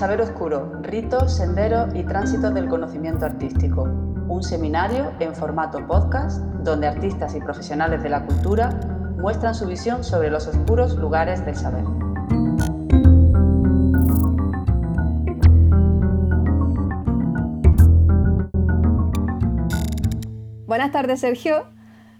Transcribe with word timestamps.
Saber 0.00 0.22
Oscuro, 0.22 0.80
ritos, 0.80 1.36
senderos 1.36 1.94
y 1.94 2.02
tránsitos 2.04 2.54
del 2.54 2.68
conocimiento 2.70 3.26
artístico. 3.26 3.82
Un 3.82 4.42
seminario 4.42 5.12
en 5.20 5.34
formato 5.34 5.86
podcast 5.86 6.40
donde 6.64 6.86
artistas 6.86 7.34
y 7.34 7.40
profesionales 7.40 8.02
de 8.02 8.08
la 8.08 8.24
cultura 8.24 8.80
muestran 9.18 9.54
su 9.54 9.66
visión 9.66 10.02
sobre 10.02 10.30
los 10.30 10.46
oscuros 10.46 10.96
lugares 10.96 11.44
del 11.44 11.54
saber. 11.54 11.84
Buenas 20.66 20.92
tardes, 20.92 21.20
Sergio. 21.20 21.66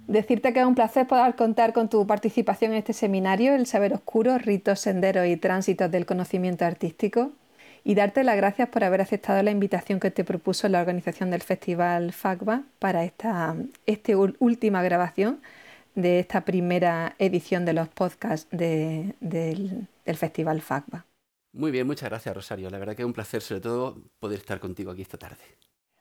Decirte 0.07 0.53
que 0.53 0.61
es 0.61 0.67
un 0.67 0.75
placer 0.75 1.07
poder 1.07 1.35
contar 1.35 1.73
con 1.73 1.89
tu 1.89 2.07
participación 2.07 2.73
en 2.73 2.77
este 2.77 2.93
seminario, 2.93 3.55
El 3.55 3.65
Saber 3.65 3.95
Oscuro, 3.95 4.37
Ritos, 4.37 4.81
Senderos 4.81 5.27
y 5.27 5.39
Tránsitos 5.39 5.91
del 5.91 6.05
Conocimiento 6.05 6.67
Artístico, 6.67 7.31
y 7.85 7.95
darte 7.95 8.25
las 8.25 8.37
gracias 8.37 8.69
por 8.69 8.85
haber 8.85 9.01
aceptado 9.01 9.43
la 9.43 9.51
invitación 9.51 10.01
que 10.01 10.11
te 10.11 10.25
propuso 10.25 10.69
la 10.69 10.81
organización 10.81 11.31
del 11.31 11.43
Festival 11.43 12.13
FACBA 12.13 12.63
para 12.79 13.05
esta, 13.05 13.57
última 14.39 14.83
grabación 14.83 15.41
de 15.95 16.21
esta 16.21 16.43
primera 16.43 17.15
edición 17.19 17.65
de 17.65 17.73
los 17.73 17.89
podcasts 17.89 18.49
del, 18.51 19.15
del 19.21 20.17
Festival 20.17 20.61
FACBA. 20.61 21.07
Muy 21.53 21.71
bien, 21.71 21.87
muchas 21.87 22.09
gracias 22.09 22.35
Rosario. 22.35 22.71
La 22.71 22.79
verdad 22.79 22.95
que 22.95 23.03
es 23.03 23.07
un 23.07 23.13
placer 23.13 23.43
sobre 23.43 23.61
todo 23.61 23.99
poder 24.19 24.39
estar 24.39 24.61
contigo 24.61 24.91
aquí 24.91 25.03
esta 25.03 25.19
tarde. 25.19 25.43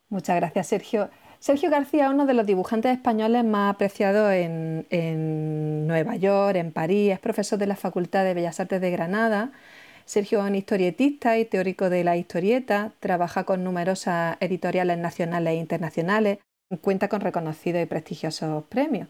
Muchas 0.10 0.36
gracias, 0.36 0.68
Sergio. 0.68 1.10
Sergio 1.40 1.70
García 1.70 2.08
es 2.08 2.12
uno 2.12 2.26
de 2.26 2.34
los 2.34 2.46
dibujantes 2.46 2.92
españoles 2.92 3.46
más 3.46 3.74
apreciados 3.74 4.34
en, 4.34 5.88
Nueva 5.88 6.16
York, 6.18 6.58
en 6.58 6.72
París, 6.72 7.14
es 7.14 7.20
profesor 7.20 7.58
de 7.58 7.68
la 7.68 7.76
Facultad 7.76 8.24
de 8.24 8.34
Bellas 8.34 8.60
Artes 8.60 8.82
de 8.82 8.92
Granada. 8.92 9.52
Sergio 10.10 10.40
es 10.40 10.50
un 10.50 10.56
historietista 10.56 11.38
y 11.38 11.46
teórico 11.46 11.92
de 11.92 12.04
la 12.04 12.18
historieta, 12.18 12.94
trabaja 13.00 13.44
con 13.44 13.64
numerosas 13.64 14.38
editoriales 14.40 14.98
nacionales 14.98 15.54
e 15.54 15.58
internacionales, 15.58 16.40
cuenta 16.82 17.10
con 17.10 17.22
reconocidos 17.22 17.84
y 17.84 17.86
prestigiosos 17.86 18.64
premios. 18.64 19.08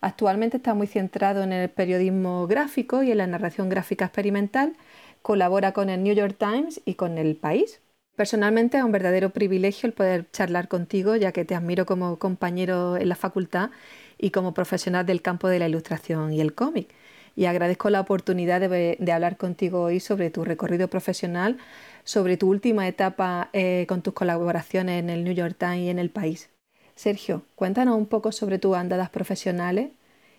Actualmente 0.00 0.56
está 0.56 0.74
muy 0.74 0.88
centrado 0.88 1.44
en 1.44 1.52
el 1.52 1.70
periodismo 1.70 2.48
gráfico 2.48 3.04
y 3.04 3.12
en 3.12 3.18
la 3.18 3.28
narración 3.28 3.68
gráfica 3.68 4.06
experimental, 4.06 4.72
colabora 5.22 5.70
con 5.70 5.90
el 5.90 6.02
New 6.02 6.16
York 6.16 6.34
Times 6.36 6.80
y 6.84 6.94
con 6.94 7.18
El 7.18 7.36
País. 7.36 7.80
Personalmente 8.16 8.78
es 8.78 8.82
un 8.82 8.90
verdadero 8.90 9.30
privilegio 9.30 9.86
el 9.86 9.92
poder 9.92 10.28
charlar 10.32 10.66
contigo, 10.66 11.14
ya 11.14 11.30
que 11.30 11.44
te 11.44 11.54
admiro 11.54 11.86
como 11.86 12.18
compañero 12.18 12.96
en 12.96 13.10
la 13.10 13.14
facultad 13.14 13.70
y 14.18 14.30
como 14.30 14.54
profesional 14.54 15.06
del 15.06 15.22
campo 15.22 15.46
de 15.46 15.60
la 15.60 15.68
ilustración 15.68 16.32
y 16.32 16.40
el 16.40 16.52
cómic. 16.52 16.92
Y 17.36 17.44
agradezco 17.44 17.90
la 17.90 18.00
oportunidad 18.00 18.60
de, 18.60 19.12
hablar 19.12 19.36
contigo 19.36 19.82
hoy 19.82 20.00
sobre 20.00 20.30
tu 20.30 20.44
recorrido 20.44 20.88
profesional, 20.88 21.58
sobre 22.02 22.36
tu 22.36 22.48
última 22.48 22.88
etapa 22.88 23.50
eh, 23.52 23.84
con 23.88 24.02
tus 24.02 24.14
colaboraciones 24.14 24.98
en 24.98 25.10
el 25.10 25.22
New 25.22 25.34
York 25.34 25.54
Times 25.58 25.80
y 25.80 25.90
en 25.90 25.98
el 25.98 26.10
país. 26.10 26.50
Sergio, 26.94 27.42
cuéntanos 27.54 27.96
un 27.96 28.06
poco 28.06 28.32
sobre 28.32 28.58
tus 28.58 28.74
andadas 28.74 29.10
profesionales 29.10 29.90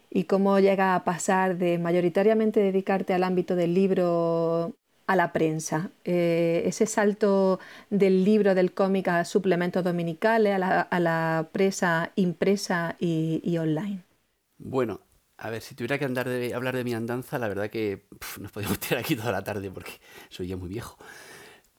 y 0.10 0.24
cómo 0.24 0.60
llega 0.60 0.96
a 0.96 1.04
pasar 1.04 1.58
de 1.58 1.78
mayoritariamente 1.78 2.60
dedicarte 2.60 3.14
al 3.14 3.24
ámbito 3.24 3.56
del 3.56 3.74
libro 3.74 4.74
a 5.08 5.16
la 5.16 5.32
prensa. 5.32 5.90
Eh, 6.04 6.64
ese 6.66 6.86
salto 6.86 7.60
del 7.90 8.26
libro, 8.26 8.54
del 8.54 8.74
cómic 8.74 9.08
a 9.08 9.26
suplementos 9.26 9.84
dominicales, 9.84 10.54
a 10.54 10.60
la, 11.00 11.50
a 11.50 12.12
impresa 12.16 12.96
y, 13.00 13.58
online. 13.58 14.04
Bueno, 14.58 15.00
a 15.38 15.50
ver, 15.50 15.62
si 15.62 15.76
tuviera 15.76 16.00
que 16.00 16.06
andar 16.06 16.28
de, 16.28 16.54
hablar 16.54 16.76
de 16.76 16.84
mi 16.84 16.94
andanza, 16.94 17.38
la 17.38 17.48
verdad 17.48 17.70
que 17.70 18.08
nos 18.40 18.52
podríamos 18.52 18.80
tirar 18.80 19.00
aquí 19.00 19.16
toda 19.16 19.32
la 19.32 19.44
tarde 19.44 19.70
porque 19.72 19.92
soy 20.30 20.48
ya 20.48 20.58
muy 20.58 20.70
viejo. 20.70 20.98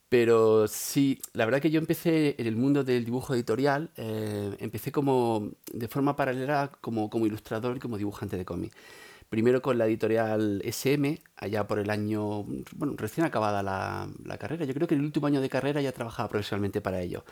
Pero 0.09 0.67
sí, 0.69 1.21
la 1.35 1.45
verdad 1.45 1.61
que 1.61 1.71
yo 1.71 1.79
empecé 1.79 2.35
en 2.39 2.47
el 2.47 2.57
mundo 2.57 2.83
del 2.83 3.05
dibujo 3.05 3.35
editorial, 3.35 3.91
eh, 3.97 4.57
empecé 4.59 4.91
como 4.91 5.51
de 5.71 5.89
forma 5.89 6.17
paralela 6.17 6.73
como, 6.81 7.11
ilustrador 7.27 7.77
y 7.77 7.81
como 7.81 7.99
dibujante 7.99 8.39
de 8.39 8.45
cómic. 8.47 8.75
Primero 9.29 9.61
con 9.61 9.77
la 9.77 9.87
editorial 9.87 10.63
SM, 10.65 11.21
allá 11.37 11.67
por 11.67 11.79
el 11.79 11.91
año, 11.91 12.45
bueno, 12.77 12.95
recién 12.97 13.27
acabada 13.27 13.63
la, 13.63 14.09
la 14.25 14.39
carrera. 14.39 14.65
Yo 14.65 14.73
creo 14.73 14.89
que 14.89 14.95
en 14.95 15.01
el 15.01 15.07
último 15.07 15.27
año 15.27 15.43
de 15.43 15.51
carrera 15.51 15.83
ya 15.83 15.93
trabajaba 15.93 16.31
profesionalmente 16.31 16.81
para 16.81 17.03
ello. 17.03 17.25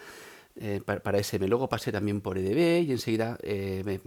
Eh, 0.59 0.81
para, 0.83 1.19
SM. 1.19 1.47
Luego 1.49 1.69
pasé 1.69 1.93
también 1.93 2.23
por 2.23 2.39
EDB 2.39 2.83
y 2.89 2.93
enseguida 2.93 3.37
eh, 3.43 3.83
me, 3.85 4.01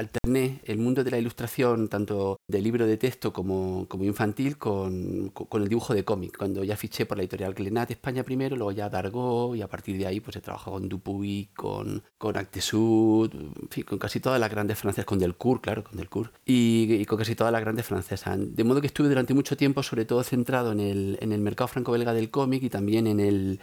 alterné 0.00 0.60
el 0.64 0.78
mundo 0.78 1.04
de 1.04 1.10
la 1.10 1.18
ilustración, 1.18 1.88
tanto 1.88 2.38
de 2.48 2.60
libro 2.60 2.86
de 2.86 2.96
texto 2.96 3.32
como, 3.32 3.86
como 3.88 4.04
infantil, 4.04 4.58
con, 4.58 5.30
con, 5.30 5.62
el 5.62 5.68
dibujo 5.68 5.94
de 5.94 6.04
cómic. 6.04 6.36
Cuando 6.36 6.64
ya 6.64 6.76
fiché 6.76 7.06
por 7.06 7.16
la 7.16 7.22
editorial 7.22 7.54
Glenat 7.54 7.90
España 7.90 8.22
primero, 8.22 8.56
luego 8.56 8.72
ya 8.72 8.88
Dargo 8.88 9.54
y 9.54 9.62
a 9.62 9.68
partir 9.68 9.96
de 9.98 10.06
ahí 10.06 10.20
pues 10.20 10.36
he 10.36 10.40
trabajado 10.40 10.72
con 10.72 10.88
Dupuy, 10.88 11.50
con, 11.54 12.02
con 12.18 12.36
Actesud, 12.36 13.30
en 13.32 13.68
fin, 13.68 13.84
con 13.84 13.98
casi 13.98 14.20
todas 14.20 14.40
las 14.40 14.50
grandes 14.50 14.78
francesas, 14.78 15.04
con 15.04 15.18
Delcourt, 15.18 15.62
claro, 15.62 15.84
con 15.84 15.96
Delcourt, 15.96 16.32
y, 16.44 16.94
y 16.94 17.04
con 17.04 17.18
casi 17.18 17.34
todas 17.34 17.52
las 17.52 17.60
grandes 17.60 17.86
francesas. 17.86 18.38
De 18.38 18.64
modo 18.64 18.80
que 18.80 18.86
estuve 18.86 19.08
durante 19.08 19.34
mucho 19.34 19.56
tiempo 19.56 19.82
sobre 19.82 20.04
todo 20.04 20.22
centrado 20.22 20.72
en 20.72 20.80
el, 20.80 21.18
en 21.20 21.32
el 21.32 21.40
mercado 21.40 21.68
franco-belga 21.68 22.12
del 22.12 22.30
cómic 22.30 22.62
y 22.62 22.70
también 22.70 23.06
en 23.06 23.20
el 23.20 23.60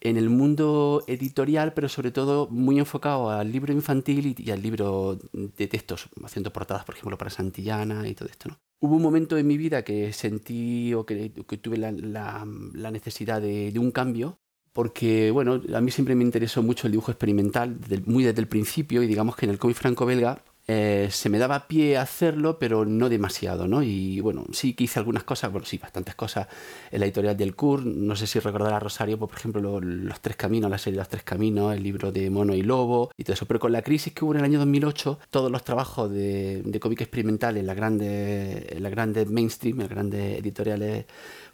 en 0.00 0.16
el 0.16 0.30
mundo 0.30 1.02
editorial, 1.06 1.74
pero 1.74 1.88
sobre 1.88 2.10
todo 2.10 2.48
muy 2.50 2.78
enfocado 2.78 3.30
al 3.30 3.50
libro 3.50 3.72
infantil 3.72 4.34
y, 4.38 4.50
al 4.50 4.62
libro 4.62 5.18
de 5.32 5.66
textos, 5.66 6.08
haciendo 6.24 6.52
portadas, 6.52 6.84
por 6.84 6.94
ejemplo, 6.94 7.18
para 7.18 7.30
Santillana 7.30 8.06
y 8.08 8.14
todo 8.14 8.28
esto. 8.28 8.48
¿no? 8.48 8.58
Hubo 8.80 8.96
un 8.96 9.02
momento 9.02 9.36
en 9.36 9.46
mi 9.46 9.56
vida 9.56 9.82
que 9.82 10.12
sentí 10.12 10.94
o 10.94 11.04
que, 11.04 11.30
tuve 11.60 11.78
la, 11.78 12.90
necesidad 12.92 13.42
de, 13.42 13.76
un 13.78 13.90
cambio, 13.90 14.38
porque 14.72 15.32
bueno, 15.32 15.60
a 15.74 15.80
mí 15.80 15.90
siempre 15.90 16.14
me 16.14 16.22
interesó 16.22 16.62
mucho 16.62 16.86
el 16.86 16.92
dibujo 16.92 17.10
experimental, 17.10 17.76
muy 18.06 18.22
desde 18.22 18.40
el 18.40 18.48
principio, 18.48 19.02
y 19.02 19.08
digamos 19.08 19.34
que 19.34 19.46
en 19.46 19.50
el 19.50 19.58
cómic 19.58 19.76
franco-belga 19.76 20.44
eh, 20.70 21.08
se 21.10 21.30
me 21.30 21.38
daba 21.38 21.66
pie 21.66 21.96
a 21.96 22.02
hacerlo, 22.02 22.58
pero 22.58 22.84
no 22.84 23.08
demasiado, 23.08 23.66
¿no? 23.66 23.82
Y 23.82 24.20
bueno, 24.20 24.44
sí 24.52 24.74
que 24.74 24.84
hice 24.84 24.98
algunas 24.98 25.24
cosas, 25.24 25.50
bueno, 25.50 25.66
sí, 25.66 25.78
bastantes 25.78 26.14
cosas 26.14 26.46
en 26.90 27.00
la 27.00 27.06
editorial 27.06 27.38
del 27.38 27.56
CUR. 27.56 27.86
No 27.86 28.14
sé 28.14 28.26
si 28.26 28.38
recordará 28.38 28.78
Rosario, 28.78 29.18
pues, 29.18 29.30
por 29.30 29.38
ejemplo, 29.38 29.80
Los 29.80 30.20
Tres 30.20 30.36
Caminos, 30.36 30.70
la 30.70 30.76
serie 30.76 30.98
Los 30.98 31.08
Tres 31.08 31.22
Caminos, 31.22 31.74
el 31.74 31.82
libro 31.82 32.12
de 32.12 32.28
Mono 32.28 32.54
y 32.54 32.60
Lobo 32.60 33.10
y 33.16 33.24
todo 33.24 33.32
eso. 33.32 33.46
Pero 33.46 33.60
con 33.60 33.72
la 33.72 33.80
crisis 33.80 34.12
que 34.12 34.26
hubo 34.26 34.34
en 34.34 34.40
el 34.40 34.44
año 34.44 34.58
2008, 34.58 35.18
todos 35.30 35.50
los 35.50 35.64
trabajos 35.64 36.10
de, 36.10 36.60
de 36.62 36.80
cómic 36.80 37.00
experimental 37.00 37.56
en 37.56 37.66
la 37.66 37.72
grande, 37.72 38.66
en 38.68 38.82
la 38.82 38.90
grande 38.90 39.24
mainstream, 39.24 39.78
las 39.78 39.88
grandes 39.88 40.38
editoriales 40.38 41.06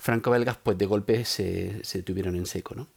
franco-belgas, 0.04 0.58
pues 0.62 0.76
de 0.76 0.86
golpe 0.86 1.24
se, 1.24 1.84
se 1.84 2.02
tuvieron 2.02 2.34
en 2.34 2.46
seco, 2.46 2.74
¿no? 2.74 2.88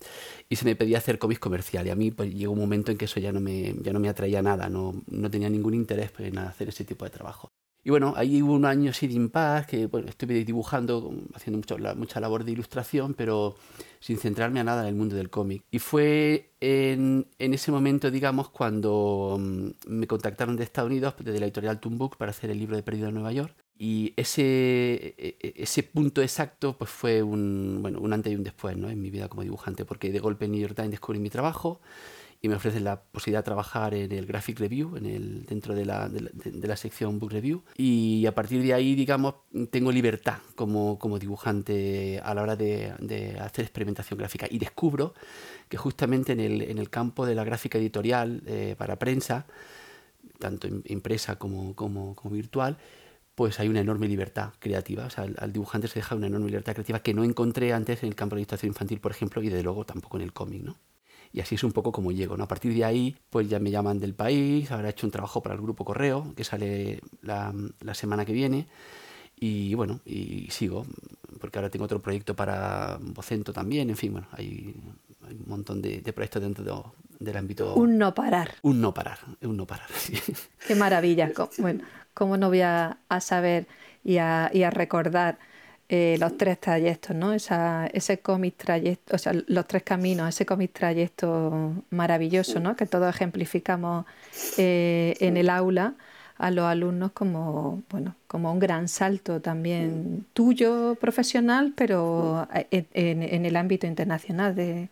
Y 0.49 0.55
se 0.55 0.65
me 0.65 0.75
pedía 0.75 0.97
hacer 0.97 1.19
cómics 1.19 1.39
comerciales. 1.39 1.91
A 1.91 1.95
mí 1.95 2.11
pues, 2.11 2.33
llegó 2.33 2.53
un 2.53 2.59
momento 2.59 2.91
en 2.91 2.97
que 2.97 3.05
eso 3.05 3.19
ya 3.19 3.31
no 3.31 3.39
me, 3.39 3.75
ya 3.81 3.93
no 3.93 3.99
me 3.99 4.09
atraía 4.09 4.41
nada, 4.41 4.69
no, 4.69 5.01
no 5.07 5.29
tenía 5.29 5.49
ningún 5.49 5.73
interés 5.73 6.11
en 6.19 6.37
hacer 6.37 6.69
ese 6.69 6.83
tipo 6.85 7.05
de 7.05 7.11
trabajo. 7.11 7.49
Y 7.87 7.89
bueno, 7.89 8.13
ahí 8.17 8.41
hubo 8.41 8.51
un 8.51 8.65
año 8.65 8.91
así 8.91 9.07
de 9.07 9.13
impas, 9.13 9.65
que 9.65 9.85
bueno, 9.85 10.09
estuve 10.09 10.43
dibujando, 10.43 11.13
haciendo 11.33 11.59
mucho, 11.59 11.77
mucha 11.95 12.19
labor 12.19 12.43
de 12.43 12.51
ilustración, 12.51 13.13
pero 13.13 13.55
sin 14.01 14.17
centrarme 14.17 14.59
a 14.59 14.65
nada 14.65 14.81
en 14.81 14.89
el 14.89 14.95
mundo 14.95 15.15
del 15.15 15.29
cómic. 15.29 15.63
Y 15.71 15.79
fue 15.79 16.51
en, 16.59 17.27
en, 17.39 17.53
ese 17.53 17.71
momento, 17.71 18.11
digamos, 18.11 18.49
cuando 18.49 19.37
mm, 19.39 19.69
me 19.87 20.05
contactaron 20.05 20.57
de 20.57 20.65
Estados 20.65 20.89
Unidos, 20.89 21.15
desde 21.19 21.39
la 21.39 21.45
editorial 21.45 21.79
Book 21.81 22.17
para 22.17 22.31
hacer 22.31 22.49
el 22.49 22.59
libro 22.59 22.75
de 22.75 22.83
Perdido 22.83 23.07
en 23.07 23.13
Nueva 23.13 23.31
York. 23.31 23.55
Y 23.79 24.13
ese, 24.17 24.41
e, 24.43 25.37
e, 25.39 25.53
ese 25.57 25.83
punto 25.83 26.21
exacto 26.21 26.77
pues 26.77 26.89
fue 26.89 27.21
un, 27.21 27.79
bueno, 27.81 27.99
un 27.99 28.11
antes 28.13 28.33
y 28.33 28.35
un 28.35 28.43
después 28.43 28.75
¿no? 28.75 28.89
en 28.89 29.01
mi 29.01 29.09
vida 29.09 29.27
como 29.29 29.43
dibujante, 29.43 29.85
porque 29.85 30.11
de 30.11 30.19
golpe 30.19 30.45
en 30.45 30.51
New 30.51 30.61
York 30.61 30.75
Times 30.75 30.91
descubrí 30.91 31.19
mi 31.19 31.29
trabajo 31.29 31.79
y 32.41 32.49
me 32.49 32.55
ofrecen 32.55 32.83
la 32.83 33.01
posibilidad 33.01 33.39
de 33.39 33.45
trabajar 33.45 33.93
en 33.95 34.11
el 34.11 34.25
Graphic 34.25 34.59
Review, 34.59 34.95
en 34.95 35.05
el, 35.07 35.45
dentro 35.45 35.73
de 35.73 35.85
la, 35.85 36.07
de, 36.07 36.67
la, 36.67 36.77
sección 36.77 37.17
Book 37.17 37.31
Review. 37.31 37.63
Y 37.77 38.25
a 38.27 38.35
partir 38.35 38.61
de 38.61 38.73
ahí, 38.75 38.93
digamos, 38.93 39.35
tengo 39.71 39.91
libertad 39.91 40.37
como, 40.55 40.99
como 40.99 41.17
dibujante 41.17 42.21
a 42.23 42.35
la 42.35 42.43
hora 42.43 42.55
de, 42.55 42.93
de, 42.99 43.39
hacer 43.39 43.65
experimentación 43.65 44.19
gráfica. 44.19 44.45
Y 44.49 44.59
descubro 44.59 45.15
que 45.67 45.77
justamente 45.77 46.33
en 46.33 46.39
el, 46.39 46.61
en 46.61 46.77
el 46.77 46.91
campo 46.91 47.25
de 47.25 47.33
la 47.33 47.43
gráfica 47.43 47.79
editorial 47.79 48.43
eh, 48.45 48.75
para 48.77 48.99
prensa, 48.99 49.47
tanto 50.37 50.67
impresa 50.85 51.37
como, 51.37 51.75
como, 51.75 52.13
como 52.13 52.35
virtual, 52.35 52.77
pues 53.37 53.59
hay 53.59 53.67
una 53.69 53.81
enorme 53.81 54.07
libertad 54.07 54.53
creativa. 54.57 55.05
O 55.05 55.09
sea, 55.11 55.27
al, 55.37 55.53
dibujante 55.53 55.87
se 55.87 55.99
deja 55.99 56.15
una 56.15 56.25
enorme 56.25 56.47
libertad 56.47 56.73
creativa 56.73 57.01
que 57.01 57.13
no 57.13 57.23
encontré 57.23 57.71
antes 57.71 58.01
en 58.01 58.09
el 58.09 58.15
campo 58.15 58.33
de 58.33 58.37
la 58.37 58.41
ilustración 58.41 58.71
infantil, 58.71 58.99
por 58.99 59.11
ejemplo, 59.11 59.43
y 59.43 59.49
desde 59.49 59.61
luego 59.61 59.85
tampoco 59.85 60.17
en 60.17 60.23
el 60.23 60.33
cómic, 60.33 60.63
¿no? 60.63 60.75
Y 61.31 61.41
así 61.41 61.53
es 61.53 61.63
un 61.63 61.71
poco 61.71 61.91
como 61.91 62.11
llego, 62.11 62.35
¿no? 62.35 62.45
A 62.45 62.47
partir 62.47 62.73
de 62.73 62.83
ahí, 62.83 63.15
pues 63.29 63.47
ya 63.47 63.59
me 63.59 63.69
llaman 63.69 63.99
del 63.99 64.15
país, 64.15 64.71
ahora 64.71 64.87
he 64.87 64.91
hecho 64.91 65.05
un 65.05 65.11
trabajo 65.11 65.43
para 65.43 65.53
el 65.53 65.61
grupo 65.61 65.85
Correo, 65.85 66.33
que 66.35 66.43
sale 66.43 66.99
la, 67.21 67.53
semana 67.93 68.25
que 68.25 68.33
viene, 68.33 68.65
y 69.39 69.75
bueno, 69.75 70.01
y 70.03 70.47
sigo, 70.49 70.87
porque 71.39 71.59
ahora 71.59 71.69
tengo 71.69 71.85
otro 71.85 72.01
proyecto 72.01 72.35
para 72.35 72.97
Vocento 72.99 73.53
también, 73.53 73.91
en 73.91 73.97
fin, 73.97 74.13
bueno, 74.13 74.29
hay, 74.31 74.73
un 75.29 75.43
montón 75.45 75.79
de, 75.83 76.01
proyectos 76.11 76.41
dentro 76.41 76.95
del 77.19 77.37
ámbito... 77.37 77.75
Un 77.75 77.99
no 77.99 78.15
parar. 78.15 78.55
Un 78.63 78.81
no 78.81 78.95
parar, 78.95 79.19
un 79.43 79.57
no 79.57 79.67
parar, 79.67 79.89
sí. 79.95 80.15
Qué 80.65 80.73
maravilla. 80.73 81.31
Bueno, 81.59 81.83
cómo 82.17 82.35
no 82.35 82.47
voy 82.47 82.61
a, 82.61 82.97
saber 83.19 83.67
y 84.03 84.17
a, 84.17 84.49
recordar 84.71 85.37
eh, 85.87 86.17
los 86.19 86.35
tres 86.35 86.59
trayectos, 86.59 87.15
¿no? 87.15 87.31
Esa, 87.31 87.85
ese 87.93 88.17
cómic 88.21 88.55
trayecto, 88.57 89.15
o 89.15 89.19
sea, 89.19 89.33
los 89.45 89.67
tres 89.67 89.83
caminos, 89.83 90.27
ese 90.27 90.43
cómic 90.43 90.73
trayecto 90.73 91.83
maravilloso, 91.91 92.59
¿no? 92.59 92.75
Que 92.75 92.87
todos 92.87 93.13
ejemplificamos 93.15 94.05
eh, 94.57 95.13
en 95.19 95.37
el 95.37 95.47
aula 95.51 95.93
a 96.39 96.49
los 96.49 96.65
alumnos 96.65 97.11
como, 97.11 97.83
bueno, 97.91 98.15
como 98.27 98.51
un 98.51 98.59
gran 98.59 98.87
salto 98.87 99.39
también 99.39 100.25
tuyo 100.33 100.95
profesional, 100.95 101.73
pero 101.75 102.47
en, 102.71 103.21
en 103.21 103.45
el 103.45 103.55
ámbito 103.55 103.85
internacional 103.85 104.55
de, 104.55 104.89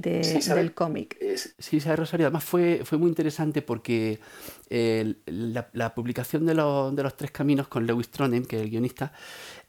del 0.00 0.74
cómic. 0.74 1.16
Sí, 1.58 1.80
sabe 1.80 1.96
Rosario. 1.96 2.26
Además 2.26 2.44
fue, 2.44 2.82
fue 2.84 2.98
muy 2.98 3.08
interesante 3.08 3.62
porque 3.62 4.18
la, 4.68 5.94
publicación 5.94 6.46
de, 6.46 6.54
de, 6.54 7.02
los 7.02 7.16
tres 7.16 7.30
caminos 7.30 7.68
con 7.68 7.86
Lewis 7.86 8.10
Tronen, 8.10 8.44
que 8.44 8.56
es 8.56 8.62
el 8.62 8.70
guionista, 8.70 9.12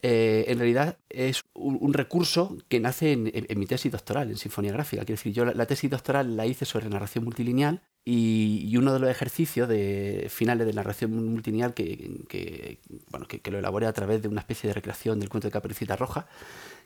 eh, 0.01 0.45
en 0.50 0.60
realidad 0.60 0.98
es 1.10 1.44
un, 1.54 1.94
recurso 1.94 2.57
que 2.68 2.80
nace 2.80 3.12
en, 3.13 3.60
mi 3.60 3.66
tesis 3.66 3.92
doctoral, 3.92 4.30
en 4.30 4.38
sinfonía 4.38 4.72
gráfica. 4.72 5.04
Quiero 5.04 5.18
decir, 5.18 5.33
yo 5.33 5.45
la, 5.45 5.66
tesis 5.66 5.89
doctoral 5.89 6.36
la 6.36 6.45
hice 6.45 6.66
sobre 6.66 6.89
narración 6.89 7.24
multilineal 7.24 7.81
y, 8.04 8.75
uno 8.77 8.94
de 8.94 9.00
los 9.00 9.10
ejercicios 9.10 9.68
de, 9.68 10.27
finales 10.30 10.68
de 10.68 10.74
narración 10.74 11.12
multilineal 11.12 11.74
que, 11.74 12.22
que, 12.30 12.80
bueno, 13.10 13.27
que, 13.27 13.42
lo 13.50 13.57
elaboré 13.57 13.88
a 13.88 13.94
través 13.94 14.22
de 14.22 14.27
una 14.27 14.42
especie 14.42 14.68
de 14.68 14.75
recreación 14.75 15.19
del 15.19 15.30
cuento 15.30 15.48
de 15.48 15.54
Caperucita 15.54 15.95
Roja, 15.95 16.27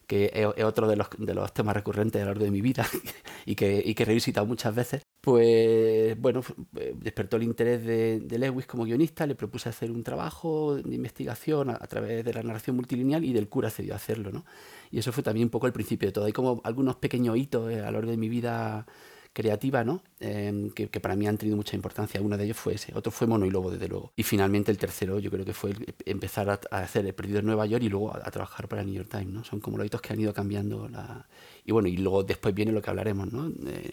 que 0.10 0.32
es, 0.34 0.64
otro 0.66 0.88
de 0.88 0.96
los, 0.96 1.08
de 1.20 1.36
temas 1.54 1.76
recurrentes 1.76 2.20
a 2.20 2.26
lo 2.26 2.32
largo 2.32 2.44
de 2.44 2.50
mi 2.50 2.62
vida 2.62 2.84
y, 3.46 3.54
que, 3.54 3.84
y 3.86 3.96
he 3.96 4.06
revisitado 4.06 4.48
muchas 4.48 4.74
veces, 4.74 5.04
pues 5.22 6.20
bueno, 6.20 6.42
eh, 6.78 6.96
despertó 6.98 7.38
el 7.38 7.44
interés 7.44 7.86
de, 7.86 8.40
Lewis 8.40 8.66
como 8.66 8.86
guionista, 8.86 9.28
le 9.28 9.36
propuse 9.36 9.70
hacer 9.70 9.92
un 9.92 10.02
trabajo 10.02 10.78
de 10.78 10.96
investigación 10.96 11.70
a, 11.70 11.78
través 11.78 12.26
de 12.26 12.34
la 12.34 12.42
narración 12.42 12.76
multilineal 12.76 13.24
y 13.24 13.34
del 13.34 13.50
cura 13.50 13.68
accedió 13.68 13.94
a 13.94 13.98
hacerlo, 13.98 14.32
¿no? 14.32 14.46
Y 14.90 14.98
eso 14.98 15.12
fue 15.12 15.22
también 15.22 15.46
un 15.46 15.52
poco 15.52 15.68
el 15.68 15.74
principio 15.74 16.08
de 16.08 16.12
todo. 16.12 16.26
Hay 16.26 16.34
como 16.34 16.60
algunos 16.64 16.96
pequeños 16.96 17.38
hitos 17.38 17.72
eh, 17.72 17.82
a 17.82 17.92
lo 17.92 18.00
largo 18.00 18.10
de 18.10 18.18
mi 18.18 18.30
vida 18.30 18.88
creativa, 19.34 19.84
¿no? 19.84 20.04
Em, 20.20 20.72
que, 20.72 20.88
para 21.00 21.16
mí 21.16 21.28
han 21.28 21.38
tenido 21.38 21.56
mucha 21.56 21.76
importancia. 21.76 22.22
Uno 22.22 22.38
de 22.38 22.46
ellos 22.46 22.58
fue 22.58 22.74
ese, 22.74 22.94
otro 22.96 23.12
fue 23.12 23.28
Mono 23.28 23.46
y 23.46 23.52
Lobo, 23.52 23.72
desde 23.72 23.88
luego. 23.88 24.12
Y 24.16 24.24
finalmente 24.24 24.72
el 24.72 24.78
tercero, 24.78 25.20
yo 25.20 25.32
creo 25.32 25.46
que 25.46 25.54
fue 25.54 25.74
empezar 26.06 26.50
a, 26.50 26.78
hacer 26.78 27.06
El 27.06 27.14
Perdido 27.14 27.40
en 27.40 27.46
Nueva 27.46 27.66
York 27.66 27.84
y 27.84 27.90
luego 27.90 28.16
a, 28.16 28.30
trabajar 28.32 28.68
para 28.68 28.82
el 28.82 28.88
New 28.88 28.96
York 28.96 29.10
Times, 29.10 29.34
¿no? 29.34 29.44
Son 29.44 29.60
como 29.60 29.78
los 29.78 29.88
hitos 29.88 30.02
que 30.02 30.14
han 30.14 30.20
ido 30.20 30.34
cambiando 30.34 30.88
la... 30.90 31.28
Y 31.66 31.72
bueno, 31.72 31.88
y 31.88 31.98
luego 31.98 32.24
después 32.24 32.54
viene 32.54 32.72
lo 32.72 32.82
que 32.82 32.90
hablaremos, 32.90 33.32
¿no? 33.32 33.52
Eh, 33.68 33.92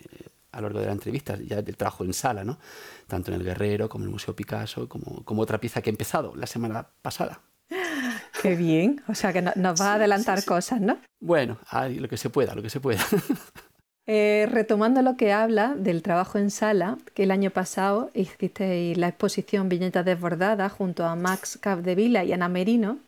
a 0.52 0.60
lo 0.60 0.68
largo 0.68 0.80
de 0.80 0.86
la 0.86 0.92
entrevista, 0.92 1.36
ya 1.36 1.60
del 1.60 1.76
trabajo 1.76 2.02
en 2.04 2.14
sala, 2.14 2.42
¿no? 2.42 2.58
Tanto 3.06 3.30
en 3.30 3.40
El 3.40 3.44
Guerrero 3.44 3.88
como 3.88 4.04
en 4.04 4.08
el 4.08 4.12
Museo 4.12 4.34
Picasso, 4.34 4.88
como, 4.88 5.22
como 5.24 5.42
otra 5.42 5.58
pieza 5.58 5.82
que 5.82 5.90
he 5.90 5.92
empezado 5.92 6.34
la 6.34 6.46
semana 6.46 6.88
pasada. 7.02 7.40
Qué 8.42 8.54
bien, 8.54 9.02
o 9.08 9.14
sea 9.14 9.32
que 9.32 9.42
nos 9.42 9.80
va 9.80 9.92
a 9.92 9.94
adelantar 9.94 10.44
cosas, 10.44 10.80
¿no? 10.80 10.98
Bueno, 11.20 11.58
lo 11.72 12.08
que 12.08 12.16
se 12.16 12.30
pueda, 12.30 12.54
lo 12.54 12.62
que 12.62 12.70
se 12.70 12.80
pueda. 12.80 13.04
Eh, 14.08 14.46
retomando 14.48 15.02
lo 15.02 15.16
que 15.16 15.32
habla 15.32 15.74
del 15.74 16.02
trabajo 16.02 16.38
en 16.38 16.52
sala, 16.52 16.96
que 17.14 17.24
el 17.24 17.32
año 17.32 17.50
pasado 17.50 18.10
hiciste 18.14 18.94
la 18.94 19.08
exposición 19.08 19.68
Viñetas 19.68 20.04
Desbordadas 20.04 20.72
junto 20.72 21.04
a 21.04 21.16
Max 21.16 21.58
Capdevila 21.60 22.22
y 22.22 22.32
Ana 22.32 22.48
Merino, 22.48 22.98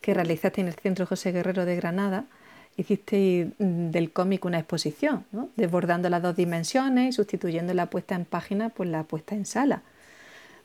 que 0.00 0.14
realizaste 0.14 0.62
en 0.62 0.68
el 0.68 0.74
Centro 0.74 1.04
José 1.04 1.32
Guerrero 1.32 1.66
de 1.66 1.76
Granada, 1.76 2.24
hiciste 2.78 3.50
mm, 3.58 3.90
del 3.90 4.10
cómic 4.10 4.46
una 4.46 4.58
exposición, 4.58 5.26
desbordando 5.56 6.08
las 6.08 6.22
dos 6.22 6.34
dimensiones 6.34 7.10
y 7.10 7.12
sustituyendo 7.12 7.74
la 7.74 7.86
puesta 7.86 8.14
en 8.14 8.24
página 8.24 8.70
por 8.70 8.86
la 8.86 9.02
puesta 9.04 9.34
en 9.34 9.44
sala. 9.44 9.82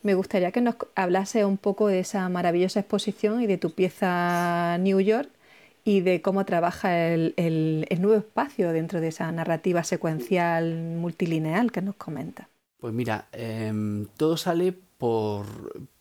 Me 0.01 0.13
gustaría 0.13 0.51
que 0.53 0.61
nos 0.61 0.75
hablase 0.95 1.43
un 1.43 1.57
poco 1.57 1.87
de 1.87 1.99
esa 1.99 2.29
maravillosa 2.29 2.79
exposición 2.79 3.41
y 3.41 3.47
de 3.47 3.57
tu 3.57 3.71
pieza 3.71 4.77
New 4.79 5.01
York 5.01 5.29
y 5.87 6.01
de 6.01 6.21
cómo 6.21 6.43
trabaja 6.43 7.07
el, 7.07 7.87
nuevo 8.01 8.17
espacio 8.17 8.73
dentro 8.73 8.99
de 8.99 9.07
esa 9.07 9.31
narrativa 9.31 9.85
secuencial 9.85 10.75
multilineal 10.97 11.71
que 11.71 11.81
nos 11.81 11.95
comenta. 11.95 12.49
Pues 12.77 12.93
mira, 12.93 13.29
em, 13.31 14.05
todo 14.17 14.35
sale 14.35 14.73
por, 14.73 15.45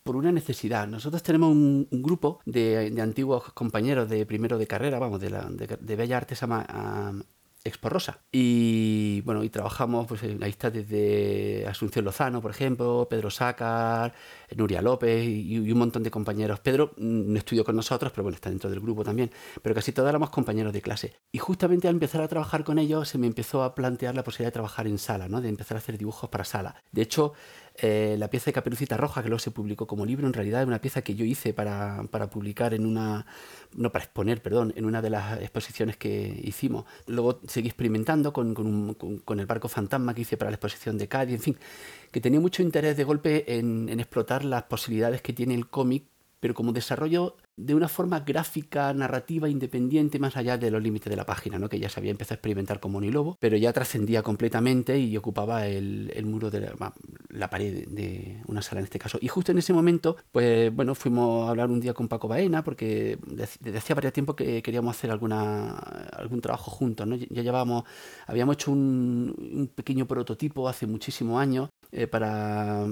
una 0.05 0.33
necesidad. 0.33 0.89
Nosotros 0.89 1.23
tenemos 1.23 1.53
un, 1.53 1.87
grupo 1.93 2.41
de, 2.45 2.93
antiguos 3.01 3.53
compañeros 3.53 4.11
de 4.11 4.27
primero 4.27 4.59
de 4.59 4.67
carrera, 4.67 4.99
vamos, 4.99 5.21
de, 5.21 5.31
la, 5.31 5.49
de, 5.49 5.79
de 5.81 5.97
Bellas 5.97 6.17
Artes 6.17 6.43
Expo 7.67 7.89
Rosa. 7.89 8.21
Y 8.33 9.21
bueno, 9.23 9.43
y 9.45 9.51
trabajamos, 9.51 10.07
pues 10.07 10.23
ahí 10.23 10.51
está 10.51 10.71
desde 10.71 11.67
Asunción 11.67 12.05
Lozano, 12.05 12.41
por 12.41 12.51
ejemplo, 12.51 13.07
Pedro 13.11 13.31
Sácar, 13.31 14.15
Nuria 14.57 14.81
López 14.81 15.25
y, 15.27 15.59
un 15.59 15.79
montón 15.79 16.03
de 16.03 16.11
compañeros. 16.11 16.61
Pedro 16.61 16.93
mm, 16.97 17.33
no 17.33 17.39
estudió 17.39 17.65
con 17.65 17.77
nosotros, 17.77 18.13
pero 18.13 18.23
bueno, 18.23 18.37
está 18.37 18.51
dentro 18.51 18.71
del 18.71 18.81
grupo 18.81 19.05
también. 19.05 19.31
Pero 19.63 19.75
casi 19.75 19.93
todos 19.93 20.09
éramos 20.09 20.31
compañeros 20.31 20.73
de 20.73 20.81
clase. 20.81 21.15
Y 21.33 21.39
justamente 21.39 21.89
al 21.89 21.95
empezar 21.95 22.23
a 22.23 22.29
trabajar 22.29 22.65
con 22.65 22.79
ellos 22.79 23.09
se 23.09 23.19
me 23.19 23.27
empezó 23.27 23.63
a 23.63 23.75
plantear 23.75 24.15
la 24.15 24.25
posibilidad 24.25 24.49
de 24.49 24.55
trabajar 24.55 24.87
en 24.87 24.99
sala, 24.99 25.29
¿no? 25.29 25.41
De 25.41 25.49
empezar 25.49 25.77
a 25.77 25.79
hacer 25.79 25.99
dibujos 25.99 26.31
para 26.31 26.45
sala. 26.45 26.77
De 26.93 27.03
hecho, 27.03 27.33
eh, 27.79 28.17
la 28.19 28.29
pieza 28.29 28.47
de 28.47 28.53
Caperucita 28.53 28.97
Roja, 28.97 29.23
que 29.23 29.29
luego 29.29 29.39
se 29.39 29.51
publicó 29.51 29.87
como 29.87 30.07
libro, 30.07 30.27
en 30.27 30.33
realidad 30.33 30.63
es 30.63 30.67
una 30.67 30.81
pieza 30.81 31.03
que 31.03 31.15
yo 31.15 31.25
hice 31.25 31.53
para, 31.53 32.05
para, 32.11 32.31
publicar 32.31 32.75
en 32.75 32.87
una, 32.87 33.27
no 33.75 33.93
para 33.93 34.05
exponer, 34.05 34.43
perdón, 34.43 34.73
en 34.77 34.85
una 34.85 35.03
de 35.03 35.11
las 35.11 35.41
exposiciones 35.41 35.97
que 35.97 36.41
hicimos. 36.43 36.85
Luego 37.07 37.41
seguí 37.47 37.69
experimentando 37.69 38.33
con, 38.33 38.55
con, 38.55 39.41
el 39.41 39.47
barco 39.47 39.69
fantasma 39.69 40.15
que 40.15 40.23
hice 40.23 40.37
para 40.37 40.51
la 40.51 40.57
exposición 40.57 40.99
de 40.99 41.09
Cádiz, 41.09 41.35
en 41.35 41.43
fin, 41.43 41.57
que 42.11 42.21
tenía 42.21 42.41
mucho 42.41 42.63
interés 42.63 42.97
de 42.97 43.05
golpe 43.05 43.59
en 43.59 43.89
explotar 44.01 44.45
las 44.45 44.65
posibilidades 44.65 45.23
que 45.23 45.33
tiene 45.33 45.55
el 45.55 45.69
cómic 45.69 46.05
pero 46.47 46.55
como 46.55 46.73
desarrollo 46.73 47.35
de 47.57 47.75
una 47.75 47.89
forma 47.89 48.21
gráfica, 48.21 48.93
narrativa, 48.93 49.49
independiente, 49.49 50.21
más 50.21 50.37
allá 50.37 50.57
de 50.57 50.71
los 50.71 50.81
límites 50.81 51.11
de 51.11 51.17
la 51.17 51.27
página, 51.27 51.59
¿no? 51.59 51.69
que 51.69 51.81
ya 51.81 51.89
se 51.89 51.99
había 51.99 52.13
empezado 52.13 52.35
a 52.35 52.37
experimentar 52.37 52.79
con 52.79 52.93
Moni 52.93 53.11
Lobo, 53.11 53.37
pero 53.41 53.57
ya 53.57 53.73
trascendía 53.73 54.23
completamente 54.23 54.97
y 54.97 55.17
ocupaba 55.17 55.67
el, 55.67 56.25
muro 56.25 56.53
de 56.53 56.73
la, 57.31 57.51
pared 57.51 57.89
de 57.89 58.41
una 58.47 58.63
sala 58.63 58.79
en 58.79 58.85
este 58.85 59.01
caso. 59.01 59.19
Y 59.21 59.27
justo 59.27 59.51
en 59.51 59.59
ese 59.59 59.73
momento, 59.73 60.19
pues 60.31 60.73
bueno, 60.73 60.95
fuimos 60.95 61.49
a 61.49 61.51
hablar 61.51 61.69
un 61.69 61.81
día 61.81 61.95
con 61.95 62.07
Paco 62.07 62.29
Baena, 62.29 62.63
porque 62.63 63.19
desde 63.27 63.77
hacía 63.77 63.97
varios 63.97 64.13
tiempo 64.13 64.37
que 64.37 64.63
queríamos 64.63 64.97
hacer 64.97 65.11
alguna, 65.11 65.71
algún 66.13 66.41
trabajo 66.41 66.71
juntos. 66.71 67.09
Ya 67.29 67.43
llevábamos, 67.43 67.83
habíamos 68.29 68.55
hecho 68.55 68.71
un, 68.71 69.35
un 69.37 69.67
pequeño 69.67 70.07
prototipo 70.07 70.69
hace 70.69 70.87
muchísimos 70.87 71.41
años 71.41 71.71
eh, 71.93 72.07
para, 72.07 72.85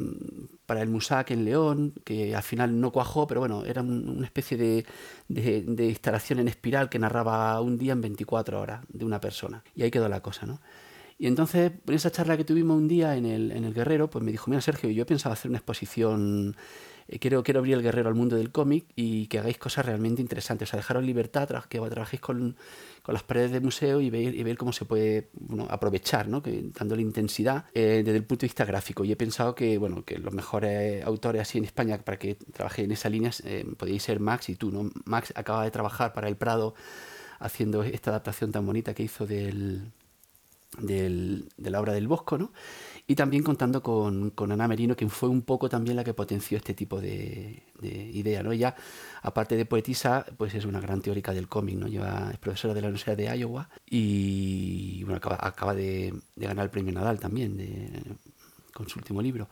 para, 0.67 0.83
el 0.83 0.89
Musac 0.89 1.31
en 1.31 1.45
León, 1.45 1.95
que 2.05 2.35
al 2.35 2.43
final 2.43 2.81
no 2.81 2.93
cuajó, 2.93 3.27
pero 3.27 3.41
bueno, 3.41 3.65
era 3.65 3.83
una 3.83 4.25
especie 4.25 4.57
de, 4.57 4.87
de, 5.29 5.87
instalación 5.87 6.39
en 6.39 6.49
espiral 6.49 6.89
que 6.89 6.99
narraba 6.99 7.61
un 7.61 7.79
día 7.79 7.93
en 7.93 8.01
24 8.01 8.61
horas 8.61 8.85
de 8.89 9.05
una 9.05 9.21
persona. 9.21 9.63
Y 9.75 9.83
ahí 9.83 9.91
quedó 9.91 10.09
la 10.09 10.21
cosa, 10.21 10.47
¿no? 10.47 10.61
Y 11.19 11.27
entonces, 11.27 11.73
en 11.87 11.95
esa 11.95 12.11
charla 12.11 12.37
que 12.37 12.45
tuvimos 12.45 12.77
un 12.77 12.89
día 12.89 13.17
en 13.17 13.27
el, 13.27 13.53
en 13.53 13.65
el 13.65 13.73
Guerrero, 13.73 14.11
pues 14.11 14.25
me 14.25 14.33
dijo, 14.33 14.51
mira 14.51 14.61
Sergio, 14.61 14.91
yo 14.91 15.03
he 15.03 15.07
pensado 15.07 15.33
hacer 15.33 15.49
una 15.49 15.59
exposición 15.59 16.57
eh, 17.09 17.19
quiero, 17.19 17.43
quiero 17.43 17.61
abrir 17.61 17.75
el 17.75 17.83
guerrero 17.83 18.09
al 18.09 18.15
mundo 18.15 18.37
del 18.37 18.51
cómic 18.51 18.87
y 18.97 19.27
que 19.27 19.39
hagáis 19.39 19.59
cosas 19.59 19.87
realmente 19.87 20.23
interesantes. 20.23 20.69
O 20.69 20.71
sea, 20.71 20.79
dejaros 20.79 21.05
libertad, 21.05 21.49
que 21.69 21.79
trabajéis 21.81 22.21
con, 22.21 22.57
con 23.03 23.13
las 23.13 23.23
paredes 23.23 23.51
del 23.51 23.63
museo 23.63 24.01
y 24.01 24.11
ver, 24.11 24.35
y 24.35 24.43
ver 24.43 24.57
cómo 24.57 24.73
se 24.73 24.85
puede 24.85 25.29
bueno, 25.35 25.67
aprovechar, 25.69 26.29
¿no? 26.29 26.43
que, 26.43 26.71
dándole 26.79 27.03
intensidad 27.03 27.67
eh, 27.75 28.03
desde 28.05 28.17
el 28.17 28.25
punto 28.25 28.43
de 28.43 28.47
vista 28.47 28.65
gráfico. 28.65 29.05
Y 29.05 29.13
he 29.13 29.17
pensado 29.17 29.55
que, 29.55 29.77
bueno, 29.79 30.05
que 30.05 30.19
los 30.19 30.33
mejores 30.33 31.05
autores 31.05 31.43
así 31.43 31.59
en 31.59 31.65
España 31.65 31.99
para 31.99 32.19
que 32.19 32.37
trabaje 32.53 32.85
en 32.85 32.93
esa 32.93 33.09
línea 33.09 33.31
eh, 33.45 33.67
podéis 33.77 34.03
ser 34.03 34.21
Max 34.21 34.49
y 34.49 34.57
tú. 34.57 34.71
¿no? 34.71 34.91
Max 35.05 35.33
acaba 35.37 35.65
de 35.65 35.71
trabajar 35.71 36.13
para 36.13 36.29
El 36.29 36.37
Prado 36.37 36.75
haciendo 37.39 37.83
esta 37.83 38.11
adaptación 38.11 38.53
tan 38.53 38.65
bonita 38.65 38.95
que 38.95 39.03
hizo 39.03 39.27
del, 39.27 39.93
del, 40.79 41.49
de 41.57 41.71
la 41.71 41.81
obra 41.81 41.93
del 41.93 42.09
Bosco, 42.09 42.39
¿no? 42.39 42.53
Y 43.07 43.15
también 43.15 43.43
contando 43.43 43.83
con, 43.83 44.31
con, 44.31 44.51
Ana 44.53 44.67
Merino, 44.67 44.97
que 44.97 45.09
fue 45.09 45.29
un 45.29 45.43
poco 45.43 45.69
también 45.69 45.97
la 45.97 46.05
que 46.05 46.15
potenció 46.15 46.57
este 46.57 46.73
tipo 46.73 47.01
de, 47.01 47.63
idea. 47.83 48.43
¿no? 48.43 48.53
Ella, 48.53 48.75
aparte 49.23 49.57
de 49.57 49.67
poetisa, 49.67 50.25
pues 50.39 50.55
es 50.55 50.65
una 50.65 50.81
gran 50.81 51.03
teórica 51.03 51.33
del 51.35 51.49
cómic, 51.49 51.77
¿no? 51.77 51.87
Lleva, 51.87 52.31
es 52.33 52.39
profesora 52.39 52.73
de 52.73 52.81
la 52.81 52.89
Universidad 52.89 53.17
de 53.17 53.37
Iowa 53.37 53.69
y 53.87 55.03
bueno, 55.05 55.19
acaba, 55.19 55.39
acaba 55.41 55.75
de, 55.75 56.15
ganar 56.37 56.65
el 56.65 56.71
premio 56.71 56.95
Nadal 56.95 57.21
también 57.21 58.19
con 58.73 58.89
su 58.89 58.99
último 58.99 59.21
libro 59.21 59.49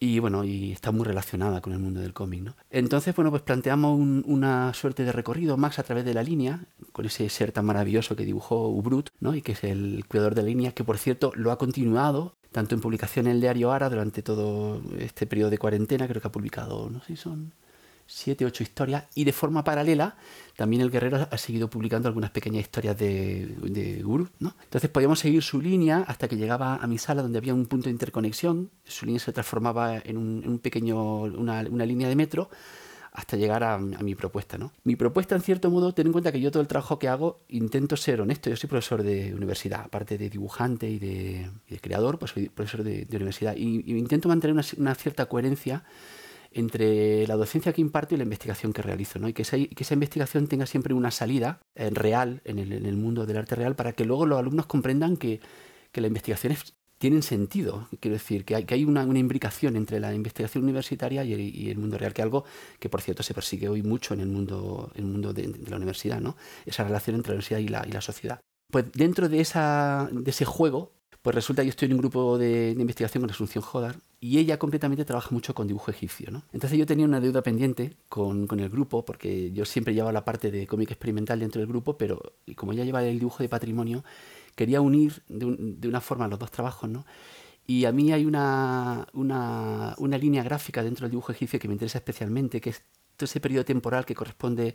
y 0.00 0.18
bueno, 0.20 0.44
y 0.44 0.72
está 0.72 0.92
muy 0.92 1.04
relacionada 1.04 1.60
con 1.60 1.72
el 1.72 1.78
mundo 1.78 2.00
del 2.00 2.12
cómic, 2.12 2.42
¿no? 2.42 2.56
Entonces, 2.70 3.14
bueno, 3.14 3.30
pues 3.30 3.42
planteamos 3.42 3.98
una 3.98 4.72
suerte 4.74 5.04
de 5.04 5.12
recorrido, 5.12 5.56
Max, 5.56 5.78
a 5.78 5.82
través 5.82 6.04
de 6.04 6.14
la 6.14 6.22
línea, 6.22 6.64
con 6.92 7.06
ese 7.06 7.28
ser 7.28 7.52
tan 7.52 7.64
maravilloso 7.64 8.14
que 8.14 8.24
dibujó 8.24 8.68
Ubrut, 8.68 9.10
¿no? 9.20 9.34
Y 9.34 9.42
que 9.42 9.52
es 9.52 9.64
el 9.64 10.04
cuidador 10.06 10.34
de 10.34 10.42
la 10.42 10.48
línea, 10.48 10.72
que 10.72 10.84
por 10.84 10.98
cierto 10.98 11.32
lo 11.34 11.50
ha 11.50 11.58
continuado 11.58 12.36
tanto 12.52 12.74
en 12.74 12.80
publicación 12.80 13.26
en 13.26 13.32
el 13.32 13.40
diario 13.40 13.72
Ara 13.72 13.90
durante 13.90 14.22
todo 14.22 14.80
este 14.98 15.26
periodo 15.26 15.50
de 15.50 15.58
cuarentena, 15.58 16.08
creo 16.08 16.20
que 16.20 16.28
ha 16.28 16.32
publicado, 16.32 16.88
no 16.90 17.02
sé 17.02 17.16
son 17.16 17.52
siete, 18.08 18.44
ocho 18.44 18.64
historias, 18.64 19.04
y 19.14 19.24
de 19.24 19.32
forma 19.32 19.62
paralela 19.62 20.16
también 20.56 20.82
el 20.82 20.90
guerrero 20.90 21.28
ha 21.30 21.38
seguido 21.38 21.70
publicando 21.70 22.08
algunas 22.08 22.30
pequeñas 22.30 22.62
historias 22.62 22.98
de, 22.98 23.54
de 23.62 24.02
Guru, 24.02 24.28
¿no? 24.40 24.56
Entonces 24.64 24.90
podíamos 24.90 25.20
seguir 25.20 25.42
su 25.42 25.60
línea 25.60 26.04
hasta 26.08 26.26
que 26.26 26.36
llegaba 26.36 26.76
a 26.76 26.86
mi 26.88 26.98
sala 26.98 27.22
donde 27.22 27.38
había 27.38 27.54
un 27.54 27.66
punto 27.66 27.84
de 27.84 27.92
interconexión, 27.92 28.70
su 28.84 29.06
línea 29.06 29.20
se 29.20 29.32
transformaba 29.32 29.98
en 29.98 30.16
un, 30.16 30.58
pequeño, 30.58 31.20
una, 31.20 31.60
una 31.70 31.86
línea 31.86 32.08
de 32.08 32.16
metro, 32.16 32.50
hasta 33.18 33.36
llegar 33.36 33.64
a, 33.64 33.78
mi 33.78 34.14
propuesta. 34.14 34.58
¿no? 34.58 34.72
Mi 34.84 34.94
propuesta, 34.94 35.34
en 35.34 35.42
cierto 35.42 35.70
modo, 35.70 35.92
ten 35.92 36.06
en 36.06 36.12
cuenta 36.12 36.30
que 36.30 36.40
yo 36.40 36.52
todo 36.52 36.60
el 36.60 36.68
trabajo 36.68 37.00
que 37.00 37.08
hago 37.08 37.40
intento 37.48 37.96
ser 37.96 38.20
honesto. 38.20 38.48
Yo 38.48 38.54
soy 38.54 38.68
profesor 38.68 39.02
de 39.02 39.34
universidad, 39.34 39.80
aparte 39.80 40.16
de 40.16 40.30
dibujante 40.30 40.88
y 40.88 41.00
de, 41.00 41.50
creador, 41.80 42.20
pues 42.20 42.30
soy 42.30 42.48
profesor 42.48 42.84
de, 42.84 43.06
universidad. 43.10 43.56
Y, 43.56 43.90
intento 43.98 44.28
mantener 44.28 44.54
una, 44.76 44.94
cierta 44.94 45.26
coherencia 45.26 45.82
entre 46.52 47.26
la 47.26 47.36
docencia 47.36 47.72
que 47.72 47.80
imparto 47.80 48.14
y 48.14 48.18
la 48.18 48.24
investigación 48.24 48.72
que 48.72 48.82
realizo, 48.82 49.18
¿no? 49.18 49.28
y 49.28 49.32
que 49.32 49.42
esa, 49.42 49.94
investigación 49.94 50.46
tenga 50.46 50.66
siempre 50.66 50.94
una 50.94 51.10
salida 51.10 51.60
en 51.74 51.94
real, 51.94 52.40
en 52.44 52.58
el, 52.58 52.96
mundo 52.96 53.26
del 53.26 53.36
arte 53.36 53.54
real, 53.54 53.76
para 53.76 53.92
que 53.92 54.04
luego 54.04 54.26
los 54.26 54.38
alumnos 54.38 54.66
comprendan 54.66 55.16
que, 55.16 55.40
que 55.92 56.00
la 56.00 56.06
investigación 56.06 56.52
es 56.52 56.74
tienen 56.98 57.22
sentido. 57.22 57.88
Quiero 58.00 58.14
decir, 58.14 58.44
que 58.44 58.56
hay, 58.56 58.64
que 58.64 58.74
hay 58.74 58.84
una, 58.84 59.02
imbricación 59.04 59.76
entre 59.76 60.00
la 60.00 60.12
investigación 60.12 60.64
universitaria 60.64 61.24
y 61.24 61.70
el, 61.70 61.78
mundo 61.78 61.96
real, 61.96 62.12
que 62.12 62.22
algo 62.22 62.44
que, 62.78 62.88
por 62.88 63.00
cierto, 63.00 63.22
se 63.22 63.34
persigue 63.34 63.68
hoy 63.68 63.82
mucho 63.82 64.14
en 64.14 64.20
el 64.20 64.28
mundo, 64.28 64.92
el 64.94 65.04
mundo 65.04 65.32
de, 65.32 65.48
la 65.68 65.76
universidad, 65.76 66.20
¿no? 66.20 66.36
Esa 66.66 66.84
relación 66.84 67.16
entre 67.16 67.30
la 67.30 67.34
universidad 67.36 67.60
y 67.60 67.92
la, 67.92 68.00
sociedad. 68.00 68.40
Pues 68.70 68.84
dentro 68.92 69.28
de, 69.28 69.38
de 69.38 70.30
ese 70.30 70.44
juego, 70.44 70.92
pues 71.22 71.34
resulta 71.34 71.62
que 71.62 71.66
yo 71.66 71.70
estoy 71.70 71.86
en 71.86 71.92
un 71.94 71.98
grupo 71.98 72.36
de, 72.36 72.74
investigación 72.78 73.22
con 73.22 73.30
Asunción 73.30 73.62
Jodar 73.62 73.96
y 74.20 74.38
ella 74.38 74.58
completamente 74.58 75.04
trabaja 75.04 75.30
mucho 75.30 75.54
con 75.54 75.66
dibujo 75.66 75.90
egipcio. 75.90 76.30
¿no? 76.30 76.42
Entonces 76.52 76.78
yo 76.78 76.86
tenía 76.86 77.06
una 77.06 77.20
deuda 77.20 77.42
pendiente 77.42 77.96
con, 78.08 78.46
con, 78.46 78.60
el 78.60 78.68
grupo 78.68 79.04
porque 79.04 79.52
yo 79.52 79.64
siempre 79.64 79.94
llevaba 79.94 80.12
la 80.12 80.24
parte 80.24 80.50
de 80.50 80.66
cómic 80.66 80.90
experimental 80.90 81.38
dentro 81.38 81.60
del 81.60 81.68
grupo, 81.68 81.96
pero 81.96 82.20
como 82.56 82.72
ella 82.72 82.84
lleva 82.84 83.04
el 83.04 83.18
dibujo 83.18 83.42
de 83.42 83.48
patrimonio, 83.48 84.04
quería 84.56 84.80
unir 84.80 85.22
de, 85.28 85.88
una 85.88 86.00
forma 86.00 86.26
los 86.26 86.38
dos 86.38 86.50
trabajos, 86.50 86.90
¿no? 86.90 87.06
Y 87.64 87.84
a 87.84 87.92
mí 87.92 88.12
hay 88.12 88.24
una, 88.24 89.06
una, 89.12 89.94
una, 89.98 90.18
línea 90.18 90.42
gráfica 90.42 90.82
dentro 90.82 91.04
del 91.04 91.10
dibujo 91.10 91.32
egipcio 91.32 91.60
que 91.60 91.68
me 91.68 91.74
interesa 91.74 91.98
especialmente, 91.98 92.60
que 92.60 92.70
es 92.70 92.82
todo 93.16 93.26
ese 93.26 93.40
periodo 93.40 93.66
temporal 93.66 94.06
que 94.06 94.14
corresponde 94.14 94.74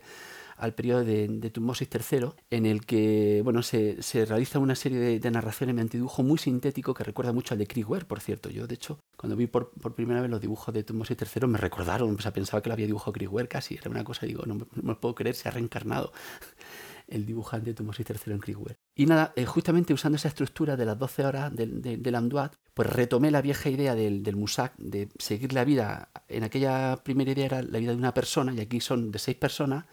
al 0.56 0.74
periodo 0.74 1.04
de, 1.04 1.28
de 1.28 1.50
Tutmosis 1.50 1.88
III, 1.92 2.30
en 2.50 2.66
el 2.66 2.84
que 2.86 3.40
bueno, 3.44 3.62
se, 3.62 4.02
se 4.02 4.24
realiza 4.24 4.58
una 4.58 4.74
serie 4.74 4.98
de, 4.98 5.20
de 5.20 5.30
narraciones 5.30 5.74
mediante 5.74 5.98
dibujo 5.98 6.22
muy 6.22 6.38
sintético 6.38 6.94
que 6.94 7.04
recuerda 7.04 7.32
mucho 7.32 7.54
al 7.54 7.58
de 7.58 7.66
Krieger, 7.66 8.06
por 8.06 8.20
cierto. 8.20 8.50
Yo, 8.50 8.66
de 8.66 8.74
hecho, 8.74 9.00
cuando 9.16 9.36
vi 9.36 9.46
por, 9.46 9.70
por 9.70 9.94
primera 9.94 10.20
vez 10.20 10.30
los 10.30 10.40
dibujos 10.40 10.74
de 10.74 10.84
Tutmosis 10.84 11.16
III, 11.20 11.46
me 11.48 11.58
recordaron, 11.58 12.14
o 12.14 12.20
sea, 12.20 12.32
pensaba 12.32 12.62
que 12.62 12.68
lo 12.68 12.74
había 12.74 12.86
dibujado 12.86 13.12
Krieger 13.12 13.48
casi, 13.48 13.74
era 13.74 13.90
una 13.90 14.04
cosa, 14.04 14.26
digo, 14.26 14.44
no, 14.46 14.54
no 14.54 14.66
me 14.82 14.94
puedo 14.94 15.14
creer, 15.14 15.34
se 15.34 15.48
ha 15.48 15.52
reencarnado 15.52 16.12
el 17.08 17.26
dibujante 17.26 17.74
Tutmosis 17.74 18.06
III 18.08 18.32
en 18.34 18.38
Krieger. 18.38 18.76
Y 18.94 19.06
nada, 19.06 19.32
eh, 19.36 19.44
justamente 19.44 19.92
usando 19.92 20.16
esa 20.16 20.28
estructura 20.28 20.76
de 20.76 20.84
las 20.84 20.98
12 20.98 21.24
horas 21.24 21.54
del, 21.54 21.82
del, 21.82 22.14
Anduat, 22.14 22.54
pues 22.72 22.88
retomé 22.88 23.30
la 23.30 23.42
vieja 23.42 23.68
idea 23.68 23.94
del, 23.94 24.22
del 24.22 24.36
Musak 24.36 24.74
de 24.78 25.08
seguir 25.18 25.52
la 25.52 25.64
vida. 25.64 26.10
En 26.28 26.44
aquella 26.44 26.96
primera 27.02 27.30
idea 27.30 27.46
era 27.46 27.62
la 27.62 27.78
vida 27.78 27.92
de 27.92 27.98
una 27.98 28.14
persona, 28.14 28.52
y 28.54 28.60
aquí 28.60 28.80
son 28.80 29.10
de 29.10 29.18
seis 29.18 29.36
personas, 29.36 29.84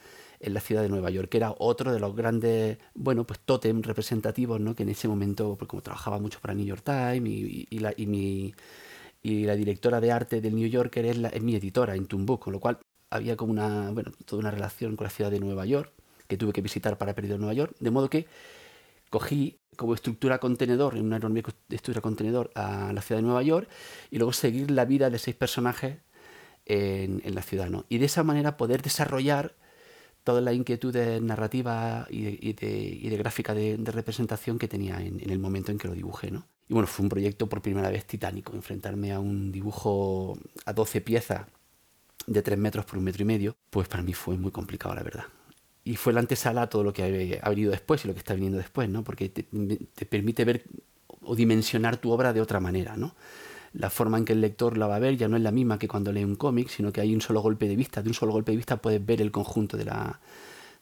en 0.41 0.53
la 0.53 0.60
ciudad 0.60 0.81
de 0.81 0.89
Nueva 0.89 1.10
York, 1.12 1.29
que 1.29 1.38
era 1.38 1.53
otro 1.57 1.93
de 1.93 2.00
los 2.00 2.15
grandes, 2.15 2.77
bueno, 2.95 3.25
pues 3.25 3.39
tótem 3.39 3.81
representativos, 3.81 4.60
¿no? 4.60 4.75
Que 4.75 4.83
en 4.83 4.89
ese 4.89 5.07
momento, 5.07 5.55
pues 5.57 5.69
como 5.69 5.81
trabajaba 5.81 6.19
mucho 6.19 6.39
para 6.41 6.53
New 6.53 6.65
York 6.65 6.83
Times 6.83 7.31
y, 7.31 7.79
la, 7.79 7.93
y 7.95 8.05
mi 8.07 8.53
y 9.24 9.45
la 9.45 9.55
directora 9.55 10.01
de 10.01 10.12
arte 10.12 10.41
del 10.41 10.55
New 10.55 10.67
Yorker 10.67 11.05
es, 11.05 11.17
la, 11.17 11.29
es 11.29 11.41
mi 11.41 11.55
editora 11.55 11.95
en 11.95 12.07
Tumbo, 12.07 12.39
con 12.39 12.53
lo 12.53 12.60
cual 12.60 12.79
había 13.10 13.36
como 13.36 13.51
una, 13.51 13.91
bueno, 13.91 14.12
toda 14.25 14.39
una 14.39 14.51
relación 14.51 14.95
con 14.95 15.05
la 15.05 15.12
ciudad 15.12 15.29
de 15.29 15.39
Nueva 15.39 15.65
York 15.65 15.91
que 16.27 16.38
tuve 16.38 16.53
que 16.53 16.62
visitar 16.62 16.98
para 16.98 17.13
Perdido 17.13 17.36
en 17.36 17.41
Nueva 17.41 17.53
York, 17.53 17.75
de 17.79 17.91
modo 17.91 18.10
que 18.10 18.25
cogí 19.10 19.60
como 19.75 19.93
estructura 19.93 20.39
contenedor, 20.39 20.95
en 20.95 21.05
una 21.05 21.17
enorme 21.17 21.43
estructura 21.69 22.01
contenedor, 22.01 22.51
a 22.55 22.93
la 22.93 23.01
ciudad 23.01 23.19
de 23.19 23.27
Nueva 23.27 23.43
York 23.43 23.69
y 24.10 24.17
luego 24.17 24.33
seguir 24.33 24.71
la 24.71 24.86
vida 24.86 25.10
de 25.10 25.19
seis 25.19 25.36
personajes 25.36 25.98
en, 26.65 27.21
la 27.36 27.41
ciudad. 27.41 27.69
¿no? 27.69 27.86
Y 27.89 27.98
de 27.98 28.05
esa 28.05 28.24
manera 28.24 28.57
poder 28.57 28.81
desarrollar 28.81 29.55
todas 30.23 30.43
las 30.43 30.53
inquietudes 30.53 31.21
narrativas 31.21 32.07
y 32.09 32.53
de, 32.53 33.17
gráfica 33.17 33.53
de, 33.53 33.77
representación 33.85 34.59
que 34.59 34.67
tenía 34.67 35.01
en, 35.01 35.19
el 35.29 35.39
momento 35.39 35.71
en 35.71 35.77
que 35.77 35.87
lo 35.87 35.93
dibujé. 35.93 36.31
¿no? 36.31 36.45
Y 36.67 36.73
bueno, 36.73 36.87
fue 36.87 37.03
un 37.03 37.09
proyecto 37.09 37.47
por 37.47 37.61
primera 37.61 37.89
vez 37.89 38.05
titánico, 38.05 38.53
enfrentarme 38.53 39.11
a 39.11 39.19
un 39.19 39.51
dibujo 39.51 40.37
a 40.65 40.73
12 40.73 41.01
piezas 41.01 41.47
de 42.27 42.41
3 42.41 42.57
metros 42.57 42.85
por 42.85 42.97
un 42.97 43.03
metro 43.03 43.23
y 43.23 43.25
medio, 43.25 43.55
pues 43.69 43.87
para 43.87 44.03
mí 44.03 44.13
fue 44.13 44.37
muy 44.37 44.51
complicado, 44.51 44.93
la 44.95 45.03
verdad 45.03 45.25
y 45.83 45.95
fue 45.95 46.13
la 46.13 46.19
antesala 46.19 46.63
a 46.63 46.69
todo 46.69 46.83
lo 46.83 46.93
que 46.93 47.39
ha 47.41 47.49
venido 47.49 47.71
después 47.71 48.03
y 48.05 48.07
lo 48.07 48.13
que 48.13 48.19
está 48.19 48.33
viniendo 48.33 48.57
después, 48.57 48.87
¿no? 48.89 49.03
Porque 49.03 49.29
te, 49.29 50.05
permite 50.05 50.45
ver 50.45 50.63
o 51.23 51.35
dimensionar 51.35 51.97
tu 51.97 52.11
obra 52.11 52.33
de 52.33 52.41
otra 52.41 52.59
manera, 52.59 52.95
¿no? 52.97 53.15
La 53.73 53.89
forma 53.89 54.17
en 54.17 54.25
que 54.25 54.33
el 54.33 54.41
lector 54.41 54.77
la 54.77 54.87
va 54.87 54.97
a 54.97 54.99
ver 54.99 55.17
ya 55.17 55.27
no 55.27 55.37
es 55.37 55.43
la 55.43 55.51
misma 55.51 55.79
que 55.79 55.87
cuando 55.87 56.11
lee 56.11 56.23
un 56.23 56.35
cómic, 56.35 56.69
sino 56.69 56.91
que 56.91 57.01
hay 57.01 57.13
un 57.13 57.21
solo 57.21 57.41
golpe 57.41 57.67
de 57.67 57.75
vista. 57.75 58.01
De 58.01 58.09
un 58.09 58.13
solo 58.13 58.33
golpe 58.33 58.51
de 58.51 58.57
vista 58.57 58.77
puedes 58.77 59.05
ver 59.05 59.21
el 59.21 59.31
conjunto 59.31 59.77
de 59.77 59.85
la, 59.85 60.19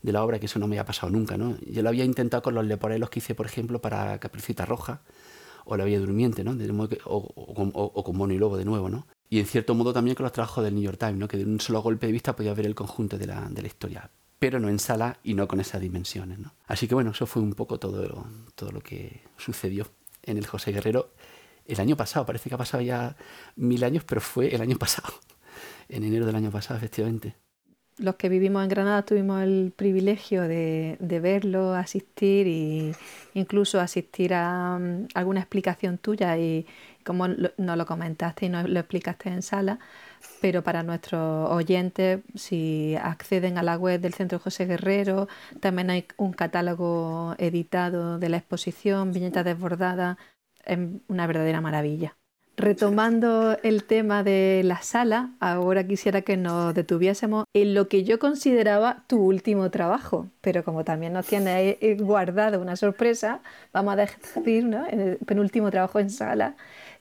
de 0.01 0.12
la 0.12 0.24
obra, 0.24 0.39
que 0.39 0.48
eso 0.48 0.60
no 0.60 0.67
me 0.67 0.79
ha 0.79 0.86
pasado 0.86 1.12
nunca, 1.12 1.38
¿no? 1.38 1.58
Yo 1.65 1.81
lo 1.84 1.89
había 1.89 2.05
intentado 2.05 2.41
con 2.41 2.55
los 2.55 2.65
leporelos 2.65 3.10
que 3.10 3.19
hice, 3.19 3.36
por 3.36 3.46
ejemplo, 3.46 3.79
para 3.79 4.19
Capricita 4.19 4.65
Roja, 4.65 5.01
o 5.65 5.77
La 5.77 5.86
Vía 5.86 6.00
Durmiente, 6.00 6.43
¿no? 6.43 6.58
o, 7.05 7.17
o, 7.36 8.03
con 8.03 8.17
Mono 8.17 8.34
y 8.34 8.38
Lobo 8.38 8.58
de 8.58 8.65
nuevo, 8.65 8.89
¿no? 8.89 9.05
Y 9.29 9.39
en 9.39 9.46
cierto 9.46 9.75
modo 9.75 9.93
también 9.93 10.15
con 10.15 10.24
los 10.24 10.31
trabajos 10.31 10.63
del 10.63 10.74
New 10.74 10.84
York 10.84 10.98
Times, 10.98 11.17
¿no? 11.17 11.27
Que 11.27 11.38
de 11.38 11.46
un 11.46 11.60
solo 11.60 11.81
golpe 11.84 12.08
de 12.08 12.13
vista 12.13 12.36
podías 12.36 12.58
ver 12.58 12.65
el 12.65 12.74
conjunto 12.74 13.17
de 13.17 13.27
la, 13.27 13.48
de 13.50 13.62
la 13.62 13.67
historia 13.67 14.10
pero 14.39 14.58
no 14.60 14.69
en 14.69 14.79
sala 14.79 15.19
y 15.22 15.34
no 15.34 15.48
con 15.48 15.60
esas 15.60 15.81
dimensiones. 15.81 16.39
¿no? 16.39 16.53
Así 16.65 16.88
que 16.88 16.96
bueno, 16.96 17.12
eso 17.12 17.25
fue 17.25 17.41
un 17.41 17.53
poco 17.53 17.77
todo 17.77 18.25
todo 18.55 18.72
lo 18.72 18.79
que 18.79 19.22
sucedió 19.38 19.86
en 20.24 20.38
el 20.38 20.48
José 20.48 20.72
Guerrero 20.72 21.12
el 21.70 21.80
año 21.80 21.96
pasado. 21.96 22.26
Parece 22.26 22.50
que 22.50 22.56
ha 22.56 22.58
pasado 22.58 22.82
ya 22.84 23.16
mil 23.56 23.84
años, 23.84 24.04
pero 24.04 24.22
fue 24.22 24.54
el 24.54 24.62
año 24.62 24.78
pasado, 24.80 25.14
en 25.88 26.04
enero 26.04 26.26
del 26.26 26.36
año 26.36 26.52
pasado, 26.52 26.78
efectivamente. 26.78 27.36
Los 28.00 28.16
que 28.16 28.30
vivimos 28.30 28.64
en 28.64 28.70
Granada 28.70 29.04
tuvimos 29.04 29.42
el 29.44 29.74
privilegio 29.76 30.44
de, 30.44 30.98
verlo, 31.22 31.74
asistir 31.74 32.48
e 32.48 32.96
incluso 33.34 33.82
asistir 33.82 34.34
a, 34.34 34.80
mm, 34.80 35.08
alguna 35.16 35.42
explicación 35.42 35.98
tuya 35.98 36.38
y 36.38 36.66
como 37.04 37.28
nos 37.28 37.78
lo 37.78 37.86
comentaste 37.86 38.46
y 38.46 38.50
nos 38.50 38.70
lo 38.70 38.80
explicaste 38.80 39.30
en 39.30 39.42
sala, 39.42 39.80
pero 40.42 40.64
para 40.64 40.84
nuestros 40.84 41.50
oyentes, 41.50 42.22
si 42.36 42.96
acceden 43.02 43.58
a 43.58 43.64
la 43.64 43.78
web 43.78 44.00
del 44.00 44.14
Centro 44.14 44.40
José 44.40 44.66
Guerrero, 44.66 45.28
también 45.60 45.90
hay 45.90 46.06
un 46.18 46.32
catálogo 46.34 47.36
editado 47.38 48.18
de 48.20 48.30
la 48.30 48.38
exposición, 48.38 49.12
viñetas 49.12 49.44
desbordadas, 49.44 50.18
es 50.70 50.80
una 51.08 51.28
verdadera 51.28 51.62
maravilla. 51.62 52.16
Retomando 52.58 53.58
el 53.64 53.86
tema 53.86 54.22
de 54.22 54.64
la 54.66 54.82
sala, 54.82 55.32
ahora 55.40 55.88
quisiera 55.88 56.24
que 56.24 56.36
nos 56.36 56.74
detuviésemos 56.74 57.46
en 57.54 57.74
lo 57.74 57.88
que 57.88 58.04
yo 58.04 58.20
consideraba 58.20 59.06
tu 59.08 59.22
último 59.24 59.72
trabajo, 59.72 60.28
pero 60.42 60.66
como 60.66 60.84
también 60.84 61.14
nos 61.14 61.26
tienes 61.26 61.78
guardado 62.02 62.62
una 62.62 62.76
sorpresa, 62.76 63.40
vamos 63.72 63.94
a 63.94 63.96
decir, 63.96 64.66
¿no? 64.66 64.86
el 64.88 65.18
penúltimo 65.26 65.72
trabajo 65.72 66.00
en 66.00 66.10
sala, 66.10 66.58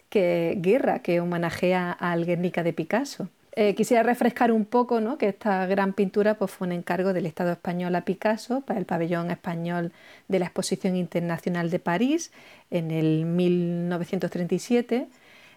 que 0.09 0.57
Guerra, 0.61 1.01
que 1.01 1.21
homenajea 1.21 1.91
al 1.91 2.25
Guernica 2.25 2.63
de 2.63 2.73
Picasso. 2.73 3.29
Eh, 3.61 3.75
quisiera 3.75 4.05
refrescar 4.05 4.53
un 4.53 4.65
poco 4.65 5.01
¿no? 5.01 5.19
que 5.19 5.27
esta 5.27 5.67
gran 5.67 5.93
pintura 5.93 6.39
pues, 6.39 6.53
fue 6.53 6.69
un 6.69 6.73
encargo 6.73 7.13
del 7.13 7.27
Estado 7.27 7.51
español 7.51 7.93
a 7.97 8.05
Picasso 8.05 8.61
para 8.61 8.79
el 8.79 8.87
pabellón 8.87 9.33
español 9.33 9.93
de 10.29 10.39
la 10.39 10.45
Exposición 10.45 10.95
Internacional 10.95 11.69
de 11.69 11.81
París 11.81 12.31
en 12.71 12.93
el 12.93 13.25
1937, 13.25 15.09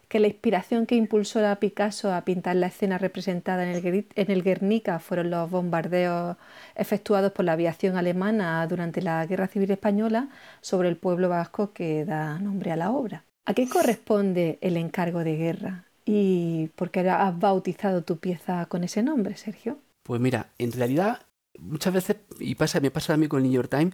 que 0.08 0.20
la 0.20 0.26
inspiración 0.26 0.88
que 0.88 0.96
impulsó 0.96 1.46
a 1.46 1.58
Picasso 1.58 2.12
a 2.12 2.26
pintar 2.26 2.56
la 2.56 2.66
escena 2.68 2.98
representada 2.98 3.70
en 3.70 3.86
el, 3.86 4.08
en 4.16 4.32
el 4.32 4.42
Guernica 4.42 4.98
fueron 4.98 5.30
los 5.30 5.52
bombardeos 5.52 6.38
efectuados 6.74 7.32
por 7.34 7.46
la 7.46 7.52
aviación 7.52 7.98
alemana 7.98 8.66
durante 8.66 9.04
la 9.04 9.24
Guerra 9.28 9.46
Civil 9.48 9.70
Española 9.70 10.30
sobre 10.62 10.90
el 10.90 10.98
pueblo 10.98 11.30
vasco 11.30 11.72
que 11.72 12.04
da 12.04 12.40
nombre 12.40 12.72
a 12.72 12.78
la 12.78 12.90
obra. 12.90 13.26
¿A 13.46 13.54
qué 13.54 13.70
corresponde 13.70 14.58
el 14.62 14.78
encargo 14.78 15.24
de 15.24 15.36
guerra? 15.36 15.91
¿Y 16.06 16.70
por 16.76 16.92
qué 16.92 17.02
has 17.10 17.38
bautizado 17.38 18.04
tu 18.04 18.18
pieza 18.18 18.66
con 18.68 18.84
ese 18.84 19.04
nombre, 19.04 19.38
Sergio? 19.38 19.80
Pues 20.04 20.20
mira, 20.20 20.52
en 20.58 20.72
realidad 20.72 21.26
muchas 21.60 21.94
veces, 21.94 22.18
y 22.40 22.56
pasa, 22.56 22.80
me 22.80 22.92
pasa 22.92 23.14
a 23.14 23.18
mí 23.18 23.28
con 23.28 23.40
el 23.40 23.44
New 23.44 23.54
York 23.54 23.70
Times, 23.70 23.94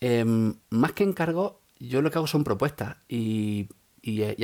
em, 0.00 0.54
más 0.70 0.92
que 0.92 1.04
encargo, 1.04 1.60
yo 1.78 2.02
lo 2.02 2.10
que 2.10 2.18
hago 2.18 2.26
son 2.26 2.44
propuestas 2.44 2.96
y, 3.08 3.68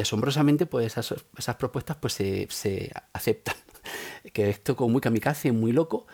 asombrosamente 0.00 0.64
pues 0.64 0.86
esas, 0.86 1.14
esas, 1.36 1.56
propuestas 1.56 1.96
pues 1.98 2.14
se, 2.14 2.46
se 2.50 2.90
aceptan. 3.12 3.56
que 4.32 4.48
esto 4.48 4.76
como 4.76 4.90
muy 4.90 5.00
kamikaze, 5.00 5.52
muy 5.52 5.72
loco, 5.72 6.06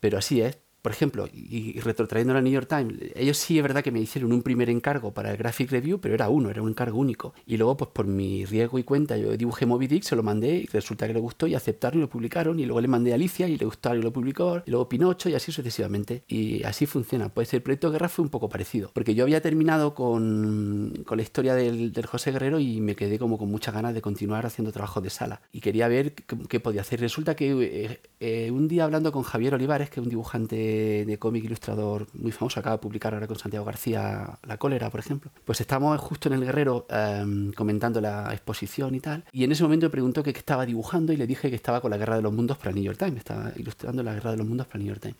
pero 0.00 0.18
así 0.18 0.42
es 0.42 0.58
por 0.82 0.92
ejemplo, 0.92 1.28
y, 1.32 1.78
retrotrayendo 1.80 2.36
a 2.36 2.40
New 2.40 2.52
York 2.52 2.68
Times, 2.68 3.12
ellos 3.14 3.36
sí 3.36 3.58
es 3.58 3.62
verdad 3.62 3.82
que 3.82 3.90
me 3.90 4.00
hicieron 4.00 4.32
un 4.32 4.42
primer 4.42 4.70
encargo 4.70 5.12
para 5.12 5.30
el 5.30 5.36
Graphic 5.36 5.70
Review, 5.70 6.00
pero 6.00 6.14
era 6.14 6.28
uno, 6.28 6.50
era 6.50 6.62
un 6.62 6.70
encargo 6.70 6.98
único. 6.98 7.34
Y 7.46 7.56
luego, 7.56 7.76
pues 7.76 7.90
por 7.92 8.06
mi 8.06 8.44
riesgo 8.44 8.78
y 8.78 8.84
cuenta, 8.84 9.16
yo 9.16 9.36
dibujé 9.36 9.66
Moby 9.66 9.86
Dick, 9.86 10.02
se 10.02 10.16
lo 10.16 10.22
mandé 10.22 10.56
y 10.56 10.66
resulta 10.66 11.06
que 11.06 11.14
le 11.14 11.20
gustó 11.20 11.46
y 11.46 11.54
aceptaron 11.54 11.98
y 11.98 12.02
lo 12.02 12.08
publicaron. 12.08 12.58
Y 12.58 12.66
luego 12.66 12.80
le 12.80 12.88
mandé 12.88 13.12
a 13.12 13.14
Alicia 13.16 13.48
y 13.48 13.56
le 13.56 13.64
gustó 13.64 13.94
y 13.94 14.02
lo 14.02 14.12
publicó. 14.12 14.62
Y 14.66 14.70
luego 14.70 14.88
Pinocho 14.88 15.28
y 15.28 15.34
así 15.34 15.52
sucesivamente. 15.52 16.24
Y 16.28 16.62
así 16.64 16.86
funciona. 16.86 17.28
Pues 17.28 17.52
el 17.54 17.62
proyecto 17.62 17.90
Guerra 17.90 18.08
fue 18.08 18.24
un 18.24 18.30
poco 18.30 18.48
parecido, 18.48 18.90
porque 18.94 19.14
yo 19.14 19.24
había 19.24 19.40
terminado 19.40 19.94
con, 19.94 21.02
con 21.06 21.18
la 21.18 21.22
historia 21.22 21.54
del, 21.54 21.92
del, 21.92 22.06
José 22.06 22.32
Guerrero 22.32 22.58
y 22.58 22.80
me 22.80 22.96
quedé 22.96 23.18
como 23.18 23.38
con 23.38 23.50
muchas 23.50 23.74
ganas 23.74 23.94
de 23.94 24.00
continuar 24.00 24.46
haciendo 24.46 24.72
trabajo 24.72 25.00
de 25.00 25.10
sala. 25.10 25.42
Y 25.52 25.60
quería 25.60 25.88
ver 25.88 26.14
qué, 26.14 26.60
podía 26.60 26.80
hacer. 26.80 27.00
Resulta 27.00 27.34
que... 27.36 27.50
Eh, 27.50 28.00
eh, 28.22 28.50
un 28.50 28.68
día 28.68 28.84
hablando 28.84 29.12
con 29.12 29.22
Javier 29.22 29.54
Olivares, 29.54 29.88
que 29.88 29.98
es 29.98 30.04
un 30.04 30.10
dibujante 30.10 30.69
de 31.06 31.18
cómic 31.18 31.44
ilustrador 31.44 32.06
muy 32.14 32.32
famoso, 32.32 32.60
acaba 32.60 32.76
de 32.76 32.82
publicar 32.82 33.14
ahora 33.14 33.26
con 33.26 33.38
Santiago 33.38 33.64
García 33.64 34.38
La 34.46 34.56
Cólera, 34.56 34.90
por 34.90 35.00
ejemplo, 35.00 35.30
pues 35.44 35.60
estábamos 35.60 35.98
justo 36.00 36.28
en 36.28 36.34
el 36.34 36.44
Guerrero 36.44 36.86
em, 36.88 37.52
comentando 37.52 38.00
la 38.00 38.32
exposición 38.32 38.94
y 38.94 39.00
tal, 39.00 39.24
y 39.32 39.44
en 39.44 39.52
ese 39.52 39.62
momento 39.62 39.86
me 39.86 39.90
preguntó 39.90 40.22
que 40.22 40.32
qué 40.32 40.38
estaba 40.38 40.66
dibujando 40.66 41.12
y 41.12 41.16
le 41.16 41.26
dije 41.26 41.50
que 41.50 41.56
estaba 41.56 41.80
con 41.80 41.90
la 41.90 41.96
Guerra 41.96 42.16
de 42.16 42.22
los 42.22 42.32
Mundos 42.32 42.58
para 42.58 42.72
New 42.72 42.82
York 42.82 42.98
Times, 42.98 43.18
estaba 43.18 43.52
ilustrando 43.56 44.02
la 44.02 44.14
Guerra 44.14 44.32
de 44.32 44.36
los 44.36 44.46
Mundos 44.46 44.66
para 44.66 44.78
New 44.78 44.88
York 44.88 45.00
Times 45.00 45.16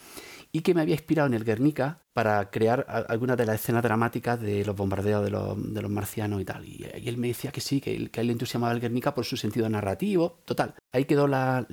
y 0.53 0.63
que 0.63 0.75
me 0.75 0.81
había 0.81 0.95
inspirado 0.95 1.27
en 1.29 1.35
el 1.35 1.45
Guernica 1.45 2.01
para 2.13 2.51
crear 2.51 2.85
algunas 3.09 3.37
de 3.37 3.47
las 3.47 3.61
escenas 3.61 3.83
dramáticas 3.83 4.41
de 4.41 4.65
los 4.65 4.75
bombardeos 4.75 5.25
de 5.25 5.31
los, 5.31 5.91
marcianos 5.91 6.41
y 6.41 6.45
tal. 6.45 6.65
Y, 6.67 6.85
él 7.05 7.17
me 7.17 7.29
decía 7.29 7.53
que 7.53 7.61
sí, 7.61 7.81
que, 7.81 8.11
a 8.13 8.21
él 8.21 8.27
le 8.27 8.33
entusiasmaba 8.33 8.73
el 8.73 8.81
Guernica 8.81 9.15
por 9.15 9.25
su 9.25 9.37
sentido 9.37 9.69
narrativo. 9.69 10.41
Total, 10.45 10.75
ahí 10.93 11.05
quedó 11.05 11.27
la, 11.29 11.65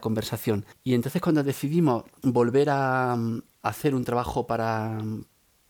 conversación. 0.00 0.64
Y 0.84 0.94
entonces 0.94 1.20
cuando 1.20 1.42
decidimos 1.42 2.04
volver 2.22 2.68
a, 2.70 3.16
hacer 3.62 3.96
un 3.96 4.04
trabajo 4.04 4.46
para, 4.46 4.98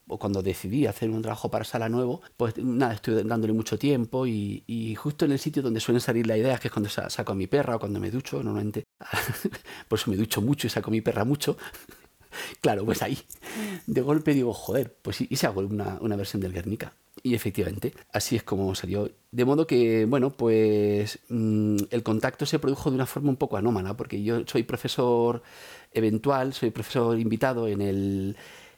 o 0.09 0.19
cuando 0.19 0.43
decidí 0.43 0.87
hacer 0.87 1.11
un 1.11 1.23
trabajo 1.23 1.51
para 1.51 1.65
Sala 1.65 1.89
Nuevo, 1.89 2.21
pues 2.37 2.59
nada, 2.59 2.95
estoy 2.95 3.23
dándole 3.25 3.55
mucho 3.55 3.79
tiempo 3.79 4.27
y, 4.27 4.95
justo 4.97 5.25
en 5.25 5.33
el 5.33 5.39
sitio 5.39 5.63
donde 5.63 5.81
suelen 5.81 6.01
salir 6.01 6.27
las 6.27 6.37
ideas, 6.37 6.61
que 6.61 6.69
es 6.69 6.73
cuando 6.73 6.91
saco 6.91 7.33
a 7.33 7.35
mi 7.35 7.47
perra 7.47 7.77
o 7.77 7.79
cuando 7.79 7.99
me 7.99 8.11
ducho, 8.11 8.43
normalmente, 8.43 8.85
por 9.89 9.99
eso 9.99 10.11
me 10.11 10.17
ducho 10.17 10.43
mucho 10.43 10.67
y 10.67 10.71
saco 10.71 10.91
a 10.91 10.93
mi 10.93 11.01
perra 11.01 11.25
mucho, 11.25 11.57
claro, 12.61 12.85
pues 12.85 13.03
ahí, 13.03 13.19
de 13.87 14.01
golpe 14.01 14.35
digo, 14.35 14.53
joder, 14.53 14.95
pues 15.03 15.21
y 15.21 15.37
se 15.37 15.47
hago 15.47 15.61
una, 15.61 15.99
una 16.01 16.17
versión 16.17 16.41
del 16.41 16.53
Guernica. 16.53 16.93
Y 17.23 17.35
efectivamente, 17.35 17.93
así 18.13 18.37
es 18.37 18.43
como 18.43 18.75
salió. 18.75 19.11
De 19.33 19.45
modo 19.45 19.67
que, 19.67 20.05
bueno, 20.05 20.31
pues 20.31 21.19
mm, 21.29 21.77
el 21.91 22.03
contacto 22.03 22.47
se 22.47 22.59
produjo 22.59 22.91
de 22.91 22.97
una 22.97 23.07
forma 23.07 23.31
un 23.31 23.37
poco 23.37 23.57
anómala, 23.57 23.97
porque 23.97 24.23
yo 24.23 24.43
soy 24.47 24.63
profesor 24.63 25.43
eventual, 25.93 26.53
soy 26.53 26.71
profesor 26.71 27.19
invitado 27.19 27.69
en 27.69 27.81
el... 27.81 28.37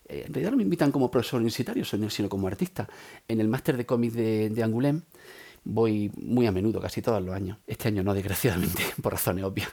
Eh, 0.09 0.25
en 0.27 0.33
realidad 0.33 0.53
no 0.53 0.57
me 0.57 0.63
invitan 0.63 0.93
como 0.93 1.11
profesor 1.11 1.39
universitario, 1.41 1.85
sino 1.85 2.29
como 2.29 2.47
artista. 2.47 2.89
En 3.27 3.41
el 3.41 3.49
máster 3.49 3.77
de 3.77 3.85
cómic 3.85 4.13
de, 4.13 4.51
de 4.51 4.65
Angoulême 4.65 5.03
voy 5.65 6.11
muy 6.17 6.47
a 6.47 6.53
menudo, 6.53 6.81
casi 6.81 7.03
todos 7.03 7.23
los 7.23 7.35
años. 7.35 7.59
Este 7.67 7.89
año 7.89 8.03
no, 8.03 8.15
desgraciadamente, 8.15 8.83
por 9.03 9.13
razones 9.13 9.45
obvias. 9.45 9.69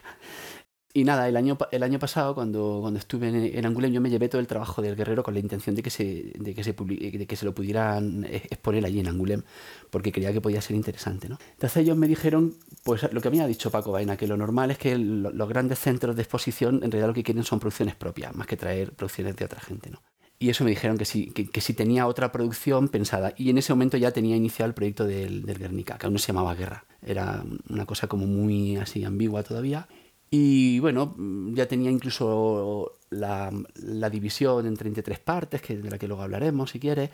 Y 0.96 1.04
nada, 1.04 1.28
el 1.28 1.36
año, 1.36 1.58
el 1.72 1.82
año 1.82 1.98
pasado, 1.98 2.34
cuando, 2.34 2.78
cuando 2.80 2.98
estuve 2.98 3.28
en, 3.28 3.66
en 3.66 3.92
yo 3.92 4.00
me 4.00 4.08
llevé 4.08 4.30
todo 4.30 4.40
el 4.40 4.46
trabajo 4.46 4.80
del 4.80 4.96
guerrero 4.96 5.22
con 5.22 5.34
la 5.34 5.40
intención 5.40 5.76
de 5.76 5.82
que 5.82 5.90
se, 5.90 6.32
de 6.38 6.54
que 6.54 6.64
se, 6.64 6.72
de 6.72 7.26
que 7.26 7.36
se 7.36 7.44
lo 7.44 7.54
pudieran 7.54 8.24
exponer 8.24 8.82
allí 8.86 9.00
en 9.00 9.08
Angulem, 9.08 9.42
porque 9.90 10.10
creía 10.10 10.32
que 10.32 10.40
podía 10.40 10.62
ser 10.62 10.74
interesante. 10.74 11.28
¿no? 11.28 11.38
Entonces 11.52 11.82
ellos 11.82 11.98
me 11.98 12.08
dijeron, 12.08 12.54
pues 12.82 13.12
lo 13.12 13.20
que 13.20 13.28
había 13.28 13.46
dicho 13.46 13.70
Paco 13.70 13.92
Vaina, 13.92 14.16
que 14.16 14.26
lo 14.26 14.38
normal 14.38 14.70
es 14.70 14.78
que 14.78 14.96
los 14.96 15.48
grandes 15.50 15.80
centros 15.80 16.16
de 16.16 16.22
exposición 16.22 16.76
en 16.76 16.90
realidad 16.90 17.08
lo 17.08 17.14
que 17.14 17.22
quieren 17.22 17.44
son 17.44 17.60
producciones 17.60 17.94
propias, 17.94 18.34
más 18.34 18.46
que 18.46 18.56
traer 18.56 18.92
producciones 18.92 19.36
de 19.36 19.44
otra 19.44 19.60
gente. 19.60 19.90
¿no? 19.90 20.00
Y 20.38 20.48
eso 20.48 20.64
me 20.64 20.70
dijeron 20.70 20.96
que 20.96 21.04
sí, 21.04 21.26
que, 21.26 21.60
si 21.60 21.74
tenía 21.74 22.06
otra 22.06 22.32
producción 22.32 22.88
pensada. 22.88 23.34
Y 23.36 23.50
en 23.50 23.58
ese 23.58 23.70
momento 23.74 23.98
ya 23.98 24.12
tenía 24.12 24.36
iniciado 24.36 24.68
el 24.68 24.74
proyecto 24.74 25.04
del, 25.04 25.42
del 25.42 25.58
Guernica, 25.58 25.98
que 25.98 26.06
aún 26.06 26.14
no 26.14 26.18
se 26.18 26.28
llamaba 26.28 26.54
Guerra. 26.54 26.86
Era 27.02 27.44
una 27.68 27.84
cosa 27.84 28.06
como 28.06 28.26
muy 28.26 28.76
así 28.76 29.04
ambigua 29.04 29.42
todavía. 29.42 29.88
Y 30.30 30.80
bueno, 30.80 31.14
ya 31.52 31.66
tenía 31.66 31.90
incluso 31.90 32.98
la, 33.10 33.50
división 34.10 34.66
en 34.66 34.76
33 34.76 35.18
partes, 35.20 35.62
que, 35.62 35.76
de 35.76 35.90
la 35.90 35.98
que 35.98 36.08
luego 36.08 36.22
hablaremos 36.22 36.70
si 36.70 36.80
quieres, 36.80 37.10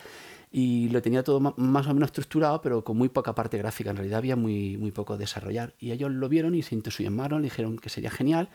y 0.51 0.89
lo 0.89 1.01
tenía 1.01 1.23
todo 1.23 1.39
más 1.39 1.87
o 1.87 1.93
menos 1.93 2.07
estructurado, 2.07 2.61
pero 2.61 2.83
con 2.83 2.97
muy 2.97 3.09
poca 3.09 3.35
parte 3.35 3.57
gráfica. 3.57 3.91
En 3.91 3.97
realidad 3.97 4.19
había 4.19 4.35
muy, 4.35 4.77
muy 4.77 4.91
poco 4.91 5.17
desarrollar. 5.17 5.75
Y 5.79 5.91
ellos 5.91 6.11
lo 6.11 6.29
vieron 6.29 6.55
y 6.55 6.61
se 6.61 6.75
entusiasmaron, 6.75 7.41
le 7.41 7.45
dijeron 7.45 7.77
que 7.77 7.89
sería 7.89 8.11
genial. 8.11 8.49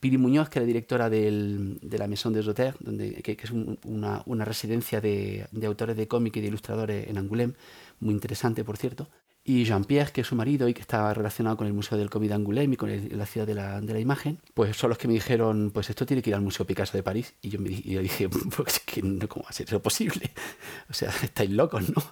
Piri 0.00 0.16
Muñoz, 0.16 0.48
que 0.48 0.60
era 0.60 0.66
directora 0.66 1.10
del, 1.10 1.78
de 1.82 1.98
la 1.98 2.08
Maison 2.08 2.32
des 2.32 2.46
Auteurs, 2.46 2.76
donde, 2.80 3.14
que, 3.22 3.32
es 3.32 3.50
una, 3.50 4.22
una, 4.26 4.44
residencia 4.46 5.00
de, 5.00 5.46
de, 5.52 5.66
autores 5.66 5.96
de 5.96 6.08
cómic 6.08 6.36
y 6.36 6.40
de 6.40 6.46
ilustradores 6.46 7.06
en 7.06 7.18
Angoulême, 7.18 7.52
muy 8.00 8.14
interesante, 8.14 8.64
por 8.64 8.78
cierto 8.78 9.08
y 9.50 9.64
Jean-Pierre, 9.64 10.12
que 10.12 10.20
es 10.20 10.28
su 10.28 10.36
marido 10.36 10.68
y 10.68 10.74
que 10.74 10.80
estaba 10.80 11.12
relacionado 11.12 11.56
con 11.56 11.66
el 11.66 11.72
Museo 11.72 11.98
del 11.98 12.08
Cómic 12.08 12.30
Angoulême 12.30 12.74
y 12.74 12.76
con 12.76 13.18
la 13.18 13.26
ciudad 13.26 13.48
de 13.48 13.54
la, 13.54 13.80
de 13.80 13.92
la, 13.92 13.98
imagen, 13.98 14.38
pues 14.54 14.76
son 14.76 14.90
los 14.90 14.98
que 14.98 15.08
me 15.08 15.14
dijeron, 15.14 15.72
pues 15.74 15.90
esto 15.90 16.06
tiene 16.06 16.22
que 16.22 16.30
ir 16.30 16.36
al 16.36 16.40
Museo 16.40 16.64
Picasso 16.64 16.96
de 16.96 17.02
París. 17.02 17.34
Y 17.42 17.48
yo, 17.48 17.58
me, 17.58 17.68
dije, 17.68 18.28
pues 18.56 18.80
¿cómo 19.28 19.42
va 19.42 19.50
a 19.50 19.52
ser 19.52 19.66
eso 19.66 19.82
posible? 19.82 20.30
O 20.88 20.92
sea, 20.92 21.10
estáis 21.22 21.50
locos, 21.50 21.88
¿no? 21.88 22.02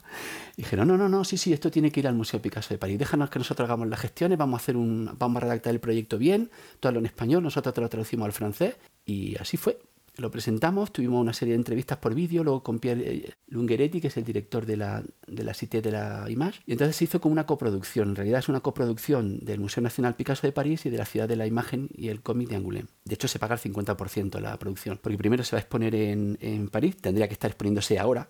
Y 0.56 0.62
dijeron, 0.62 0.88
no, 0.88 0.96
no, 0.96 1.08
no, 1.08 1.24
sí, 1.24 1.36
sí, 1.36 1.52
esto 1.52 1.70
tiene 1.70 1.92
que 1.92 2.00
ir 2.00 2.08
al 2.08 2.14
Museo 2.14 2.42
Picasso 2.42 2.74
de 2.74 2.78
París. 2.78 2.98
Déjanos 2.98 3.30
que 3.30 3.38
nosotros 3.38 3.68
hagamos 3.68 3.86
las 3.86 4.00
gestiones, 4.00 4.36
vamos 4.36 4.58
a, 4.58 4.62
hacer 4.62 4.76
un, 4.76 5.14
vamos 5.16 5.36
a 5.36 5.46
redactar 5.46 5.72
el 5.72 5.80
proyecto 5.80 6.18
bien, 6.18 6.50
todo 6.80 6.90
lo 6.90 6.98
en 6.98 7.06
español, 7.06 7.44
nosotros 7.44 7.72
te 7.72 7.80
lo 7.80 7.88
traducimos 7.88 8.26
al 8.26 8.32
francés. 8.32 8.74
Y 9.04 9.36
así 9.36 9.56
fue 9.56 9.78
lo 10.18 10.30
presentamos, 10.30 10.92
tuvimos 10.92 11.20
una 11.20 11.32
serie 11.32 11.52
de 11.52 11.58
entrevistas 11.58 11.98
por 11.98 12.14
vídeo, 12.14 12.42
luego 12.42 12.62
con 12.62 12.78
Pierre 12.78 13.08
eh, 13.08 13.32
Lungheretti, 13.46 14.00
que 14.00 14.08
es 14.08 14.16
el 14.16 14.24
director 14.24 14.66
de 14.66 14.76
la, 14.76 15.04
de 15.26 15.44
la 15.44 15.54
Cité 15.54 15.80
de 15.80 15.92
la 15.92 16.26
Image, 16.28 16.60
y 16.66 16.72
entonces 16.72 16.96
se 16.96 17.04
hizo 17.04 17.20
como 17.20 17.32
una 17.32 17.46
coproducción. 17.46 18.10
En 18.10 18.16
realidad 18.16 18.40
es 18.40 18.48
una 18.48 18.60
coproducción 18.60 19.38
del 19.40 19.60
Museo 19.60 19.82
Nacional 19.82 20.16
Picasso 20.16 20.46
de 20.46 20.52
París 20.52 20.84
y 20.86 20.90
de 20.90 20.98
la 20.98 21.04
Ciudad 21.04 21.28
de 21.28 21.36
la 21.36 21.46
Imagen 21.46 21.88
y 21.94 22.08
el 22.08 22.20
cómic 22.20 22.48
de 22.48 22.56
Angoulême. 22.56 22.88
De 23.04 23.14
hecho, 23.14 23.28
se 23.28 23.38
paga 23.38 23.54
el 23.54 23.60
50% 23.60 24.40
la 24.40 24.58
producción, 24.58 24.98
porque 25.00 25.16
primero 25.16 25.44
se 25.44 25.54
va 25.54 25.58
a 25.58 25.60
exponer 25.60 25.94
en, 25.94 26.36
en 26.40 26.68
París, 26.68 26.96
tendría 26.96 27.28
que 27.28 27.34
estar 27.34 27.50
exponiéndose 27.50 27.98
ahora, 27.98 28.28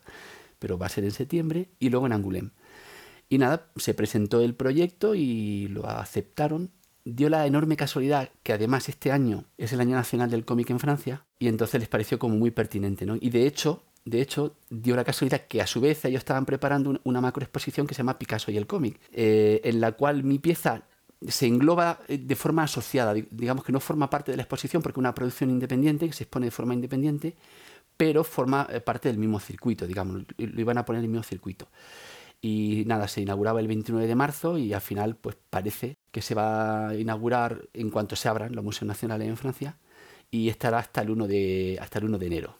pero 0.59 0.77
va 0.77 0.87
a 0.87 0.91
ser 0.91 1.05
en 1.05 1.13
septiembre, 1.13 1.71
y 1.79 1.89
luego 1.89 2.07
en 2.07 2.13
Angoulême. 2.13 2.51
Y 3.31 3.39
nada, 3.39 3.71
se 3.77 3.95
presentó 3.95 4.41
el 4.41 4.55
proyecto 4.55 5.15
y 5.15 5.69
lo 5.69 5.87
aceptaron 5.87 6.71
dio 7.15 7.31
la 7.31 7.47
enorme 7.47 7.77
casualidad 7.77 8.31
que 8.43 8.53
además 8.53 8.89
este 8.89 9.11
año 9.11 9.45
es 9.57 9.73
el 9.73 9.81
año 9.81 9.97
nacional 9.97 10.31
del 10.31 10.45
cómic 10.45 10.71
en 10.71 10.79
Francia 10.79 11.25
y 11.39 11.49
entonces 11.49 11.81
les 11.81 11.89
pareció 11.89 12.19
como 12.19 12.37
muy 12.37 12.51
pertinente, 12.51 13.07
¿no? 13.07 13.17
Y 13.19 13.31
de 13.31 13.47
hecho, 13.47 13.83
de 14.05 14.21
hecho, 14.21 14.57
dio 14.69 14.95
la 14.95 15.05
casualidad 15.05 15.47
que 15.47 15.63
a 15.63 15.67
su 15.67 15.81
vez 15.81 16.05
ellos 16.05 16.19
estaban 16.19 16.45
preparando 16.45 17.01
una 17.05 17.21
macroexposición 17.21 17.87
que 17.87 17.95
se 17.95 17.99
llama 17.99 18.19
Picasso 18.19 18.51
y 18.51 18.57
el 18.57 18.67
cómic, 18.67 19.01
eh, 19.13 19.61
en 19.65 19.81
la 19.81 19.93
cual 19.93 20.23
mi 20.23 20.39
pieza 20.39 20.83
se 21.27 21.47
engloba 21.47 22.01
eh, 22.09 22.19
de 22.19 22.37
forma 22.37 22.63
asociada, 22.65 23.15
digamos 23.15 23.65
que 23.65 23.73
no 23.73 23.81
forma 23.81 24.11
parte 24.11 24.31
de 24.31 24.37
la 24.37 24.43
exposición 24.43 24.83
porque 24.83 24.99
es 24.99 25.01
una 25.01 25.15
producción 25.15 25.51
independiente 25.51 26.07
que 26.07 26.13
se 26.13 26.25
expone 26.25 26.47
de 26.47 26.53
forma 26.53 26.75
independiente, 26.75 27.37
pero 27.97 28.23
forma 28.23 28.67
eh, 28.71 28.81
parte 28.81 29.09
del 29.09 29.19
mismo 29.19 29.41
circuito, 29.41 29.87
digamos, 29.87 30.25
lo 30.37 30.61
iban 30.61 30.79
a 30.79 30.85
poner 30.85 31.01
en 31.01 31.07
el 31.07 31.11
mismo 31.11 31.25
circuito. 31.25 31.69
Y 32.41 32.85
nada, 32.87 33.09
se 33.09 33.21
inauguraba 33.21 33.61
el 33.61 33.67
29 33.67 34.07
de 34.07 34.15
marzo 34.15 34.59
y 34.59 34.73
al 34.73 34.81
final 34.81 35.17
pues 35.17 35.37
parece 35.51 35.98
que 36.11 36.23
se 36.23 36.35
va 36.35 36.89
a 36.89 36.95
inaugurar 36.95 37.69
en 37.73 37.91
cuanto 37.91 38.17
se 38.17 38.29
abran 38.29 38.55
los 38.55 38.65
museos 38.65 38.89
nacionales 38.89 39.29
en 39.29 39.37
Francia 39.37 39.79
y 40.31 40.49
estará 40.49 40.79
hasta 40.79 41.03
el 41.03 41.11
1 41.11 41.27
de, 41.27 41.79
hasta 41.81 41.99
el 41.99 42.05
1 42.07 42.19
de 42.19 42.27
enero. 42.27 42.59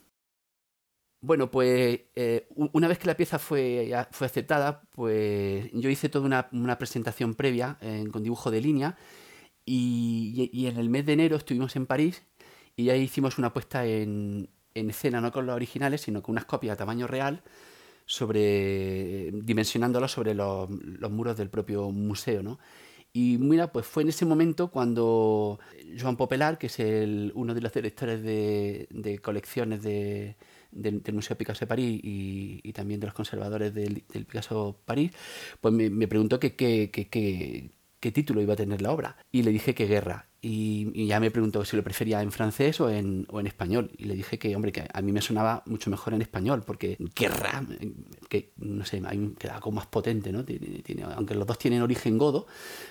Bueno, 1.21 1.51
pues 1.51 2.01
eh, 2.15 2.49
una 2.55 2.87
vez 2.87 2.99
que 2.99 3.09
la 3.09 3.17
pieza 3.17 3.41
fue, 3.41 3.93
fue 4.13 4.27
aceptada, 4.27 4.83
pues 4.93 5.69
yo 5.73 5.91
hice 5.91 6.09
toda 6.09 6.25
una, 6.25 6.49
una 6.53 6.79
presentación 6.79 7.35
previa 7.35 7.77
eh, 7.81 8.05
con 8.13 8.23
dibujo 8.23 8.53
de 8.53 8.61
línea 8.61 8.97
y, 9.65 10.49
y, 10.53 10.67
en 10.69 10.77
el 10.77 10.89
mes 10.89 11.05
de 11.07 11.15
enero 11.15 11.37
estuvimos 11.37 11.75
en 11.75 11.87
París 11.87 12.23
y 12.77 12.91
ahí 12.91 13.03
hicimos 13.03 13.37
una 13.37 13.53
puesta 13.53 13.85
en, 13.85 14.49
en 14.75 14.91
escena, 14.91 15.21
no 15.21 15.33
con 15.33 15.45
los 15.47 15.57
originales, 15.57 16.03
sino 16.03 16.23
con 16.23 16.35
unas 16.35 16.45
copias 16.45 16.75
a 16.75 16.77
tamaño 16.77 17.09
real 17.09 17.43
sobre 18.07 19.31
dimensionándolo 19.33 20.09
sobre 20.09 20.35
los, 20.35 20.71
los, 20.71 21.11
muros 21.11 21.37
del 21.37 21.51
propio 21.51 21.91
museo, 21.91 22.43
¿no? 22.43 22.59
Y 23.13 23.39
mira, 23.39 23.73
pues 23.73 23.87
fue 23.87 24.03
en 24.03 24.11
ese 24.11 24.27
momento 24.27 24.71
cuando 24.71 25.59
Joan 25.99 26.17
Popelar, 26.17 26.59
que 26.59 26.67
es 26.67 26.79
el, 26.79 27.33
uno 27.35 27.55
de 27.55 27.61
los 27.61 27.73
directores 27.73 28.23
de, 28.23 29.21
colecciones 29.23 29.83
de, 29.83 30.37
del, 30.71 31.03
Museo 31.13 31.37
Picasso 31.37 31.61
de 31.61 31.67
París 31.67 32.01
y, 32.03 32.73
también 32.73 33.01
de 33.01 33.07
los 33.07 33.15
conservadores 33.15 33.75
del, 33.75 34.05
del 34.13 34.25
Picasso 34.27 34.79
París, 34.85 35.13
pues 35.61 35.75
me, 35.75 35.91
me 35.91 36.07
preguntó 36.07 36.39
qué 38.01 38.13
título 38.13 38.41
iba 38.41 38.55
a 38.55 38.57
tener 38.57 38.83
la 38.83 38.93
obra. 38.93 39.17
Y 39.31 39.43
le 39.43 39.51
dije 39.51 39.75
que 39.75 39.87
guerra. 39.87 40.27
Y, 40.41 41.07
ya 41.07 41.19
me 41.19 41.33
preguntó 41.33 41.65
si 41.65 41.77
lo 41.77 41.83
prefería 41.83 42.23
en 42.23 42.31
francés 42.31 42.81
o 42.81 42.91
en, 42.91 43.27
o 43.29 43.41
en, 43.41 43.47
español. 43.47 43.91
Y 43.97 44.05
le 44.05 44.15
dije 44.15 44.39
que, 44.39 44.55
hombre, 44.55 44.71
que 44.71 44.87
a 44.93 45.03
mí 45.03 45.11
me 45.11 45.21
sonaba 45.21 45.63
mucho 45.67 45.91
mejor 45.91 46.15
en 46.15 46.23
español, 46.23 46.63
porque 46.65 46.97
guerra, 47.17 47.65
que 48.29 48.53
no 48.59 48.85
sé, 48.85 49.03
queda 49.39 49.59
como 49.61 49.77
más 49.77 49.87
potente, 49.87 50.31
¿no? 50.31 50.45
Tiene, 50.45 51.03
aunque 51.15 51.35
los 51.35 51.47
dos 51.47 51.59
tienen 51.59 51.83
origen 51.83 52.19
godo, 52.19 52.47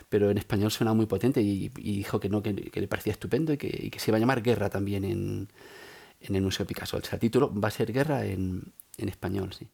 pero 0.10 0.30
en 0.30 0.38
español 0.38 0.72
suena 0.72 0.94
muy 0.94 1.06
potente 1.06 1.42
y, 1.42 1.70
dijo 1.70 2.20
que 2.20 2.28
no, 2.30 2.44
que, 2.44 2.54
le 2.54 2.88
parecía 2.88 3.14
estupendo 3.14 3.54
y 3.54 3.58
que, 3.58 3.90
que, 3.90 4.00
se 4.00 4.12
iba 4.12 4.18
a 4.18 4.20
llamar 4.20 4.42
guerra 4.42 4.70
también 4.70 5.06
en, 5.06 5.48
en 6.20 6.36
el 6.36 6.42
Museo 6.42 6.66
Picasso. 6.66 6.98
O 6.98 7.02
sea, 7.02 7.14
el 7.14 7.20
título 7.20 7.54
va 7.54 7.70
a 7.70 7.72
ser 7.72 7.94
guerra 7.94 8.26
en, 8.26 8.74
en 8.98 9.10
español, 9.10 9.54
sí. 9.54 9.68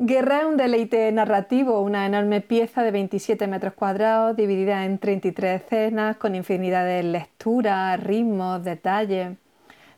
Guerra 0.00 0.42
es 0.42 0.46
un 0.46 0.56
deleite 0.56 1.10
narrativo, 1.10 1.80
una 1.80 2.06
enorme 2.06 2.40
pieza 2.40 2.84
de 2.84 2.92
27 2.92 3.48
metros 3.48 3.74
cuadrados 3.74 4.36
dividida 4.36 4.84
en 4.84 4.98
33 4.98 5.60
escenas 5.60 6.16
con 6.16 6.36
infinidad 6.36 6.84
de 6.86 7.02
lecturas, 7.02 8.00
ritmos, 8.00 8.62
detalles, 8.62 9.36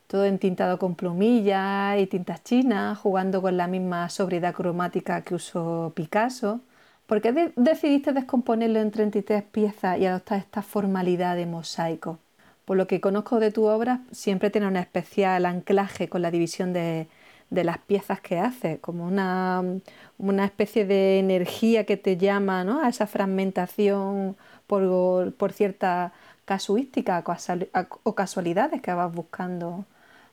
todo 0.06 0.24
entintado 0.24 0.78
con 0.78 0.94
plumillas 0.94 1.98
y 2.00 2.06
tintas 2.06 2.42
chinas, 2.42 2.98
jugando 2.98 3.42
con 3.42 3.58
la 3.58 3.66
misma 3.66 4.08
sobriedad 4.08 4.54
cromática 4.54 5.20
que 5.22 5.34
usó 5.34 5.92
Picasso. 5.94 6.60
¿Por 7.06 7.20
qué 7.20 7.52
decidiste 7.56 8.14
descomponerlo 8.14 8.80
en 8.80 8.90
33 8.90 9.42
piezas 9.42 9.98
y 9.98 10.06
adoptar 10.06 10.38
esta 10.38 10.62
formalidad 10.62 11.36
de 11.36 11.44
mosaico? 11.44 12.18
por 12.70 12.76
lo 12.76 12.86
que 12.86 13.00
conozco 13.00 13.40
de 13.40 13.50
tu 13.50 13.64
obra, 13.64 14.02
siempre 14.12 14.48
tiene 14.48 14.68
un 14.68 14.76
especial 14.76 15.44
anclaje 15.44 16.08
con 16.08 16.22
la 16.22 16.30
división 16.30 16.72
de, 16.72 17.08
de 17.50 17.64
las 17.64 17.78
piezas 17.78 18.20
que 18.20 18.38
hace, 18.38 18.78
como 18.78 19.06
una, 19.06 19.62
una, 20.18 20.44
especie 20.44 20.86
de 20.86 21.18
energía 21.18 21.84
que 21.84 21.96
te 21.96 22.16
llama 22.16 22.64
¿no? 22.64 22.80
a 22.80 22.88
esa 22.88 23.06
fragmentación 23.06 24.36
por, 24.66 25.34
por 25.34 25.52
cierta 25.52 26.12
casuística 26.44 27.24
o 28.04 28.14
casualidades 28.14 28.80
que 28.80 28.92
vas 28.92 29.12
buscando 29.12 29.84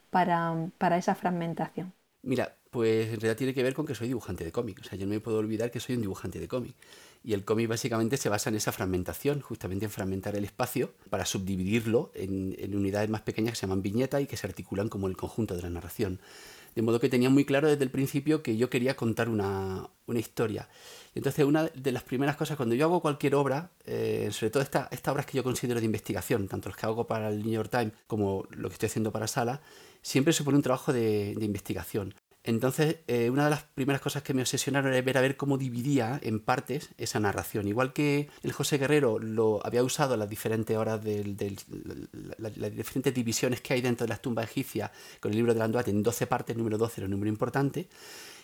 para, 0.09 0.69
para 0.77 0.97
esa 0.97 1.15
fragmentación. 1.15 1.93
Mira, 2.21 2.55
pues 2.71 3.07
en 3.07 3.19
realidad 3.21 3.37
tiene 3.37 3.53
que 3.53 3.63
ver 3.63 3.73
con 3.73 3.85
que 3.85 3.95
soy 3.95 4.07
dibujante 4.07 4.43
de 4.43 4.51
cómic. 4.51 4.79
O 4.81 4.83
sea, 4.83 4.97
yo 4.97 5.05
no 5.05 5.11
me 5.11 5.19
puedo 5.19 5.37
olvidar 5.37 5.71
que 5.71 5.79
soy 5.79 5.95
un 5.95 6.01
dibujante 6.01 6.39
de 6.39 6.47
cómic. 6.47 6.75
Y 7.23 7.33
el 7.33 7.45
cómic 7.45 7.67
básicamente 7.67 8.17
se 8.17 8.29
basa 8.29 8.49
en 8.49 8.55
esa 8.55 8.71
fragmentación, 8.71 9.41
justamente 9.41 9.85
en 9.85 9.91
fragmentar 9.91 10.35
el 10.35 10.43
espacio 10.43 10.93
para 11.09 11.25
subdividirlo 11.25 12.11
en, 12.13 12.55
en 12.59 12.75
unidades 12.75 13.09
más 13.09 13.21
pequeñas 13.21 13.53
que 13.53 13.55
se 13.57 13.61
llaman 13.67 13.81
viñetas 13.81 14.21
y 14.21 14.27
que 14.27 14.37
se 14.37 14.47
articulan 14.47 14.89
como 14.89 15.07
el 15.07 15.17
conjunto 15.17 15.55
de 15.55 15.61
la 15.63 15.69
narración. 15.69 16.19
De 16.77 16.83
modo 16.83 16.99
que 16.99 17.09
tenía 17.09 17.31
muy 17.31 17.43
claro 17.43 17.67
desde 17.67 17.83
el 17.83 17.89
principio 17.89 18.43
que 18.43 18.55
yo 18.55 18.69
quería 18.69 18.95
contar 18.95 19.29
una, 19.29 19.89
una 20.05 20.19
historia. 20.19 20.69
Entonces, 21.15 21.43
una 21.43 21.63
de 21.63 21.91
las 21.91 22.03
primeras 22.03 22.35
cosas, 22.35 22.55
cuando 22.55 22.75
yo 22.75 22.85
hago 22.85 23.01
cualquier 23.01 23.33
obra, 23.33 23.71
eh, 23.85 24.29
sobre 24.31 24.51
todo 24.51 24.61
estas 24.61 24.87
esta 24.91 25.11
obras 25.11 25.25
que 25.25 25.37
yo 25.37 25.43
considero 25.43 25.79
de 25.79 25.87
investigación, 25.87 26.47
tanto 26.47 26.69
los 26.69 26.77
que 26.77 26.85
hago 26.85 27.07
para 27.07 27.29
el 27.29 27.41
New 27.41 27.51
York 27.51 27.71
Times 27.71 27.93
como 28.05 28.45
lo 28.51 28.69
que 28.69 28.73
estoy 28.73 28.89
haciendo 28.89 29.11
para 29.11 29.25
Sala, 29.25 29.59
siempre 30.03 30.33
supone 30.33 30.57
un 30.57 30.61
trabajo 30.61 30.93
de 30.93 31.35
investigación. 31.41 32.13
Entonces, 32.47 32.99
eh, 33.07 33.29
una 33.29 33.43
de 33.43 33.49
las 33.49 33.63
primeras 33.63 34.01
cosas 34.01 34.23
que 34.23 34.33
me 34.33 34.41
obsesionaron 34.41 34.93
era 34.93 35.01
ver 35.01 35.17
a 35.17 35.21
ver 35.21 35.35
cómo 35.35 35.57
dividía 35.57 36.17
en 36.23 36.39
partes 36.39 36.91
esa 36.97 37.19
narración. 37.19 37.67
Igual 37.67 37.91
que 37.91 38.29
el 38.41 38.53
José 38.53 38.77
Guerrero 38.77 39.19
lo 39.19 39.59
había 39.65 39.83
usado 39.83 40.15
las 40.15 40.29
diferentes 40.29 40.77
horas 40.77 41.03
del, 41.03 41.35
las 42.37 42.55
diferentes 42.73 43.13
divisiones 43.13 43.59
que 43.59 43.73
hay 43.73 43.81
dentro 43.81 44.05
de 44.05 44.09
las 44.11 44.21
tumbas 44.21 44.45
egipcias 44.45 44.91
con 45.19 45.31
el 45.31 45.37
libro 45.37 45.53
de 45.53 45.59
Landuat 45.59 45.89
en 45.89 46.01
12 46.01 46.25
partes, 46.25 46.55
el 46.55 46.59
número 46.59 46.77
12 46.77 47.01
era 47.01 47.05
un 47.07 47.11
número 47.11 47.29
importante. 47.29 47.89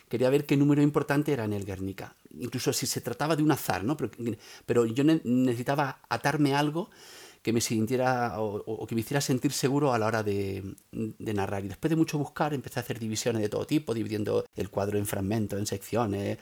Quería 0.09 0.29
ver 0.29 0.45
qué 0.45 0.57
número 0.57 0.81
importante 0.81 1.31
era 1.31 1.45
en 1.45 1.53
el 1.53 1.63
Guernica. 1.63 2.13
Incluso 2.37 2.73
si 2.73 2.85
se 2.85 2.99
trataba 2.99 3.37
de 3.37 3.43
un 3.43 3.51
azar, 3.51 3.85
¿no? 3.85 3.95
Pero 4.65 4.85
yo 4.85 5.05
necesitaba 5.05 6.01
atarme 6.09 6.53
algo 6.53 6.89
que 7.43 7.53
me 7.53 7.61
sintiera 7.61 8.39
o, 8.39 8.87
que 8.87 8.95
me 8.95 9.01
hiciera 9.01 9.21
sentir 9.21 9.51
seguro 9.51 9.93
a 9.93 9.99
la 9.99 10.07
hora 10.07 10.23
de, 10.23 10.63
narrar. 11.19 11.63
Y 11.65 11.67
después 11.67 11.89
de 11.89 11.97
mucho 11.97 12.17
buscar, 12.17 12.53
empecé 12.53 12.79
a 12.79 12.83
hacer 12.83 12.99
divisiones 12.99 13.41
de 13.41 13.49
todo 13.49 13.67
tipo, 13.67 13.93
dividiendo 13.93 14.45
el 14.55 14.69
cuadro 14.69 14.97
en 14.97 15.05
fragmentos, 15.05 15.59
en 15.59 15.67
secciones, 15.67 16.37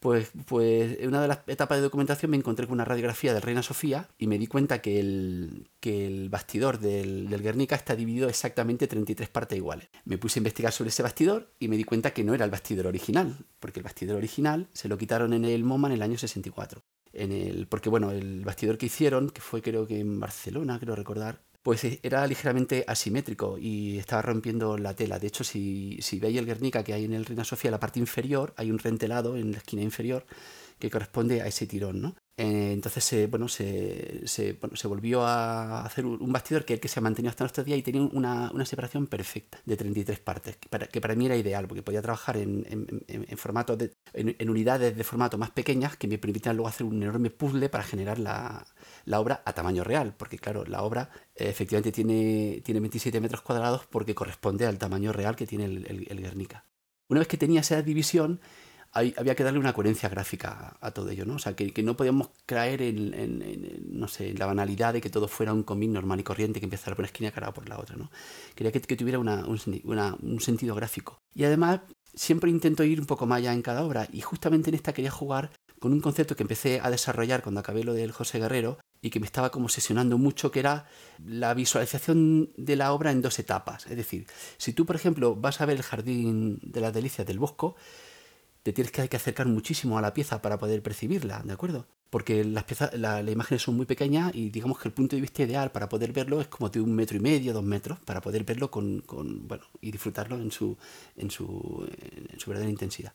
pues, 0.00 0.32
pues 0.46 0.98
en 0.98 1.08
una 1.08 1.22
de 1.22 1.28
las 1.28 1.38
etapas 1.46 1.78
de 1.78 1.82
documentación 1.82 2.32
me 2.32 2.36
encontré 2.36 2.66
con 2.66 2.74
una 2.74 2.84
radiografía 2.84 3.32
de 3.32 3.38
Reina 3.38 3.62
Sofía 3.62 4.08
y 4.18 4.26
me 4.26 4.36
di 4.36 4.48
cuenta 4.48 4.82
que 4.82 4.98
el, 4.98 5.70
que 5.78 6.08
el 6.08 6.28
bastidor 6.28 6.80
del, 6.80 7.30
del, 7.30 7.40
Guernica 7.40 7.76
está 7.76 7.94
dividido 7.94 8.28
exactamente 8.28 8.86
en 8.86 8.88
33 8.88 9.28
partes 9.28 9.56
iguales. 9.56 9.90
Me 10.04 10.18
puse 10.18 10.38
a 10.38 10.40
investigar 10.40 10.72
sobre 10.72 10.88
ese 10.88 11.04
bastidor 11.04 11.52
y 11.60 11.68
me 11.68 11.76
di 11.76 11.84
cuenta 11.84 12.12
que 12.12 12.24
no 12.24 12.34
era 12.34 12.44
el 12.44 12.50
bastidor 12.50 12.88
original, 12.88 13.46
porque 13.60 13.78
el 13.78 13.84
bastidor 13.84 14.16
original 14.16 14.66
se 14.72 14.88
lo 14.88 14.98
quitaron 14.98 15.32
en 15.34 15.44
el 15.44 15.62
MoMA 15.62 15.86
en 15.86 15.94
el 15.94 16.02
año 16.02 16.18
64 16.18 16.82
en 17.12 17.32
el, 17.32 17.66
porque 17.66 17.88
bueno, 17.88 18.10
el 18.10 18.44
bastidor 18.44 18.78
que 18.78 18.86
hicieron, 18.86 19.30
que 19.30 19.40
fue 19.40 19.62
creo 19.62 19.86
que 19.86 20.00
en 20.00 20.20
Barcelona, 20.20 20.78
creo 20.78 20.96
recordar, 20.96 21.40
pues 21.62 21.84
e, 21.84 22.00
era 22.02 22.26
ligeramente 22.26 22.84
asimétrico 22.86 23.58
y 23.58 23.98
estaba 23.98 24.22
rompiendo 24.22 24.76
la 24.78 24.94
tela. 24.94 25.18
De 25.18 25.28
hecho, 25.28 25.44
si, 25.44 25.98
si 26.00 26.18
veis 26.18 26.38
el 26.38 26.46
Guernica 26.46 26.82
que 26.84 26.94
hay 26.94 27.04
en 27.04 27.14
el 27.14 27.24
Reina 27.24 27.44
Sofía, 27.44 27.70
la 27.70 27.80
parte 27.80 28.00
inferior, 28.00 28.54
hay 28.56 28.70
un 28.70 28.78
rentelado 28.78 29.36
en 29.36 29.52
la 29.52 29.58
esquina 29.58 29.82
inferior 29.82 30.24
que 30.78 30.90
corresponde 30.90 31.42
a 31.42 31.46
ese 31.46 31.66
tirón, 31.66 32.00
¿no? 32.02 32.16
Eh, 32.42 32.72
entonces, 32.72 33.04
se, 33.04 33.28
bueno, 33.28 33.46
se, 33.46 34.26
se, 34.26 34.54
bueno, 34.54 34.74
se, 34.74 34.88
volvió 34.88 35.22
a 35.24 35.84
hacer 35.84 36.04
un 36.04 36.32
bastidor 36.32 36.64
que, 36.64 36.80
que 36.80 36.88
se 36.88 36.98
ha 36.98 37.02
mantenido 37.02 37.30
hasta 37.30 37.44
nuestros 37.44 37.64
días 37.64 37.78
y 37.78 37.82
tenía 37.82 38.02
una, 38.02 38.50
una, 38.52 38.66
separación 38.66 39.06
perfecta 39.06 39.60
de 39.64 39.76
33 39.76 40.18
partes, 40.18 40.56
que 40.56 40.68
para, 40.68 40.88
que 40.88 41.00
para 41.00 41.14
mí 41.14 41.26
era 41.26 41.36
ideal, 41.36 41.68
porque 41.68 41.84
podía 41.84 42.02
trabajar 42.02 42.36
en, 42.38 42.66
en, 42.68 43.04
en 43.06 43.38
formatos 43.38 43.78
de, 43.78 43.92
en, 44.12 44.50
unidades 44.50 44.96
de 44.96 45.04
formato 45.04 45.38
más 45.38 45.52
pequeñas 45.52 45.96
que 45.96 46.08
me 46.08 46.18
permitían 46.18 46.56
luego 46.56 46.68
hacer 46.68 46.84
un 46.84 47.00
enorme 47.00 47.30
puzzle 47.30 47.68
para 47.68 47.84
generar 47.84 48.18
la, 48.18 48.66
la 49.04 49.20
obra 49.20 49.42
a 49.44 49.52
tamaño 49.52 49.84
real, 49.84 50.16
porque 50.16 50.38
claro, 50.38 50.64
la 50.64 50.82
obra 50.82 51.10
eh, 51.36 51.48
efectivamente 51.48 51.92
tiene, 51.92 52.60
tiene 52.64 52.80
27 52.80 53.20
metros 53.20 53.42
cuadrados 53.42 53.86
porque 53.86 54.16
corresponde 54.16 54.66
al 54.66 54.78
tamaño 54.78 55.12
real 55.12 55.36
que 55.36 55.46
tiene 55.46 55.66
el, 55.66 55.86
el, 55.86 56.06
el 56.10 56.20
Guernica. 56.20 56.64
Una 57.08 57.20
vez 57.20 57.28
que 57.28 57.36
tenía 57.36 57.60
esa 57.60 57.82
división, 57.82 58.40
había 58.92 59.34
que 59.34 59.42
darle 59.42 59.58
una 59.58 59.72
coherencia 59.72 60.08
gráfica 60.10 60.76
a, 60.80 60.90
todo 60.90 61.08
ello, 61.08 61.24
¿no? 61.24 61.36
O 61.36 61.38
sea, 61.38 61.56
que, 61.56 61.82
no 61.82 61.96
podíamos 61.96 62.28
caer 62.44 62.82
en, 62.82 63.98
no 63.98 64.06
sé, 64.06 64.34
la 64.34 64.46
banalidad 64.46 64.92
de 64.92 65.00
que 65.00 65.08
todo 65.08 65.28
fuera 65.28 65.54
un 65.54 65.62
cómic 65.62 65.90
normal 65.90 66.20
y 66.20 66.22
corriente 66.22 66.60
que 66.60 66.66
empezara 66.66 66.94
por 66.94 67.02
una 67.02 67.06
esquina 67.06 67.28
y 67.28 67.30
acabara 67.30 67.54
por 67.54 67.68
la 67.68 67.78
otra, 67.78 67.96
¿no? 67.96 68.10
Quería 68.54 68.70
que, 68.70 68.80
tuviera 68.80 69.18
un, 69.18 70.40
sentido 70.40 70.74
gráfico. 70.74 71.18
Y 71.34 71.44
además, 71.44 71.80
siempre 72.14 72.50
intento 72.50 72.84
ir 72.84 73.00
un 73.00 73.06
poco 73.06 73.26
más 73.26 73.38
allá 73.38 73.54
en 73.54 73.62
cada 73.62 73.82
obra, 73.82 74.08
y 74.12 74.20
justamente 74.20 74.68
en 74.68 74.74
esta 74.74 74.92
quería 74.92 75.10
jugar 75.10 75.50
con 75.80 75.92
un 75.92 76.00
concepto 76.00 76.36
que 76.36 76.42
empecé 76.42 76.80
a 76.80 76.90
desarrollar 76.90 77.42
cuando 77.42 77.60
acabé 77.60 77.84
lo 77.84 77.94
del 77.94 78.12
José 78.12 78.38
Guerrero, 78.38 78.78
y 79.00 79.08
que 79.08 79.20
me 79.20 79.26
estaba 79.26 79.50
como 79.50 79.70
sesionando 79.70 80.18
mucho, 80.18 80.50
que 80.50 80.60
era 80.60 80.84
la 81.24 81.54
visualización 81.54 82.50
de 82.58 82.76
la 82.76 82.92
obra 82.92 83.10
en 83.10 83.22
dos 83.22 83.38
etapas. 83.38 83.86
Es 83.86 83.96
decir, 83.96 84.26
si 84.58 84.74
tú, 84.74 84.84
por 84.84 84.96
ejemplo, 84.96 85.34
vas 85.34 85.62
a 85.62 85.66
ver 85.66 85.78
el 85.78 85.82
Jardín 85.82 86.60
de 86.62 86.80
las 86.82 86.92
Delicias 86.92 87.26
del 87.26 87.38
Bosco, 87.38 87.74
te 88.62 88.72
tienes 88.72 88.92
que, 88.92 89.02
acercar 89.16 89.46
muchísimo 89.46 89.98
a 89.98 90.02
la 90.02 90.14
pieza 90.14 90.40
para 90.40 90.58
poder 90.58 90.82
percibirla, 90.82 91.42
¿de 91.44 91.52
acuerdo? 91.52 91.86
Porque 92.10 92.44
las 92.44 92.64
piezas, 92.64 92.94
las 92.94 93.26
imágenes 93.26 93.62
son 93.62 93.76
muy 93.76 93.86
pequeñas 93.86 94.34
y 94.34 94.50
digamos 94.50 94.78
que 94.78 94.88
el 94.88 94.94
punto 94.94 95.16
de 95.16 95.22
vista 95.22 95.42
ideal 95.42 95.72
para 95.72 95.88
poder 95.88 96.12
verlo 96.12 96.40
es 96.40 96.48
como 96.48 96.68
de 96.68 96.80
un 96.80 96.94
metro 96.94 97.16
y 97.16 97.20
medio, 97.20 97.52
dos 97.52 97.64
metros, 97.64 97.98
para 98.00 98.20
poder 98.20 98.44
verlo 98.44 98.70
con, 98.70 99.00
con 99.00 99.48
bueno, 99.48 99.64
y 99.80 99.90
disfrutarlo 99.90 100.36
en 100.36 100.52
su, 100.52 100.76
en 101.16 101.30
su, 101.30 101.88
en 102.28 102.38
su 102.38 102.50
verdadera 102.50 102.70
intensidad. 102.70 103.14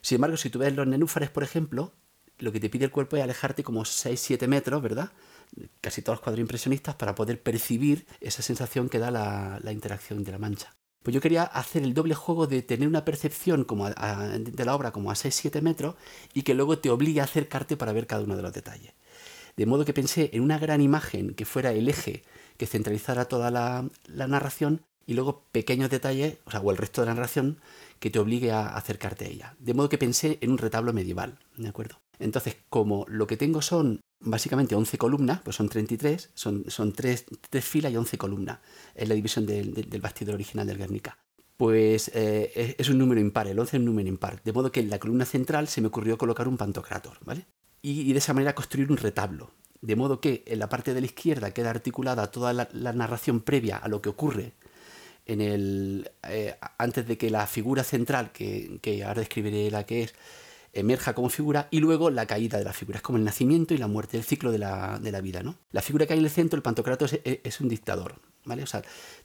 Sin 0.00 0.16
embargo, 0.16 0.36
si 0.36 0.50
tú 0.50 0.58
ves 0.58 0.74
los 0.74 0.86
nenúfares, 0.86 1.30
por 1.30 1.44
ejemplo, 1.44 1.92
lo 2.38 2.50
que 2.50 2.58
te 2.58 2.70
pide 2.70 2.86
el 2.86 2.90
cuerpo 2.90 3.16
es 3.16 3.22
alejarte 3.22 3.62
como 3.62 3.82
6-7 3.82 4.48
metros, 4.48 4.82
¿verdad? 4.82 5.12
Casi 5.80 6.02
todos 6.02 6.16
los 6.16 6.24
cuadros 6.24 6.40
impresionistas 6.40 6.96
para 6.96 7.14
poder 7.14 7.40
percibir 7.40 8.06
esa 8.20 8.42
sensación 8.42 8.88
que 8.88 8.98
da 8.98 9.10
la, 9.10 9.60
la 9.62 9.72
interacción 9.72 10.24
de 10.24 10.32
la 10.32 10.38
mancha. 10.38 10.74
Pues 11.02 11.14
yo 11.14 11.20
quería 11.20 11.42
hacer 11.42 11.82
el 11.82 11.94
doble 11.94 12.14
juego 12.14 12.46
de 12.46 12.62
tener 12.62 12.86
una 12.88 13.04
percepción 13.04 13.64
como 13.64 13.88
de 13.88 14.64
la 14.64 14.74
obra 14.74 14.92
como 14.92 15.10
a 15.10 15.14
6-7 15.14 15.60
metros 15.60 15.96
y 16.32 16.42
que 16.42 16.54
luego 16.54 16.78
te 16.78 16.90
obligue 16.90 17.20
a 17.20 17.24
acercarte 17.24 17.76
para 17.76 17.92
ver 17.92 18.06
cada 18.06 18.22
uno 18.22 18.36
de 18.36 18.42
los 18.42 18.52
detalles. 18.52 18.92
De 19.56 19.66
modo 19.66 19.84
que 19.84 19.92
pensé 19.92 20.30
en 20.32 20.42
una 20.42 20.58
gran 20.58 20.80
imagen 20.80 21.34
que 21.34 21.44
fuera 21.44 21.72
el 21.72 21.88
eje 21.88 22.22
que 22.56 22.66
centralizara 22.66 23.26
toda 23.26 23.50
la, 23.50 23.88
narración 24.08 24.82
y 25.06 25.14
luego 25.14 25.44
pequeños 25.52 25.90
detalles, 25.90 26.38
o 26.44 26.50
sea, 26.50 26.60
o 26.60 26.70
el 26.70 26.76
resto 26.76 27.00
de 27.00 27.08
la 27.08 27.14
narración 27.14 27.58
que 28.02 28.10
te 28.10 28.18
obligue 28.18 28.50
a 28.50 28.74
acercarte 28.74 29.26
a 29.26 29.28
ella. 29.28 29.56
De 29.60 29.74
modo 29.74 29.88
que 29.88 29.96
pensé 29.96 30.36
en 30.40 30.50
un 30.50 30.58
retablo 30.58 30.92
medieval, 30.92 31.38
¿de 31.56 31.68
acuerdo? 31.68 32.00
Entonces, 32.18 32.56
como 32.68 33.06
lo 33.08 33.28
que 33.28 33.36
tengo 33.36 33.62
son 33.62 34.00
básicamente 34.18 34.74
11 34.74 34.98
columnas, 34.98 35.40
pues 35.42 35.54
son 35.54 35.68
33, 35.68 36.30
son, 36.34 36.64
son 36.66 36.92
3, 36.92 37.26
filas 37.60 37.92
y 37.92 37.96
11 37.96 38.18
columnas. 38.18 38.58
Es 38.96 39.08
la 39.08 39.14
división 39.14 39.46
del, 39.46 39.86
bastidor 40.02 40.34
original 40.34 40.66
del 40.66 40.78
Guernica. 40.78 41.16
Pues 41.56 42.10
eh, 42.12 42.74
es, 42.76 42.88
un 42.88 42.98
número 42.98 43.20
impar, 43.20 43.46
el 43.46 43.60
11 43.60 43.76
es 43.76 43.78
un 43.78 43.86
número 43.86 44.08
impar. 44.08 44.42
De 44.42 44.52
modo 44.52 44.72
que 44.72 44.80
en 44.80 44.90
la 44.90 44.98
columna 44.98 45.24
central 45.24 45.68
se 45.68 45.80
me 45.80 45.86
ocurrió 45.86 46.18
colocar 46.18 46.48
un 46.48 46.56
pantocrator, 46.56 47.18
¿vale? 47.24 47.46
Y, 47.82 48.12
de 48.12 48.18
esa 48.18 48.34
manera 48.34 48.56
construir 48.56 48.90
un 48.90 48.96
retablo. 48.96 49.52
De 49.80 49.94
modo 49.94 50.20
que 50.20 50.42
en 50.48 50.58
la 50.58 50.68
parte 50.68 50.92
de 50.92 51.00
la 51.00 51.06
izquierda 51.06 51.52
queda 51.52 51.70
articulada 51.70 52.32
toda 52.32 52.52
la, 52.52 52.92
narración 52.92 53.40
previa 53.40 53.76
a 53.76 53.86
lo 53.86 54.02
que 54.02 54.08
ocurre 54.08 54.54
en 55.26 55.40
el, 55.40 56.10
eh, 56.28 56.56
antes 56.78 57.06
de 57.06 57.16
que 57.16 57.30
la 57.30 57.46
figura 57.46 57.84
central, 57.84 58.32
que, 58.32 58.78
que 58.82 59.04
ahora 59.04 59.20
describiré 59.20 59.70
la 59.70 59.84
que 59.84 60.02
es, 60.02 60.14
emerja 60.72 61.14
como 61.14 61.28
figura 61.28 61.68
y 61.70 61.80
luego 61.80 62.10
la 62.10 62.26
caída 62.26 62.58
de 62.58 62.64
la 62.64 62.72
figura. 62.72 62.98
Es 62.98 63.02
como 63.02 63.18
el 63.18 63.24
nacimiento 63.24 63.74
y 63.74 63.78
la 63.78 63.88
muerte, 63.88 64.16
el 64.16 64.24
ciclo 64.24 64.50
de 64.50 64.58
la, 64.58 64.98
de 64.98 65.12
la 65.12 65.20
vida. 65.20 65.42
¿no? 65.42 65.56
La 65.70 65.82
figura 65.82 66.06
que 66.06 66.14
hay 66.14 66.18
en 66.18 66.24
el 66.24 66.30
centro, 66.30 66.56
el 66.56 66.62
Pantocrato, 66.62 67.04
es, 67.04 67.60
un 67.60 67.68
dictador. 67.68 68.16
¿vale? 68.44 68.62
O 68.62 68.66
sea, 68.66 68.82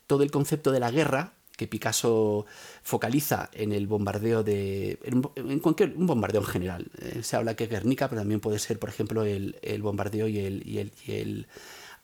todo 0.08 0.24
el 0.24 0.32
concepto 0.32 0.72
de 0.72 0.80
la 0.80 0.92
guerra 0.92 1.34
que 1.56 1.68
Picasso 1.68 2.46
focaliza 2.84 3.50
en 3.52 3.72
el 3.72 3.88
bombardeo 3.88 4.44
de. 4.44 5.00
en, 5.36 5.60
cualquier. 5.60 5.96
un 5.96 6.06
bombardeo 6.06 6.42
en 6.42 6.48
general. 6.48 6.92
Eh, 7.00 7.24
se 7.24 7.36
habla 7.36 7.56
que 7.56 7.64
es 7.64 7.70
Guernica, 7.72 8.08
pero 8.10 8.22
también 8.22 8.40
puede 8.40 8.60
ser, 8.60 8.78
por 8.78 8.90
ejemplo, 8.90 9.24
el, 9.24 9.58
el 9.64 9.82
bombardeo 9.82 10.28
y 10.28 10.38
el, 10.38 10.62
y 10.68 10.78
el 10.78 11.48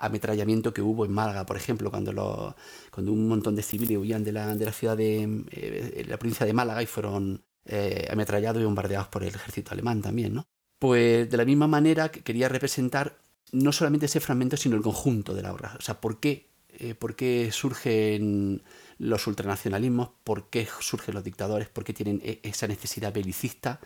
ametrallamiento 0.05 0.73
que 0.73 0.81
hubo 0.81 1.05
en 1.05 1.11
Málaga, 1.11 1.45
por 1.45 1.57
ejemplo, 1.57 1.89
cuando, 1.89 2.55
un 2.97 3.27
montón 3.27 3.55
de 3.55 3.63
civiles 3.63 3.97
huían 3.97 4.23
de 4.23 4.31
la, 4.31 4.55
ciudad 4.71 4.97
de 4.97 5.43
eh, 5.51 6.05
la 6.07 6.17
provincia 6.17 6.45
de 6.45 6.53
Málaga 6.53 6.83
y 6.83 6.85
fueron 6.85 7.43
eh, 7.65 8.07
ametrallados 8.11 8.61
y 8.61 8.65
bombardeados 8.65 9.07
por 9.07 9.23
el 9.23 9.33
ejército 9.33 9.71
alemán 9.71 10.01
también, 10.01 10.33
¿no? 10.33 10.45
Pues 10.79 11.29
de 11.29 11.37
la 11.37 11.45
misma 11.45 11.67
manera 11.67 12.11
quería 12.11 12.49
representar 12.49 13.17
no 13.53 13.71
solamente 13.71 14.07
ese 14.07 14.19
fragmento, 14.19 14.57
sino 14.57 14.75
el 14.75 14.81
conjunto 14.81 15.33
de 15.33 15.43
la 15.43 15.53
obra. 15.53 15.75
O 15.79 15.81
sea, 15.81 16.01
¿por 16.01 16.19
qué, 16.19 16.49
eh, 16.69 16.95
¿por 16.95 17.15
qué 17.15 17.49
surgen 17.53 18.63
los 18.97 19.25
ultranacionalismos? 19.27 20.09
¿Por 20.23 20.49
qué 20.49 20.67
surgen 20.81 21.13
los 21.13 21.23
dictadores? 21.23 21.69
¿Por 21.69 21.85
qué 21.85 21.93
tienen 21.93 22.21
e, 22.23 22.39
esa 22.43 22.67
necesidad 22.67 23.13
belicista? 23.13 23.79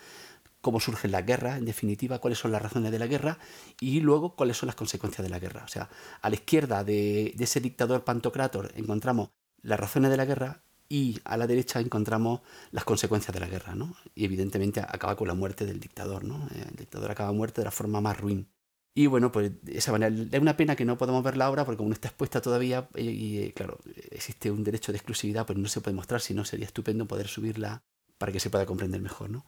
Cómo 0.62 0.80
surgen 0.80 1.12
las 1.12 1.26
guerras, 1.26 1.58
en 1.58 1.66
definitiva, 1.66 2.20
cuáles 2.20 2.40
son 2.40 2.52
las 2.52 2.62
razones 2.62 2.92
de 2.92 3.00
la 3.00 3.08
guerra 3.08 3.40
y 3.80 4.00
luego 4.00 4.36
cuáles 4.36 4.58
son 4.58 4.68
las 4.68 4.76
consecuencias 4.76 5.24
de 5.24 5.30
la 5.30 5.40
guerra. 5.40 5.64
O 5.64 5.68
sea, 5.68 5.90
a 6.22 6.30
la 6.30 6.36
izquierda 6.36 6.84
de, 6.84 7.36
ese 7.40 7.62
dictador 7.62 8.04
Pantocrátor 8.04 8.72
encontramos 8.76 9.30
las 9.62 9.80
razones 9.80 10.12
de 10.12 10.18
la 10.18 10.26
guerra 10.26 10.64
y 10.90 11.20
a 11.26 11.38
la 11.38 11.48
derecha 11.48 11.80
encontramos 11.80 12.42
las 12.72 12.86
consecuencias 12.86 13.34
de 13.34 13.40
la 13.40 13.48
guerra, 13.48 13.76
¿no? 13.76 13.96
Y 14.16 14.26
evidentemente 14.26 14.80
acaba 14.80 15.16
con 15.16 15.28
la 15.28 15.34
muerte 15.34 15.66
del 15.66 15.80
dictador, 15.80 16.24
¿no? 16.24 16.48
El 16.54 16.76
dictador 16.76 17.12
acaba 17.12 17.32
muerto 17.34 17.62
de 17.62 17.66
la 17.66 17.72
forma 17.72 18.00
más 18.00 18.18
ruin. 18.18 18.48
Y 18.96 19.06
bueno, 19.06 19.32
pues 19.32 19.52
de 19.62 19.78
esa 19.78 19.92
manera, 19.92 20.16
es 20.32 20.42
una 20.42 20.58
pena 20.58 20.76
que 20.76 20.86
no 20.86 20.98
podamos 20.98 21.24
ver 21.24 21.38
la 21.38 21.52
obra 21.52 21.66
porque 21.66 21.78
como 21.78 21.90
no 21.90 21.94
está 21.94 22.08
expuesta 22.08 22.42
todavía 22.42 22.90
y, 22.96 23.10
y, 23.10 23.38
eh, 23.40 23.54
claro, 23.54 23.80
existe 24.10 24.50
un 24.50 24.64
derecho 24.64 24.92
de 24.92 24.98
exclusividad, 24.98 25.46
pues 25.46 25.60
no 25.60 25.68
se 25.68 25.82
puede 25.82 25.96
mostrar, 25.96 26.20
si 26.20 26.34
no 26.34 26.44
sería 26.46 26.66
estupendo 26.66 27.06
poder 27.08 27.28
subirla 27.28 27.84
para 28.18 28.32
que 28.32 28.40
se 28.40 28.50
pueda 28.50 28.66
comprender 28.66 29.02
mejor, 29.02 29.30
¿no? 29.30 29.46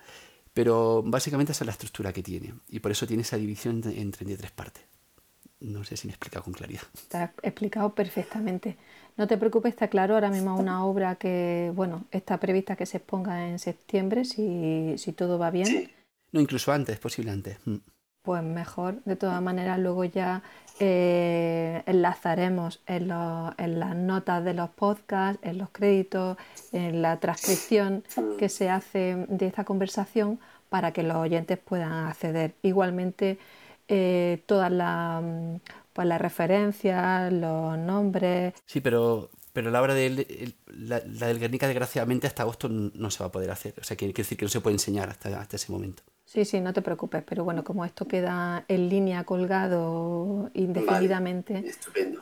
Pero 0.53 1.03
básicamente 1.05 1.51
esa 1.51 1.63
es 1.63 1.67
la 1.67 1.71
estructura 1.73 2.13
que 2.13 2.23
tiene 2.23 2.53
y 2.69 2.79
por 2.79 2.91
eso 2.91 3.05
tiene 3.07 3.21
esa 3.21 3.37
división 3.37 3.81
en 3.85 4.11
33 4.11 4.51
partes. 4.51 4.83
No 5.61 5.83
sé 5.83 5.97
si 5.97 6.07
me 6.07 6.11
he 6.11 6.15
explicado 6.15 6.43
con 6.45 6.53
claridad. 6.53 6.83
Está 6.93 7.33
explicado 7.43 7.93
perfectamente. 7.93 8.77
No 9.17 9.27
te 9.27 9.37
preocupes, 9.37 9.73
está 9.73 9.89
claro. 9.89 10.13
Ahora 10.13 10.29
mismo 10.29 10.57
una 10.57 10.85
obra 10.85 11.15
que, 11.15 11.71
bueno, 11.75 12.05
está 12.11 12.39
prevista 12.39 12.77
que 12.77 12.85
se 12.85 12.97
exponga 12.97 13.49
en 13.49 13.59
septiembre, 13.59 14.23
si, 14.23 14.97
si 14.97 15.11
todo 15.11 15.37
va 15.37 15.51
bien. 15.51 15.91
No, 16.31 16.39
incluso 16.39 16.71
antes, 16.71 16.97
posible 16.99 17.31
antes. 17.31 17.57
Mm. 17.65 17.77
Pues 18.21 18.43
mejor. 18.43 19.01
De 19.05 19.15
todas 19.15 19.41
maneras, 19.41 19.79
luego 19.79 20.03
ya 20.03 20.43
eh, 20.79 21.83
enlazaremos 21.85 22.81
en, 22.85 23.11
en, 23.57 23.79
las 23.79 23.95
notas 23.95 24.43
de 24.43 24.53
los 24.53 24.69
podcasts, 24.69 25.39
en 25.43 25.57
los 25.57 25.69
créditos, 25.69 26.37
en 26.71 27.01
la 27.01 27.19
transcripción 27.19 28.03
que 28.37 28.49
se 28.49 28.69
hace 28.69 29.25
de 29.27 29.47
esta 29.47 29.63
conversación 29.63 30.39
para 30.69 30.93
que 30.93 31.03
los 31.03 31.17
oyentes 31.17 31.57
puedan 31.57 31.91
acceder. 31.91 32.55
Igualmente, 32.61 33.39
eh, 33.87 34.43
todas 34.45 34.71
las, 34.71 35.23
pues, 35.93 36.07
las 36.07 36.21
referencias, 36.21 37.33
los 37.33 37.77
nombres. 37.77 38.53
Sí, 38.65 38.79
pero, 38.79 39.29
pero 39.51 39.71
la 39.71 39.81
obra 39.81 39.93
de 39.93 40.53
la, 40.67 40.99
del 40.99 41.39
Guernica, 41.39 41.67
desgraciadamente, 41.67 42.27
hasta 42.27 42.43
agosto 42.43 42.69
no 42.69 43.11
se 43.11 43.19
va 43.19 43.27
a 43.27 43.31
poder 43.31 43.51
hacer. 43.51 43.73
O 43.81 43.83
sea, 43.83 43.97
quiere 43.97 44.13
decir 44.13 44.37
que 44.37 44.45
no 44.45 44.49
se 44.49 44.61
puede 44.61 44.75
enseñar 44.75 45.09
hasta, 45.09 45.41
hasta 45.41 45.55
ese 45.55 45.71
momento. 45.71 46.03
Sí, 46.29 46.45
sí, 46.45 46.61
no 46.61 46.73
te 46.73 46.83
preocupes, 46.83 47.23
pero 47.27 47.43
bueno, 47.43 47.63
como 47.63 47.83
esto 47.83 48.07
queda 48.07 48.63
en 48.67 48.87
línea 48.87 49.23
colgado 49.23 50.51
indefinidamente, 50.53 51.71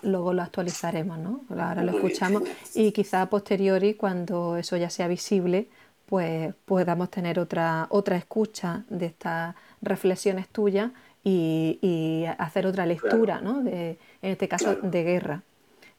luego 0.01 0.31
lo 0.31 0.43
actualizaremos, 0.43 1.19
¿no? 1.19 1.41
Ahora 1.49 1.83
lo 1.83 1.91
escuchamos 1.91 2.43
y 2.73 2.93
quizá 2.93 3.23
a 3.23 3.29
posteriori, 3.29 3.95
cuando 3.95 4.55
eso 4.55 4.77
ya 4.77 4.89
sea 4.89 5.09
visible, 5.09 5.67
pues 6.05 6.53
podamos 6.63 7.11
tener 7.11 7.37
otra, 7.37 7.87
otra 7.89 8.15
escucha 8.15 8.85
de 8.87 9.07
estas 9.07 9.55
reflexiones 9.81 10.47
tuyas 10.47 10.91
y, 11.21 12.23
hacer 12.37 12.65
otra 12.65 12.85
lectura, 12.85 13.41
¿no? 13.41 13.61
De, 13.61 13.97
en 14.21 14.31
este 14.31 14.47
caso, 14.47 14.75
de 14.75 15.03
guerra. 15.03 15.43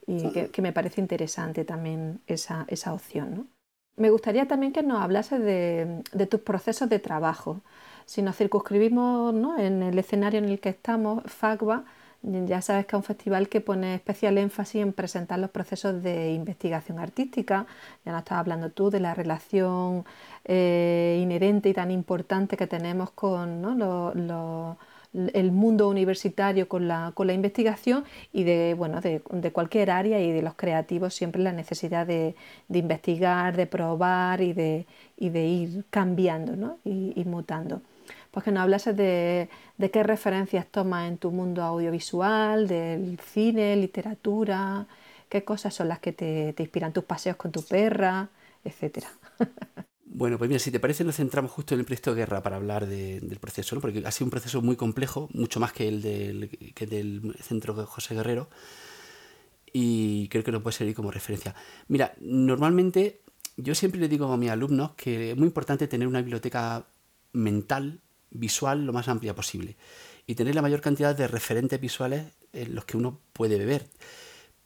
Y 0.06 0.30
que, 0.30 0.62
me 0.62 0.72
parece 0.72 1.02
interesante 1.02 1.66
también 1.66 2.20
esa, 2.26 2.64
esa 2.68 2.94
opción, 2.94 3.34
¿no? 3.34 3.46
Me 3.96 4.08
gustaría 4.08 4.48
también 4.48 4.72
que 4.72 4.82
nos 4.82 5.02
hablases 5.02 5.40
de, 5.40 6.02
de 6.10 6.26
tus 6.26 6.40
procesos 6.40 6.88
de 6.88 7.00
trabajo. 7.00 7.60
Si 8.08 8.22
nos 8.22 8.36
circunscribimos 8.36 9.34
en 9.58 9.82
el 9.82 9.98
escenario 9.98 10.38
en 10.38 10.46
el 10.46 10.60
que 10.60 10.70
estamos, 10.70 11.22
FACBA, 11.26 11.84
ya 12.22 12.62
sabes 12.62 12.86
que 12.86 12.96
es 12.96 13.00
un 13.00 13.04
festival 13.04 13.50
que 13.50 13.60
pone 13.60 13.94
especial 13.94 14.38
énfasis 14.38 14.80
en 14.80 14.94
presentar 14.94 15.38
los 15.38 15.50
procesos 15.50 16.02
de 16.02 16.32
investigación 16.32 16.98
artística. 17.00 17.66
Ya 18.06 18.12
nos 18.12 18.20
estabas 18.20 18.40
hablando 18.40 18.70
tú 18.70 18.88
de 18.88 19.00
la 19.00 19.12
relación 19.12 20.06
eh, 20.46 21.20
inherente 21.22 21.68
y 21.68 21.74
tan 21.74 21.90
importante 21.90 22.56
que 22.56 22.66
tenemos 22.66 23.10
con 23.10 23.62
el 25.12 25.52
mundo 25.52 25.88
universitario 25.90 26.66
con 26.66 26.88
la, 26.88 27.12
con 27.14 27.26
la 27.26 27.34
investigación 27.34 28.04
y 28.32 28.44
de, 28.44 28.72
bueno, 28.72 29.02
de, 29.02 29.20
cualquier 29.52 29.90
área 29.90 30.18
y 30.18 30.32
de 30.32 30.40
los 30.40 30.54
creativos 30.54 31.12
siempre 31.12 31.42
la 31.42 31.52
necesidad 31.52 32.06
de, 32.06 32.34
investigar, 32.72 33.54
de 33.54 33.66
probar 33.66 34.40
y 34.40 34.54
de, 34.54 34.86
ir 35.18 35.84
cambiando 35.90 36.78
y, 36.86 37.22
mutando. 37.26 37.82
Pues 38.38 38.44
que 38.44 38.52
nos 38.52 38.62
hablases 38.62 38.96
de, 38.96 39.48
de 39.78 39.90
qué 39.90 40.04
referencias 40.04 40.64
tomas 40.70 41.08
en 41.08 41.18
tu 41.18 41.32
mundo 41.32 41.60
audiovisual, 41.60 42.68
del 42.68 43.18
cine, 43.18 43.74
literatura, 43.74 44.86
qué 45.28 45.42
cosas 45.42 45.74
son 45.74 45.88
las 45.88 45.98
que 45.98 46.12
te, 46.12 46.52
te 46.52 46.62
inspiran 46.62 46.92
tus 46.92 47.02
paseos 47.02 47.34
con 47.34 47.50
tu 47.50 47.64
perra, 47.64 48.28
etcétera. 48.64 49.08
Bueno, 50.04 50.38
pues 50.38 50.48
mira, 50.48 50.60
si 50.60 50.70
te 50.70 50.78
parece, 50.80 51.04
nos 51.04 51.16
centramos 51.16 51.50
justo 51.50 51.74
en 51.74 51.80
el 51.80 51.86
proyecto 51.86 52.14
Guerra 52.14 52.42
para 52.42 52.56
hablar 52.56 52.86
de, 52.86 53.20
del 53.20 53.38
proceso, 53.40 53.74
¿no? 53.74 53.80
porque 53.80 54.02
ha 54.06 54.10
sido 54.10 54.26
un 54.26 54.30
proceso 54.30 54.62
muy 54.62 54.74
complejo, 54.74 55.28
mucho 55.32 55.60
más 55.60 55.72
que 55.72 55.86
el 55.86 56.00
del, 56.00 56.72
que 56.74 56.86
del 56.86 57.36
centro 57.40 57.74
José 57.86 58.14
Guerrero, 58.14 58.48
y 59.72 60.28
creo 60.28 60.44
que 60.44 60.52
nos 60.52 60.62
puede 60.62 60.76
servir 60.76 60.94
como 60.94 61.10
referencia. 61.10 61.54
Mira, 61.88 62.14
normalmente 62.20 63.20
yo 63.56 63.74
siempre 63.74 64.00
le 64.00 64.08
digo 64.08 64.32
a 64.32 64.36
mis 64.36 64.50
alumnos 64.50 64.92
que 64.92 65.32
es 65.32 65.36
muy 65.36 65.46
importante 65.46 65.88
tener 65.88 66.08
una 66.08 66.20
biblioteca 66.20 66.86
mental, 67.32 68.00
visual, 68.30 68.84
lo 68.84 68.92
más 68.92 69.08
amplia 69.08 69.34
posible, 69.34 69.76
y 70.26 70.34
tener 70.34 70.54
la 70.54 70.62
mayor 70.62 70.80
cantidad 70.80 71.16
de 71.16 71.28
referentes 71.28 71.80
visuales 71.80 72.26
en 72.52 72.74
los 72.74 72.84
que 72.84 72.96
uno 72.96 73.20
puede 73.32 73.58
beber. 73.58 73.86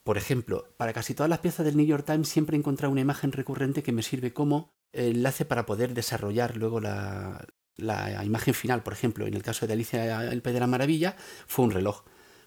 Por 0.05 0.19
ejemplo, 0.19 0.67
para 0.77 0.93
casi 0.93 1.15
todas 1.15 1.31
las 1.31 1.39
piezas 1.39 1.65
del 1.65 1.77
New 1.77 1.87
York 1.87 2.05
Times 2.05 2.29
siempre 2.29 2.57
he 2.57 2.59
encontrado 2.59 2.91
una 2.91 3.01
imagen 3.01 3.31
recurrente 3.33 3.83
que 3.83 3.93
me 3.93 4.03
sirve 4.03 4.33
como 4.33 4.73
enlace 4.93 5.45
para 5.45 5.65
poder 5.65 5.95
desarrollar 5.95 6.57
luego 6.57 6.81
la, 6.81 7.47
la, 7.77 8.25
imagen 8.25 8.55
final. 8.55 8.83
Por 8.83 8.93
ejemplo, 8.93 9.27
en 9.27 9.35
el 9.35 9.43
caso 9.43 9.67
de 9.67 9.75
Alicia 9.75 10.31
el 10.31 10.43
País 10.43 10.55
de 10.55 10.61
la 10.61 10.67
Maravilla 10.67 11.17
fue 11.47 11.65
un 11.65 11.71
reloj, 11.71 12.03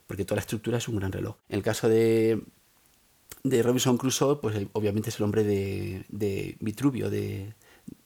porque 0.08 0.26
toda 0.26 0.38
la 0.38 0.42
estructura 0.42 0.78
es 0.78 0.88
un 0.88 0.98
gran 0.98 1.12
reloj. 1.12 1.38
En 1.48 1.58
el 1.58 1.64
caso 1.64 1.88
de, 1.88 2.44
de 3.44 3.64
Robinson 3.64 3.98
Crusoe, 3.98 4.42
pues 4.42 4.68
obviamente 4.74 5.10
es 5.10 5.18
el 5.18 5.24
hombre 5.24 5.44
de, 5.44 6.06
de 6.10 6.58
Vitruvio, 6.60 7.10
de, 7.10 7.56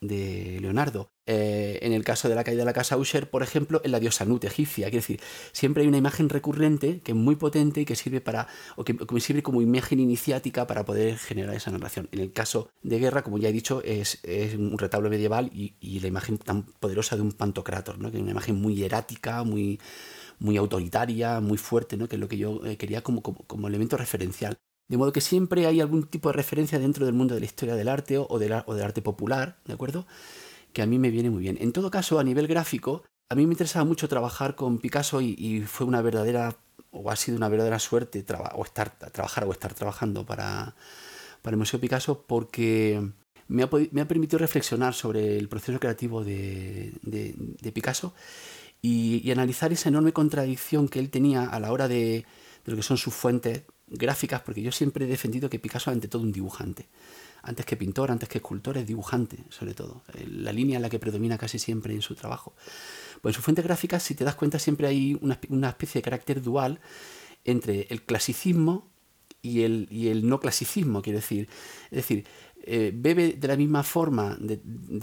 de 0.02 0.60
Leonardo. 0.62 1.12
Eh, 1.32 1.78
en 1.86 1.94
el 1.94 2.04
caso 2.04 2.28
de 2.28 2.34
la 2.34 2.44
caída 2.44 2.62
de 2.62 2.66
la 2.66 2.74
casa 2.74 2.98
Usher, 2.98 3.30
por 3.30 3.44
ejemplo, 3.44 3.82
en 3.84 3.92
la 3.92 4.00
diosa 4.00 4.26
Nut 4.26 4.44
egipcia. 4.46 4.88
Quiere 4.88 4.98
decir, 4.98 5.22
siempre 5.52 5.84
hay 5.84 5.88
una 5.88 6.00
imagen 6.00 6.28
recurrente 6.28 7.02
que 7.02 7.12
es 7.12 7.16
muy 7.16 7.36
potente 7.36 7.82
y 7.82 7.86
que 7.86 7.96
sirve 7.96 8.20
para, 8.20 8.48
que, 8.84 8.96
sirve 9.20 9.44
como 9.44 9.62
imagen 9.62 10.00
iniciática 10.00 10.66
para 10.66 10.86
poder 10.86 11.20
generar 11.20 11.54
esa 11.54 11.70
narración. 11.70 12.10
En 12.12 12.22
el 12.22 12.34
caso 12.34 12.72
de 12.82 12.98
guerra, 12.98 13.22
como 13.22 13.38
ya 13.38 13.50
he 13.50 13.52
dicho, 13.52 13.84
es, 13.86 14.18
un 14.58 14.80
retablo 14.80 15.08
medieval 15.12 15.52
y, 15.54 15.76
y, 15.80 16.00
la 16.00 16.08
imagen 16.08 16.40
tan 16.40 16.64
poderosa 16.64 17.16
de 17.16 17.22
un 17.22 17.32
pantocrátor, 17.32 18.00
¿no? 18.00 18.10
que 18.10 18.18
es 18.18 18.24
una 18.24 18.32
imagen 18.32 18.56
muy 18.56 18.84
erática, 18.84 19.44
muy, 19.44 19.78
autoritaria, 20.58 21.42
muy 21.42 21.60
fuerte, 21.60 21.96
que 22.08 22.16
es 22.16 22.20
lo 22.20 22.28
que 22.28 22.38
yo 22.38 22.66
eh, 22.66 22.76
quería 22.78 23.04
como, 23.04 23.22
elemento 23.68 23.98
referencial. 23.98 24.58
De 24.88 24.98
modo 24.98 25.12
que 25.12 25.22
siempre 25.22 25.68
hay 25.68 25.80
algún 25.80 26.08
tipo 26.08 26.30
de 26.30 26.34
referencia 26.34 26.80
dentro 26.80 27.06
del 27.06 27.14
mundo 27.14 27.36
de 27.36 27.42
la 27.42 27.46
historia 27.46 27.76
del 27.76 27.88
arte 27.88 28.18
o, 28.18 28.26
o 28.28 28.40
del 28.40 28.52
arte 28.52 29.04
popular, 29.04 29.60
¿de 29.66 29.74
acuerdo? 29.74 30.08
Que 30.74 30.82
a 30.82 30.86
mí 30.86 31.00
me 31.00 31.10
viene 31.10 31.30
muy 31.30 31.42
bien. 31.42 31.58
En 31.60 31.72
todo 31.72 31.92
caso, 31.92 32.20
a 32.20 32.24
nivel 32.24 32.48
gráfico, 32.48 33.04
a 33.30 33.36
mí 33.36 33.46
me 33.46 33.54
interesaba 33.54 33.86
mucho 33.86 34.08
trabajar 34.08 34.56
con 34.56 34.80
Picasso 34.80 35.22
y, 35.22 35.64
fue 35.68 35.86
una 35.86 36.02
verdadera, 36.02 36.56
o 36.92 37.12
ha 37.12 37.16
sido 37.16 37.38
una 37.38 37.50
verdadera 37.50 37.80
suerte 37.80 38.26
o 38.56 38.64
estar, 38.64 38.98
trabajar 38.98 39.46
o 39.46 39.52
estar 39.52 39.74
trabajando 39.74 40.26
para, 40.26 40.76
para 41.42 41.54
el 41.54 41.58
Museo 41.58 41.80
Picasso 41.80 42.26
porque 42.28 43.02
me 43.48 43.64
ha, 43.64 43.70
permitido 43.70 44.40
reflexionar 44.40 44.94
sobre 44.94 45.38
el 45.38 45.48
proceso 45.50 45.80
creativo 45.80 46.24
de, 46.24 46.94
de, 47.02 47.72
Picasso 47.72 48.14
y, 48.82 49.22
y, 49.24 49.32
analizar 49.32 49.72
esa 49.72 49.90
enorme 49.90 50.14
contradicción 50.14 50.88
que 50.88 51.00
él 51.00 51.10
tenía 51.10 51.44
a 51.46 51.60
la 51.60 51.72
hora 51.72 51.88
de, 51.88 52.26
de 52.66 52.72
lo 52.72 52.76
que 52.76 52.84
son 52.84 52.98
sus 52.98 53.14
fuentes 53.14 53.64
gráficas, 53.88 54.42
porque 54.42 54.62
yo 54.62 54.72
siempre 54.72 55.06
he 55.06 55.08
defendido 55.08 55.50
que 55.50 55.60
Picasso 55.60 55.92
ante 55.92 56.08
todo 56.08 56.24
un 56.24 56.32
dibujante. 56.32 56.88
Antes 57.42 57.66
que 57.66 57.78
pintor, 57.78 58.12
antes 58.12 58.28
que 58.28 58.40
escultor, 58.40 58.78
es 58.78 58.88
dibujante, 58.88 59.44
sobre 59.50 59.74
todo. 59.74 60.04
La 60.28 60.52
línea 60.52 60.78
en 60.78 60.82
la 60.82 60.90
que 60.90 61.00
predomina 61.00 61.38
casi 61.38 61.60
siempre 61.60 61.94
en 61.94 62.02
su 62.02 62.16
trabajo. 62.16 62.54
Pues 63.22 63.34
en 63.34 63.36
sus 63.36 63.44
fuentes 63.44 63.66
gráficas, 63.66 64.04
si 64.04 64.16
te 64.16 64.24
das 64.24 64.36
cuenta, 64.36 64.60
siempre 64.60 64.88
hay 64.88 65.18
una, 65.22 65.70
especie 65.70 66.00
de 66.00 66.04
carácter 66.04 66.42
dual 66.42 66.80
entre 67.46 67.88
el 67.90 68.04
clasicismo 68.04 68.88
y 69.42 69.62
el, 69.62 70.28
no 70.28 70.40
clasicismo, 70.40 71.02
quiero 71.02 71.20
decir. 71.20 71.48
Es 71.92 71.98
decir, 71.98 72.26
eh, 72.64 72.92
bebe 72.94 73.34
de 73.34 73.48
la 73.48 73.56
misma 73.56 73.84
forma 73.84 74.38
de, 74.40 74.58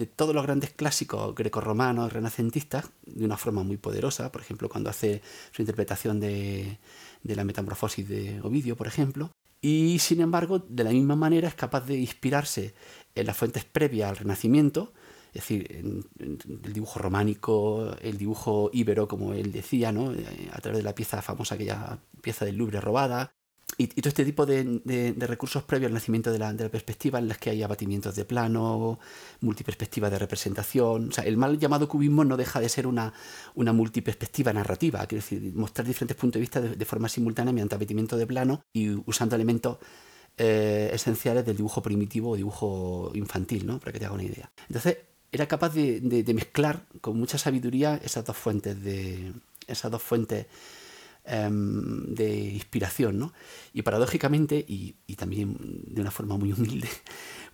todos 0.07 0.35
los 0.35 0.45
grandes 0.45 0.71
clásicos 0.71 1.35
grecorromanos, 1.35 2.13
renacentistas, 2.13 2.91
de 3.07 3.25
una 3.25 3.39
forma 3.39 3.63
muy 3.63 3.79
poderosa, 3.79 4.31
por 4.31 4.43
ejemplo, 4.43 4.69
cuando 4.69 4.91
hace 4.91 5.23
su 5.53 5.63
interpretación 5.63 6.21
de 6.21 6.79
la 7.23 7.45
metamorfosis 7.45 8.07
de 8.09 8.41
Ovidio, 8.43 8.77
por 8.77 8.87
ejemplo, 8.87 9.33
y 9.69 9.99
sin 9.99 10.21
embargo, 10.21 10.61
de 10.61 10.85
la 10.85 10.91
misma 10.91 11.17
manera 11.17 11.49
es 11.49 11.57
capaz 11.57 11.85
de 11.87 11.97
inspirarse 11.97 12.73
en 13.17 13.27
las 13.27 13.37
fuentes 13.37 13.65
previas 13.65 14.09
al 14.09 14.17
Renacimiento, 14.17 14.93
es 15.35 15.43
decir, 15.43 15.67
en, 15.73 16.05
el 16.21 16.73
dibujo 16.73 17.01
románico, 17.01 17.97
el 18.01 18.17
dibujo 18.17 18.71
íbero, 18.73 19.09
como 19.09 19.35
él 19.35 19.51
decía, 19.51 19.91
¿no? 19.91 20.13
a 20.53 20.61
través 20.61 20.79
de 20.79 20.85
la 20.85 20.95
pieza 20.95 21.21
famosa, 21.21 21.57
aquella 21.57 21.99
pieza 22.23 22.45
del 22.45 22.59
Louvre 22.59 22.81
robada, 22.81 23.33
y, 23.79 23.89
todo 23.89 24.09
este 24.09 24.25
tipo 24.25 24.47
de, 24.47 25.15
recursos 25.19 25.63
previos 25.65 25.91
al 25.91 25.95
nacimiento 25.95 26.33
de 26.33 26.39
la, 26.39 26.55
perspectiva, 26.71 27.19
en 27.19 27.29
las 27.29 27.39
que 27.39 27.51
hay 27.51 27.63
abatimientos 27.63 28.17
de 28.17 28.25
plano, 28.25 28.99
multiperspectiva 29.41 30.09
de 30.09 30.19
representación. 30.19 31.11
O 31.11 31.13
sea, 31.13 31.25
el 31.25 31.37
mal 31.37 31.59
llamado 31.59 31.89
cubismo 31.89 32.25
no 32.25 32.37
deja 32.37 32.61
de 32.61 32.69
ser 32.69 32.87
una, 32.87 33.13
una 33.55 33.73
multiperspectiva 33.73 34.53
narrativa, 34.53 35.07
quiero 35.07 35.23
decir, 35.23 35.53
mostrar 35.55 35.87
diferentes 35.87 36.17
puntos 36.17 36.35
de 36.35 36.41
vista 36.41 36.61
de, 36.61 36.85
forma 36.87 37.09
simultánea 37.09 37.53
mediante 37.53 37.75
abatimiento 37.75 38.17
de 38.17 38.27
plano 38.27 38.63
y 38.73 38.91
usando 39.07 39.37
elementos 39.37 39.79
eh, 40.39 40.91
esenciales 40.93 41.45
del 41.45 41.57
dibujo 41.57 41.83
primitivo 41.83 42.31
o 42.31 42.37
dibujo 42.37 43.11
infantil, 43.15 43.67
¿no? 43.67 43.79
para 43.79 43.93
que 43.93 43.99
te 43.99 44.07
haga 44.07 44.15
una 44.15 44.25
idea. 44.25 44.51
Entonces, 44.69 44.99
era 45.33 45.47
capaz 45.47 45.75
de, 45.75 46.01
de 46.01 46.35
mezclar 46.35 46.87
con 47.03 47.19
mucha 47.19 47.37
sabiduría 47.37 48.01
esas 48.03 48.25
dos 48.25 48.37
fuentes 48.37 48.83
de 48.83 49.35
esas 49.67 49.91
dos 49.91 50.03
fuentes 50.03 50.47
de 51.27 52.39
inspiración, 52.53 53.19
¿no? 53.19 53.33
Y 53.73 53.83
paradójicamente, 53.83 54.65
y, 54.67 54.97
y, 55.07 55.17
también 55.17 55.57
de 55.87 56.01
una 56.01 56.11
forma 56.11 56.37
muy 56.37 56.53
humilde, 56.53 56.89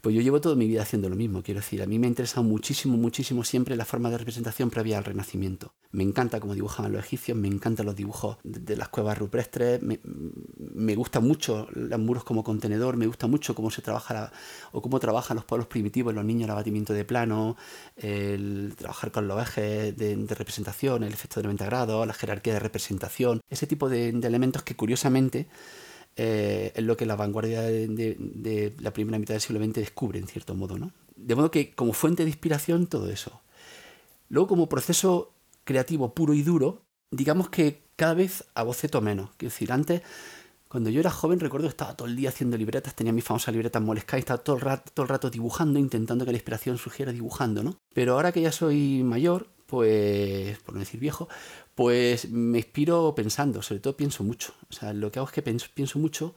pues 0.02 0.16
yo 0.16 0.20
llevo 0.20 0.40
toda 0.40 0.56
mi 0.56 0.66
vida 0.66 0.82
haciendo 0.82 1.08
lo 1.08 1.14
mismo, 1.14 1.44
quiero 1.44 1.60
decir, 1.60 1.80
a 1.80 1.86
mí 1.86 1.96
me 1.96 2.08
ha 2.08 2.10
interesado 2.10 2.42
muchísimo, 2.42 2.96
muchísimo 2.96 3.44
siempre 3.44 3.76
la 3.76 3.84
forma 3.84 4.10
de 4.10 4.18
representación 4.18 4.68
previa 4.68 4.98
al 4.98 5.04
Renacimiento. 5.04 5.74
Me 5.92 6.02
encanta 6.02 6.40
cómo 6.40 6.56
dibujaban 6.56 6.90
los 6.90 7.04
egipcios, 7.04 7.38
me 7.38 7.46
encantan 7.46 7.86
los 7.86 7.94
dibujos 7.94 8.38
de, 8.42 8.76
las 8.76 8.88
cuevas 8.88 9.16
rupestres, 9.16 9.80
me, 9.80 10.94
gusta 10.96 11.20
mucho 11.20 11.68
los 11.70 12.00
muros 12.00 12.24
como 12.24 12.42
contenedor, 12.42 12.96
me 12.96 13.06
gusta 13.06 13.28
mucho 13.28 13.54
cómo 13.54 13.70
se 13.70 13.80
trabaja 13.80 14.32
o 14.72 14.82
cómo 14.82 14.98
trabajan 14.98 15.36
los 15.36 15.44
pueblos 15.44 15.68
primitivos, 15.68 16.12
los 16.12 16.24
niños, 16.24 16.46
el 16.46 16.50
abatimiento 16.50 16.92
de 16.92 17.04
plano, 17.04 17.56
el 17.96 18.74
trabajar 18.76 19.12
con 19.12 19.28
los 19.28 19.40
ejes 19.40 19.96
de, 19.96 20.26
representación, 20.34 21.04
el 21.04 21.12
efecto 21.12 21.38
de 21.38 21.44
90 21.44 21.64
grados, 21.64 22.06
la 22.08 22.12
jerarquía 22.12 22.54
de 22.54 22.58
representación, 22.58 23.40
ese 23.48 23.68
tipo 23.68 23.88
de 23.88 24.08
elementos 24.08 24.64
que 24.64 24.74
curiosamente 24.74 25.46
eh, 26.16 26.72
es 26.74 26.84
lo 26.84 26.96
que 26.96 27.06
la 27.06 27.16
vanguardia 27.16 27.62
de, 27.62 28.74
la 28.78 28.92
primera 28.92 29.18
mitad 29.18 29.34
del 29.34 29.40
siglo 29.40 29.64
XX 29.64 29.74
descubre, 29.74 30.18
en 30.18 30.26
cierto 30.26 30.54
modo. 30.54 30.78
¿no? 30.78 30.92
De 31.16 31.34
modo 31.34 31.50
que 31.50 31.72
como 31.72 31.92
fuente 31.92 32.24
de 32.24 32.30
inspiración, 32.30 32.86
todo 32.86 33.10
eso. 33.10 33.40
Luego, 34.28 34.48
como 34.48 34.68
proceso 34.68 35.32
creativo 35.64 36.14
puro 36.14 36.34
y 36.34 36.42
duro, 36.42 36.82
digamos 37.10 37.48
que 37.50 37.82
cada 37.96 38.14
vez 38.14 38.44
aboceto 38.54 39.00
menos. 39.00 39.30
Quiero 39.36 39.52
decir, 39.52 39.72
antes, 39.72 40.02
cuando 40.68 40.90
yo 40.90 41.00
era 41.00 41.10
joven, 41.10 41.38
recuerdo 41.38 41.66
que 41.66 41.72
estaba 41.72 41.94
todo 41.94 42.08
el 42.08 42.16
día 42.16 42.30
haciendo 42.30 42.56
libretas, 42.56 42.94
tenía 42.94 43.12
mis 43.12 43.24
famosas 43.24 43.52
libretas 43.52 43.82
Moleskine, 43.82 44.20
estaba 44.20 44.42
todo 44.42 44.56
el, 44.56 44.62
rato, 44.62 44.90
todo 44.94 45.04
el 45.04 45.10
rato 45.10 45.28
dibujando, 45.28 45.78
intentando 45.78 46.24
que 46.24 46.32
la 46.32 46.38
inspiración 46.38 46.78
surgiera 46.78 47.12
dibujando, 47.12 47.62
¿no? 47.62 47.76
Pero 47.92 48.14
ahora 48.14 48.32
que 48.32 48.40
ya 48.40 48.52
soy 48.52 49.02
mayor, 49.02 49.48
pues, 49.66 50.58
por 50.60 50.74
no 50.74 50.80
decir 50.80 50.98
viejo, 50.98 51.28
pues 51.74 52.30
me 52.30 52.58
inspiro 52.58 53.14
pensando, 53.14 53.62
sobre 53.62 53.80
todo 53.80 53.96
pienso 53.96 54.24
mucho. 54.24 54.54
O 54.70 54.72
sea, 54.72 54.92
lo 54.92 55.10
que 55.10 55.18
hago 55.18 55.28
es 55.28 55.34
que 55.34 55.42
pienso, 55.42 55.98
mucho 55.98 56.34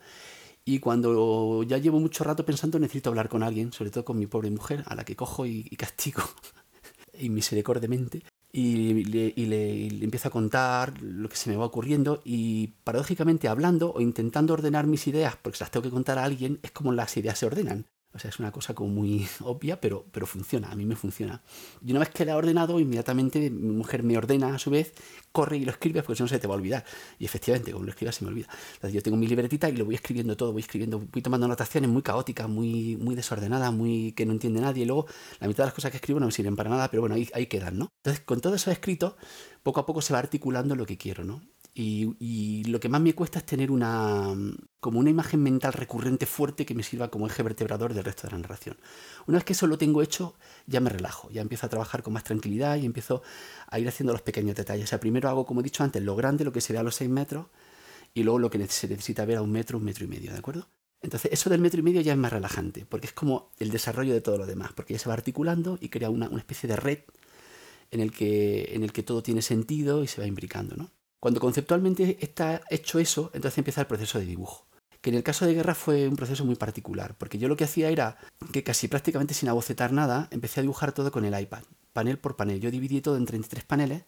y 0.64 0.80
cuando 0.80 1.64
ya 1.64 1.78
llevo 1.78 2.00
mucho 2.00 2.24
rato 2.24 2.46
pensando 2.46 2.80
necesito 2.80 3.10
hablar 3.10 3.30
con 3.30 3.44
alguien, 3.44 3.72
sobre 3.72 3.92
todo 3.92 4.06
con 4.06 4.18
mi 4.18 4.28
pobre 4.28 4.50
mujer, 4.50 4.84
a 4.88 4.96
la 4.96 5.06
que 5.06 5.16
cojo 5.16 5.46
y, 5.46 5.64
castigo 5.78 6.24
y 7.20 7.30
misericordiamente. 7.30 8.24
Y 8.52 9.04
le, 9.04 9.34
y 9.36 9.46
le, 9.48 9.88
empiezo 10.04 10.30
a 10.30 10.32
contar 10.32 11.02
lo 11.02 11.28
que 11.28 11.36
se 11.36 11.50
me 11.50 11.58
va 11.58 11.66
ocurriendo 11.66 12.22
y 12.24 12.68
paradójicamente 12.86 13.50
hablando 13.50 13.92
o 13.94 14.00
intentando 14.00 14.54
ordenar 14.54 14.88
mis 14.88 15.08
ideas, 15.08 15.36
porque 15.42 15.58
las 15.60 15.72
tengo 15.72 15.84
que 15.84 15.90
contar 15.90 16.18
a 16.18 16.24
alguien, 16.24 16.60
es 16.64 16.72
como 16.72 16.94
las 16.94 17.18
ideas 17.18 17.38
se 17.38 17.48
ordenan. 17.48 17.86
O 18.16 18.20
sea, 18.20 18.30
es 18.30 18.40
una 18.40 18.52
cosa 18.52 18.74
como 18.74 18.90
muy 18.90 19.28
obvia, 19.42 19.80
pero, 19.82 20.06
pero 20.12 20.26
funciona, 20.26 20.72
a 20.72 20.76
mí 20.76 20.86
me 20.86 20.96
funciona. 20.96 21.44
Y 21.86 21.92
una 21.92 22.00
vez 22.00 22.10
que 22.10 22.24
la 22.24 22.32
he 22.32 22.36
ordenado, 22.36 22.80
inmediatamente 22.80 23.50
mi 23.52 23.74
mujer 23.74 24.04
me 24.04 24.18
ordena 24.18 24.56
a 24.56 24.60
su 24.60 24.72
vez, 24.72 24.94
corre 25.34 25.58
y 25.58 25.66
lo 25.66 25.72
escribe, 25.72 26.02
porque 26.02 26.16
si 26.16 26.24
no 26.24 26.30
se 26.30 26.40
te 26.40 26.48
va 26.48 26.54
a 26.54 26.58
olvidar. 26.58 26.86
Y 27.20 27.26
efectivamente, 27.26 27.74
como 27.74 27.84
lo 27.84 27.92
escribas 27.92 28.16
se 28.16 28.24
me 28.24 28.32
olvida. 28.32 28.48
Entonces 28.76 28.94
yo 28.94 29.04
tengo 29.04 29.18
mi 29.18 29.28
libretita 29.28 29.70
y 29.70 29.76
lo 29.76 29.84
voy 29.84 29.96
escribiendo 29.96 30.38
todo, 30.38 30.54
voy 30.54 30.62
escribiendo, 30.62 31.00
voy 31.00 31.22
tomando 31.22 31.46
anotaciones 31.46 31.90
muy 31.90 32.02
caóticas, 32.02 32.48
muy, 32.48 32.96
muy 32.96 33.16
desordenadas, 33.16 33.74
muy 33.74 34.14
que 34.14 34.26
no 34.26 34.32
entiende 34.32 34.62
nadie. 34.62 34.84
Y 34.84 34.86
luego 34.86 35.08
la 35.42 35.48
mitad 35.48 35.64
de 35.64 35.68
las 35.68 35.74
cosas 35.74 35.92
que 35.92 35.98
escribo 35.98 36.20
no 36.22 36.28
me 36.28 36.32
sirven 36.32 36.56
para 36.56 36.70
nada, 36.70 36.90
pero 36.90 37.02
bueno, 37.02 37.16
ahí, 37.16 37.28
ahí 37.34 37.48
quedan, 37.48 37.78
¿no? 37.78 37.90
Entonces 37.98 38.24
con 38.24 38.40
todo 38.40 38.56
eso 38.56 38.72
escrito, 38.72 39.18
poco 39.62 39.82
a 39.82 39.86
poco 39.86 40.02
se 40.02 40.14
va 40.14 40.20
articulando 40.20 40.76
lo 40.76 40.86
que 40.86 40.98
quiero, 40.98 41.26
¿no? 41.26 41.42
Y, 41.78 42.64
lo 42.68 42.80
que 42.80 42.88
más 42.88 43.02
me 43.02 43.14
cuesta 43.14 43.40
es 43.40 43.46
tener 43.46 43.70
una 43.70 44.34
como 44.86 45.00
una 45.00 45.10
imagen 45.10 45.42
mental 45.42 45.74
recurrente 45.74 46.28
fuerte 46.28 46.64
que 46.64 46.76
me 46.76 46.84
sirva 46.84 47.08
como 47.08 47.26
eje 47.26 47.42
vertebrador 47.42 47.96
del 47.96 48.04
resto 48.04 48.28
de 48.28 48.34
la 48.34 48.38
narración. 48.38 48.78
Una 49.26 49.40
vez 49.40 49.44
que 49.44 49.54
eso 49.54 49.66
lo 49.66 49.80
tengo 49.80 50.04
hecho, 50.04 50.36
ya 50.68 50.80
me 50.80 50.92
relajo, 50.92 51.28
ya 51.32 51.42
empiezo 51.42 51.66
a 51.66 51.70
trabajar 51.70 52.04
con 52.04 52.14
más 52.14 52.24
tranquilidad 52.24 52.76
y 52.76 52.86
empiezo 52.86 53.24
a 53.66 53.80
ir 53.80 53.88
haciendo 53.88 54.14
los 54.14 54.22
pequeños 54.22 54.56
detalles. 54.56 54.84
O 54.84 54.88
sea, 54.88 55.00
primero 55.00 55.28
hago, 55.28 55.48
como 55.48 55.62
he 55.62 55.64
dicho 55.64 55.84
antes, 55.84 56.04
lo 56.04 56.16
grande, 56.16 56.46
lo 56.46 56.52
que 56.52 56.62
sería 56.62 56.82
a 56.82 56.84
los 56.84 56.94
6 56.98 57.10
metros, 57.10 57.48
y 58.14 58.22
luego 58.22 58.38
lo 58.38 58.52
que 58.52 58.64
se 58.68 58.88
necesita 58.88 59.26
ver 59.26 59.38
a 59.38 59.42
un 59.42 59.52
metro, 59.52 59.80
un 59.80 59.86
metro 59.86 60.06
y 60.06 60.08
medio, 60.08 60.32
¿de 60.32 60.38
acuerdo? 60.38 60.68
Entonces, 61.02 61.32
eso 61.34 61.50
del 61.50 61.62
metro 61.62 61.80
y 61.80 61.84
medio 61.84 62.02
ya 62.02 62.12
es 62.12 62.20
más 62.20 62.32
relajante, 62.32 62.86
porque 62.86 63.08
es 63.08 63.14
como 63.14 63.54
el 63.58 63.72
desarrollo 63.72 64.14
de 64.14 64.22
todo 64.22 64.38
lo 64.38 64.46
demás, 64.46 64.72
porque 64.74 64.94
ya 64.94 65.00
se 65.00 65.10
va 65.10 65.16
articulando 65.16 65.80
y 65.82 65.90
crea 65.90 66.12
una, 66.12 66.30
una 66.30 66.42
especie 66.42 66.70
de 66.70 66.76
red 66.76 67.00
en 67.90 68.02
el, 68.02 68.12
que, 68.12 68.76
en 68.76 68.84
el 68.84 68.94
que 68.94 69.02
todo 69.02 69.24
tiene 69.24 69.42
sentido 69.42 70.04
y 70.04 70.08
se 70.08 70.22
va 70.22 70.28
imbricando, 70.28 70.76
¿no? 70.76 70.92
Cuando 71.20 71.40
conceptualmente 71.40 72.20
está 72.22 72.62
hecho 72.70 73.00
eso, 73.00 73.32
entonces 73.34 73.58
empieza 73.58 73.82
el 73.82 73.88
proceso 73.88 74.20
de 74.20 74.26
dibujo. 74.26 74.65
Que 75.06 75.12
en 75.12 75.18
el 75.18 75.22
caso 75.22 75.46
de 75.46 75.54
guerra 75.54 75.76
fue 75.76 76.08
un 76.08 76.16
proceso 76.16 76.46
muy 76.46 76.56
particular, 76.56 77.14
porque 77.20 77.38
yo 77.38 77.48
lo 77.48 77.56
que 77.56 77.64
hacía 77.64 77.90
era 77.90 78.18
que 78.52 78.64
casi 78.64 78.88
prácticamente 78.88 79.36
sin 79.36 79.48
abocetar 79.50 79.92
nada, 79.94 80.28
empecé 80.32 80.62
a 80.62 80.64
dibujar 80.64 80.94
todo 80.94 81.12
con 81.12 81.26
el 81.26 81.40
iPad, 81.40 81.62
panel 81.94 82.18
por 82.18 82.36
panel. 82.36 82.60
Yo 82.60 82.72
dividí 82.72 83.02
todo 83.02 83.16
en 83.16 83.28
33 83.28 83.66
paneles 83.66 84.02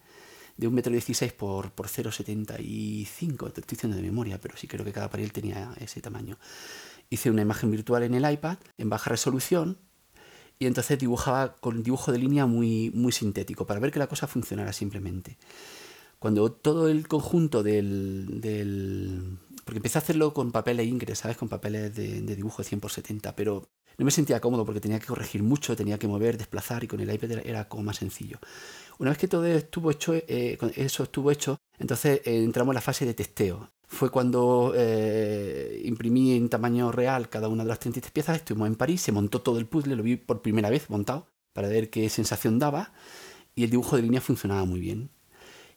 de 0.57 0.67
1,16m 0.67 1.33
por, 1.33 1.69
por 1.69 1.88
0,75, 1.88 3.53
te 3.53 3.62
estoy 3.62 3.75
diciendo 3.75 3.95
de 3.95 4.01
memoria, 4.01 4.41
pero 4.41 4.57
sí 4.57 4.67
creo 4.67 4.83
que 4.83 4.91
cada 4.91 5.07
panel 5.07 5.31
tenía 5.31 5.71
ese 5.79 6.01
tamaño. 6.01 6.39
Hice 7.12 7.29
una 7.29 7.43
imagen 7.43 7.69
virtual 7.69 8.01
en 8.01 8.15
el 8.15 8.31
iPad, 8.31 8.57
en 8.79 8.89
baja 8.89 9.12
resolución, 9.12 9.77
y 10.57 10.65
entonces 10.65 10.97
dibujaba 10.97 11.57
con 11.57 11.83
dibujo 11.83 12.12
de 12.12 12.17
línea 12.17 12.47
muy, 12.47 12.89
muy 12.95 13.12
sintético, 13.12 13.67
para 13.67 13.79
ver 13.79 13.91
que 13.91 13.99
la 13.99 14.07
cosa 14.07 14.25
funcionara 14.25 14.73
simplemente 14.73 15.38
cuando 16.19 16.51
todo 16.51 16.88
el 16.88 17.07
conjunto 17.07 17.63
del, 17.63 18.41
del, 18.41 19.38
Porque 19.67 19.80
empecé 19.80 19.97
a 19.97 20.01
hacerlo 20.01 20.34
con 20.34 20.53
papeles 20.53 20.88
ingres, 20.88 21.19
¿sabes? 21.19 21.36
Con 21.36 21.49
papeles 21.49 21.93
de, 21.93 22.21
dibujo 22.21 22.63
de 22.63 22.69
100 22.69 22.80
por 22.80 22.89
70, 22.89 23.36
pero 23.36 23.67
no 23.97 24.06
me 24.06 24.12
sentía 24.12 24.39
cómodo 24.39 24.63
porque 24.65 24.80
tenía 24.80 24.97
que 24.97 25.08
corregir 25.08 25.43
mucho, 25.43 25.75
tenía 25.75 25.99
que 25.99 26.08
mover, 26.08 26.38
desplazar 26.38 26.86
y 26.86 26.88
con 26.88 27.01
el 27.01 27.13
iPad 27.13 27.32
era, 27.45 27.67
como 27.67 27.84
más 27.84 27.97
sencillo. 27.97 28.39
Una 28.97 29.10
vez 29.10 29.17
que 29.17 29.27
todo 29.27 29.45
estuvo 29.45 29.91
hecho, 29.91 30.15
eh, 30.15 30.58
eso 30.77 31.03
estuvo 31.03 31.32
hecho, 31.32 31.58
entonces 31.77 32.21
eh, 32.23 32.43
entramos 32.45 32.71
en 32.71 32.75
la 32.75 32.82
fase 32.82 33.06
de 33.06 33.13
testeo. 33.13 33.69
Fue 33.89 34.10
cuando 34.10 34.71
eh, 34.73 35.82
imprimí 35.84 36.32
en 36.32 36.47
tamaño 36.47 36.93
real 36.93 37.27
cada 37.27 37.49
una 37.49 37.63
de 37.63 37.69
las 37.69 37.80
33 37.80 38.13
piezas, 38.13 38.38
estuvimos 38.38 38.69
en 38.69 38.75
París, 38.75 39.01
se 39.01 39.12
montó 39.12 39.41
todo 39.41 39.60
el 39.60 39.65
puzzle, 39.65 39.97
lo 39.97 40.03
vi 40.03 40.15
por 40.15 40.41
primera 40.41 40.69
vez 40.69 40.89
montado 40.89 41.27
para 41.51 41.67
ver 41.67 41.89
qué 41.89 42.08
sensación 42.08 42.58
daba 42.58 42.93
y 43.53 43.65
el 43.65 43.69
dibujo 43.69 43.97
de 43.97 44.03
línea 44.03 44.21
funcionaba 44.21 44.63
muy 44.63 44.80
bien. 44.80 45.10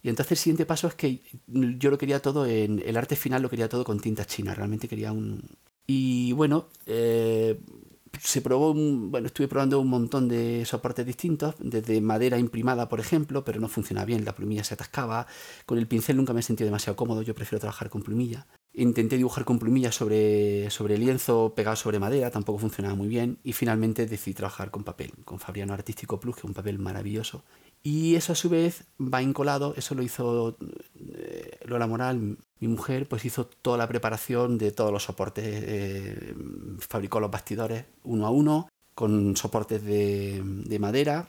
Y 0.02 0.08
entonces 0.08 0.32
el 0.32 0.38
siguiente 0.38 0.66
paso 0.66 0.88
es 0.88 0.94
que 0.94 1.22
yo 1.46 1.90
lo 1.90 1.98
quería 1.98 2.20
todo 2.20 2.46
en 2.46 2.82
el 2.84 2.96
arte 2.96 3.16
final, 3.16 3.42
lo 3.42 3.50
quería 3.50 3.68
todo 3.68 3.84
con 3.84 4.00
tinta 4.00 4.24
china, 4.24 4.54
realmente 4.54 4.88
quería 4.88 5.12
un... 5.12 5.42
Y 5.86 6.32
bueno, 6.32 6.68
eh, 6.86 7.58
se 8.18 8.42
probó, 8.42 8.74
bueno, 8.74 9.26
estuve 9.26 9.48
probando 9.48 9.80
un 9.80 9.88
montón 9.88 10.28
de 10.28 10.64
soportes 10.64 11.06
distintos, 11.06 11.54
desde 11.58 12.00
madera 12.00 12.38
imprimada, 12.38 12.88
por 12.88 13.00
ejemplo, 13.00 13.44
pero 13.44 13.60
no 13.60 13.68
funciona 13.68 14.04
bien, 14.04 14.24
la 14.24 14.34
plumilla 14.34 14.64
se 14.64 14.74
atascaba, 14.74 15.26
con 15.66 15.78
el 15.78 15.86
pincel 15.86 16.16
nunca 16.16 16.32
me 16.32 16.40
he 16.40 16.42
sentido 16.42 16.66
demasiado 16.66 16.96
cómodo, 16.96 17.22
yo 17.22 17.34
prefiero 17.34 17.60
trabajar 17.60 17.88
con 17.88 18.02
plumilla. 18.02 18.46
Intenté 18.72 19.16
dibujar 19.16 19.44
con 19.44 19.58
plumilla 19.58 19.90
sobre, 19.90 20.70
sobre 20.70 20.96
lienzo 20.96 21.54
pegado 21.56 21.76
sobre 21.76 21.98
madera, 21.98 22.30
tampoco 22.30 22.58
funcionaba 22.58 22.94
muy 22.94 23.08
bien, 23.08 23.38
y 23.42 23.52
finalmente 23.52 24.06
decidí 24.06 24.34
trabajar 24.34 24.70
con 24.70 24.84
papel, 24.84 25.12
con 25.24 25.38
Fabriano 25.38 25.72
Artístico 25.72 26.20
Plus, 26.20 26.36
que 26.36 26.40
es 26.40 26.44
un 26.44 26.54
papel 26.54 26.78
maravilloso, 26.78 27.44
y 27.82 28.14
eso 28.14 28.32
a 28.32 28.36
su 28.36 28.50
vez 28.50 28.84
va 29.00 29.22
encolado, 29.22 29.74
eso 29.76 29.94
lo 29.94 30.02
hizo 30.02 30.58
eh, 31.14 31.58
Lola 31.64 31.86
Moral, 31.86 32.36
mi 32.58 32.68
mujer, 32.68 33.08
pues 33.08 33.24
hizo 33.24 33.46
toda 33.46 33.78
la 33.78 33.88
preparación 33.88 34.58
de 34.58 34.70
todos 34.70 34.92
los 34.92 35.04
soportes, 35.04 35.44
eh, 35.46 36.34
fabricó 36.78 37.20
los 37.20 37.30
bastidores 37.30 37.86
uno 38.04 38.26
a 38.26 38.30
uno, 38.30 38.68
con 38.94 39.34
soportes 39.36 39.82
de, 39.82 40.78
madera, 40.78 41.28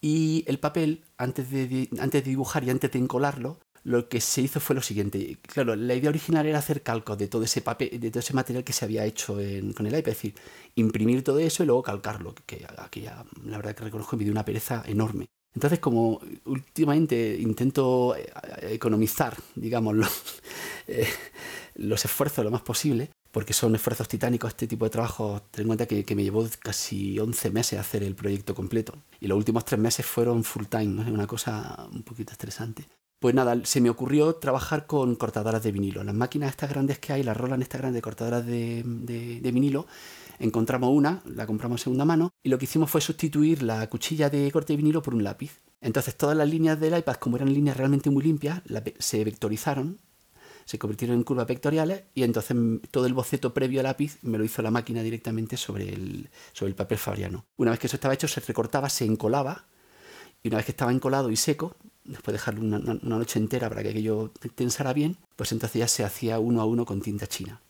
y 0.00 0.44
el 0.48 0.58
papel, 0.58 1.04
antes 1.18 1.50
de, 1.50 1.88
antes 2.00 2.24
de 2.24 2.30
dibujar 2.30 2.64
y 2.64 2.70
antes 2.70 2.90
de 2.90 2.98
encolarlo, 2.98 3.58
lo 3.84 4.08
que 4.08 4.20
se 4.20 4.42
hizo 4.42 4.58
fue 4.58 4.74
lo 4.74 4.82
siguiente. 4.82 5.38
Claro, 5.42 5.76
la 5.76 5.94
idea 5.94 6.10
original 6.10 6.46
era 6.46 6.58
hacer 6.58 6.82
calcos 6.82 7.16
de 7.16 7.28
todo 7.28 7.44
ese 7.44 7.60
papel, 7.60 8.00
de 8.00 8.10
todo 8.10 8.18
ese 8.18 8.34
material 8.34 8.64
que 8.64 8.72
se 8.72 8.84
había 8.84 9.04
hecho 9.04 9.34
con 9.34 9.86
el 9.86 9.96
iPad, 9.96 10.08
es 10.08 10.16
decir, 10.16 10.34
imprimir 10.74 11.22
todo 11.22 11.38
eso 11.38 11.62
y 11.62 11.66
luego 11.66 11.82
calcarlo, 11.84 12.34
que 12.44 12.66
aquí 12.78 13.02
ya, 13.02 13.24
la 13.44 13.58
verdad 13.58 13.76
que 13.76 13.84
reconozco 13.84 14.16
me 14.16 14.24
dio 14.24 14.32
una 14.32 14.44
pereza 14.44 14.82
enorme. 14.86 15.28
Entonces, 15.56 15.78
como 15.78 16.20
últimamente 16.44 17.38
intento 17.40 18.14
eh, 18.14 18.30
economizar, 18.72 19.34
digamos, 19.54 19.96
eh, 20.86 21.08
los, 21.76 22.04
esfuerzos 22.04 22.44
lo 22.44 22.50
más 22.50 22.60
posible, 22.60 23.10
porque 23.32 23.54
son 23.54 23.74
esfuerzos 23.74 24.06
titánicos 24.06 24.50
este 24.50 24.66
tipo 24.66 24.84
de 24.84 24.90
trabajo, 24.90 25.40
ten 25.50 25.62
en 25.62 25.68
cuenta 25.68 25.86
que, 25.86 26.14
me 26.14 26.22
llevó 26.22 26.46
casi 26.60 27.18
11 27.18 27.50
meses 27.52 27.80
hacer 27.80 28.02
el 28.02 28.14
proyecto 28.14 28.54
completo. 28.54 28.92
Y 29.18 29.28
los 29.28 29.38
últimos 29.38 29.64
tres 29.64 29.80
meses 29.80 30.04
fueron 30.04 30.44
full 30.44 30.66
time, 30.66 31.02
¿no? 31.02 31.10
una 31.10 31.26
cosa 31.26 31.88
un 31.90 32.02
poquito 32.02 32.32
estresante. 32.32 32.86
Pues 33.18 33.34
nada, 33.34 33.58
se 33.64 33.80
me 33.80 33.88
ocurrió 33.88 34.34
trabajar 34.34 34.86
con 34.86 35.16
cortadoras 35.16 35.62
de 35.62 35.72
vinilo. 35.72 36.04
Las 36.04 36.14
máquinas 36.14 36.50
estas 36.50 36.68
grandes 36.68 36.98
que 36.98 37.14
hay, 37.14 37.22
las 37.22 37.36
rolan 37.36 37.62
estas 37.62 37.80
grandes 37.80 38.02
cortadoras 38.02 38.44
de, 38.44 38.82
vinilo, 39.42 39.86
encontramos 40.38 40.90
una, 40.90 41.22
la 41.24 41.46
compramos 41.46 41.80
en 41.80 41.84
segunda 41.84 42.04
mano, 42.04 42.30
y 42.42 42.48
lo 42.48 42.58
que 42.58 42.64
hicimos 42.64 42.90
fue 42.90 43.00
sustituir 43.00 43.62
la 43.62 43.88
cuchilla 43.88 44.30
de 44.30 44.50
corte 44.50 44.72
de 44.72 44.78
vinilo 44.78 45.02
por 45.02 45.14
un 45.14 45.24
lápiz. 45.24 45.60
Entonces 45.80 46.16
todas 46.16 46.36
las 46.36 46.48
líneas 46.48 46.80
del 46.80 46.96
iPad, 46.98 47.16
como 47.16 47.36
eran 47.36 47.52
líneas 47.52 47.76
realmente 47.76 48.10
muy 48.10 48.22
limpias, 48.22 48.62
se 48.98 49.24
vectorizaron, 49.24 49.98
se 50.64 50.78
convirtieron 50.78 51.16
en 51.16 51.22
curvas 51.22 51.46
vectoriales 51.46 52.04
y 52.14 52.24
entonces 52.24 52.56
todo 52.90 53.06
el 53.06 53.14
boceto 53.14 53.54
previo 53.54 53.80
al 53.80 53.84
lápiz 53.84 54.18
me 54.22 54.36
lo 54.36 54.44
hizo 54.44 54.62
la 54.62 54.72
máquina 54.72 55.02
directamente 55.02 55.56
sobre 55.56 55.88
el, 55.92 56.28
sobre 56.52 56.70
el 56.70 56.74
papel 56.74 56.98
fabriano. 56.98 57.46
Una 57.56 57.70
vez 57.70 57.80
que 57.80 57.86
eso 57.86 57.96
estaba 57.96 58.14
hecho, 58.14 58.26
se 58.26 58.40
recortaba, 58.40 58.88
se 58.88 59.04
encolaba 59.04 59.66
y 60.42 60.48
una 60.48 60.56
vez 60.56 60.66
que 60.66 60.72
estaba 60.72 60.92
encolado 60.92 61.30
y 61.30 61.36
seco, 61.36 61.76
después 62.04 62.32
de 62.32 62.38
dejarlo 62.38 62.62
una, 62.62 62.78
noche 62.78 63.38
entera 63.38 63.68
para 63.68 63.82
que 63.82 63.90
aquello 63.90 64.32
tensara 64.54 64.92
bien, 64.92 65.16
pues 65.36 65.52
entonces 65.52 65.78
ya 65.78 65.88
se 65.88 66.04
hacía 66.04 66.38
uno 66.40 66.60
a 66.60 66.64
uno 66.64 66.84
con 66.84 67.00
tinta 67.00 67.26
china. 67.26 67.60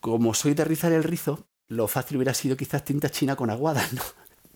Como 0.00 0.32
soy 0.34 0.54
de 0.54 0.64
rizar 0.64 0.92
el 0.92 1.02
rizo, 1.02 1.46
lo 1.68 1.88
fácil 1.88 2.16
hubiera 2.16 2.34
sido 2.34 2.56
quizás 2.56 2.84
tinta 2.84 3.10
china 3.10 3.36
con 3.36 3.50
aguada, 3.50 3.86
¿no? 3.92 4.02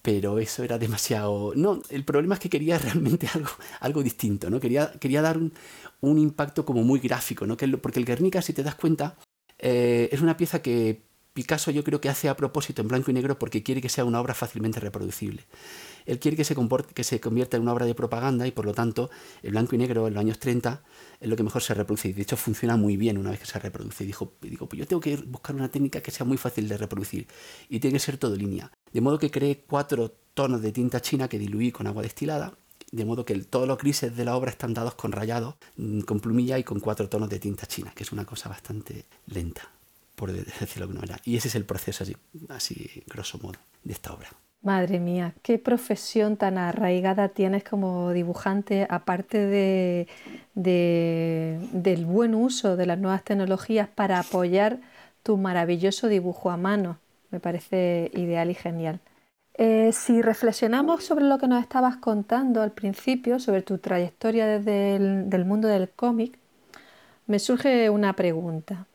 Pero 0.02 0.38
eso 0.38 0.64
era 0.64 0.78
demasiado... 0.78 1.52
No, 1.54 1.82
el 1.90 2.04
problema 2.04 2.34
es 2.34 2.40
que 2.40 2.48
quería 2.48 2.78
realmente 2.78 3.28
algo, 3.34 3.50
algo 3.80 4.02
distinto, 4.02 4.48
¿no? 4.48 4.60
Quería, 4.60 4.92
quería 4.98 5.22
dar 5.22 5.36
un, 5.36 5.52
un 6.00 6.18
impacto 6.18 6.64
como 6.64 6.82
muy 6.82 7.00
gráfico, 7.00 7.46
¿no? 7.46 7.56
porque 7.56 7.98
el 7.98 8.06
Guernica, 8.06 8.42
si 8.42 8.52
te 8.52 8.62
das 8.62 8.74
cuenta, 8.74 9.16
eh, 9.58 10.08
es 10.12 10.20
una 10.20 10.36
pieza 10.36 10.62
que 10.62 11.02
Picasso 11.34 11.70
yo 11.70 11.84
creo 11.84 12.00
que 12.00 12.08
hace 12.08 12.28
a 12.28 12.36
propósito 12.36 12.82
en 12.82 12.88
blanco 12.88 13.10
y 13.10 13.14
negro 13.14 13.38
porque 13.38 13.62
quiere 13.62 13.80
que 13.80 13.88
sea 13.88 14.04
una 14.04 14.20
obra 14.20 14.34
fácilmente 14.34 14.80
reproducible. 14.80 15.44
Él 16.10 16.18
quiere 16.18 16.36
que 16.36 16.44
se, 16.44 16.56
que 16.94 17.04
se 17.04 17.20
convierta 17.20 17.56
en 17.56 17.62
una 17.62 17.72
obra 17.72 17.86
de 17.86 17.94
propaganda 17.94 18.46
y 18.46 18.50
por 18.50 18.64
lo 18.64 18.74
tanto 18.74 19.10
el 19.42 19.52
blanco 19.52 19.74
y 19.74 19.78
negro 19.78 20.06
en 20.08 20.14
los 20.14 20.20
años 20.20 20.38
30 20.38 20.82
es 21.20 21.28
lo 21.28 21.36
que 21.36 21.42
mejor 21.42 21.62
se 21.62 21.74
reproduce 21.74 22.08
y 22.08 22.12
de 22.12 22.22
hecho 22.22 22.36
funciona 22.36 22.76
muy 22.76 22.96
bien 22.96 23.18
una 23.18 23.30
vez 23.30 23.40
que 23.40 23.46
se 23.46 23.58
reproduce. 23.58 24.04
Y 24.04 24.08
dijo, 24.08 24.32
digo, 24.40 24.68
pues 24.68 24.78
yo 24.78 24.86
tengo 24.86 25.00
que 25.00 25.16
buscar 25.16 25.54
una 25.54 25.70
técnica 25.70 26.00
que 26.00 26.10
sea 26.10 26.26
muy 26.26 26.36
fácil 26.36 26.68
de 26.68 26.76
reproducir 26.76 27.26
y 27.68 27.80
tiene 27.80 27.94
que 27.94 28.00
ser 28.00 28.18
todo 28.18 28.36
línea. 28.36 28.70
De 28.92 29.00
modo 29.00 29.18
que 29.18 29.30
creé 29.30 29.64
cuatro 29.66 30.12
tonos 30.34 30.62
de 30.62 30.72
tinta 30.72 31.00
china 31.00 31.28
que 31.28 31.38
diluí 31.38 31.72
con 31.72 31.86
agua 31.86 32.02
destilada 32.02 32.54
de 32.92 33.04
modo 33.04 33.24
que 33.24 33.36
todos 33.36 33.68
los 33.68 33.78
grises 33.78 34.16
de 34.16 34.24
la 34.24 34.34
obra 34.34 34.50
están 34.50 34.74
dados 34.74 34.94
con 34.94 35.12
rayado, 35.12 35.56
mm, 35.76 36.00
con 36.00 36.18
plumilla 36.18 36.58
y 36.58 36.64
con 36.64 36.80
cuatro 36.80 37.08
tonos 37.08 37.28
de 37.28 37.38
tinta 37.38 37.66
china, 37.66 37.92
que 37.94 38.02
es 38.02 38.10
una 38.10 38.24
cosa 38.24 38.48
bastante 38.48 39.04
lenta 39.26 39.70
por 40.20 40.32
decirlo 40.32 40.66
de 40.66 40.82
alguna 40.82 41.00
manera. 41.00 41.20
Y 41.24 41.36
ese 41.36 41.48
es 41.48 41.54
el 41.54 41.64
proceso, 41.64 42.04
así, 42.04 42.14
así 42.50 43.02
grosso 43.06 43.38
modo, 43.38 43.58
de 43.82 43.94
esta 43.94 44.12
obra. 44.12 44.28
Madre 44.62 45.00
mía, 45.00 45.32
qué 45.42 45.58
profesión 45.58 46.36
tan 46.36 46.58
arraigada 46.58 47.30
tienes 47.30 47.64
como 47.64 48.12
dibujante, 48.12 48.86
aparte 48.90 49.38
de, 49.38 50.06
del 50.54 52.04
buen 52.04 52.34
uso 52.34 52.76
de 52.76 52.84
las 52.84 52.98
nuevas 52.98 53.24
tecnologías 53.24 53.88
para 53.88 54.18
apoyar 54.18 54.78
tu 55.22 55.38
maravilloso 55.38 56.08
dibujo 56.08 56.50
a 56.50 56.58
mano. 56.58 56.98
Me 57.30 57.40
parece 57.40 58.10
ideal 58.14 58.50
y 58.50 58.54
genial. 58.54 59.00
Eh, 59.54 59.92
si 59.92 60.20
reflexionamos 60.20 61.04
sobre 61.04 61.24
lo 61.24 61.38
que 61.38 61.48
nos 61.48 61.62
estabas 61.62 61.96
contando 61.96 62.60
al 62.60 62.72
principio, 62.72 63.38
sobre 63.38 63.62
tu 63.62 63.78
trayectoria 63.78 64.46
desde 64.46 64.96
el 64.96 65.30
del 65.30 65.46
mundo 65.46 65.68
del 65.68 65.88
cómic, 65.88 66.38
me 67.26 67.38
surge 67.38 67.88
una 67.88 68.12
pregunta. 68.12 68.86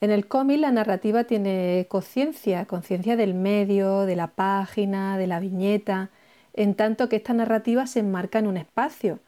En 0.00 0.10
el 0.10 0.28
cómic 0.28 0.60
la 0.60 0.70
narrativa 0.72 1.24
tiene 1.24 1.86
conciencia, 1.88 2.66
conciencia 2.66 3.16
del 3.16 3.34
medio, 3.34 4.02
de 4.02 4.16
la 4.16 4.28
página, 4.28 5.16
de 5.16 5.26
la 5.26 5.40
viñeta, 5.40 6.10
en 6.54 6.74
tanto 6.74 7.08
que 7.08 7.16
esta 7.16 7.32
narrativa 7.32 7.86
se 7.86 8.00
enmarca 8.00 8.38
en 8.38 8.46
un 8.46 8.56
espacio, 8.58 9.20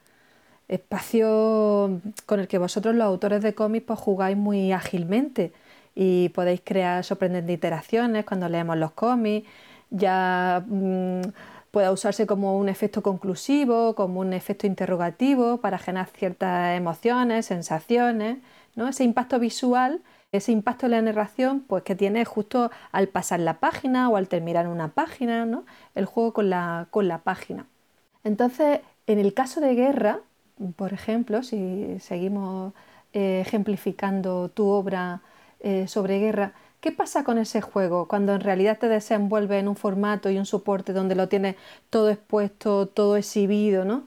espacio 0.67 2.01
con 2.25 2.39
el 2.39 2.47
que 2.47 2.57
vosotros 2.59 2.95
los 2.95 3.05
autores 3.05 3.41
de 3.41 3.55
cómics 3.55 3.85
pues, 3.87 3.99
jugáis 3.99 4.37
muy 4.37 4.71
ágilmente 4.71 5.53
y 5.95 6.29
podéis 6.29 6.61
crear 6.63 7.03
sorprendentes 7.03 7.55
iteraciones 7.55 8.25
cuando 8.25 8.47
leemos 8.49 8.77
los 8.77 8.91
cómics, 8.91 9.47
ya 9.89 10.63
mm, 10.67 11.21
pueda 11.71 11.91
usarse 11.91 12.27
como 12.27 12.57
un 12.57 12.69
efecto 12.69 13.01
conclusivo, 13.03 13.95
como 13.95 14.19
un 14.19 14.33
efecto 14.33 14.67
interrogativo 14.67 15.57
para 15.57 15.79
generar 15.79 16.07
ciertas 16.15 16.77
emociones, 16.77 17.47
sensaciones, 17.47 18.37
¿no? 18.75 18.87
ese 18.87 19.03
impacto 19.03 19.39
visual 19.39 20.01
ese 20.31 20.51
impacto 20.51 20.85
en 20.85 20.91
la 20.91 21.01
narración 21.01 21.61
pues, 21.61 21.83
que 21.83 21.95
tiene 21.95 22.25
justo 22.25 22.71
al 22.91 23.07
pasar 23.07 23.39
la 23.39 23.59
página 23.59 24.09
o 24.09 24.15
al 24.15 24.27
terminar 24.27 24.67
una 24.67 24.89
página, 24.89 25.45
¿no? 25.45 25.65
el 25.95 26.05
juego 26.05 26.33
con 26.33 26.49
la, 26.49 26.87
con 26.91 27.07
la 27.07 27.19
página. 27.19 27.65
Entonces, 28.23 28.81
en 29.07 29.19
el 29.19 29.33
caso 29.33 29.59
de 29.61 29.75
guerra, 29.75 30.19
por 30.75 30.93
ejemplo, 30.93 31.41
si 31.43 31.99
seguimos 31.99 32.73
eh, 33.13 33.41
ejemplificando 33.45 34.49
tu 34.49 34.67
obra 34.67 35.21
eh, 35.61 35.87
sobre 35.87 36.19
guerra, 36.19 36.53
¿qué 36.81 36.91
pasa 36.91 37.23
con 37.23 37.37
ese 37.37 37.61
juego 37.61 38.07
cuando 38.07 38.33
en 38.35 38.41
realidad 38.41 38.77
te 38.77 38.87
desenvuelve 38.87 39.59
en 39.59 39.67
un 39.67 39.75
formato 39.75 40.29
y 40.29 40.37
un 40.37 40.45
soporte 40.45 40.93
donde 40.93 41.15
lo 41.15 41.27
tienes 41.27 41.55
todo 41.89 42.09
expuesto, 42.09 42.87
todo 42.87 43.17
exhibido, 43.17 43.85
¿no? 43.85 44.05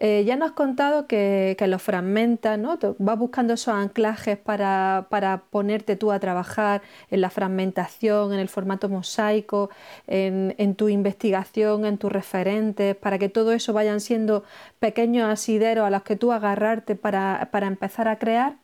Eh, 0.00 0.22
ya 0.24 0.36
nos 0.36 0.50
has 0.50 0.54
contado 0.54 1.08
que, 1.08 1.56
que 1.58 1.66
los 1.66 1.82
fragmentas, 1.82 2.56
¿no? 2.56 2.78
vas 2.98 3.18
buscando 3.18 3.54
esos 3.54 3.74
anclajes 3.74 4.38
para, 4.38 5.08
ponerte 5.50 5.96
tú 5.96 6.12
a 6.12 6.20
trabajar 6.20 6.82
en 7.10 7.20
la 7.20 7.30
fragmentación, 7.30 8.32
en 8.32 8.38
el 8.38 8.48
formato 8.48 8.88
mosaico, 8.88 9.70
en, 10.06 10.74
tu 10.76 10.88
investigación, 10.88 11.84
en 11.84 11.98
tus 11.98 12.12
referentes, 12.12 12.94
para 12.94 13.18
que 13.18 13.28
todo 13.28 13.52
eso 13.52 13.72
vayan 13.72 14.00
siendo 14.00 14.44
pequeños 14.78 15.28
asideros 15.28 15.84
a 15.84 15.90
los 15.90 16.02
que 16.02 16.14
tú 16.14 16.30
agarrarte 16.32 16.94
para, 16.94 17.48
empezar 17.62 18.06
a 18.06 18.18
crear. 18.20 18.56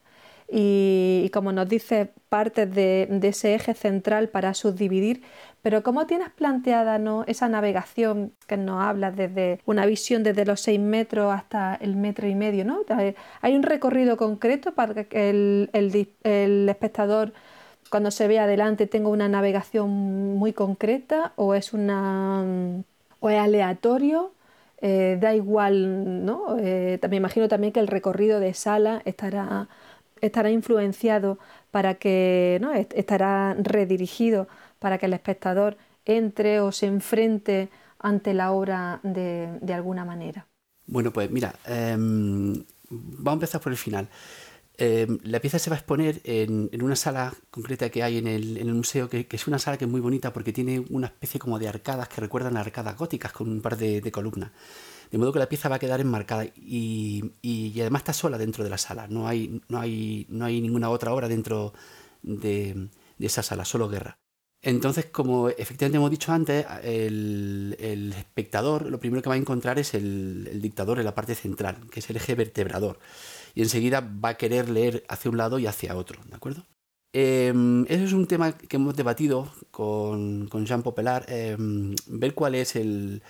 Y, 0.48 1.30
como 1.32 1.52
nos 1.52 1.68
dice, 1.68 2.12
partes 2.28 2.72
de, 2.72 3.08
ese 3.22 3.54
eje 3.54 3.74
central 3.74 4.28
para 4.28 4.54
subdividir, 4.54 5.22
pero 5.64 5.82
¿cómo 5.82 6.06
tienes 6.06 6.28
planteada 6.28 7.00
esa 7.26 7.48
navegación 7.48 8.34
que 8.46 8.58
nos 8.58 8.84
habla 8.84 9.10
desde 9.10 9.60
una 9.64 9.86
visión 9.86 10.22
desde 10.22 10.44
los 10.44 10.60
seis 10.60 10.78
metros 10.78 11.32
hasta 11.32 11.74
el 11.76 11.96
metro 11.96 12.28
y 12.28 12.34
medio? 12.34 12.66
¿no? 12.66 12.80
¿Hay 13.40 13.56
un 13.56 13.62
recorrido 13.62 14.18
concreto 14.18 14.74
para 14.74 15.04
que 15.04 15.30
el, 15.30 16.68
espectador 16.68 17.32
cuando 17.88 18.10
se 18.10 18.28
ve 18.28 18.38
adelante 18.38 18.86
tenga 18.86 19.08
una 19.08 19.26
navegación 19.26 19.88
muy 20.36 20.52
concreta 20.52 21.32
o 21.36 21.54
es, 21.54 21.72
una, 21.72 22.44
o 23.20 23.30
es 23.30 23.38
aleatorio? 23.38 24.32
Eh, 24.82 25.16
da 25.18 25.34
igual, 25.34 26.26
¿no? 26.26 26.58
Eh, 26.60 27.00
me 27.08 27.16
imagino 27.16 27.48
también 27.48 27.72
que 27.72 27.80
el 27.80 27.88
recorrido 27.88 28.38
de 28.38 28.52
sala 28.52 29.00
estará, 29.06 29.68
estará 30.20 30.50
influenciado 30.50 31.38
para 31.70 31.94
que, 31.94 32.58
¿no? 32.60 32.74
estará 32.74 33.54
redirigido 33.58 34.46
para 34.84 34.98
que 34.98 35.06
el 35.06 35.14
espectador 35.14 35.78
entre 36.04 36.60
o 36.60 36.70
se 36.70 36.84
enfrente 36.84 37.70
ante 37.98 38.34
la 38.34 38.52
obra 38.52 39.00
de, 39.02 39.72
alguna 39.72 40.04
manera. 40.04 40.46
Bueno, 40.86 41.10
pues 41.10 41.30
mira, 41.30 41.54
em, 41.64 42.62
vamos 42.90 43.28
a 43.28 43.32
empezar 43.32 43.62
por 43.62 43.72
el 43.72 43.78
final. 43.78 44.10
Em, 44.76 45.18
la 45.22 45.40
pieza 45.40 45.58
se 45.58 45.70
va 45.70 45.76
a 45.76 45.78
exponer 45.78 46.20
en, 46.24 46.68
una 46.82 46.96
sala 46.96 47.32
concreta 47.50 47.88
que 47.88 48.02
hay 48.02 48.18
en 48.18 48.26
el, 48.26 48.74
museo, 48.74 49.08
que, 49.08 49.26
es 49.26 49.46
una 49.46 49.58
sala 49.58 49.78
que 49.78 49.86
es 49.86 49.90
muy 49.90 50.02
bonita 50.02 50.34
porque 50.34 50.52
tiene 50.52 50.84
una 50.90 51.06
especie 51.06 51.40
como 51.40 51.58
de 51.58 51.66
arcadas 51.66 52.06
que 52.08 52.20
recuerdan 52.20 52.58
a 52.58 52.60
arcadas 52.60 52.94
góticas 52.94 53.32
con 53.32 53.48
un 53.48 53.62
par 53.62 53.78
de, 53.78 54.12
columnas. 54.12 54.50
De 55.10 55.16
modo 55.16 55.32
que 55.32 55.38
la 55.38 55.48
pieza 55.48 55.70
va 55.70 55.76
a 55.76 55.78
quedar 55.78 56.02
enmarcada 56.02 56.44
y, 56.54 57.32
además 57.80 58.00
está 58.00 58.12
sola 58.12 58.36
dentro 58.36 58.62
de 58.62 58.68
la 58.68 58.76
sala. 58.76 59.06
No 59.08 59.26
hay, 59.26 59.62
no 59.66 59.80
hay, 59.80 60.26
no 60.28 60.44
hay 60.44 60.60
ninguna 60.60 60.90
otra 60.90 61.14
obra 61.14 61.26
dentro 61.26 61.72
de 62.20 62.90
esa 63.18 63.42
sala, 63.42 63.64
solo 63.64 63.88
guerra. 63.88 64.18
Entonces, 64.64 65.04
como 65.06 65.50
efectivamente 65.50 65.98
hemos 65.98 66.10
dicho 66.10 66.32
antes, 66.32 66.64
el, 66.82 68.14
espectador 68.16 68.86
lo 68.90 68.98
primero 68.98 69.22
que 69.22 69.28
va 69.28 69.34
a 69.34 69.38
encontrar 69.38 69.78
es 69.78 69.92
el, 69.92 70.58
dictador 70.62 70.98
en 70.98 71.04
la 71.04 71.14
parte 71.14 71.34
central, 71.34 71.76
que 71.90 72.00
es 72.00 72.08
el 72.08 72.16
eje 72.16 72.34
vertebrador. 72.34 72.98
Y 73.54 73.60
enseguida 73.60 74.00
va 74.00 74.30
a 74.30 74.34
querer 74.34 74.70
leer 74.70 75.04
hacia 75.08 75.30
un 75.30 75.36
lado 75.36 75.58
y 75.58 75.66
hacia 75.66 75.94
otro, 75.96 76.18
¿de 76.28 76.34
acuerdo? 76.34 76.64
Eh, 77.12 77.52
es 77.88 78.12
un 78.14 78.26
tema 78.26 78.52
que 78.52 78.76
hemos 78.76 78.96
debatido 78.96 79.52
con, 79.70 80.48
Jean 80.64 80.82
Popelar, 80.82 81.26
em, 81.28 81.94
ver 82.06 82.34
cuál 82.34 82.54
es 82.54 82.74
el, 82.74 83.22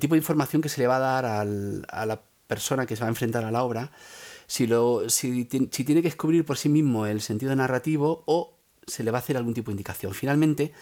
tipo 0.00 0.14
de 0.14 0.18
información 0.18 0.62
que 0.62 0.70
se 0.70 0.80
le 0.80 0.86
va 0.86 0.96
a 0.96 1.22
dar 1.22 1.26
a 1.26 2.06
la 2.06 2.22
persona 2.46 2.86
que 2.86 2.96
se 2.96 3.02
va 3.02 3.08
a 3.08 3.10
enfrentar 3.10 3.44
a 3.44 3.50
la 3.50 3.62
obra, 3.62 3.92
si, 4.46 4.66
si 5.08 5.44
tiene 5.44 6.02
que 6.02 6.08
descubrir 6.08 6.44
por 6.44 6.56
sí 6.56 6.68
mismo 6.68 7.06
el 7.06 7.20
sentido 7.20 7.54
narrativo 7.54 8.22
o 8.26 8.55
se 8.86 9.02
le 9.02 9.10
va 9.10 9.18
a 9.18 9.20
hacer 9.20 9.36
algún 9.36 9.54
tipo 9.54 9.70
de 9.70 9.74
indicación. 9.74 10.14
Finalmente, 10.14 10.72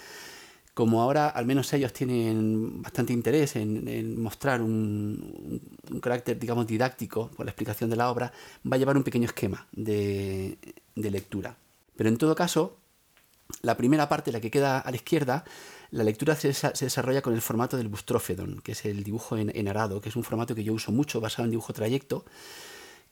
como 0.75 1.01
ahora 1.01 1.29
al 1.29 1.47
menos 1.47 1.73
ellos 1.73 1.93
tienen 1.93 2.83
bastante 2.83 3.13
interés 3.13 3.57
en, 3.57 4.21
mostrar 4.21 4.61
un, 4.61 5.61
carácter, 6.03 6.39
digamos, 6.39 6.67
didáctico 6.67 7.31
con 7.37 7.47
la 7.47 7.53
explicación 7.53 7.89
de 7.89 7.97
la 7.97 8.11
obra, 8.11 8.33
va 8.71 8.75
a 8.75 8.79
llevar 8.79 8.97
un 8.97 9.05
pequeño 9.05 9.27
esquema 9.27 9.67
de, 9.73 10.59
lectura. 10.97 11.57
Pero 11.97 12.09
en 12.09 12.19
todo 12.19 12.35
caso, 12.35 12.77
la 13.63 13.77
primera 13.77 14.09
parte, 14.09 14.33
la 14.33 14.41
que 14.41 14.51
queda 14.51 14.81
a 14.81 14.91
la 14.91 14.97
izquierda, 14.97 15.45
la 15.93 16.03
lectura 16.03 16.35
se, 16.35 16.49
desarrolla 16.49 17.23
con 17.23 17.35
el 17.35 17.41
formato 17.41 17.77
del 17.77 17.89
bustrófedon, 17.89 18.61
que 18.63 18.73
es 18.73 18.85
el 18.85 19.05
dibujo 19.05 19.39
en, 19.39 19.69
arado, 19.69 20.01
que 20.01 20.09
es 20.09 20.17
un 20.17 20.25
formato 20.25 20.57
que 20.57 20.65
yo 20.65 20.73
uso 20.73 20.91
mucho, 20.91 21.21
basado 21.21 21.45
en 21.45 21.51
dibujo 21.51 21.73
trayecto, 21.73 22.25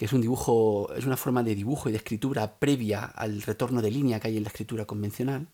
que 0.02 0.06
es 0.06 0.12
un 0.12 0.20
dibujo, 0.20 0.92
es 0.96 1.06
una 1.06 1.16
forma 1.16 1.44
de 1.44 1.54
dibujo 1.54 1.88
y 1.88 1.92
de 1.92 1.98
escritura 1.98 2.56
previa 2.56 3.04
al 3.04 3.40
retorno 3.40 3.80
de 3.80 3.88
línea 3.88 4.18
que 4.18 4.26
hay 4.26 4.36
en 4.36 4.42
la 4.42 4.48
escritura 4.48 4.84
convencional. 4.84 5.46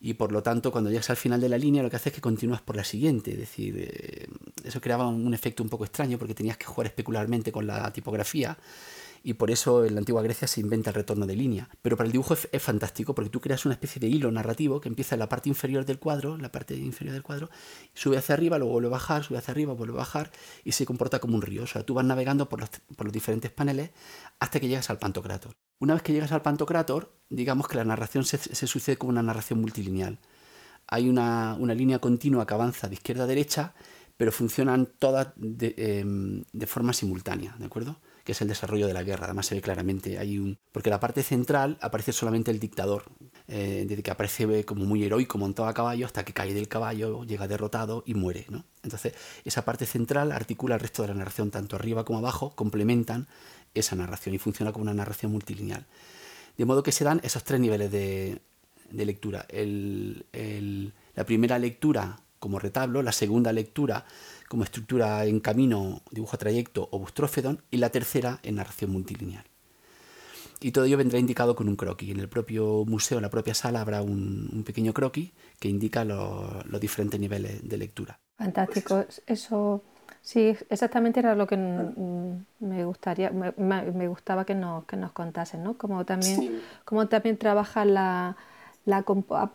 Y 0.00 0.14
por 0.14 0.30
lo 0.30 0.40
tanto, 0.40 0.70
cuando 0.70 0.88
llegas 0.88 1.10
al 1.10 1.16
final 1.16 1.40
de 1.40 1.48
la 1.48 1.58
línea, 1.58 1.82
lo 1.82 1.90
que 1.90 1.96
hace 1.96 2.10
es 2.10 2.14
que 2.14 2.20
continúas 2.20 2.62
por 2.62 2.76
la 2.76 2.84
siguiente. 2.84 3.32
Es 3.32 3.38
decir, 3.38 3.74
eh, 3.76 4.28
eso 4.62 4.80
creaba 4.80 5.08
un 5.08 5.34
efecto 5.34 5.64
un 5.64 5.68
poco 5.68 5.84
extraño 5.84 6.16
porque 6.16 6.32
tenías 6.32 6.56
que 6.56 6.66
jugar 6.66 6.86
especularmente 6.86 7.50
con 7.50 7.66
la 7.66 7.92
tipografía 7.92 8.56
y 9.26 9.34
por 9.34 9.50
eso 9.50 9.84
en 9.84 9.94
la 9.94 9.98
antigua 9.98 10.22
Grecia 10.22 10.46
se 10.46 10.60
inventa 10.60 10.90
el 10.90 10.94
retorno 10.94 11.26
de 11.26 11.34
línea. 11.34 11.68
Pero 11.82 11.96
para 11.96 12.06
el 12.06 12.12
dibujo 12.12 12.34
es, 12.34 12.62
fantástico 12.62 13.12
porque 13.12 13.28
tú 13.28 13.40
creas 13.40 13.64
una 13.64 13.74
especie 13.74 13.98
de 13.98 14.06
hilo 14.06 14.30
narrativo 14.30 14.80
que 14.80 14.88
empieza 14.88 15.16
en 15.16 15.18
la 15.18 15.28
parte 15.28 15.48
inferior 15.48 15.84
del 15.84 15.98
cuadro, 15.98 16.38
la 16.38 16.52
parte 16.52 16.76
inferior 16.76 17.12
del 17.12 17.24
cuadro, 17.24 17.50
sube 17.92 18.16
hacia 18.18 18.36
arriba, 18.36 18.56
luego 18.56 18.74
vuelve 18.74 18.86
a 18.86 18.90
bajar, 18.92 19.24
sube 19.24 19.38
hacia 19.38 19.50
arriba, 19.50 19.72
vuelve 19.72 19.94
a 19.94 19.96
bajar 19.96 20.30
y 20.62 20.70
se 20.70 20.86
comporta 20.86 21.18
como 21.18 21.34
un 21.34 21.42
río. 21.42 21.64
O 21.64 21.66
sea, 21.66 21.82
tú 21.82 21.94
vas 21.94 22.04
navegando 22.04 22.48
por 22.48 22.60
los, 22.60 22.70
diferentes 23.12 23.50
paneles 23.50 23.90
hasta 24.38 24.60
que 24.60 24.68
llegas 24.68 24.90
al 24.90 25.00
Pantocrator. 25.00 25.56
Una 25.80 25.94
vez 25.94 26.04
que 26.04 26.12
llegas 26.12 26.30
al 26.30 26.42
Pantocrator, 26.42 27.12
digamos 27.28 27.66
que 27.66 27.78
la 27.78 27.84
narración 27.84 28.24
se, 28.24 28.38
sucede 28.38 28.96
como 28.96 29.10
una 29.10 29.24
narración 29.24 29.60
multilineal. 29.60 30.20
Hay 30.86 31.08
una, 31.08 31.56
línea 31.58 31.98
continua 31.98 32.46
que 32.46 32.54
avanza 32.54 32.86
de 32.86 32.94
izquierda 32.94 33.24
a 33.24 33.26
derecha, 33.26 33.74
pero 34.16 34.30
funcionan 34.30 34.86
todas 34.86 35.32
de, 35.34 35.74
em, 35.76 36.44
de 36.52 36.66
forma 36.68 36.92
simultánea, 36.92 37.56
¿de 37.58 37.64
acuerdo? 37.64 37.98
Que 38.26 38.32
es 38.32 38.40
el 38.42 38.48
desarrollo 38.48 38.88
de 38.88 38.92
la 38.92 39.04
guerra. 39.04 39.26
Además 39.26 39.46
se 39.46 39.54
ve 39.54 39.62
claramente, 39.62 40.18
hay 40.18 40.38
un... 40.38 40.58
porque 40.72 40.90
la 40.90 40.98
parte 40.98 41.22
central 41.22 41.78
aparece 41.80 42.12
solamente 42.12 42.50
el 42.50 42.58
dictador, 42.58 43.04
eh, 43.46 43.86
desde 43.88 44.02
que 44.02 44.10
aparece 44.10 44.64
como 44.64 44.84
muy 44.84 45.04
heroico 45.04 45.38
montado 45.38 45.68
a 45.68 45.74
caballo 45.74 46.04
hasta 46.04 46.24
que 46.24 46.32
cae 46.32 46.52
del 46.52 46.66
caballo, 46.66 47.22
llega 47.22 47.46
derrotado 47.46 48.02
y 48.04 48.14
muere. 48.14 48.44
¿no? 48.50 48.64
Entonces 48.82 49.14
esa 49.44 49.64
parte 49.64 49.86
central 49.86 50.32
articula 50.32 50.74
el 50.74 50.80
resto 50.80 51.02
de 51.02 51.08
la 51.08 51.14
narración, 51.14 51.52
tanto 51.52 51.76
arriba 51.76 52.04
como 52.04 52.18
abajo, 52.18 52.52
complementan 52.56 53.28
esa 53.74 53.94
narración 53.94 54.34
y 54.34 54.38
funciona 54.38 54.72
como 54.72 54.82
una 54.82 54.94
narración 54.94 55.30
multilineal. 55.30 55.86
De 56.58 56.64
modo 56.64 56.82
que 56.82 56.90
se 56.90 57.04
dan 57.04 57.20
esos 57.22 57.44
tres 57.44 57.60
niveles 57.60 57.92
de, 57.92 58.40
lectura. 58.90 59.46
la 59.52 61.24
primera 61.24 61.60
lectura 61.60 62.18
como 62.40 62.58
retablo, 62.58 63.02
la 63.02 63.12
segunda 63.12 63.52
lectura 63.52 64.04
como 64.48 64.64
estructura 64.64 65.24
en 65.24 65.40
camino, 65.40 66.02
dibujo 66.10 66.36
a 66.36 66.38
trayecto 66.38 66.88
o 66.90 66.98
bustrófedon, 66.98 67.62
y 67.70 67.78
la 67.78 67.90
tercera 67.90 68.38
en 68.42 68.56
narración 68.56 68.90
multilineal. 68.90 69.44
Y 70.60 70.72
todo 70.72 70.84
ello 70.84 70.96
vendrá 70.96 71.18
indicado 71.18 71.54
con 71.54 71.68
un 71.68 71.76
croquis. 71.76 72.10
En 72.10 72.20
el 72.20 72.28
propio 72.28 72.84
museo, 72.86 73.18
en 73.18 73.22
la 73.22 73.30
propia 73.30 73.54
sala, 73.54 73.80
habrá 73.80 74.02
un, 74.02 74.62
pequeño 74.64 74.92
croquis 74.92 75.32
que 75.60 75.68
indica 75.68 76.04
los 76.04 76.80
diferentes 76.80 77.20
niveles 77.20 77.68
de 77.68 77.76
lectura. 77.76 78.18
Fantástico. 78.36 79.04
Eso 79.26 79.82
sí, 80.22 80.56
exactamente 80.70 81.20
era 81.20 81.34
lo 81.34 81.46
que 81.46 81.56
me 81.56 82.84
gustaría, 82.84 83.30
me, 83.30 84.08
gustaba 84.08 84.44
que 84.44 84.54
nos, 84.54 84.84
que 84.84 84.96
nos 84.96 85.12
contasen, 85.12 85.62
¿no? 85.62 85.76
Como 85.76 86.04
también, 86.04 86.60
como 86.84 87.06
también 87.06 87.36
trabaja 87.36 87.84
la 87.84 88.36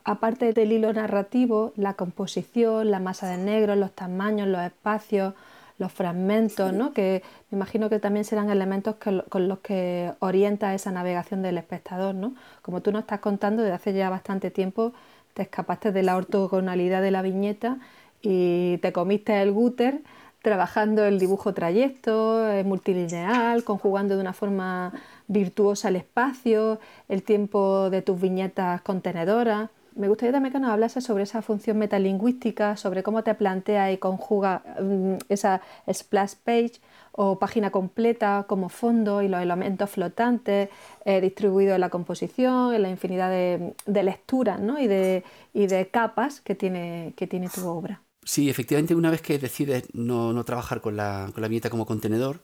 aparte 0.04 0.54
del 0.54 0.72
hilo 0.72 0.92
narrativo, 0.94 1.74
la 1.76 1.94
composición, 1.94 2.92
la 2.92 3.00
masa 3.00 3.28
de 3.28 3.38
negro, 3.38 3.76
los 3.76 3.92
tamaños, 3.92 4.48
los 4.48 4.62
espacios, 4.62 5.34
los 5.78 5.92
fragmentos, 5.92 6.74
¿no? 6.74 6.94
que 6.94 7.24
me 7.50 7.58
imagino 7.58 7.90
que 7.90 8.00
también 8.00 8.24
serán 8.24 8.50
elementos 8.50 8.96
con 8.96 9.48
los 9.48 9.60
que 9.60 10.14
orienta 10.20 10.74
esa 10.74 10.92
navegación 10.92 11.42
del 11.42 11.58
espectador. 11.58 12.14
¿no? 12.14 12.36
Como 12.62 12.82
tú 12.82 12.92
nos 12.92 13.02
estás 13.02 13.20
contando, 13.20 13.64
desde 13.64 13.76
hace 13.76 13.94
ya 13.94 14.10
bastante 14.10 14.52
tiempo 14.52 14.94
te 15.34 15.44
escapaste 15.44 15.92
de 15.92 16.04
la 16.04 16.18
ortogonalidad 16.18 17.02
de 17.02 17.12
la 17.12 17.22
viñeta 17.22 17.78
y 18.22 18.78
te 18.78 18.92
comiste 18.92 19.42
el 19.42 19.52
gúter 19.52 20.02
trabajando 20.42 21.06
el 21.06 21.20
dibujo 21.20 21.54
trayecto, 21.54 22.44
multilineal, 22.66 23.64
conjugando 23.64 24.16
de 24.16 24.22
una 24.22 24.34
forma 24.34 24.92
virtuosa 25.32 25.90
el 25.90 25.96
espacio, 25.96 26.80
el 27.08 27.24
tiempo 27.24 27.90
de 27.90 28.02
tus 28.02 28.20
viñetas 28.20 28.82
contenedoras. 28.82 29.70
Me 29.96 30.08
gustaría 30.08 30.32
también 30.32 30.54
que 30.54 30.60
nos 30.60 30.72
hablase 30.72 31.02
sobre 31.02 31.24
esa 31.24 31.42
función 31.42 31.78
metalingüística, 31.78 32.78
sobre 32.78 33.04
cómo 33.04 33.24
te 33.24 33.34
plantea 33.36 33.92
y 33.92 33.98
conjuga 33.98 34.64
mm, 34.82 35.16
esa 35.30 35.62
splash 35.92 36.36
page 36.44 36.74
o 37.12 37.40
página 37.40 37.72
completa 37.72 38.46
como 38.48 38.70
fondo 38.70 39.22
y 39.22 39.28
los 39.28 39.42
elementos 39.42 39.90
flotantes 39.90 40.70
eh, 41.04 41.20
distribuidos 41.20 41.76
en 41.76 41.82
la 41.82 41.90
composición, 41.90 42.74
en 42.74 42.82
la 42.84 42.90
infinidad 42.90 43.30
de, 43.30 44.04
lecturas 44.04 44.62
y, 44.80 44.88
de, 44.88 45.24
de, 45.54 45.88
capas 45.90 46.40
que 46.40 46.56
tiene, 46.56 47.14
que 47.18 47.28
tiene 47.28 47.50
tu 47.50 47.68
obra. 47.68 48.02
Sí, 48.24 48.50
efectivamente, 48.50 48.94
una 48.96 49.10
vez 49.10 49.22
que 49.22 49.40
decides 49.40 49.94
no, 49.94 50.44
trabajar 50.46 50.80
con 50.80 50.96
la, 50.96 51.30
con 51.34 51.42
la 51.42 51.48
viñeta 51.48 51.70
como 51.70 51.86
contenedor, 51.86 52.40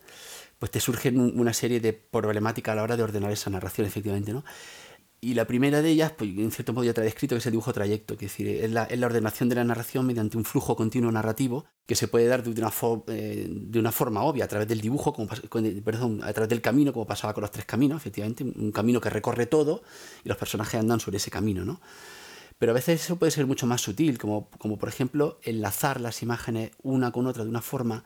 pues 0.60 0.72
te 0.72 0.80
surgen 0.80 1.20
una 1.20 1.54
serie 1.54 1.80
de 1.80 1.94
problemáticas 1.94 2.74
a 2.74 2.76
la 2.76 2.84
hora 2.84 2.98
de 2.98 3.04
ordenar 3.04 3.32
esa 3.32 3.50
narración, 3.50 3.88
efectivamente, 3.88 4.34
¿no? 4.34 4.44
Y 5.20 5.34
la 5.34 5.46
primera 5.46 5.82
de 5.82 5.90
ellas, 5.90 6.12
pues 6.16 6.30
en 6.38 6.52
cierto 6.52 6.74
modo 6.74 6.84
ya 6.84 6.94
te 6.94 7.02
he 7.02 7.04
descrito, 7.04 7.34
que 7.34 7.40
es 7.40 7.46
el 7.48 7.52
dibujo 7.52 7.74
trayecto, 7.74 8.18
que 8.18 8.28
es 8.28 8.32
decir, 8.32 8.48
es 8.48 8.72
la, 8.72 8.88
ordenación 9.04 9.50
de 9.50 9.56
la 9.56 9.64
narración 9.64 10.06
mediante 10.06 10.38
un 10.38 10.46
flujo 10.46 10.76
continuo 10.76 11.12
narrativo 11.12 11.66
que 11.88 11.96
se 11.96 12.08
puede 12.08 12.28
dar 12.28 12.44
de 12.44 12.52
una, 12.52 12.72
eh, 13.08 13.48
de 13.50 13.80
una 13.80 13.92
forma 13.92 14.22
obvia 14.24 14.46
a 14.46 14.48
través 14.48 14.68
del 14.68 14.80
dibujo, 14.80 15.14
como, 15.14 15.28
perdón, 15.84 16.22
a 16.24 16.32
través 16.34 16.50
del 16.50 16.62
camino, 16.62 16.94
como 16.94 17.08
pasaba 17.08 17.34
con 17.34 17.42
los 17.42 17.50
tres 17.50 17.66
caminos, 17.66 17.98
efectivamente, 17.98 18.44
un 18.44 18.72
camino 18.72 19.02
que 19.02 19.10
recorre 19.10 19.48
todo 19.48 19.82
y 20.24 20.30
los 20.30 20.38
personajes 20.38 20.80
andan 20.80 21.00
sobre 21.00 21.18
ese 21.18 21.32
camino, 21.32 21.66
¿no? 21.66 21.82
Pero 22.60 22.72
a 22.72 22.76
veces 22.76 23.04
eso 23.04 23.18
puede 23.18 23.32
ser 23.32 23.48
mucho 23.48 23.66
más 23.66 23.82
sutil, 23.82 24.20
como, 24.20 24.50
como 24.60 24.78
por 24.78 24.90
ejemplo 24.90 25.40
enlazar 25.44 26.00
las 26.00 26.22
imágenes 26.22 26.72
una 26.82 27.12
con 27.12 27.26
otra 27.26 27.44
de 27.44 27.50
una 27.50 27.62
forma 27.62 28.04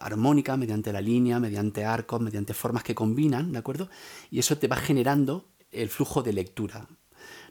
armónica, 0.00 0.56
mediante 0.56 0.92
la 0.92 1.00
línea, 1.00 1.40
mediante 1.40 1.84
arcos, 1.84 2.20
mediante 2.20 2.54
formas 2.54 2.82
que 2.82 2.94
combinan, 2.94 3.52
¿de 3.52 3.58
acuerdo? 3.58 3.88
Y 4.30 4.38
eso 4.38 4.56
te 4.58 4.68
va 4.68 4.76
generando 4.76 5.46
el 5.70 5.88
flujo 5.88 6.22
de 6.22 6.32
lectura. 6.32 6.88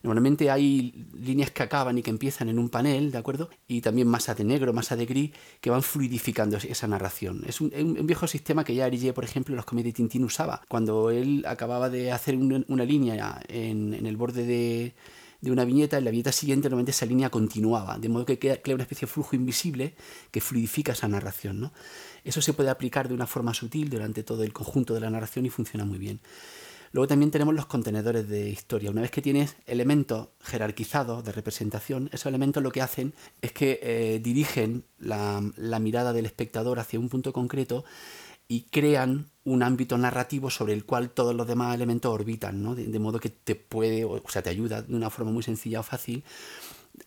Normalmente 0.04 0.52
hay 0.52 1.08
líneas 1.14 1.50
que 1.50 1.64
acaban 1.64 1.98
y 1.98 2.04
que 2.04 2.12
empiezan 2.12 2.48
en 2.50 2.60
un 2.60 2.70
panel, 2.70 3.12
¿de 3.12 3.18
acuerdo? 3.18 3.50
Y 3.68 3.82
también 3.82 4.08
masa 4.08 4.36
de 4.36 4.44
negro, 4.44 4.72
masa 4.72 4.96
de 4.96 5.08
gris, 5.08 5.32
que 5.60 5.72
van 5.72 5.82
fluidificando 5.82 6.58
esa 6.58 6.88
narración. 6.88 7.44
Es 7.48 7.60
un, 7.60 7.72
viejo 8.06 8.28
sistema 8.28 8.64
que 8.64 8.76
ya 8.76 8.86
Arije, 8.86 9.14
por 9.14 9.24
ejemplo, 9.24 9.54
en 9.54 9.58
los 9.58 9.66
cómics 9.66 9.86
de 9.86 9.94
Tintín 9.94 10.24
usaba. 10.24 10.62
Cuando 10.68 11.10
él 11.10 11.44
acababa 11.48 11.90
de 11.90 12.12
hacer 12.12 12.36
una, 12.36 12.86
línea 12.86 13.42
en, 13.48 14.06
el 14.06 14.16
borde 14.16 14.46
de, 14.46 14.94
de 15.42 15.52
una 15.52 15.66
viñeta, 15.66 15.98
en 15.98 16.06
la 16.06 16.12
viñeta 16.12 16.32
siguiente 16.32 16.70
normalmente 16.70 16.92
esa 16.92 17.08
línea 17.08 17.32
continuaba, 17.32 17.98
de 17.98 18.10
modo 18.10 18.26
que 18.26 18.38
crea 18.38 18.76
una 18.76 18.84
especie 18.84 19.08
de 19.08 19.12
flujo 19.12 19.36
invisible 19.36 19.96
que 20.30 20.40
fluidifica 20.40 20.92
esa 20.92 21.08
narración. 21.08 21.60
¿no? 21.60 21.74
Eso 22.26 22.42
se 22.42 22.54
puede 22.54 22.72
aplicar 22.72 23.08
de 23.08 23.14
una 23.14 23.28
forma 23.28 23.54
sutil 23.54 23.90
durante 23.90 24.24
todo 24.24 24.44
el 24.44 24.52
conjunto 24.52 24.96
de 24.96 25.00
la 25.00 25.12
narración 25.12 25.46
y 25.46 25.50
funciona 25.50 25.86
muy 25.86 26.00
bien. 26.00 26.20
Luego 26.92 27.08
también 27.08 27.30
tenemos 27.30 27.54
los 27.54 27.68
contenedores 27.68 28.28
de 28.28 28.50
historia. 28.50 28.90
Una 28.90 29.02
vez 29.02 29.12
que 29.12 29.22
tienes 29.22 29.58
elementos 29.68 30.30
jerarquizados 30.42 31.24
de 31.24 31.34
representación, 31.34 32.10
esos 32.12 32.28
elementos 32.28 32.64
lo 32.64 32.72
que 32.72 32.82
hacen 32.82 33.14
es 33.42 33.52
que 33.52 33.80
eh, 33.84 34.20
dirigen 34.24 34.86
la, 34.98 35.42
mirada 35.80 36.14
del 36.14 36.26
espectador 36.26 36.80
hacia 36.80 37.00
un 37.00 37.10
punto 37.10 37.32
concreto 37.32 37.86
y 38.48 38.62
crean 38.72 39.30
un 39.44 39.62
ámbito 39.62 39.98
narrativo 39.98 40.50
sobre 40.50 40.74
el 40.74 40.86
cual 40.86 41.10
todos 41.12 41.36
los 41.36 41.48
demás 41.48 41.76
elementos 41.76 42.12
orbitan, 42.12 42.64
¿no? 42.64 42.76
de, 42.76 43.00
modo 43.00 43.20
que 43.20 43.30
te 43.30 43.56
puede, 43.56 44.06
o 44.06 44.22
sea, 44.30 44.42
te 44.42 44.50
ayuda 44.50 44.82
de 44.82 44.96
una 44.96 45.10
forma 45.10 45.32
muy 45.32 45.44
sencilla 45.44 45.82
o 45.82 45.84
fácil 45.84 46.24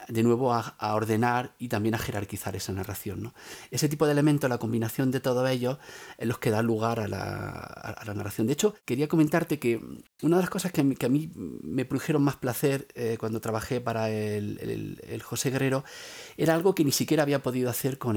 de 0.09 0.22
nuevo 0.22 0.53
a, 0.53 0.74
ordenar 0.95 1.55
y 1.59 1.68
también 1.68 1.95
a 1.95 1.99
jerarquizar 1.99 2.57
esa 2.57 2.72
narración. 2.72 3.22
¿no? 3.22 3.34
Ese 3.70 3.89
tipo 3.89 4.07
de 4.07 4.12
elementos, 4.12 4.49
la 4.49 4.59
combinación 4.59 5.11
de 5.11 5.20
todos 5.20 5.49
ellos, 5.49 5.78
es 6.16 6.26
los 6.26 6.39
que 6.39 6.51
da 6.51 6.62
lugar 6.62 7.01
a 7.01 7.09
la, 7.09 8.14
narración. 8.14 8.47
De 8.47 8.55
hecho, 8.55 8.74
quería 8.84 9.09
comentarte 9.09 9.59
que 9.59 9.80
una 10.22 10.36
de 10.36 10.43
las 10.43 10.51
cosas 10.51 10.72
que, 10.72 10.80
a 10.80 11.09
mí 11.09 11.30
me 11.34 11.84
produjeron 11.84 12.22
más 12.22 12.36
placer 12.36 12.89
eh, 12.95 13.16
cuando 13.18 13.41
trabajé 13.41 13.80
para 13.80 14.11
el, 14.11 15.22
José 15.22 15.51
Guerrero 15.51 15.84
era 16.36 16.55
algo 16.55 16.74
que 16.74 16.84
ni 16.84 16.93
siquiera 16.93 17.22
había 17.22 17.43
podido 17.43 17.68
hacer 17.68 17.99
con, 17.99 18.16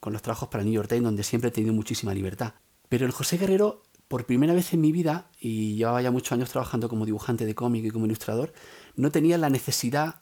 con 0.00 0.12
los 0.12 0.22
trabajos 0.22 0.48
para 0.48 0.62
New 0.62 0.72
York 0.72 0.88
Times, 0.88 1.04
donde 1.04 1.22
siempre 1.22 1.48
he 1.48 1.52
tenido 1.52 1.72
muchísima 1.74 2.14
libertad. 2.14 2.54
Pero 2.88 3.06
el 3.06 3.12
José 3.12 3.38
Guerrero 3.38 3.82
por 4.08 4.26
primera 4.26 4.54
vez 4.54 4.72
en 4.72 4.80
mi 4.80 4.92
vida, 4.92 5.30
y 5.40 5.76
llevaba 5.76 6.02
ya 6.02 6.10
muchos 6.10 6.32
años 6.32 6.50
trabajando 6.50 6.88
como 6.88 7.06
dibujante 7.06 7.46
de 7.46 7.54
cómic 7.54 7.84
y 7.84 7.90
como 7.90 8.06
ilustrador, 8.06 8.52
no 8.96 9.10
tenía 9.10 9.38
la 9.38 9.50
necesidad 9.50 10.20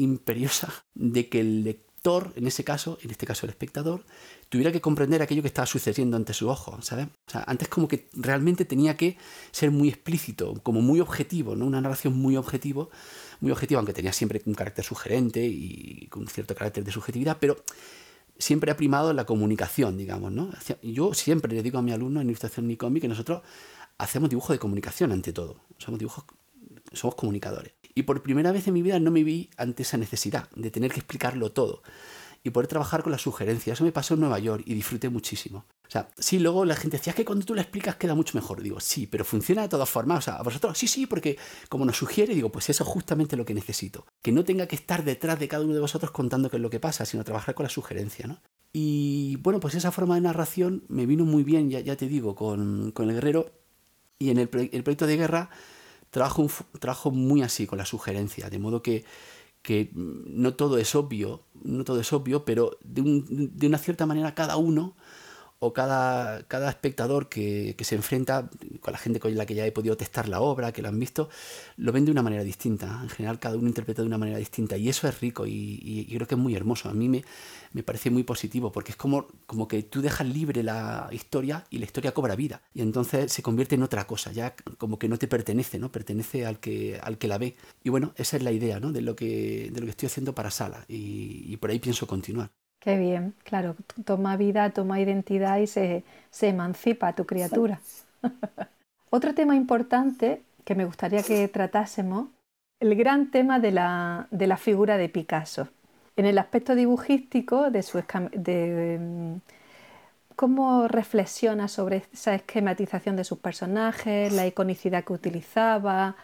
imperiosa 0.00 0.72
de 0.94 1.28
que 1.28 1.40
el 1.40 1.64
lector, 1.64 2.32
en 2.36 2.46
ese 2.46 2.64
caso, 2.64 2.98
en 3.02 3.10
este 3.10 3.26
caso 3.26 3.46
el 3.46 3.50
espectador, 3.50 4.04
tuviera 4.48 4.72
que 4.72 4.80
comprender 4.80 5.20
aquello 5.20 5.42
que 5.42 5.48
estaba 5.48 5.66
sucediendo 5.66 6.16
ante 6.16 6.32
su 6.32 6.48
ojo, 6.48 6.80
¿sabes? 6.82 7.06
O 7.26 7.30
sea, 7.30 7.44
antes 7.46 7.68
como 7.68 7.86
que 7.86 8.08
realmente 8.14 8.64
tenía 8.64 8.96
que 8.96 9.16
ser 9.50 9.70
muy 9.70 9.88
explícito, 9.88 10.54
como 10.62 10.80
muy 10.80 11.00
objetivo, 11.00 11.54
¿no? 11.54 11.66
Una 11.66 11.80
narración 11.80 12.16
muy 12.16 12.36
objetivo, 12.36 12.90
muy 13.40 13.52
objetivo, 13.52 13.78
aunque 13.78 13.92
tenía 13.92 14.12
siempre 14.12 14.42
un 14.46 14.54
carácter 14.54 14.84
sugerente 14.84 15.44
y 15.46 16.06
con 16.08 16.26
cierto 16.26 16.54
carácter 16.54 16.84
de 16.84 16.92
subjetividad, 16.92 17.36
pero 17.38 17.56
siempre 18.38 18.70
ha 18.70 18.76
primado 18.76 19.12
la 19.12 19.26
comunicación, 19.26 19.98
digamos, 19.98 20.32
¿no? 20.32 20.50
Yo 20.82 21.12
siempre 21.14 21.52
le 21.52 21.62
digo 21.62 21.78
a 21.78 21.82
mi 21.82 21.92
alumno 21.92 22.20
en 22.20 22.28
ilustración 22.28 22.66
ni 22.66 22.76
cómic 22.76 23.02
que 23.02 23.08
nosotros 23.08 23.42
hacemos 23.98 24.30
dibujo 24.30 24.54
de 24.54 24.58
comunicación 24.58 25.12
ante 25.12 25.32
todo. 25.32 25.56
Somos 25.76 25.98
dibujos, 25.98 26.24
somos 26.92 27.14
comunicadores. 27.14 27.72
Y 27.94 28.02
por 28.02 28.22
primera 28.22 28.52
vez 28.52 28.68
en 28.68 28.74
mi 28.74 28.82
vida 28.82 28.98
no 29.00 29.10
me 29.10 29.24
vi 29.24 29.50
ante 29.56 29.82
esa 29.82 29.96
necesidad 29.96 30.48
de 30.54 30.70
tener 30.70 30.92
que 30.92 31.00
explicarlo 31.00 31.52
todo 31.52 31.82
y 32.42 32.50
poder 32.50 32.68
trabajar 32.68 33.02
con 33.02 33.12
las 33.12 33.22
sugerencias. 33.22 33.76
Eso 33.76 33.84
me 33.84 33.92
pasó 33.92 34.14
en 34.14 34.20
Nueva 34.20 34.38
York 34.38 34.62
y 34.66 34.74
disfruté 34.74 35.08
muchísimo. 35.08 35.66
O 35.86 35.90
sea, 35.90 36.08
sí, 36.18 36.38
luego 36.38 36.64
la 36.64 36.76
gente 36.76 36.96
decía, 36.96 37.10
es 37.10 37.16
que 37.16 37.24
cuando 37.24 37.44
tú 37.44 37.54
lo 37.54 37.60
explicas 37.60 37.96
queda 37.96 38.14
mucho 38.14 38.38
mejor. 38.38 38.62
Digo, 38.62 38.80
sí, 38.80 39.06
pero 39.06 39.24
funciona 39.24 39.62
de 39.62 39.68
todas 39.68 39.90
formas. 39.90 40.18
O 40.18 40.22
sea, 40.22 40.36
a 40.36 40.42
vosotros, 40.42 40.78
sí, 40.78 40.86
sí, 40.86 41.06
porque 41.06 41.36
como 41.68 41.84
nos 41.84 41.96
sugiere, 41.96 42.34
digo, 42.34 42.50
pues 42.50 42.70
eso 42.70 42.84
es 42.84 42.88
justamente 42.88 43.36
lo 43.36 43.44
que 43.44 43.54
necesito. 43.54 44.06
Que 44.22 44.32
no 44.32 44.44
tenga 44.44 44.66
que 44.66 44.76
estar 44.76 45.04
detrás 45.04 45.38
de 45.38 45.48
cada 45.48 45.64
uno 45.64 45.74
de 45.74 45.80
vosotros 45.80 46.12
contando 46.12 46.48
qué 46.48 46.56
es 46.56 46.62
lo 46.62 46.70
que 46.70 46.80
pasa, 46.80 47.04
sino 47.04 47.24
trabajar 47.24 47.54
con 47.54 47.64
la 47.64 47.70
sugerencia, 47.70 48.26
¿no? 48.26 48.40
Y 48.72 49.36
bueno, 49.40 49.58
pues 49.58 49.74
esa 49.74 49.90
forma 49.90 50.14
de 50.14 50.20
narración 50.20 50.84
me 50.88 51.06
vino 51.06 51.24
muy 51.24 51.42
bien, 51.42 51.68
ya, 51.70 51.80
ya 51.80 51.96
te 51.96 52.06
digo, 52.06 52.36
con, 52.36 52.92
con 52.92 53.08
el 53.08 53.16
guerrero. 53.16 53.52
Y 54.18 54.30
en 54.30 54.38
el, 54.38 54.48
el 54.72 54.82
proyecto 54.84 55.06
de 55.06 55.16
guerra 55.16 55.50
trabajo, 56.10 56.48
trabajo 56.78 57.10
muy 57.10 57.42
así, 57.42 57.66
con 57.66 57.78
la 57.78 57.86
sugerencia, 57.86 58.50
de 58.50 58.58
modo 58.58 58.82
que 58.82 59.04
que 59.62 59.90
no 59.94 60.54
todo 60.54 60.78
es 60.78 60.94
obvio, 60.94 61.44
no 61.62 61.84
todo 61.84 62.00
es 62.00 62.12
obvio, 62.12 62.44
pero 62.44 62.78
de, 62.82 63.02
un, 63.02 63.50
de 63.56 63.66
una 63.66 63.78
cierta 63.78 64.06
manera 64.06 64.34
cada 64.34 64.56
uno 64.56 64.96
o 65.62 65.74
cada, 65.74 66.42
cada 66.44 66.70
espectador 66.70 67.28
que, 67.28 67.74
que, 67.76 67.84
se 67.84 67.94
enfrenta 67.94 68.48
con 68.80 68.92
la 68.92 68.98
gente 68.98 69.20
con 69.20 69.34
la 69.36 69.44
que 69.44 69.54
ya 69.54 69.66
he 69.66 69.72
podido 69.72 69.94
testar 69.94 70.26
la 70.26 70.40
obra, 70.40 70.72
que 70.72 70.80
lo 70.80 70.88
han 70.88 70.98
visto, 70.98 71.28
lo 71.76 71.92
ven 71.92 72.06
de 72.06 72.10
una 72.10 72.22
manera 72.22 72.42
distinta. 72.42 73.00
En 73.02 73.10
general, 73.10 73.38
cada 73.38 73.56
uno 73.56 73.68
interpreta 73.68 74.00
de 74.00 74.08
una 74.08 74.16
manera 74.16 74.38
distinta 74.38 74.78
y 74.78 74.88
eso 74.88 75.06
es 75.06 75.20
rico 75.20 75.46
y, 75.46 75.50
y, 75.52 76.06
y 76.08 76.14
creo 76.16 76.26
que 76.26 76.34
es 76.34 76.40
muy 76.40 76.54
hermoso. 76.56 76.88
A 76.88 76.94
mí 76.94 77.10
me, 77.10 77.24
me, 77.74 77.82
parece 77.82 78.10
muy 78.10 78.22
positivo 78.22 78.72
porque 78.72 78.92
es 78.92 78.96
como, 78.96 79.26
como 79.46 79.68
que 79.68 79.82
tú 79.82 80.00
dejas 80.00 80.26
libre 80.26 80.62
la 80.62 81.08
historia 81.12 81.66
y 81.68 81.78
la 81.78 81.84
historia 81.84 82.12
cobra 82.12 82.36
vida 82.36 82.62
y 82.72 82.80
entonces 82.80 83.30
se 83.30 83.42
convierte 83.42 83.74
en 83.74 83.82
otra 83.82 84.06
cosa, 84.06 84.32
ya 84.32 84.54
como 84.78 84.98
que 84.98 85.08
no 85.08 85.18
te 85.18 85.28
pertenece, 85.28 85.78
¿no? 85.78 85.92
pertenece 85.92 86.46
al 86.46 86.58
que, 86.58 86.98
al 87.02 87.18
que 87.18 87.28
la 87.28 87.36
ve. 87.36 87.54
Y 87.84 87.90
bueno, 87.90 88.14
esa 88.16 88.38
es 88.38 88.42
la 88.42 88.52
idea 88.52 88.80
¿no? 88.80 88.92
de, 88.92 89.02
lo 89.02 89.14
que, 89.14 89.70
de 89.70 89.80
lo 89.80 89.84
que 89.84 89.90
estoy 89.90 90.06
haciendo 90.06 90.34
para 90.34 90.50
Sala 90.50 90.86
y, 90.88 91.44
y 91.52 91.56
por 91.58 91.70
ahí 91.70 91.78
pienso 91.80 92.06
continuar. 92.06 92.50
Qué 92.80 92.96
bien, 92.96 93.34
claro, 93.44 93.76
toma 94.04 94.36
vida, 94.36 94.70
toma 94.70 95.00
identidad 95.00 95.58
y 95.58 95.66
se, 95.66 96.02
se 96.30 96.48
emancipa 96.48 97.12
tu 97.14 97.26
criatura. 97.26 97.78
Otro 99.10 99.34
tema 99.34 99.54
importante 99.54 100.42
que 100.64 100.74
me 100.74 100.86
gustaría 100.86 101.22
que 101.22 101.46
tratásemos, 101.48 102.28
el 102.80 102.96
gran 102.96 103.30
tema 103.30 103.60
de 103.60 103.72
la, 103.72 104.28
de 104.30 104.46
la 104.46 104.56
figura 104.56 104.96
de 104.96 105.10
Picasso. 105.10 105.68
En 106.16 106.24
el 106.24 106.38
aspecto 106.38 106.74
dibujístico 106.74 107.70
de 107.70 107.82
su 107.82 108.02
de, 108.32 109.38
cómo 110.34 110.88
reflexiona 110.88 111.68
sobre 111.68 112.04
esa 112.12 112.34
esquematización 112.34 113.16
de 113.16 113.24
sus 113.24 113.38
personajes, 113.38 114.32
la 114.32 114.46
iconicidad 114.46 115.04
que 115.04 115.12
utilizaba, 115.12 116.16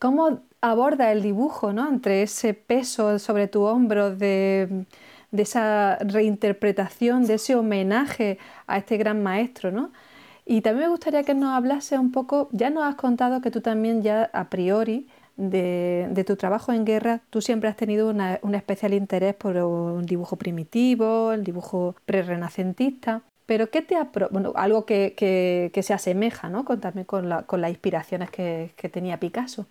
cómo 0.00 0.40
aborda 0.60 1.12
el 1.12 1.22
dibujo, 1.22 1.72
¿no? 1.72 1.88
Entre 1.88 2.22
ese 2.22 2.54
peso 2.54 3.18
sobre 3.20 3.46
tu 3.46 3.62
hombro 3.62 4.14
de 4.14 4.86
de 5.34 5.42
esa 5.42 5.96
reinterpretación, 5.96 7.26
de 7.26 7.34
ese 7.34 7.56
homenaje 7.56 8.38
a 8.68 8.78
este 8.78 8.96
gran 8.96 9.20
maestro, 9.20 9.72
¿no? 9.72 9.90
Y 10.46 10.60
también 10.60 10.86
me 10.86 10.90
gustaría 10.90 11.24
que 11.24 11.34
nos 11.34 11.52
hablase 11.52 11.98
un 11.98 12.12
poco, 12.12 12.48
ya 12.52 12.70
nos 12.70 12.84
has 12.84 12.94
contado 12.94 13.40
que 13.40 13.50
tú 13.50 13.60
también 13.60 14.02
ya 14.02 14.30
a 14.32 14.48
priori 14.48 15.08
de, 15.36 16.24
tu 16.24 16.36
trabajo 16.36 16.72
en 16.72 16.84
guerra, 16.84 17.22
tú 17.30 17.40
siempre 17.40 17.68
has 17.68 17.76
tenido 17.76 18.08
una, 18.08 18.38
un 18.42 18.54
especial 18.54 18.94
interés 18.94 19.34
por 19.34 19.56
un 19.56 20.06
dibujo 20.06 20.36
primitivo, 20.36 21.32
el 21.32 21.42
dibujo 21.42 21.96
prerrenacentista, 22.06 23.22
pero 23.46 23.70
¿qué 23.70 23.82
te 23.82 23.96
bueno, 24.30 24.52
algo 24.54 24.86
que, 24.86 25.14
que, 25.16 25.82
se 25.82 25.94
asemeja 25.94 26.48
¿no? 26.48 26.64
con, 26.64 26.80
también 26.80 27.06
con, 27.06 27.28
la, 27.28 27.42
con 27.42 27.60
las 27.60 27.70
inspiraciones 27.70 28.30
que 28.30 28.88
tenía 28.92 29.18
Picasso? 29.18 29.66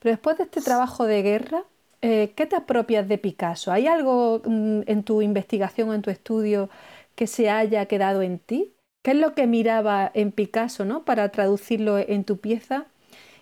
Pero 0.00 0.12
después 0.12 0.36
de 0.38 0.44
este 0.44 0.60
trabajo 0.60 1.06
de 1.06 1.22
guerra, 1.22 1.64
eh, 2.06 2.34
¿qué 2.36 2.44
te 2.44 2.54
apropias 2.54 3.08
de 3.08 3.16
Picasso? 3.16 3.72
¿Hay 3.72 3.86
algo 3.86 4.42
mm, 4.44 4.82
en 4.86 5.04
tu 5.04 5.22
investigación 5.22 5.88
o 5.88 5.94
en 5.94 6.02
tu 6.02 6.10
estudio 6.10 6.68
que 7.14 7.26
se 7.26 7.48
haya 7.48 7.86
quedado 7.86 8.20
en 8.20 8.38
ti? 8.38 8.74
¿Qué 9.02 9.12
es 9.12 9.16
lo 9.16 9.32
que 9.34 9.46
miraba 9.46 10.10
en 10.12 10.30
Picasso 10.30 10.84
¿no? 10.84 11.06
para 11.06 11.30
traducirlo 11.30 11.98
en 11.98 12.24
tu 12.24 12.36
pieza? 12.36 12.84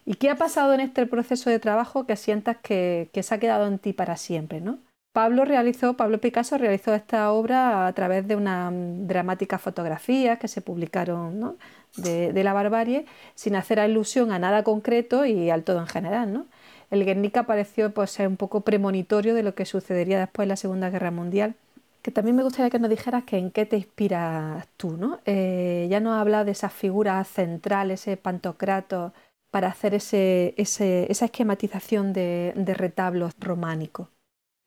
¿Y 0.07 0.15
qué 0.15 0.31
ha 0.31 0.37
pasado 0.37 0.75
en 0.75 0.81
este 0.81 1.07
proceso 1.07 1.51
de 1.51 1.59
trabajo 1.59 2.07
que 2.07 2.15
sientas 2.15 2.57
que, 2.57 3.11
se 3.21 3.35
ha 3.35 3.39
quedado 3.39 3.67
en 3.67 3.81
ti 3.81 3.93
para 3.93 4.17
siempre? 4.17 4.61
¿no? 4.61 4.79
Pablo 5.13 5.45
realizó, 5.45 5.97
Pablo 5.97 6.21
Picasso 6.21 6.57
realizó 6.57 6.95
esta 6.95 7.33
obra 7.33 7.89
a 7.89 7.93
través 7.95 8.29
de 8.29 8.37
una 8.37 8.71
mm, 8.71 9.09
dramática 9.09 9.59
fotografía 9.59 10.37
que 10.37 10.47
se 10.47 10.61
publicaron 10.61 11.59
de, 11.97 12.45
la 12.45 12.53
barbarie, 12.53 13.07
sin 13.35 13.57
hacer 13.57 13.81
alusión 13.81 14.31
a 14.31 14.39
nada 14.39 14.63
concreto 14.63 15.27
y 15.27 15.51
al 15.51 15.65
todo 15.65 15.81
en 15.81 15.89
general. 15.89 16.33
¿no? 16.33 16.47
El 16.93 17.07
Guernica 17.07 17.45
pareció 17.45 17.93
pues, 17.93 18.11
ser 18.11 18.29
un 18.29 18.37
poco 18.37 18.61
premonitorio 18.61 19.35
de 19.35 19.43
lo 19.43 19.55
que 19.55 19.65
sucedería 19.65 20.21
después 20.21 20.45
de 20.45 20.51
la 20.51 20.57
Segunda 20.57 20.91
Guerra 20.91 21.11
Mundial. 21.11 21.55
Que 22.03 22.11
también 22.11 22.37
me 22.37 22.43
gustaría 22.43 22.69
que 22.69 22.79
nos 22.79 22.91
dijeras 22.91 23.25
que 23.25 23.39
en 23.39 23.51
qué 23.51 23.65
te 23.65 23.77
inspiras 23.77 24.69
tú, 24.77 24.99
¿no? 24.99 25.21
Eh, 25.25 25.87
ya 25.89 26.01
nos 26.01 26.15
has 26.15 26.21
hablado 26.21 26.45
de 26.45 26.51
esas 26.51 26.73
figuras 26.73 27.27
centrales, 27.29 28.03
ese 28.03 28.19
pantocrato, 28.19 29.15
para 29.51 29.69
hacer 29.69 29.95
ese, 29.95 30.53
ese, 30.59 31.11
esa 31.11 31.25
esquematización 31.25 32.13
de, 32.13 32.53
de 32.57 32.75
retablos 32.75 33.33
románicos. 33.39 34.09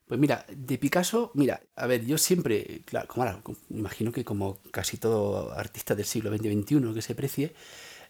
Pues 0.08 0.20
mira, 0.20 0.46
de 0.50 0.78
Picasso, 0.80 1.32
mira, 1.36 1.62
a 1.76 1.86
ver, 1.86 2.06
yo 2.06 2.18
siempre, 2.18 2.82
claro, 2.86 3.08
como 3.08 3.24
ahora, 3.24 3.40
imagino 3.70 4.12
que 4.12 4.24
como 4.24 4.58
casi 4.72 4.98
todo 4.98 5.52
artista 5.54 5.94
del 5.94 6.06
siglo 6.06 6.32
XX-XXI 6.32 6.94
que 6.94 7.02
se 7.02 7.16
precie, 7.16 7.54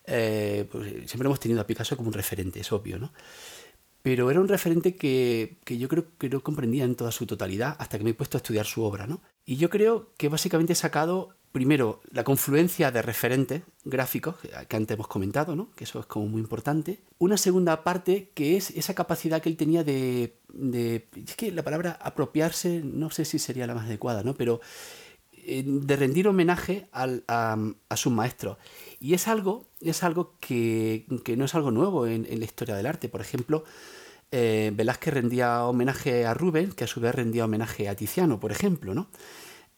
eh, 0.08 0.68
pues 0.72 1.10
siempre 1.10 1.26
hemos 1.26 1.40
tenido 1.40 1.62
a 1.62 1.68
Picasso 1.68 1.98
como 1.98 2.10
un 2.10 2.14
referente, 2.14 2.60
es 2.60 2.72
obvio, 2.72 3.00
¿no? 3.00 3.12
Pero 4.06 4.30
era 4.30 4.40
un 4.40 4.48
referente 4.48 4.96
que, 4.96 5.58
que, 5.66 5.80
yo 5.80 5.88
creo 5.88 6.06
que 6.20 6.30
no 6.30 6.40
comprendía 6.42 6.84
en 6.84 6.94
toda 6.94 7.12
su 7.12 7.26
totalidad 7.26 7.76
hasta 7.80 7.98
que 7.98 8.04
me 8.04 8.12
he 8.12 8.14
puesto 8.14 8.38
a 8.38 8.40
estudiar 8.40 8.68
su 8.68 8.84
obra. 8.84 9.08
¿no? 9.08 9.20
Y 9.46 9.56
yo 9.56 9.72
creo 9.72 10.12
que 10.16 10.30
básicamente 10.30 10.74
he 10.74 10.76
sacado, 10.76 11.30
primero, 11.52 12.02
la 12.12 12.24
confluencia 12.24 12.92
de 12.92 13.02
referentes 13.02 13.64
gráficos 13.84 14.36
que 14.68 14.76
antes 14.76 14.94
hemos 14.94 15.08
comentado, 15.08 15.56
¿no? 15.56 15.72
que 15.72 15.86
eso 15.86 16.00
es 16.00 16.06
como 16.06 16.28
muy 16.28 16.40
importante. 16.40 17.00
Una 17.18 17.36
segunda 17.36 17.84
parte 17.84 18.30
que 18.36 18.56
es 18.56 18.70
esa 18.70 18.94
capacidad 18.94 19.42
que 19.42 19.50
él 19.50 19.58
tenía 19.58 19.84
de... 19.84 20.38
de 20.54 21.08
es 21.16 21.36
que 21.36 21.52
la 21.52 21.64
palabra 21.64 21.98
apropiarse 22.00 22.84
no 22.84 23.10
sé 23.10 23.26
si 23.26 23.40
sería 23.40 23.66
la 23.66 23.74
más 23.74 23.86
adecuada, 23.86 24.22
¿no? 24.22 24.36
pero 24.36 24.62
de 25.46 25.96
rendir 25.96 26.28
homenaje 26.28 26.88
a, 26.92 27.58
a 27.90 27.98
sus 27.98 28.12
maestros. 28.12 28.58
Y 29.00 29.14
es 29.14 29.28
algo, 29.28 29.68
es 29.82 30.04
algo 30.04 30.36
que, 30.40 31.06
que 31.24 31.38
no 31.38 31.46
es 31.46 31.54
algo 31.54 31.70
nuevo 31.70 32.08
en, 32.08 32.28
la 32.28 32.46
historia 32.46 32.76
del 32.76 32.88
arte. 32.88 33.10
Por 33.10 33.22
ejemplo, 33.22 33.64
eh, 34.32 34.72
Velázquez 34.74 35.14
rendía 35.14 35.64
homenaje 35.66 36.26
a 36.26 36.34
Rubens, 36.34 36.74
que 36.74 36.86
a 36.86 36.88
su 36.88 37.00
vez 37.02 37.14
rendía 37.14 37.46
homenaje 37.46 37.88
a 37.88 37.96
Tiziano, 37.96 38.40
por 38.40 38.52
ejemplo, 38.52 38.96
¿no? 38.96 39.10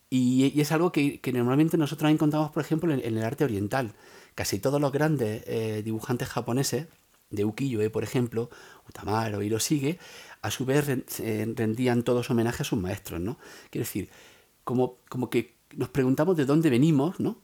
Y, 0.09 0.59
es 0.61 0.71
algo 0.71 0.93
que, 0.93 1.19
normalmente 1.33 1.77
nosotros 1.77 2.09
encontramos, 2.09 2.51
por 2.51 2.63
ejemplo, 2.63 2.93
en, 2.93 3.01
el 3.01 3.21
arte 3.21 3.43
oriental. 3.43 3.93
Casi 4.35 4.59
todos 4.59 4.79
los 4.79 4.93
grandes 4.93 5.43
eh, 5.47 5.81
dibujantes 5.83 6.29
japoneses, 6.29 6.87
de 7.29 7.43
ukiyo-e, 7.43 7.89
por 7.89 8.05
ejemplo, 8.05 8.49
Utamaro, 8.87 9.41
Hirosige, 9.41 9.99
a 10.41 10.51
su 10.51 10.65
vez 10.65 10.85
rendían 10.87 12.03
todos 12.03 12.29
homenaje 12.29 12.63
a 12.63 12.65
sus 12.65 12.79
maestros, 12.79 13.19
¿no? 13.19 13.37
Quiero 13.69 13.83
decir, 13.83 14.09
como, 14.63 14.99
como 15.09 15.29
que 15.29 15.56
nos 15.75 15.89
preguntamos 15.89 16.37
de 16.37 16.45
dónde 16.45 16.69
venimos, 16.69 17.19
¿no? 17.19 17.41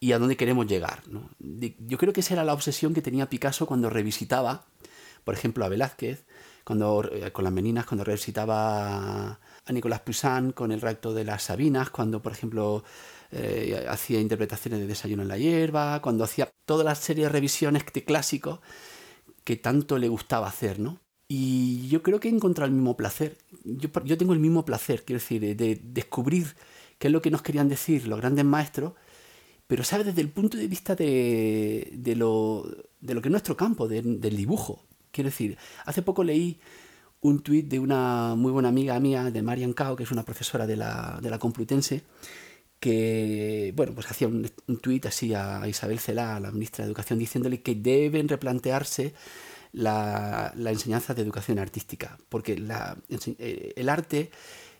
y 0.00 0.12
a 0.12 0.18
dónde 0.18 0.36
queremos 0.36 0.66
llegar. 0.66 1.02
¿no? 1.08 1.30
Yo 1.38 1.98
creo 1.98 2.12
que 2.12 2.20
esa 2.20 2.34
era 2.34 2.44
la 2.44 2.54
obsesión 2.54 2.94
que 2.94 3.02
tenía 3.02 3.28
Picasso 3.28 3.66
cuando 3.66 3.90
revisitaba, 3.90 4.66
por 5.24 5.34
ejemplo, 5.34 5.64
a 5.64 5.68
Velázquez, 5.68 6.24
cuando, 6.64 7.08
eh, 7.12 7.32
con 7.32 7.44
las 7.44 7.52
meninas, 7.52 7.86
cuando 7.86 8.04
revisitaba 8.04 9.40
a 9.64 9.72
Nicolás 9.72 10.00
Poussin 10.00 10.52
con 10.52 10.72
el 10.72 10.80
rapto 10.80 11.14
de 11.14 11.24
las 11.24 11.44
Sabinas, 11.44 11.90
cuando, 11.90 12.22
por 12.22 12.32
ejemplo, 12.32 12.84
eh, 13.30 13.86
hacía 13.88 14.20
interpretaciones 14.20 14.80
de 14.80 14.86
Desayuno 14.86 15.22
en 15.22 15.28
la 15.28 15.38
hierba, 15.38 16.00
cuando 16.00 16.24
hacía 16.24 16.50
toda 16.66 16.84
la 16.84 16.94
serie 16.94 17.24
de 17.24 17.30
revisiones 17.30 17.84
de 17.92 18.04
clásicos 18.04 18.60
que 19.44 19.56
tanto 19.56 19.98
le 19.98 20.08
gustaba 20.08 20.46
hacer, 20.46 20.78
¿no? 20.78 21.00
Y 21.30 21.88
yo 21.88 22.02
creo 22.02 22.20
que 22.20 22.28
he 22.28 22.30
encontrado 22.30 22.68
el 22.68 22.74
mismo 22.74 22.96
placer. 22.96 23.36
Yo, 23.64 23.90
yo 24.04 24.16
tengo 24.16 24.32
el 24.32 24.38
mismo 24.38 24.64
placer, 24.64 25.04
quiero 25.04 25.20
decir, 25.20 25.40
de, 25.40 25.54
de 25.54 25.80
descubrir 25.82 26.54
qué 26.98 27.08
es 27.08 27.12
lo 27.12 27.22
que 27.22 27.30
nos 27.30 27.42
querían 27.42 27.68
decir 27.68 28.06
los 28.06 28.20
grandes 28.20 28.44
maestros 28.44 28.92
pero 29.68 29.84
sabe 29.84 30.02
desde 30.02 30.22
el 30.22 30.30
punto 30.30 30.56
de 30.56 30.66
vista 30.66 30.96
de, 30.96 31.90
de, 31.92 32.16
lo, 32.16 32.66
de 33.00 33.14
lo 33.14 33.20
que 33.20 33.28
es 33.28 33.30
nuestro 33.30 33.54
campo, 33.54 33.86
de, 33.86 34.00
del 34.00 34.34
dibujo. 34.34 34.82
Quiero 35.12 35.28
decir, 35.28 35.58
hace 35.84 36.00
poco 36.00 36.24
leí 36.24 36.58
un 37.20 37.42
tuit 37.42 37.68
de 37.68 37.78
una 37.78 38.34
muy 38.34 38.50
buena 38.50 38.70
amiga 38.70 38.98
mía, 38.98 39.30
de 39.30 39.42
Marian 39.42 39.74
Cao, 39.74 39.94
que 39.94 40.04
es 40.04 40.10
una 40.10 40.24
profesora 40.24 40.66
de 40.66 40.76
la, 40.76 41.18
de 41.22 41.28
la 41.28 41.38
Complutense, 41.38 42.02
que 42.80 43.74
bueno, 43.76 43.92
pues 43.94 44.10
hacía 44.10 44.26
un, 44.26 44.50
un 44.68 44.78
tuit 44.78 45.04
así 45.04 45.34
a 45.34 45.68
Isabel 45.68 45.98
Celá, 45.98 46.40
la 46.40 46.50
ministra 46.50 46.84
de 46.84 46.88
Educación, 46.88 47.18
diciéndole 47.18 47.60
que 47.60 47.74
deben 47.74 48.26
replantearse 48.26 49.12
la, 49.72 50.50
la 50.56 50.70
enseñanza 50.70 51.12
de 51.12 51.20
educación 51.20 51.58
artística, 51.58 52.16
porque 52.30 52.56
la, 52.56 52.96
eh, 53.10 53.74
el 53.76 53.88
arte 53.90 54.30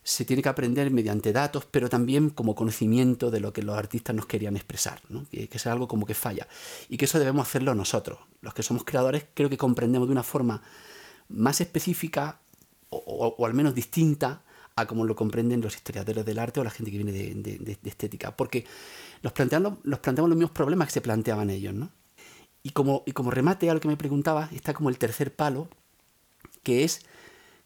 se 0.03 0.25
tiene 0.25 0.41
que 0.41 0.49
aprender 0.49 0.91
mediante 0.91 1.33
datos, 1.33 1.65
pero 1.69 1.89
también 1.89 2.29
como 2.29 2.55
conocimiento 2.55 3.31
de 3.31 3.39
lo 3.39 3.53
que 3.53 3.61
los 3.61 3.77
artistas 3.77 4.15
nos 4.15 4.25
querían 4.25 4.55
expresar, 4.55 5.01
que, 5.31 5.47
que 5.47 5.57
es 5.57 5.67
algo 5.67 5.87
como 5.87 6.05
que 6.05 6.13
falla. 6.13 6.47
Y 6.87 6.97
que 6.97 7.05
eso 7.05 7.19
debemos 7.19 7.47
hacerlo 7.47 7.75
nosotros. 7.75 8.19
Los 8.41 8.53
que 8.53 8.63
somos 8.63 8.83
creadores 8.83 9.25
creo 9.33 9.49
que 9.49 9.57
comprendemos 9.57 10.07
de 10.07 10.13
una 10.13 10.23
forma 10.23 10.61
más 11.29 11.61
específica 11.61 12.39
o, 12.89 13.45
al 13.45 13.53
menos 13.53 13.75
distinta 13.75 14.41
a 14.75 14.87
como 14.87 15.05
lo 15.05 15.15
comprenden 15.15 15.61
los 15.61 15.75
historiadores 15.75 16.25
del 16.25 16.39
arte 16.39 16.59
o 16.59 16.63
la 16.63 16.69
gente 16.69 16.91
que 16.91 16.97
viene 16.97 17.11
de, 17.11 17.77
estética, 17.83 18.35
porque 18.35 18.65
los 19.21 19.33
los 19.83 19.99
planteamos 19.99 20.29
los 20.29 20.37
mismos 20.37 20.51
problemas 20.51 20.87
que 20.87 20.93
se 20.93 21.01
planteaban 21.01 21.49
ellos, 21.49 21.73
¿no? 21.73 21.91
Y 22.63 22.71
como, 22.71 23.03
y 23.05 23.11
como 23.11 23.31
remate 23.31 23.69
a 23.69 23.73
lo 23.73 23.79
que 23.79 23.87
me 23.87 23.97
preguntaba, 23.97 24.49
está 24.53 24.73
como 24.73 24.89
el 24.89 24.97
tercer 24.97 25.35
palo, 25.35 25.69
que 26.63 26.83
es 26.83 27.05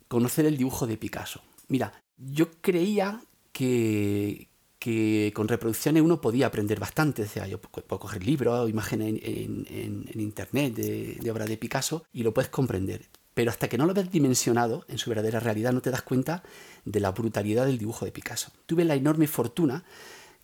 conocer 0.07 0.45
el 0.45 0.57
dibujo 0.57 0.87
de 0.87 0.97
Picasso. 0.97 1.41
Mira, 1.67 1.93
yo 2.17 2.51
creía 2.61 3.23
que, 3.51 4.49
que 4.79 5.31
con 5.33 5.47
reproducciones 5.47 6.03
uno 6.03 6.19
podía 6.19 6.47
aprender 6.47 6.79
bastante. 6.79 7.23
O 7.23 7.27
sea, 7.27 7.47
yo 7.47 7.61
puedo 7.61 7.99
coger 7.99 8.25
libros 8.25 8.59
o 8.59 8.67
imágenes 8.67 9.19
en, 9.23 10.19
internet 10.19 10.75
de, 10.75 11.17
de 11.21 11.31
obras 11.31 11.47
de 11.47 11.57
Picasso 11.57 12.05
y 12.11 12.23
lo 12.23 12.33
puedes 12.33 12.49
comprender. 12.49 13.07
Pero 13.33 13.49
hasta 13.49 13.67
que 13.67 13.77
no 13.77 13.85
lo 13.85 13.93
ves 13.93 14.11
dimensionado 14.11 14.85
en 14.87 14.97
su 14.97 15.09
verdadera 15.09 15.39
realidad 15.39 15.73
no 15.73 15.81
te 15.81 15.89
das 15.89 16.03
cuenta 16.03 16.43
de 16.85 16.99
la 16.99 17.11
brutalidad 17.11 17.65
del 17.65 17.77
dibujo 17.77 18.05
de 18.05 18.11
Picasso. 18.11 18.51
Tuve 18.65 18.85
la 18.85 18.95
enorme 18.95 19.27
fortuna 19.27 19.83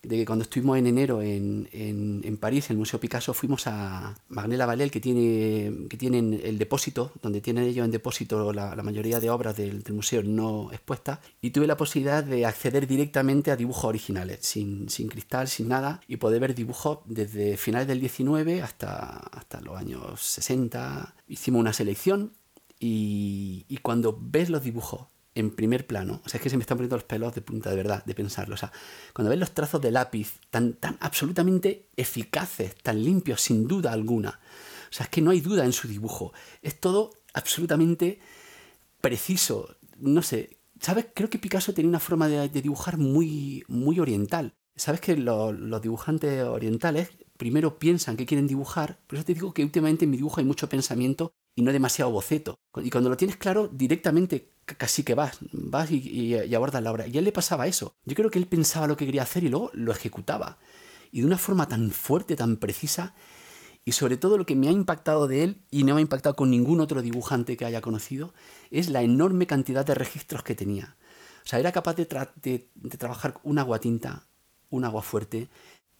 de 0.01 0.17
que 0.17 0.25
cuando 0.25 0.43
estuvimos 0.43 0.77
en 0.77 0.87
enero 0.87 1.21
en, 1.21 1.69
en, 1.71 2.37
París, 2.37 2.69
en 2.69 2.75
el 2.75 2.77
Museo 2.79 2.99
Picasso, 2.99 3.33
fuimos 3.33 3.67
a 3.67 4.15
Magnela 4.29 4.65
Valel, 4.65 4.91
que, 4.91 5.01
tiene, 5.01 5.87
que 5.89 5.97
tienen 5.97 6.39
el 6.43 6.57
depósito, 6.57 7.11
donde 7.21 7.41
tienen 7.41 7.65
ellos 7.65 7.83
en 7.83 7.91
depósito 7.91 8.53
la, 8.53 8.75
mayoría 8.77 9.19
de 9.19 9.29
obras 9.29 9.57
del, 9.57 9.83
museo 9.89 10.23
no 10.23 10.71
expuestas, 10.71 11.19
y 11.41 11.51
tuve 11.51 11.67
la 11.67 11.75
posibilidad 11.77 12.23
de 12.23 12.45
acceder 12.45 12.87
directamente 12.87 13.51
a 13.51 13.57
dibujos 13.57 13.85
originales, 13.85 14.39
sin, 14.41 14.89
sin 14.89 15.09
cristal, 15.09 15.47
sin 15.47 15.67
nada, 15.67 16.01
y 16.07 16.17
poder 16.17 16.39
ver 16.39 16.55
dibujos 16.55 16.99
desde 17.05 17.57
finales 17.57 17.87
del 17.87 17.99
19 17.99 18.61
hasta, 18.61 19.17
hasta 19.17 19.59
los 19.61 19.77
años 19.77 20.21
60. 20.21 21.15
Hicimos 21.27 21.59
una 21.59 21.73
selección 21.73 22.33
y, 22.79 23.65
y 23.67 23.77
cuando 23.77 24.17
ves 24.19 24.49
los 24.49 24.63
dibujos 24.63 25.07
en 25.39 25.51
primer 25.51 25.87
plano. 25.87 26.21
O 26.25 26.29
sea, 26.29 26.37
es 26.37 26.43
que 26.43 26.49
se 26.49 26.57
me 26.57 26.63
están 26.63 26.77
poniendo 26.77 26.95
los 26.95 27.05
pelos 27.05 27.33
de 27.33 27.41
punta, 27.41 27.69
de 27.69 27.75
verdad, 27.75 28.03
de 28.05 28.15
pensarlo. 28.15 28.55
O 28.55 28.57
sea, 28.57 28.71
cuando 29.13 29.29
ves 29.29 29.39
los 29.39 29.51
trazos 29.51 29.81
de 29.81 29.91
lápiz 29.91 30.39
tan, 30.49 30.73
tan 30.73 30.97
absolutamente 30.99 31.89
eficaces, 31.95 32.75
tan 32.75 33.03
limpios, 33.03 33.41
sin 33.41 33.67
duda 33.67 33.91
alguna. 33.91 34.39
O 34.89 34.93
sea, 34.93 35.05
es 35.05 35.09
que 35.09 35.21
no 35.21 35.31
hay 35.31 35.41
duda 35.41 35.65
en 35.65 35.73
su 35.73 35.87
dibujo. 35.87 36.33
Es 36.61 36.79
todo 36.79 37.11
absolutamente 37.33 38.19
preciso. 39.01 39.75
No 39.97 40.21
sé, 40.21 40.57
¿sabes? 40.79 41.07
Creo 41.13 41.29
que 41.29 41.39
Picasso 41.39 41.73
tenía 41.73 41.89
una 41.89 41.99
forma 41.99 42.27
de, 42.27 42.49
dibujar 42.49 42.97
muy, 42.97 43.63
muy 43.67 43.99
oriental. 43.99 44.53
¿Sabes 44.75 45.01
que 45.01 45.17
los 45.17 45.81
dibujantes 45.81 46.43
orientales 46.43 47.09
primero 47.37 47.79
piensan 47.79 48.15
que 48.15 48.25
quieren 48.25 48.47
dibujar? 48.47 48.99
Por 49.07 49.17
eso 49.17 49.25
te 49.25 49.33
digo 49.33 49.53
que 49.53 49.63
últimamente 49.63 50.05
en 50.05 50.11
mi 50.11 50.17
dibujo 50.17 50.39
hay 50.39 50.45
mucho 50.45 50.69
pensamiento 50.69 51.33
y 51.55 51.61
no 51.61 51.73
demasiado 51.73 52.11
boceto. 52.11 52.55
Y 52.81 52.89
cuando 52.89 53.09
lo 53.09 53.17
tienes 53.17 53.35
claro, 53.35 53.67
directamente 53.67 54.53
casi 54.77 55.03
que 55.03 55.15
vas, 55.15 55.37
vas 55.51 55.91
y, 55.91 56.35
abordas 56.53 56.83
la 56.83 56.91
obra. 56.91 57.07
Y 57.07 57.15
a 57.15 57.19
él 57.19 57.25
le 57.25 57.31
pasaba 57.31 57.67
eso. 57.67 57.95
Yo 58.05 58.15
creo 58.15 58.29
que 58.29 58.39
él 58.39 58.47
pensaba 58.47 58.87
lo 58.87 58.97
que 58.97 59.05
quería 59.05 59.23
hacer 59.23 59.43
y 59.43 59.49
luego 59.49 59.71
lo 59.73 59.91
ejecutaba. 59.91 60.57
Y 61.11 61.21
de 61.21 61.27
una 61.27 61.37
forma 61.37 61.67
tan 61.67 61.91
fuerte, 61.91 62.35
tan 62.35 62.57
precisa. 62.57 63.13
Y 63.85 63.93
sobre 63.93 64.17
todo 64.17 64.37
lo 64.37 64.45
que 64.45 64.55
me 64.55 64.67
ha 64.67 64.71
impactado 64.71 65.27
de 65.27 65.43
él, 65.43 65.61
y 65.71 65.83
no 65.83 65.95
me 65.95 65.99
ha 65.99 66.01
impactado 66.01 66.35
con 66.35 66.49
ningún 66.51 66.79
otro 66.79 67.01
dibujante 67.01 67.57
que 67.57 67.65
haya 67.65 67.81
conocido, 67.81 68.33
es 68.71 68.89
la 68.89 69.01
enorme 69.01 69.47
cantidad 69.47 69.85
de 69.85 69.95
registros 69.95 70.43
que 70.43 70.55
tenía. 70.55 70.95
O 71.43 71.47
sea, 71.47 71.59
era 71.59 71.71
capaz 71.71 71.95
de, 71.95 72.05
trabajar 72.97 73.39
un 73.43 73.57
agua 73.57 73.79
tinta, 73.79 74.27
un 74.69 74.85
agua 74.85 75.01
fuerte, 75.01 75.49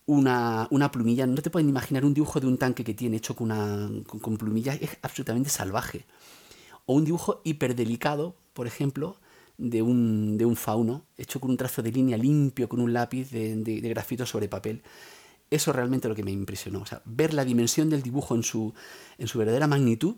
una, 0.06 0.68
plumilla. 0.92 1.26
No 1.26 1.42
te 1.42 1.50
pueden 1.50 1.70
imaginar 1.70 2.06
un 2.06 2.14
dibujo 2.14 2.40
de 2.40 2.48
un 2.48 2.58
tanque 2.58 2.84
que 2.84 2.94
tiene 2.94 3.18
hecho 3.18 3.36
con, 3.36 3.52
una, 3.52 3.90
con 4.04 4.38
plumilla. 4.38 4.76
Es 4.76 4.98
absolutamente 5.02 5.50
salvaje. 5.50 6.06
O 6.90 6.94
un 6.94 7.06
dibujo 7.06 7.40
hiperdelicado, 7.44 8.36
por 8.54 8.66
ejemplo, 8.66 9.20
de 9.60 9.84
un, 9.84 10.40
de 10.40 10.46
un 10.46 10.56
fauno, 10.56 11.06
hecho 11.20 11.40
con 11.40 11.52
un 11.52 11.58
trazo 11.58 11.84
de 11.84 11.92
línea 11.92 12.18
limpio, 12.18 12.68
con 12.68 12.80
un 12.80 12.94
lápiz 12.94 13.30
de, 13.30 13.80
grafito 13.82 14.26
sobre 14.26 14.48
papel. 14.48 14.82
Eso 15.52 15.72
realmente 15.72 16.08
lo 16.08 16.16
que 16.16 16.24
me 16.24 16.32
impresionó. 16.32 16.82
O 16.82 16.88
sea, 16.88 17.04
ver 17.06 17.36
la 17.36 17.46
dimensión 17.46 17.92
del 17.92 18.02
dibujo 18.02 18.34
en 18.34 18.42
su, 18.42 18.74
en 19.20 19.28
su 19.28 19.38
verdadera 19.38 19.68
magnitud 19.68 20.16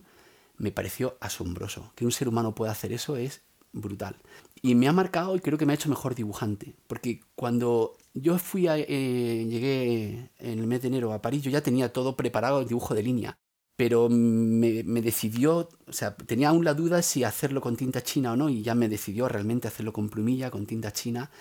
me 0.55 0.71
pareció 0.71 1.17
asombroso. 1.19 1.91
Que 1.93 2.05
un 2.05 2.13
ser 2.13 2.29
humano 2.29 2.55
pueda 2.55 2.71
hacer 2.71 2.93
eso 2.93 3.17
es 3.17 3.41
brutal. 3.73 4.15
Y 4.61 4.73
me 4.75 4.87
ha 4.87 4.93
marcado 4.93 5.35
y 5.35 5.41
creo 5.41 5.57
que 5.57 5.65
me 5.65 5.73
ha 5.73 5.75
hecho 5.75 5.89
mejor 5.89 6.15
dibujante. 6.15 6.73
Porque 6.87 7.19
cuando 7.35 7.97
yo 8.13 8.37
fui 8.37 8.67
a, 8.67 8.77
eh, 8.77 9.45
llegué 9.49 10.29
en 10.39 10.59
el 10.59 10.67
mes 10.67 10.83
de 10.83 10.87
enero 10.87 11.11
a 11.11 11.21
París, 11.21 11.41
yo 11.43 11.51
ya 11.51 11.59
tenía 11.59 11.91
todo 11.91 12.15
preparado 12.15 12.61
el 12.61 12.69
dibujo 12.69 12.95
de 12.95 13.03
línea 13.03 13.37
pero 13.81 14.09
me, 14.09 15.01
decidió, 15.01 15.67
o 15.87 15.91
sea, 15.91 16.15
tenía 16.15 16.49
aún 16.49 16.63
la 16.63 16.75
duda 16.75 17.01
si 17.01 17.23
hacerlo 17.23 17.61
con 17.61 17.75
tinta 17.75 18.03
china 18.03 18.33
o 18.33 18.35
no, 18.35 18.47
y 18.47 18.61
ya 18.61 18.75
me 18.75 18.87
decidió 18.87 19.27
realmente 19.27 19.67
hacerlo 19.67 19.91
con 19.91 20.07
plumilla, 20.07 20.51
con 20.51 20.67
tinta 20.67 20.93
china, 20.93 21.31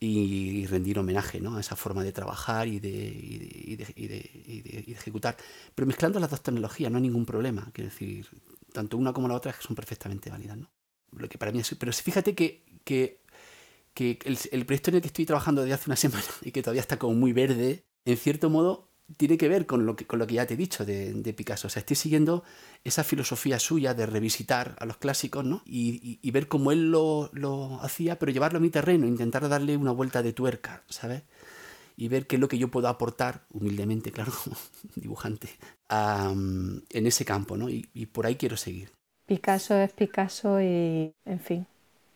y, 0.00 0.64
rendir 0.64 0.98
homenaje 0.98 1.42
¿no? 1.42 1.58
a 1.58 1.60
esa 1.60 1.76
forma 1.76 2.02
de 2.02 2.12
trabajar 2.12 2.68
y 2.68 2.80
de, 2.80 3.84
ejecutar. 4.88 5.36
Pero 5.74 5.84
mezclando 5.86 6.18
las 6.18 6.30
dos 6.30 6.42
tecnologías 6.42 6.90
no 6.90 6.96
hay 6.96 7.02
ningún 7.02 7.26
problema, 7.26 7.68
quiero 7.74 7.90
decir, 7.90 8.26
tanto 8.72 8.96
una 8.96 9.12
como 9.12 9.28
la 9.28 9.34
otra 9.34 9.54
son 9.60 9.76
perfectamente 9.76 10.30
válidas. 10.30 10.56
¿no? 10.56 10.70
Lo 11.18 11.28
que 11.28 11.36
para 11.36 11.52
mí 11.52 11.58
es, 11.58 11.74
pero 11.78 11.92
fíjate 11.92 12.34
que, 12.34 12.64
que, 12.82 13.20
que 13.92 14.18
el, 14.24 14.38
el 14.52 14.64
proyecto 14.64 14.88
en 14.88 14.96
el 14.96 15.02
que 15.02 15.08
estoy 15.08 15.26
trabajando 15.26 15.60
desde 15.60 15.74
hace 15.74 15.90
una 15.90 15.96
semana 15.96 16.24
y 16.40 16.50
que 16.50 16.62
todavía 16.62 16.80
está 16.80 16.98
como 16.98 17.12
muy 17.12 17.34
verde, 17.34 17.84
en 18.06 18.16
cierto 18.16 18.48
modo 18.48 18.87
tiene 19.16 19.38
que 19.38 19.48
ver 19.48 19.66
con 19.66 19.86
lo 19.86 19.96
que, 19.96 20.06
con 20.06 20.18
lo 20.18 20.26
que 20.26 20.34
ya 20.34 20.46
te 20.46 20.54
he 20.54 20.56
dicho 20.56 20.84
de, 20.84 21.34
Picasso. 21.36 21.68
O 21.68 21.70
sea, 21.70 21.80
estoy 21.80 21.96
siguiendo 21.96 22.44
esa 22.84 23.04
filosofía 23.04 23.58
suya 23.58 23.94
de 23.94 24.06
revisitar 24.06 24.76
a 24.78 24.86
los 24.86 24.98
clásicos, 24.98 25.44
¿no? 25.44 25.62
Y, 25.64 26.30
ver 26.30 26.48
cómo 26.48 26.72
él 26.72 26.90
lo, 26.90 27.80
hacía, 27.82 28.18
pero 28.18 28.32
llevarlo 28.32 28.58
a 28.58 28.62
mi 28.62 28.70
terreno, 28.70 29.06
intentar 29.06 29.48
darle 29.48 29.76
una 29.76 29.92
vuelta 29.92 30.22
de 30.22 30.32
tuerca, 30.32 30.82
¿sabes? 30.88 31.22
Y 31.96 32.08
ver 32.08 32.26
qué 32.26 32.36
es 32.36 32.40
lo 32.40 32.48
que 32.48 32.58
yo 32.58 32.68
puedo 32.68 32.88
aportar, 32.88 33.42
humildemente, 33.50 34.12
claro, 34.12 34.32
como 34.44 34.56
dibujante, 34.94 35.48
en 35.88 37.06
ese 37.06 37.24
campo, 37.24 37.56
¿no? 37.56 37.68
Y 37.70 38.06
por 38.06 38.26
ahí 38.26 38.36
quiero 38.36 38.56
seguir. 38.56 38.90
Picasso 39.26 39.74
es 39.76 39.92
Picasso 39.92 40.60
y, 40.60 41.12
en 41.26 41.40
fin, 41.40 41.66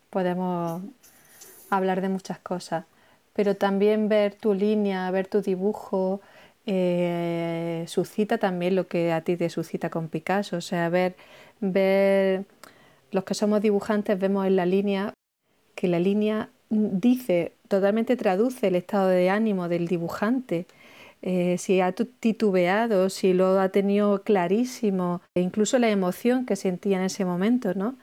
podemos 0.08 0.82
hablar 1.68 2.00
de 2.00 2.08
muchas 2.08 2.38
cosas, 2.38 2.84
pero 3.34 3.56
también 3.56 4.08
ver 4.08 4.34
tu 4.34 4.54
línea, 4.54 5.10
ver 5.10 5.26
tu 5.26 5.42
dibujo, 5.42 6.20
eh, 6.66 7.84
suscita 7.88 8.38
también 8.38 8.76
lo 8.76 8.86
que 8.86 9.12
a 9.12 9.22
ti 9.22 9.36
te 9.36 9.50
suscita 9.50 9.90
con 9.90 10.08
Picasso, 10.08 10.56
o 10.56 10.60
sea, 10.60 10.88
ver, 10.88 11.16
ver, 11.60 12.44
los 13.10 13.24
que 13.24 13.34
somos 13.34 13.60
dibujantes 13.60 14.18
vemos 14.18 14.46
en 14.46 14.56
la 14.56 14.66
línea 14.66 15.14
que 15.74 15.88
la 15.88 15.98
línea 16.00 16.50
dice, 16.70 17.52
totalmente 17.68 18.16
traduce 18.16 18.68
el 18.68 18.76
estado 18.76 19.08
de 19.08 19.30
ánimo 19.30 19.68
del 19.68 19.88
dibujante. 19.88 20.66
Eh, 21.22 21.56
si 21.58 21.80
ha 21.80 21.92
titubeado, 21.92 23.10
si 23.10 23.32
lo 23.34 23.60
ha 23.60 23.68
tenido 23.70 24.22
clarísimo, 24.22 25.22
e 25.34 25.40
incluso 25.40 25.78
la 25.78 25.90
emoción 25.90 26.46
que 26.46 26.56
sentía 26.56 26.98
en 26.98 27.04
ese 27.04 27.24
momento, 27.24 27.74
¿no? 27.74 27.96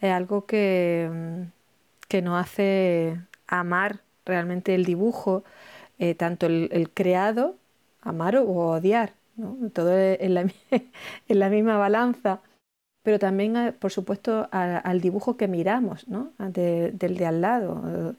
Es 0.00 0.12
algo 0.12 0.46
que, 0.46 1.08
que 2.08 2.22
nos 2.22 2.40
hace 2.40 3.20
amar 3.46 4.00
realmente 4.26 4.74
el 4.74 4.84
dibujo, 4.84 5.44
eh, 5.98 6.14
tanto 6.14 6.46
el 6.46 6.90
creado 6.94 7.56
amar 8.04 8.36
o 8.36 8.44
odiar, 8.46 9.14
¿no? 9.36 9.56
todo 9.72 9.92
en 9.98 10.34
la, 10.34 10.42
en 11.28 11.38
la 11.38 11.48
misma 11.50 11.78
balanza, 11.78 12.40
pero 13.02 13.18
también, 13.18 13.56
eh, 13.56 13.72
por 13.72 13.92
supuesto, 13.92 14.48
al 14.52 15.00
dibujo 15.00 15.36
que 15.36 15.48
miramos, 15.48 16.08
¿no? 16.08 16.32
del 16.38 17.16
de 17.18 17.26
al 17.26 17.40
lado. 17.40 18.16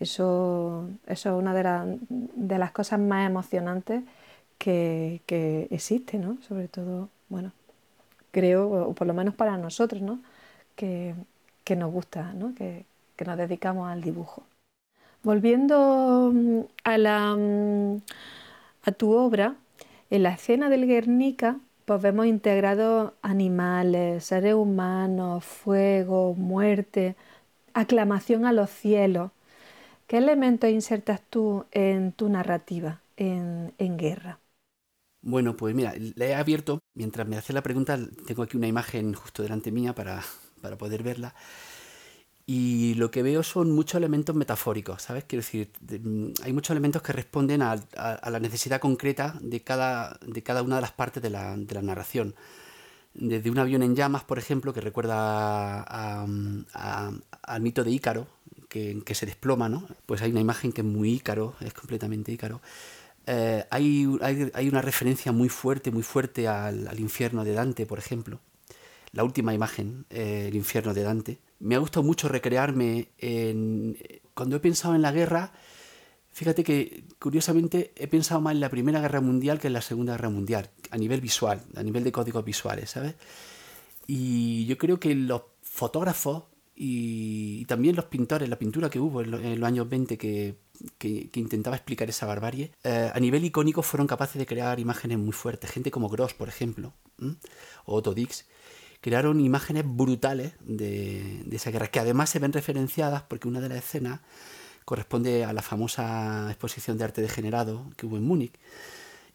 Eso, 0.00 0.88
eso 1.06 1.30
es 1.30 1.36
una 1.42 1.54
de, 1.54 1.98
de, 2.08 2.58
las 2.58 2.70
cosas 2.72 3.00
más 3.00 3.26
emocionantes 3.28 4.02
que, 4.58 5.22
que 5.26 5.68
existe, 5.70 6.18
¿no? 6.18 6.38
sobre 6.42 6.68
todo, 6.68 7.08
bueno, 7.28 7.52
creo, 8.32 8.70
o 8.90 8.94
por 8.94 9.06
lo 9.06 9.14
menos 9.14 9.34
para 9.34 9.56
nosotros, 9.58 10.02
¿no? 10.02 10.20
que, 10.76 11.14
que 11.64 11.76
nos 11.76 11.92
gusta, 11.92 12.32
¿no? 12.34 12.54
que, 12.54 12.86
que 13.16 13.24
nos 13.24 13.36
dedicamos 13.38 13.88
al 13.90 14.02
dibujo. 14.02 14.44
Volviendo 15.22 16.30
mm, 16.34 16.60
a 16.84 16.98
la 16.98 17.36
mm, 17.36 18.02
a 18.88 18.92
tu 18.92 19.12
obra, 19.12 19.56
en 20.10 20.22
la 20.24 20.30
escena 20.32 20.70
del 20.70 20.86
Guernica, 20.86 21.60
pues 21.84 22.02
vemos 22.02 22.26
integrados 22.26 23.12
animales, 23.22 24.24
seres 24.24 24.54
humanos, 24.54 25.44
fuego, 25.44 26.34
muerte, 26.34 27.16
aclamación 27.74 28.46
a 28.46 28.52
los 28.52 28.70
cielos. 28.70 29.32
¿Qué 30.08 30.18
elementos 30.18 30.70
insertas 30.70 31.22
tú 31.30 31.66
en 31.72 32.12
tu 32.12 32.28
narrativa 32.30 33.00
en, 33.16 33.74
en 33.78 33.98
guerra? 33.98 34.40
Bueno, 35.20 35.56
pues 35.56 35.74
mira, 35.74 35.94
le 35.96 36.28
he 36.28 36.34
abierto, 36.34 36.78
mientras 36.94 37.26
me 37.26 37.36
hace 37.36 37.52
la 37.52 37.62
pregunta, 37.62 37.98
tengo 38.26 38.42
aquí 38.42 38.56
una 38.56 38.68
imagen 38.68 39.14
justo 39.14 39.42
delante 39.42 39.72
mía 39.72 39.94
para, 39.94 40.22
para 40.62 40.78
poder 40.78 41.02
verla. 41.02 41.34
Y 42.50 42.94
lo 42.94 43.10
que 43.10 43.22
veo 43.22 43.42
son 43.42 43.72
muchos 43.72 43.96
elementos 43.96 44.34
metafóricos, 44.34 45.02
¿sabes? 45.02 45.24
Quiero 45.24 45.42
decir, 45.42 45.70
mm, 46.02 46.28
hay 46.42 46.54
muchos 46.54 46.70
elementos 46.70 47.02
que 47.02 47.12
responden 47.12 47.60
a, 47.60 47.76
la 47.94 48.40
necesidad 48.40 48.80
concreta 48.80 49.36
de 49.42 49.60
cada, 49.62 50.18
de 50.26 50.42
cada 50.42 50.62
una 50.62 50.76
de 50.76 50.80
las 50.80 50.92
partes 50.92 51.22
de 51.22 51.28
la, 51.28 51.58
de 51.58 51.74
la 51.74 51.82
narración. 51.82 52.34
Desde 53.12 53.50
un 53.50 53.58
avión 53.58 53.82
en 53.82 53.94
llamas, 53.94 54.24
por 54.24 54.38
ejemplo, 54.38 54.72
que 54.72 54.80
recuerda 54.80 55.82
al 55.82 57.60
mito 57.60 57.84
de 57.84 57.90
Ícaro, 57.90 58.26
que, 58.70 59.02
que, 59.04 59.14
se 59.14 59.26
desploma, 59.26 59.68
¿no? 59.68 59.86
Pues 60.06 60.22
hay 60.22 60.30
una 60.30 60.40
imagen 60.40 60.72
que 60.72 60.80
es 60.80 60.86
muy 60.86 61.16
ícaro, 61.16 61.54
es 61.60 61.74
completamente 61.74 62.32
ícaro. 62.32 62.62
Eh, 63.26 63.66
hay, 63.70 64.08
hay, 64.22 64.50
hay, 64.54 64.68
una 64.70 64.80
referencia 64.80 65.32
muy 65.32 65.50
fuerte, 65.50 65.90
muy 65.90 66.02
fuerte 66.02 66.48
al, 66.48 66.88
al, 66.88 66.98
infierno 66.98 67.44
de 67.44 67.52
Dante, 67.52 67.84
por 67.84 67.98
ejemplo. 67.98 68.40
La 69.12 69.22
última 69.22 69.52
imagen, 69.52 70.06
eh, 70.08 70.46
el 70.48 70.56
infierno 70.56 70.94
de 70.94 71.02
Dante. 71.02 71.38
Me 71.60 71.74
ha 71.74 71.78
gustado 71.78 72.04
mucho 72.04 72.28
recrearme 72.28 73.08
en... 73.18 73.96
Cuando 74.34 74.56
he 74.56 74.60
pensado 74.60 74.94
en 74.94 75.02
la 75.02 75.12
guerra, 75.12 75.52
fíjate 76.32 76.62
que 76.62 77.04
curiosamente 77.18 77.92
he 77.96 78.06
pensado 78.06 78.40
más 78.40 78.54
en 78.54 78.60
la 78.60 78.68
Primera 78.68 79.00
Guerra 79.00 79.20
Mundial 79.20 79.58
que 79.58 79.66
en 79.66 79.72
la 79.72 79.82
Segunda 79.82 80.12
Guerra 80.12 80.30
Mundial, 80.30 80.70
a 80.90 80.96
nivel 80.96 81.20
visual, 81.20 81.60
a 81.74 81.82
nivel 81.82 82.04
de 82.04 82.12
códigos 82.12 82.44
visuales, 82.44 82.90
¿sabes? 82.90 83.14
Y 84.06 84.64
yo 84.66 84.78
creo 84.78 85.00
que 85.00 85.14
los 85.14 85.42
fotógrafos 85.62 86.44
y, 86.80 87.64
también 87.64 87.96
los 87.96 88.04
pintores, 88.04 88.48
la 88.48 88.58
pintura 88.58 88.88
que 88.88 89.00
hubo 89.00 89.20
en, 89.20 89.32
los 89.32 89.66
años 89.66 89.88
20 89.88 90.16
que, 90.16 90.56
intentaba 91.34 91.74
explicar 91.74 92.08
esa 92.08 92.24
barbarie, 92.24 92.70
eh, 92.84 93.10
a 93.12 93.18
nivel 93.18 93.44
icónico 93.44 93.82
fueron 93.82 94.06
capaces 94.06 94.38
de 94.38 94.46
crear 94.46 94.78
imágenes 94.78 95.18
muy 95.18 95.32
fuertes. 95.32 95.72
Gente 95.72 95.90
como 95.90 96.08
Gross, 96.08 96.34
por 96.34 96.48
ejemplo, 96.48 96.94
o 97.84 97.96
Otto 97.96 98.14
Dix, 98.14 98.46
crearon 99.00 99.40
imágenes 99.40 99.84
brutales 99.86 100.54
de, 100.60 101.42
de, 101.44 101.56
esa 101.56 101.70
guerra, 101.70 101.88
que 101.88 102.00
además 102.00 102.30
se 102.30 102.38
ven 102.38 102.52
referenciadas 102.52 103.22
porque 103.22 103.48
una 103.48 103.60
de 103.60 103.68
las 103.68 103.78
escenas 103.78 104.20
corresponde 104.88 105.44
a 105.44 105.52
la 105.52 105.60
famosa 105.60 106.46
exposición 106.48 106.96
de 106.96 107.04
arte 107.04 107.20
degenerado 107.20 107.90
que 107.98 108.06
hubo 108.06 108.16
en 108.16 108.24
Múnich. 108.24 108.54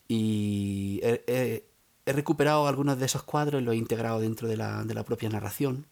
Y 0.07 0.99
he, 1.03 1.63
recuperado 2.07 2.67
algunos 2.67 2.97
de 2.97 3.05
esos 3.05 3.21
cuadros 3.21 3.61
y 3.61 3.65
los 3.65 3.75
he 3.75 3.77
integrado 3.77 4.19
dentro 4.19 4.47
de 4.47 4.57
la, 4.57 4.83
de 4.83 4.95
la 4.95 5.05
propia 5.05 5.29
narración. 5.29 5.85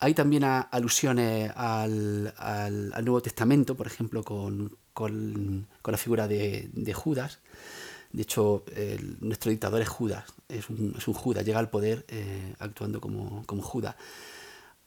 Hay 0.00 0.12
también 0.12 0.44
alusiones 0.44 1.50
al, 1.56 2.34
al, 2.36 3.04
Nuevo 3.04 3.22
Testamento, 3.22 3.74
por 3.74 3.86
ejemplo, 3.86 4.22
con, 4.22 4.76
con, 4.92 5.66
con 5.80 5.92
la 5.92 5.98
figura 5.98 6.28
de, 6.28 6.68
de, 6.74 6.92
Judas. 6.92 7.38
De 8.14 8.22
hecho, 8.22 8.64
nuestro 9.18 9.50
dictador 9.50 9.80
es 9.82 9.88
Judas, 9.88 10.24
es 10.48 10.70
un, 10.70 10.94
Judas, 10.94 11.44
llega 11.44 11.58
al 11.58 11.68
poder 11.68 12.04
eh, 12.06 12.54
actuando 12.60 13.00
como, 13.00 13.44
como 13.44 13.60
Judas. 13.60 13.96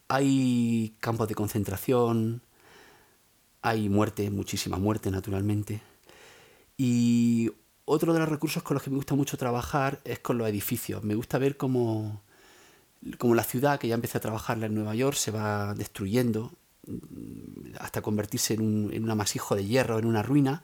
Hay 0.07 0.95
campos 1.01 1.27
de 1.27 1.35
concentración, 1.35 2.41
hay 3.61 3.89
muerte, 3.89 4.29
muchísima 4.29 4.77
muerte, 4.77 5.11
naturalmente. 5.11 5.81
Y 6.77 7.51
otro 7.83 8.13
de 8.13 8.19
los 8.19 8.29
recursos 8.29 8.63
con 8.63 8.75
los 8.75 8.83
que 8.83 8.91
me 8.91 8.95
gusta 8.95 9.13
mucho 9.13 9.35
trabajar 9.35 9.99
es 10.05 10.19
con 10.19 10.37
los 10.37 10.47
edificios. 10.47 11.03
Me 11.03 11.15
gusta 11.15 11.37
ver 11.37 11.57
cómo 11.57 12.21
como 13.17 13.35
la 13.35 13.43
ciudad 13.43 13.77
que 13.77 13.89
ya 13.89 13.95
empecé 13.95 14.19
a 14.19 14.21
trabajarla 14.21 14.67
en 14.67 14.75
Nueva 14.75 14.95
York 14.95 15.17
se 15.17 15.31
va 15.31 15.73
destruyendo 15.73 16.53
mm, 16.87 17.75
hasta 17.81 18.01
convertirse 18.01 18.53
en 18.53 18.61
un, 18.61 18.93
en 18.93 19.03
un 19.03 19.11
amasijo 19.11 19.53
de 19.53 19.65
hierro, 19.65 19.99
en 19.99 20.05
una 20.05 20.23
ruina, 20.23 20.63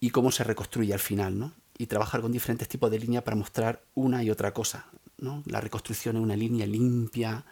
y 0.00 0.10
cómo 0.10 0.30
se 0.30 0.44
reconstruye 0.44 0.94
al 0.94 1.00
final, 1.00 1.38
¿no? 1.38 1.52
Y 1.76 1.86
trabajar 1.86 2.20
con 2.20 2.32
diferentes 2.32 2.68
tipos 2.68 2.90
de 2.90 2.98
líneas 2.98 3.24
para 3.24 3.36
mostrar 3.36 3.82
una 3.94 4.22
y 4.22 4.30
otra 4.30 4.54
cosa, 4.54 4.86
¿no? 5.18 5.42
La 5.46 5.60
reconstrucción 5.60 6.16
es 6.16 6.22
una 6.22 6.36
línea 6.36 6.66
limpia, 6.66 7.44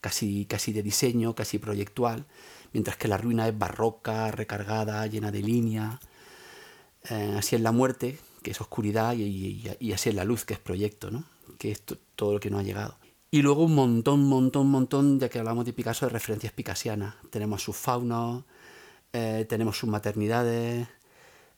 casi, 0.00 0.46
casi 0.46 0.72
de 0.72 0.82
diseño, 0.82 1.34
casi 1.34 1.58
proyectual, 1.58 2.26
mientras 2.72 2.96
que 2.96 3.08
la 3.08 3.16
ruina 3.16 3.48
es 3.48 3.56
barroca, 3.56 4.30
recargada, 4.30 5.06
llena 5.06 5.30
de 5.30 5.42
línea. 5.42 6.00
Eh, 7.08 7.34
así 7.38 7.56
es 7.56 7.62
la 7.62 7.72
muerte, 7.72 8.18
que 8.42 8.50
es 8.50 8.60
oscuridad, 8.60 9.14
y, 9.14 9.92
así 9.94 10.08
es 10.10 10.14
la 10.14 10.24
luz, 10.24 10.44
que 10.44 10.54
es 10.54 10.60
proyecto, 10.60 11.10
¿no? 11.10 11.24
Que 11.58 11.70
es 11.70 11.82
todo 12.16 12.34
lo 12.34 12.40
que 12.40 12.50
no 12.50 12.58
ha 12.58 12.62
llegado. 12.62 12.96
Y 13.30 13.40
luego 13.40 13.64
un 13.64 13.74
montón, 13.74 14.24
montón, 14.24 14.66
montón, 14.68 15.18
ya 15.18 15.28
que 15.28 15.38
hablamos 15.38 15.64
de 15.64 15.72
Picasso, 15.72 16.04
de 16.06 16.12
referencias 16.12 16.52
picasianas. 16.52 17.14
Tenemos 17.30 17.62
sus 17.62 17.76
faunos, 17.76 18.44
eh, 19.12 19.46
tenemos 19.48 19.78
sus 19.78 19.88
maternidades, 19.88 20.86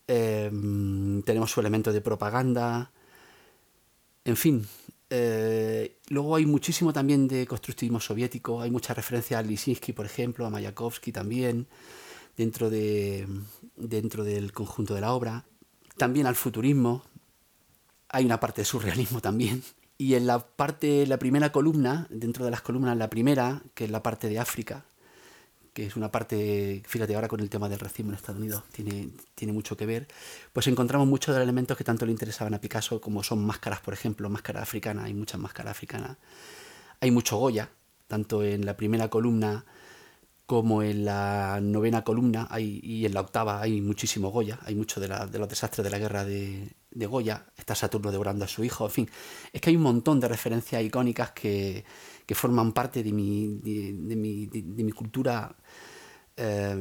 eh, 0.07 0.51
tenemos 1.25 1.51
su 1.51 1.61
elemento 1.61 1.93
de 1.93 2.01
propaganda, 2.01 2.91
en 4.25 4.37
fin. 4.37 4.67
Eh, 5.11 5.99
luego 6.09 6.37
hay 6.37 6.47
muchísimo 6.47 6.93
también 6.93 7.29
de 7.29 7.47
constructivismo 7.47 8.01
soviético, 8.01 8.61
hay 8.61 8.71
mucha 8.71 8.95
referencia 8.95 9.39
a 9.39 9.43
Lisinski, 9.43 9.93
por 9.93 10.07
ejemplo, 10.07 10.47
a 10.47 10.51
Mayakovsky 10.51 11.13
también, 11.13 11.67
dentro, 12.37 12.71
de, 12.71 13.29
dentro 13.77 14.25
del 14.25 14.53
conjunto 14.53 14.95
de 14.95 15.01
la 15.01 15.13
obra. 15.13 15.45
También 15.97 16.27
al 16.27 16.35
futurismo, 16.35 17.05
hay 18.09 18.25
una 18.25 18.41
parte 18.41 18.63
de 18.63 18.67
surrealismo 18.67 19.21
también. 19.21 19.63
Y 19.97 20.15
en 20.15 20.27
la 20.27 20.41
parte, 20.41 21.07
la 21.07 21.19
primera 21.19 21.53
columna, 21.53 22.09
dentro 22.11 22.45
de 22.45 22.51
las 22.51 22.63
columnas, 22.63 22.97
la 22.97 23.11
primera, 23.11 23.63
que 23.75 23.85
es 23.85 23.91
la 23.91 24.03
parte 24.03 24.29
de 24.29 24.41
África, 24.41 24.85
que 25.75 25.87
es 25.87 25.97
una 25.97 26.11
parte, 26.11 26.83
fíjate 26.87 27.17
ahora 27.17 27.27
con 27.27 27.41
el 27.41 27.51
tema 27.51 27.69
del 27.69 27.81
racismo 27.81 28.13
en 28.13 28.17
Estados 28.17 28.41
Unidos, 28.41 28.63
tiene, 28.71 29.11
tiene 29.35 29.53
mucho 29.53 29.77
que 29.77 29.85
ver, 29.85 30.07
pues 30.53 30.69
encontramos 30.69 31.09
muchos 31.09 31.35
de 31.35 31.41
los 31.41 31.45
elementos 31.45 31.77
que 31.77 31.83
tanto 31.83 32.07
le 32.07 32.13
interesaban 32.13 32.55
a 32.55 32.61
Picasso, 32.61 33.01
como 33.01 33.25
son 33.25 33.45
máscaras, 33.45 33.81
por 33.81 33.93
ejemplo, 33.93 34.31
máscaras 34.31 34.63
africanas, 34.63 35.07
hay 35.07 35.15
muchas 35.15 35.41
máscaras 35.41 35.73
africanas. 35.73 36.17
Hay 37.01 37.11
mucho 37.11 37.37
Goya, 37.39 37.71
tanto 38.07 38.45
en 38.45 38.65
la 38.65 38.77
primera 38.77 39.11
columna 39.11 39.65
como 40.47 40.83
en 40.83 41.05
la 41.05 41.59
novena 41.61 42.05
columna 42.05 42.47
hay, 42.51 42.79
y 42.83 43.07
en 43.07 43.15
la 43.15 43.23
octava 43.23 43.61
hay 43.61 43.81
muchísimo 43.81 44.31
Goya, 44.31 44.59
hay 44.63 44.75
mucho 44.77 45.01
de, 45.01 45.09
la, 45.09 45.27
de 45.27 45.39
los 45.39 45.49
desastres 45.49 45.83
de 45.83 45.91
la 45.91 45.99
guerra 45.99 46.25
de, 46.25 46.71
de, 46.91 47.07
Goya, 47.07 47.47
está 47.57 47.75
Saturno 47.75 48.13
devorando 48.13 48.45
a 48.45 48.49
su 48.49 48.63
hijo, 48.63 48.85
en 48.85 48.91
fin, 48.91 49.11
es 49.53 49.61
que 49.61 49.71
hay 49.71 49.77
un 49.77 49.83
montón 49.83 50.21
de 50.21 50.29
referencias 50.29 50.83
icónicas 50.83 51.33
que, 51.33 51.85
que 52.27 52.35
forman 52.35 52.73
parte 52.73 53.03
de 53.03 53.13
mi, 53.13 53.59
de, 53.63 54.17
mi, 54.17 54.47
de, 54.47 54.85
mi 54.85 54.93
cultura 54.93 55.55
eh, 56.37 56.77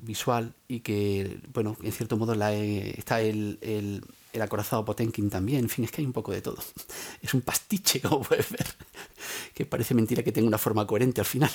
visual 0.00 0.54
y 0.68 0.80
que, 0.80 1.40
bueno, 1.52 1.76
en 1.82 1.92
cierto 1.92 2.16
modo 2.16 2.34
la 2.34 2.54
he, 2.54 2.98
está 2.98 3.20
el, 3.20 3.58
el, 3.60 4.04
el, 4.32 4.42
acorazado 4.42 4.84
Potenkin 4.84 5.30
también, 5.30 5.60
en 5.60 5.68
fin, 5.68 5.84
es 5.84 5.90
que 5.90 6.02
hay 6.02 6.06
un 6.06 6.12
poco 6.12 6.32
de 6.32 6.42
todo. 6.42 6.58
Es 7.22 7.34
un 7.34 7.40
pastiche, 7.40 8.00
como 8.02 8.22
puedes 8.22 8.50
ver, 8.50 8.66
que 9.54 9.66
parece 9.66 9.94
mentira 9.94 10.22
que 10.22 10.32
tenga 10.32 10.48
una 10.48 10.58
forma 10.58 10.86
coherente 10.86 11.20
al 11.20 11.26
final 11.26 11.50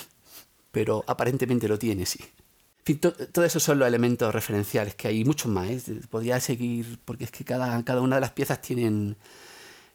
pero 0.74 1.04
aparentemente 1.06 1.68
lo 1.68 1.78
tiene, 1.78 2.04
sí. 2.04 2.18
En 2.20 2.84
fin, 2.84 2.98
to, 2.98 3.12
todos 3.12 3.46
esos 3.46 3.62
son 3.62 3.78
los 3.78 3.88
elementos 3.88 4.34
referenciales, 4.34 4.96
que 4.96 5.06
hay 5.08 5.24
muchos 5.24 5.50
más. 5.50 5.70
¿eh? 5.70 6.00
Podría 6.10 6.40
seguir, 6.40 6.98
porque 7.04 7.24
es 7.24 7.30
que 7.30 7.44
cada, 7.44 7.82
cada 7.84 8.00
una 8.00 8.16
de 8.16 8.20
las 8.20 8.32
piezas 8.32 8.60
tienen, 8.60 9.16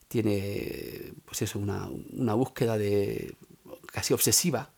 tiene 0.10 1.14
pues 1.24 1.42
eso, 1.44 1.60
una, 1.60 1.88
una 2.12 2.34
búsqueda 2.34 2.78
de, 2.78 3.38
casi 3.94 4.14
obsesiva 4.14 4.72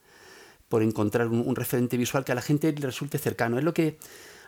por 0.69 0.83
encontrar 0.83 1.27
un, 1.27 1.55
referente 1.55 1.97
visual 1.97 2.23
que 2.23 2.31
a 2.31 2.35
la 2.35 2.41
gente 2.41 2.71
le 2.71 2.85
resulte 2.85 3.17
cercano. 3.17 3.57
Es 3.57 3.63
lo 3.63 3.73
que, 3.73 3.97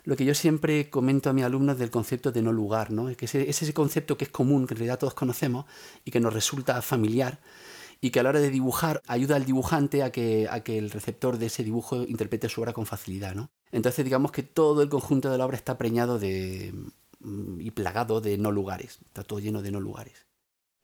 lo 0.03 0.15
que 0.15 0.25
yo 0.25 0.35
siempre 0.35 0.89
comento 0.89 1.29
a 1.29 1.33
mis 1.33 1.43
alumnos 1.43 1.79
del 1.79 1.89
concepto 1.89 2.31
de 2.31 2.41
no 2.41 2.53
lugar, 2.53 2.91
¿no? 2.91 3.09
Es 3.09 3.17
que 3.17 3.25
ese, 3.25 3.49
es 3.49 3.61
ese 3.61 3.73
concepto 3.73 4.17
que 4.17 4.25
es 4.25 4.31
común, 4.31 4.67
que 4.67 4.73
en 4.73 4.77
realidad 4.79 4.99
todos 4.99 5.15
conocemos 5.15 5.65
y 6.05 6.11
que 6.11 6.19
nos 6.19 6.33
resulta 6.33 6.81
familiar, 6.81 7.39
y 7.99 8.11
que 8.11 8.19
a 8.19 8.23
la 8.23 8.29
hora 8.29 8.39
de 8.41 8.49
dibujar 8.49 9.01
ayuda 9.07 9.37
al 9.37 9.45
dibujante 9.45 10.03
a 10.03 10.11
que, 10.11 10.47
a 10.49 10.61
que 10.61 10.77
el 10.77 10.91
receptor 10.91 11.37
de 11.37 11.45
ese 11.45 11.63
dibujo 11.63 12.03
interprete 12.03 12.49
su 12.49 12.61
obra 12.61 12.73
con 12.73 12.85
facilidad. 12.85 13.33
¿no? 13.33 13.49
Entonces 13.71 14.03
digamos 14.03 14.31
que 14.31 14.43
todo 14.43 14.81
el 14.81 14.89
conjunto 14.89 15.31
de 15.31 15.37
la 15.37 15.45
obra 15.45 15.55
está 15.55 15.77
preñado 15.77 16.19
de, 16.19 16.73
y 17.59 17.71
plagado 17.71 18.19
de 18.19 18.37
no 18.37 18.51
lugares, 18.51 18.99
está 19.05 19.23
todo 19.23 19.39
lleno 19.39 19.61
de 19.61 19.71
no 19.71 19.79
lugares. 19.79 20.25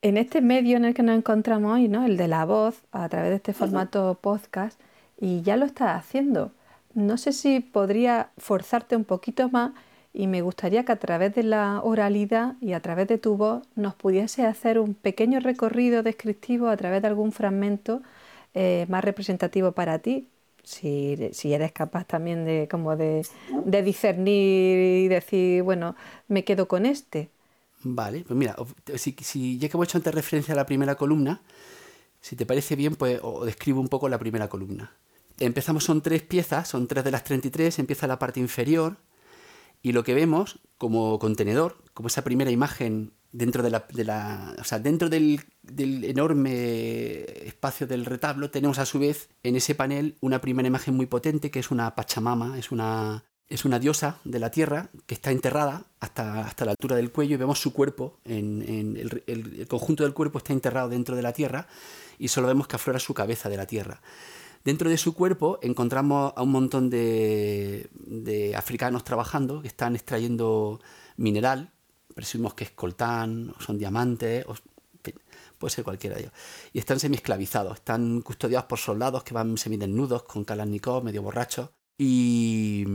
En 0.02 0.16
este 0.16 0.40
medio 0.40 0.78
en 0.78 0.86
el 0.86 0.94
que 0.94 1.04
nos 1.04 1.18
encontramos 1.18 1.74
hoy, 1.74 1.90
¿no? 1.90 2.06
el 2.06 2.16
de 2.16 2.30
la 2.30 2.46
voz, 2.46 2.82
a 2.94 3.10
través 3.10 3.32
de 3.32 3.36
este 3.36 3.52
formato 3.52 4.18
podcast, 4.22 4.80
y 5.20 5.42
ya 5.42 5.58
lo 5.58 5.66
estás 5.66 5.98
haciendo. 5.98 6.54
No 6.94 7.18
sé 7.18 7.34
si 7.34 7.60
podría 7.60 8.30
forzarte 8.38 8.96
un 8.96 9.04
poquito 9.04 9.50
más 9.50 9.72
y 10.14 10.28
me 10.28 10.42
gustaría 10.42 10.86
que 10.86 10.94
a 10.94 10.96
través 10.96 11.36
de 11.36 11.44
la 11.44 11.82
oralidad 11.84 12.56
y 12.62 12.72
a 12.72 12.80
través 12.80 13.10
de 13.10 13.18
tu 13.18 13.36
voz 13.36 13.68
nos 13.76 13.94
pudiese 13.94 14.46
hacer 14.46 14.80
un 14.80 14.94
pequeño 14.94 15.42
recorrido 15.42 16.02
descriptivo 16.02 16.70
a 16.70 16.78
través 16.78 17.02
de 17.02 17.10
algún 17.10 17.34
fragmento 17.34 18.02
eh, 18.54 18.86
más 18.88 19.04
representativo 19.04 19.74
para 19.74 20.00
ti, 20.00 20.30
si, 20.64 21.30
si, 21.34 21.54
eres 21.54 21.74
capaz 21.74 22.06
también 22.06 22.46
de, 22.46 22.70
como 22.72 22.96
de, 22.96 23.28
de, 23.66 23.84
discernir 23.84 24.80
y 24.80 25.08
decir, 25.10 25.64
bueno, 25.64 25.96
me 26.30 26.46
quedo 26.46 26.70
con 26.70 26.86
este. 26.86 27.30
Vale, 27.82 28.24
pues 28.28 28.38
mira, 28.38 28.56
si, 28.96 29.16
si 29.22 29.58
ya 29.58 29.70
que 29.70 29.78
hemos 29.78 29.88
hecho 29.88 29.98
antes 29.98 30.14
referencia 30.14 30.54
a 30.54 30.58
la 30.58 30.66
primera 30.66 30.96
columna, 30.96 31.42
si 32.20 32.36
te 32.36 32.46
parece 32.46 32.76
bien, 32.76 32.96
pues 32.96 33.20
os 33.24 33.46
describo 33.46 33.80
un 33.80 33.88
poco 33.88 34.10
la 34.10 34.20
primera 34.20 34.50
columna. 34.50 34.94
Empezamos, 35.40 35.86
son 35.86 36.02
tres 36.02 36.22
piezas, 36.24 36.68
son 36.68 36.88
tres 36.88 37.06
de 37.06 37.12
las 37.12 37.24
33, 37.24 37.80
empieza 37.80 38.08
la 38.08 38.20
parte 38.20 38.42
inferior, 38.42 38.98
y 39.82 39.94
lo 39.94 40.04
que 40.04 40.14
vemos 40.14 40.60
como 40.78 41.20
contenedor, 41.20 41.78
como 41.94 42.08
esa 42.08 42.24
primera 42.24 42.52
imagen 42.52 43.14
dentro, 43.32 43.64
de 43.64 43.70
la, 43.70 43.86
de 43.94 44.04
la, 44.04 44.56
o 44.60 44.64
sea, 44.64 44.80
dentro 44.80 45.10
del, 45.10 45.42
del, 45.62 46.04
enorme 46.04 47.24
espacio 47.48 47.88
del 47.88 48.06
retablo, 48.06 48.50
tenemos 48.50 48.80
a 48.80 48.86
su 48.86 49.00
vez 49.00 49.30
en 49.44 49.56
ese 49.56 49.76
panel 49.76 50.18
una 50.20 50.42
primera 50.42 50.68
imagen 50.68 50.96
muy 50.96 51.06
potente 51.06 51.52
que 51.52 51.60
es 51.60 51.72
una 51.72 51.96
Pachamama, 51.96 52.58
es 52.58 52.72
una, 52.72 53.24
es 53.50 53.66
una 53.66 53.80
diosa 53.80 54.20
de 54.24 54.40
la 54.40 54.52
tierra 54.52 54.90
que 55.08 55.16
está 55.16 55.32
enterrada 55.32 55.86
hasta, 56.00 56.42
hasta 56.42 56.66
la 56.66 56.72
altura 56.72 56.96
del 56.96 57.12
cuello 57.12 57.34
y 57.34 57.38
vemos 57.38 57.60
su 57.60 57.74
cuerpo, 57.74 58.20
en, 58.24 58.96
el, 58.96 59.68
conjunto 59.68 60.04
del 60.04 60.14
cuerpo 60.14 60.38
está 60.38 60.54
enterrado 60.54 60.90
dentro 60.90 61.16
de 61.16 61.24
la 61.24 61.34
tierra 61.34 61.68
y 62.20 62.28
solo 62.28 62.48
vemos 62.48 62.68
que 62.68 62.76
aflora 62.76 63.00
su 63.00 63.14
cabeza 63.14 63.50
de 63.50 63.58
la 63.58 63.66
tierra. 63.66 64.02
Dentro 64.64 64.90
de 64.90 64.98
su 64.98 65.14
cuerpo 65.16 65.58
encontramos 65.62 66.34
a 66.36 66.44
un 66.44 66.52
montón 66.52 66.90
de, 66.90 67.90
de 67.94 68.56
africanos 68.56 69.04
trabajando 69.04 69.62
que 69.62 69.68
están 69.68 69.96
extrayendo 69.96 70.80
mineral, 71.18 71.72
presumimos 72.14 72.54
que 72.54 72.66
es 72.66 72.72
coltán, 72.72 73.54
o 73.58 73.62
son 73.62 73.80
diamantes, 73.80 74.46
o, 74.46 74.56
puede 75.58 75.74
ser 75.74 75.84
cualquiera 75.84 76.16
de 76.16 76.24
ellos. 76.24 76.34
Y 76.74 76.80
están 76.80 77.00
semi-esclavizados, 77.00 77.76
están 77.76 78.22
custodiados 78.22 78.68
por 78.68 78.80
soldados 78.80 79.24
que 79.24 79.34
van 79.34 79.58
semidesnudos, 79.58 80.24
con 80.24 80.44
Kalashnikov, 80.44 81.04
medio 81.04 81.24
borrachos. 81.24 81.70
Y, 82.02 82.86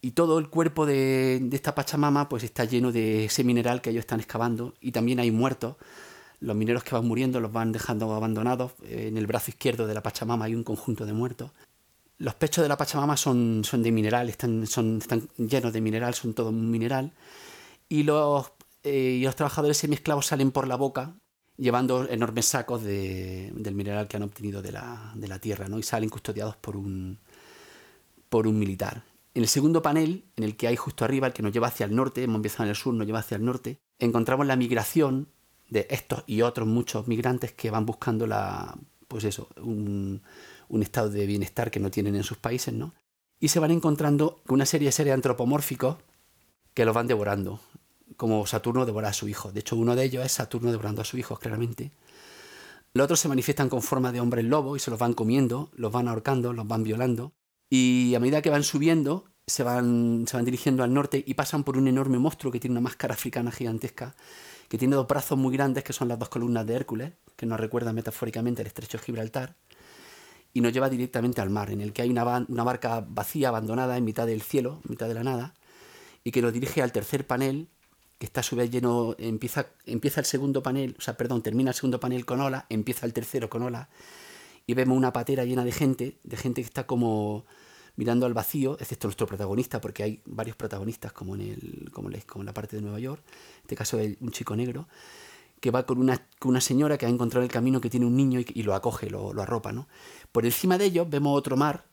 y, 0.00 0.10
todo 0.10 0.40
el 0.40 0.48
cuerpo 0.48 0.84
de, 0.84 1.48
esta 1.52 1.76
Pachamama 1.76 2.28
pues 2.28 2.42
está 2.42 2.64
lleno 2.64 2.90
de 2.90 3.26
ese 3.26 3.44
mineral 3.44 3.80
que 3.80 3.90
ellos 3.90 4.00
están 4.00 4.18
excavando 4.18 4.74
y 4.80 4.90
también 4.90 5.20
hay 5.20 5.30
muertos. 5.30 5.76
Los 6.40 6.56
mineros 6.56 6.82
que 6.82 6.92
van 6.96 7.06
muriendo 7.06 7.38
los 7.38 7.52
van 7.52 7.70
dejando 7.70 8.12
abandonados. 8.12 8.72
En 8.82 9.16
el 9.16 9.28
brazo 9.28 9.52
izquierdo 9.52 9.86
de 9.86 9.94
la 9.94 10.02
Pachamama 10.02 10.46
hay 10.46 10.56
un 10.56 10.64
conjunto 10.64 11.06
de 11.06 11.12
muertos. 11.12 11.52
Los 12.18 12.34
pechos 12.34 12.62
de 12.62 12.68
la 12.68 12.76
Pachamama 12.76 13.16
son, 13.16 13.62
son 13.62 13.80
de 13.80 13.92
mineral, 13.92 14.28
están, 14.28 14.66
son, 14.66 14.98
están 14.98 15.28
llenos 15.36 15.72
de 15.72 15.80
mineral, 15.80 16.14
son 16.14 16.34
todo 16.34 16.50
mineral. 16.50 17.12
Y 17.88 18.02
los, 18.02 18.50
eh, 18.82 19.18
y 19.20 19.22
los 19.22 19.36
trabajadores 19.36 19.76
semiesclavos 19.76 20.26
salen 20.26 20.50
por 20.50 20.66
la 20.66 20.74
boca 20.74 21.14
llevando 21.56 22.08
enormes 22.08 22.46
sacos 22.46 22.82
de, 22.82 23.52
del 23.54 23.76
mineral 23.76 24.08
que 24.08 24.16
han 24.16 24.24
obtenido 24.24 24.62
de 24.62 24.72
la, 24.72 25.12
de 25.14 25.28
la 25.28 25.38
tierra 25.38 25.68
¿no? 25.68 25.78
y 25.78 25.84
salen 25.84 26.08
custodiados 26.08 26.56
por 26.56 26.76
un, 26.76 27.18
por 28.28 28.46
un 28.46 28.58
militar. 28.58 29.04
En 29.34 29.42
el 29.42 29.48
segundo 29.48 29.82
panel, 29.82 30.24
en 30.36 30.44
el 30.44 30.56
que 30.56 30.68
hay 30.68 30.76
justo 30.76 31.04
arriba, 31.04 31.26
el 31.28 31.32
que 31.32 31.42
nos 31.42 31.52
lleva 31.52 31.68
hacia 31.68 31.86
el 31.86 31.94
norte, 31.94 32.22
hemos 32.22 32.36
empezado 32.36 32.64
en 32.64 32.70
el 32.70 32.76
sur, 32.76 32.94
nos 32.94 33.06
lleva 33.06 33.20
hacia 33.20 33.36
el 33.36 33.44
norte, 33.44 33.78
encontramos 33.98 34.46
la 34.46 34.56
migración 34.56 35.28
de 35.68 35.86
estos 35.90 36.24
y 36.26 36.42
otros 36.42 36.66
muchos 36.66 37.06
migrantes 37.08 37.52
que 37.52 37.70
van 37.70 37.86
buscando 37.86 38.26
la, 38.26 38.76
pues 39.06 39.24
eso, 39.24 39.48
un, 39.62 40.22
estado 40.80 41.10
de 41.10 41.26
bienestar 41.26 41.70
que 41.70 41.80
no 41.80 41.90
tienen 41.90 42.14
en 42.14 42.22
sus 42.22 42.38
países, 42.38 42.72
¿no? 42.74 42.94
Y 43.40 43.48
se 43.48 43.58
van 43.58 43.70
encontrando 43.70 44.42
con 44.46 44.54
una 44.56 44.66
serie 44.66 44.88
de 44.88 44.92
seres 44.92 45.14
antropomórficos 45.14 45.96
que 46.74 46.84
los 46.84 46.94
van 46.94 47.06
devorando, 47.06 47.60
como 48.16 48.46
Saturno 48.46 48.86
devora 48.86 49.08
a 49.08 49.12
su 49.12 49.28
hijo. 49.28 49.52
De 49.52 49.60
hecho, 49.60 49.76
uno 49.76 49.96
de 49.96 50.04
ellos 50.04 50.24
es 50.24 50.32
Saturno 50.32 50.70
devorando 50.70 51.02
a 51.02 51.04
su 51.04 51.18
hijo, 51.18 51.36
claramente. 51.36 51.92
Los 52.92 53.04
otros 53.04 53.20
se 53.20 53.28
manifiestan 53.28 53.68
con 53.68 53.82
forma 53.82 54.12
de 54.12 54.20
hombres 54.20 54.44
lobo 54.44 54.76
y 54.76 54.80
se 54.80 54.90
los 54.90 54.98
van 54.98 55.14
comiendo, 55.14 55.70
los 55.74 55.92
van 55.92 56.08
ahorcando, 56.08 56.52
los 56.52 56.66
van 56.66 56.82
violando. 56.82 57.32
Y 57.70 58.14
a 58.14 58.20
medida 58.20 58.42
que 58.42 58.50
van 58.50 58.64
subiendo, 58.64 59.24
se 59.46 59.62
van, 59.62 60.26
se 60.28 60.36
van 60.36 60.44
dirigiendo 60.44 60.82
al 60.82 60.92
norte 60.92 61.22
y 61.26 61.34
pasan 61.34 61.64
por 61.64 61.76
un 61.76 61.88
enorme 61.88 62.18
monstruo 62.18 62.52
que 62.52 62.60
tiene 62.60 62.72
una 62.72 62.80
máscara 62.80 63.14
africana 63.14 63.50
gigantesca, 63.50 64.14
que 64.68 64.78
tiene 64.78 64.96
dos 64.96 65.06
brazos 65.06 65.38
muy 65.38 65.54
grandes, 65.54 65.84
que 65.84 65.92
son 65.92 66.08
las 66.08 66.18
dos 66.18 66.28
columnas 66.28 66.66
de 66.66 66.74
Hércules, 66.74 67.12
que 67.36 67.46
nos 67.46 67.58
recuerdan 67.58 67.94
metafóricamente 67.94 68.62
el 68.62 68.68
estrecho 68.68 68.98
de 68.98 69.04
Gibraltar, 69.04 69.56
y 70.52 70.60
nos 70.60 70.72
lleva 70.72 70.88
directamente 70.88 71.40
al 71.40 71.50
mar, 71.50 71.70
en 71.70 71.80
el 71.80 71.92
que 71.92 72.02
hay 72.02 72.10
una, 72.10 72.46
una 72.48 72.64
barca 72.64 73.04
vacía, 73.06 73.48
abandonada, 73.48 73.96
en 73.96 74.04
mitad 74.04 74.26
del 74.26 74.42
cielo, 74.42 74.80
en 74.84 74.90
mitad 74.90 75.08
de 75.08 75.14
la 75.14 75.24
nada, 75.24 75.54
y 76.24 76.30
que 76.30 76.42
nos 76.42 76.52
dirige 76.52 76.82
al 76.82 76.92
tercer 76.92 77.26
panel, 77.26 77.68
que 78.18 78.26
está 78.26 78.40
a 78.40 78.42
su 78.42 78.56
vez 78.56 78.70
lleno, 78.70 79.14
empieza, 79.18 79.68
empieza 79.86 80.20
el 80.20 80.26
segundo 80.26 80.62
panel, 80.62 80.96
o 80.98 81.00
sea, 81.00 81.16
perdón, 81.16 81.42
termina 81.42 81.70
el 81.70 81.74
segundo 81.74 82.00
panel 82.00 82.26
con 82.26 82.40
ola, 82.40 82.66
empieza 82.68 83.06
el 83.06 83.12
tercero 83.12 83.48
con 83.48 83.62
ola, 83.62 83.88
y 84.68 84.74
vemos 84.74 84.98
una 84.98 85.14
patera 85.14 85.46
llena 85.46 85.64
de 85.64 85.72
gente, 85.72 86.18
de 86.22 86.36
gente 86.36 86.60
que 86.60 86.66
está 86.66 86.86
como 86.86 87.46
mirando 87.96 88.26
al 88.26 88.34
vacío, 88.34 88.76
excepto 88.78 89.08
nuestro 89.08 89.26
protagonista, 89.26 89.80
porque 89.80 90.02
hay 90.02 90.20
varios 90.26 90.56
protagonistas, 90.56 91.10
como 91.14 91.34
en, 91.34 91.40
el, 91.40 91.90
como 91.90 92.10
en 92.10 92.46
la 92.46 92.52
parte 92.52 92.76
de 92.76 92.82
Nueva 92.82 93.00
York, 93.00 93.22
en 93.26 93.62
este 93.62 93.74
caso 93.74 93.96
un 93.96 94.30
chico 94.30 94.54
negro, 94.54 94.86
que 95.58 95.70
va 95.70 95.86
con 95.86 95.98
una, 95.98 96.28
con 96.38 96.50
una 96.50 96.60
señora 96.60 96.98
que 96.98 97.06
ha 97.06 97.08
encontrado 97.08 97.44
el 97.44 97.50
camino 97.50 97.80
que 97.80 97.88
tiene 97.88 98.04
un 98.04 98.14
niño 98.14 98.40
y, 98.40 98.46
y 98.54 98.62
lo 98.62 98.74
acoge, 98.74 99.08
lo, 99.08 99.32
lo, 99.32 99.40
arropa. 99.40 99.72
¿no? 99.72 99.88
Por 100.32 100.44
encima 100.44 100.76
de 100.76 100.84
ellos 100.84 101.08
vemos 101.08 101.36
otro 101.36 101.56
mar, 101.56 101.86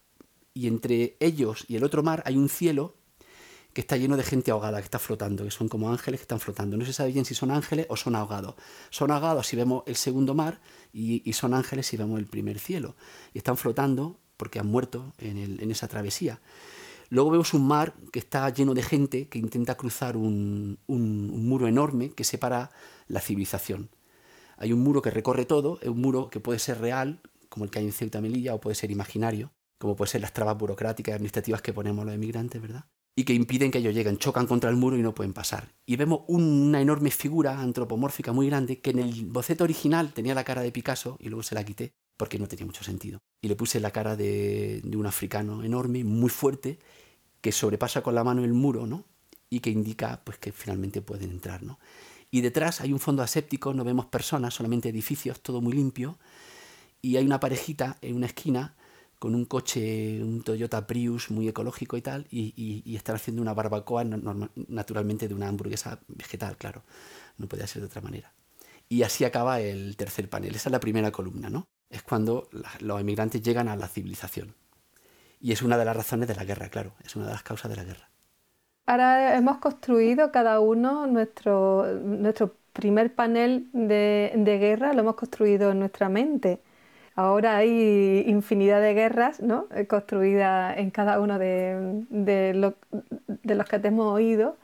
y 0.54 0.68
entre 0.68 1.16
ellos 1.22 1.64
y 1.70 1.78
el 1.78 1.84
otro 1.86 2.04
mar 2.04 2.24
hay 2.26 2.36
un 2.36 2.50
cielo 2.50 2.96
que 3.76 3.82
está 3.82 3.98
lleno 3.98 4.16
de 4.16 4.24
gente 4.24 4.52
ahogada, 4.52 4.78
que 4.78 4.86
está 4.86 5.00
flotando, 5.00 5.44
que 5.44 5.52
son 5.52 5.68
como 5.68 5.92
ángeles 5.92 6.22
que 6.22 6.24
están 6.24 6.40
flotando. 6.40 6.78
No 6.78 6.86
se 6.86 6.94
sabe 6.94 7.12
bien 7.12 7.26
si 7.26 7.36
son 7.36 7.52
ángeles 7.52 7.86
o 7.90 7.98
son 7.98 8.16
ahogados. 8.16 8.56
Son 8.90 9.12
ahogados 9.12 9.48
si 9.48 9.58
vemos 9.58 9.84
el 9.86 9.98
segundo 9.98 10.34
mar 10.34 10.62
y, 10.94 11.34
son 11.34 11.54
ángeles 11.54 11.86
si 11.86 11.98
vemos 11.98 12.18
el 12.18 12.26
primer 12.26 12.58
cielo. 12.58 12.96
Y 13.34 13.40
están 13.40 13.58
flotando 13.58 14.18
porque 14.38 14.60
han 14.60 14.68
muerto 14.68 15.14
en, 15.18 15.70
esa 15.70 15.90
travesía. 15.90 16.40
Luego 17.10 17.32
vemos 17.32 17.54
un 17.54 17.68
mar 17.68 17.94
que 18.14 18.20
está 18.20 18.50
lleno 18.50 18.74
de 18.74 18.82
gente 18.82 19.28
que 19.28 19.40
intenta 19.40 19.76
cruzar 19.76 20.16
un, 20.16 20.80
muro 20.88 21.68
enorme 21.68 22.12
que 22.12 22.24
separa 22.24 22.72
la 23.10 23.20
civilización. 23.20 23.90
Hay 24.56 24.72
un 24.72 24.80
muro 24.80 25.02
que 25.02 25.12
recorre 25.12 25.44
todo, 25.44 25.80
es 25.82 25.90
un 25.90 26.00
muro 26.00 26.30
que 26.30 26.40
puede 26.40 26.60
ser 26.60 26.80
real, 26.80 27.20
como 27.50 27.66
el 27.66 27.72
que 27.72 27.80
hay 27.80 27.86
en 27.86 27.92
Ceuta 27.92 28.22
Melilla, 28.22 28.54
o 28.54 28.62
puede 28.62 28.76
ser 28.76 28.90
imaginario, 28.90 29.52
como 29.80 29.98
puede 29.98 30.12
ser 30.12 30.22
las 30.22 30.32
trabas 30.32 30.58
burocráticas 30.58 31.12
y 31.12 31.16
administrativas 31.16 31.62
que 31.62 31.74
ponemos 31.74 32.06
los 32.06 32.16
emigrantes, 32.16 32.62
¿verdad? 32.62 32.86
Y 33.16 33.24
que 33.24 33.34
impiden 33.34 33.72
que 33.72 33.78
ellos 33.78 33.94
lleguen, 33.94 34.18
chocan 34.18 34.46
contra 34.46 34.70
el 34.70 34.76
muro 34.76 34.98
y 34.98 35.02
no 35.02 35.16
pueden 35.16 35.34
pasar. 35.34 35.74
Y 35.86 35.96
vemos 35.96 36.22
una 36.28 36.82
enorme 36.82 37.12
figura 37.12 37.62
antropomórfica 37.62 38.34
muy 38.34 38.48
grande 38.48 38.82
que 38.82 38.90
en 38.90 39.00
el 39.00 39.26
boceto 39.28 39.64
original 39.64 40.12
tenía 40.14 40.36
la 40.36 40.44
cara 40.44 40.62
de 40.62 40.72
Picasso 40.72 41.18
y 41.20 41.30
luego 41.30 41.44
se 41.44 41.56
la 41.56 41.64
quité 41.64 41.94
porque 42.18 42.38
no 42.40 42.48
tenía 42.48 42.66
mucho 42.66 42.84
sentido. 42.84 43.20
Y 43.42 43.48
le 43.48 43.56
puse 43.56 43.80
la 43.80 43.92
cara 43.92 44.16
de, 44.18 44.82
un 44.96 45.06
africano 45.06 45.64
enorme, 45.64 46.04
muy 46.04 46.30
fuerte, 46.30 46.80
que 47.42 47.52
sobrepasa 47.52 48.02
con 48.02 48.16
la 48.16 48.24
mano 48.24 48.44
el 48.44 48.54
muro, 48.54 48.86
¿no? 48.86 49.06
Y 49.50 49.60
que 49.60 49.70
indica 49.70 50.22
pues 50.24 50.38
que 50.38 50.52
finalmente 50.52 51.02
pueden 51.02 51.32
entrar, 51.32 51.64
¿no? 51.64 51.80
Y 52.32 52.42
detrás 52.42 52.82
hay 52.82 52.92
un 52.92 53.00
fondo 53.00 53.24
aséptico, 53.24 53.74
no 53.74 53.86
vemos 53.86 54.08
personas, 54.08 54.54
solamente 54.54 54.90
edificios, 54.90 55.42
todo 55.42 55.62
muy 55.62 55.74
limpio. 55.74 56.18
Y 57.02 57.16
hay 57.18 57.26
una 57.26 57.40
parejita 57.40 57.98
en 58.02 58.16
una 58.16 58.26
esquina 58.26 58.76
con 59.26 59.34
un 59.34 59.46
coche, 59.46 60.22
un 60.22 60.44
Toyota 60.44 60.86
Prius 60.86 61.32
muy 61.32 61.48
ecológico 61.48 61.98
y 61.98 62.02
tal, 62.04 62.28
y, 62.30 62.54
y, 62.86 62.96
están 62.96 63.16
haciendo 63.16 63.42
una 63.42 63.56
barbacoa 63.56 64.04
naturalmente 64.68 65.28
de 65.28 65.34
una 65.34 65.48
hamburguesa 65.48 65.98
vegetal, 66.08 66.58
claro, 66.58 66.84
no 67.40 67.48
podía 67.48 67.66
ser 67.66 67.82
de 67.82 67.88
otra 67.88 68.02
manera. 68.02 68.32
Y 68.88 69.02
así 69.02 69.26
acaba 69.26 69.62
el 69.62 69.98
tercer 69.98 70.30
panel, 70.30 70.54
esa 70.54 70.70
es 70.70 70.72
la 70.72 70.80
primera 70.80 71.12
columna, 71.12 71.50
¿no? 71.50 71.66
Es 71.90 72.04
cuando 72.04 72.50
los 72.82 73.02
emigrantes 73.02 73.42
llegan 73.42 73.68
a 73.68 73.76
la 73.76 73.88
civilización. 73.88 74.54
Y 75.42 75.54
es 75.54 75.64
una 75.64 75.80
de 75.80 75.86
las 75.86 75.98
razones 75.98 76.28
de 76.28 76.36
la 76.36 76.46
guerra, 76.46 76.70
claro, 76.70 76.94
es 77.04 77.16
una 77.16 77.26
de 77.26 77.32
las 77.32 77.42
causas 77.42 77.72
de 77.72 77.78
la 77.78 77.84
guerra. 77.84 78.12
Ahora 78.86 79.36
hemos 79.36 79.58
construido 79.58 80.32
cada 80.32 80.60
uno 80.60 81.08
nuestro, 81.08 81.88
nuestro 81.96 82.58
primer 82.74 83.16
panel 83.16 83.70
de 83.74 84.58
guerra, 84.60 84.94
lo 84.94 85.00
hemos 85.00 85.16
construido 85.16 85.72
en 85.72 85.80
nuestra 85.80 86.10
mente 86.10 86.60
Ahora 87.16 87.58
hay 87.58 88.24
infinidad 88.28 88.82
de 88.82 88.94
guerras 88.94 89.42
¿no? 89.42 89.68
Eh, 89.74 89.88
construidas 89.88 90.78
en 90.78 90.92
cada 90.92 91.20
uno 91.20 91.40
de, 91.40 92.06
de, 92.10 92.54
lo, 92.54 92.76
de 93.28 93.56
los 93.56 93.68
que 93.68 93.80
te 93.80 93.88
hemos 93.90 94.14
oído 94.14 94.58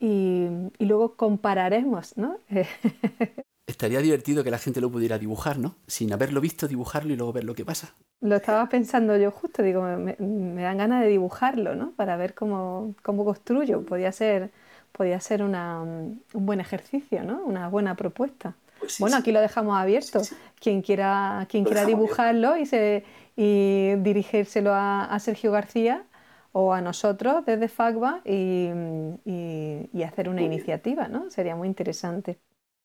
y, 0.00 0.46
y 0.78 0.86
luego 0.86 1.16
compararemos. 1.16 2.16
¿no? 2.16 2.38
Estaría 3.66 4.00
divertido 4.00 4.44
que 4.44 4.50
la 4.50 4.58
gente 4.58 4.80
lo 4.80 4.90
pudiera 4.90 5.18
dibujar, 5.18 5.58
¿no? 5.58 5.76
Sin 5.86 6.12
haberlo 6.12 6.40
visto, 6.40 6.68
dibujarlo 6.68 7.12
y 7.12 7.16
luego 7.16 7.32
ver 7.32 7.44
lo 7.44 7.54
que 7.54 7.64
pasa. 7.64 7.94
Lo 8.20 8.36
estaba 8.36 8.68
pensando 8.68 9.16
yo 9.16 9.30
justo, 9.30 9.62
digo, 9.62 9.82
me, 9.82 10.16
me 10.18 10.62
dan 10.62 10.76
ganas 10.78 11.02
de 11.02 11.08
dibujarlo, 11.08 11.74
¿no? 11.74 11.92
Para 11.92 12.16
ver 12.16 12.34
cómo, 12.34 12.94
cómo 13.02 13.24
construyo. 13.24 13.82
Podía 13.84 14.12
ser, 14.12 14.50
podía 14.92 15.20
ser 15.20 15.42
una, 15.42 15.80
un 15.82 16.22
buen 16.32 16.60
ejercicio, 16.60 17.22
¿no? 17.24 17.42
Una 17.44 17.68
buena 17.68 17.94
propuesta. 17.96 18.54
Pues 18.80 18.94
sí, 18.94 19.02
bueno, 19.02 19.16
aquí 19.16 19.30
lo 19.30 19.40
dejamos 19.40 19.78
abierto. 19.78 20.20
Sí, 20.20 20.34
sí. 20.34 20.36
Quien 20.58 20.82
quiera, 20.82 21.46
quien 21.48 21.64
quiera 21.64 21.84
dibujarlo 21.84 22.56
y, 22.56 22.66
se, 22.66 23.04
y 23.36 23.94
dirigírselo 23.98 24.72
a, 24.72 25.04
a, 25.04 25.18
Sergio 25.20 25.52
García 25.52 26.04
o 26.52 26.72
a 26.72 26.80
nosotros 26.80 27.44
desde 27.46 27.68
FACBA 27.68 28.22
y, 28.24 28.70
y, 29.24 29.88
y 29.92 30.02
hacer 30.02 30.28
una 30.28 30.42
muy 30.42 30.52
iniciativa, 30.52 31.08
¿no? 31.08 31.30
Sería 31.30 31.54
muy 31.54 31.68
interesante. 31.68 32.38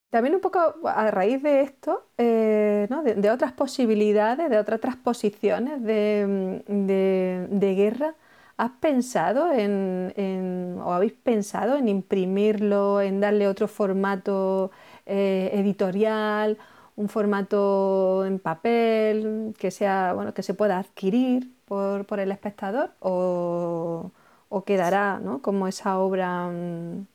También 0.10 0.36
un 0.36 0.42
poco 0.42 0.60
a 0.86 1.12
raíz 1.12 1.44
de 1.44 1.62
esto, 1.62 2.08
eh, 2.18 2.88
¿no? 2.90 3.04
de, 3.04 3.16
de, 3.16 3.32
otras 3.32 3.52
posibilidades, 3.52 4.50
de 4.50 4.58
otras 4.58 4.80
transposiciones 4.80 5.84
de, 5.84 6.64
de, 6.68 7.48
de 7.50 7.76
guerra, 7.76 8.16
¿has 8.56 8.72
pensado 8.80 9.52
en, 9.52 10.14
en, 10.16 10.80
o 10.82 10.94
habéis 10.94 11.12
pensado 11.14 11.76
en 11.76 11.90
imprimirlo, 11.90 13.02
en 13.02 13.20
darle 13.20 13.48
otro 13.50 13.68
formato 13.68 14.72
eh, 15.06 15.52
editorial, 15.54 16.58
un 16.96 17.10
formato 17.10 18.26
en 18.26 18.40
papel 18.40 19.54
que 19.58 19.72
sea 19.72 20.14
bueno 20.14 20.34
que 20.34 20.44
se 20.44 20.54
pueda 20.54 20.80
adquirir 20.80 21.52
por, 21.66 22.06
por 22.06 22.20
el 22.20 22.32
espectador 22.32 22.92
o, 23.00 24.12
o 24.50 24.64
quedará 24.64 25.20
¿no? 25.20 25.42
como 25.42 25.68
esa 25.68 26.00
obra 26.00 26.48
um, 26.48 27.06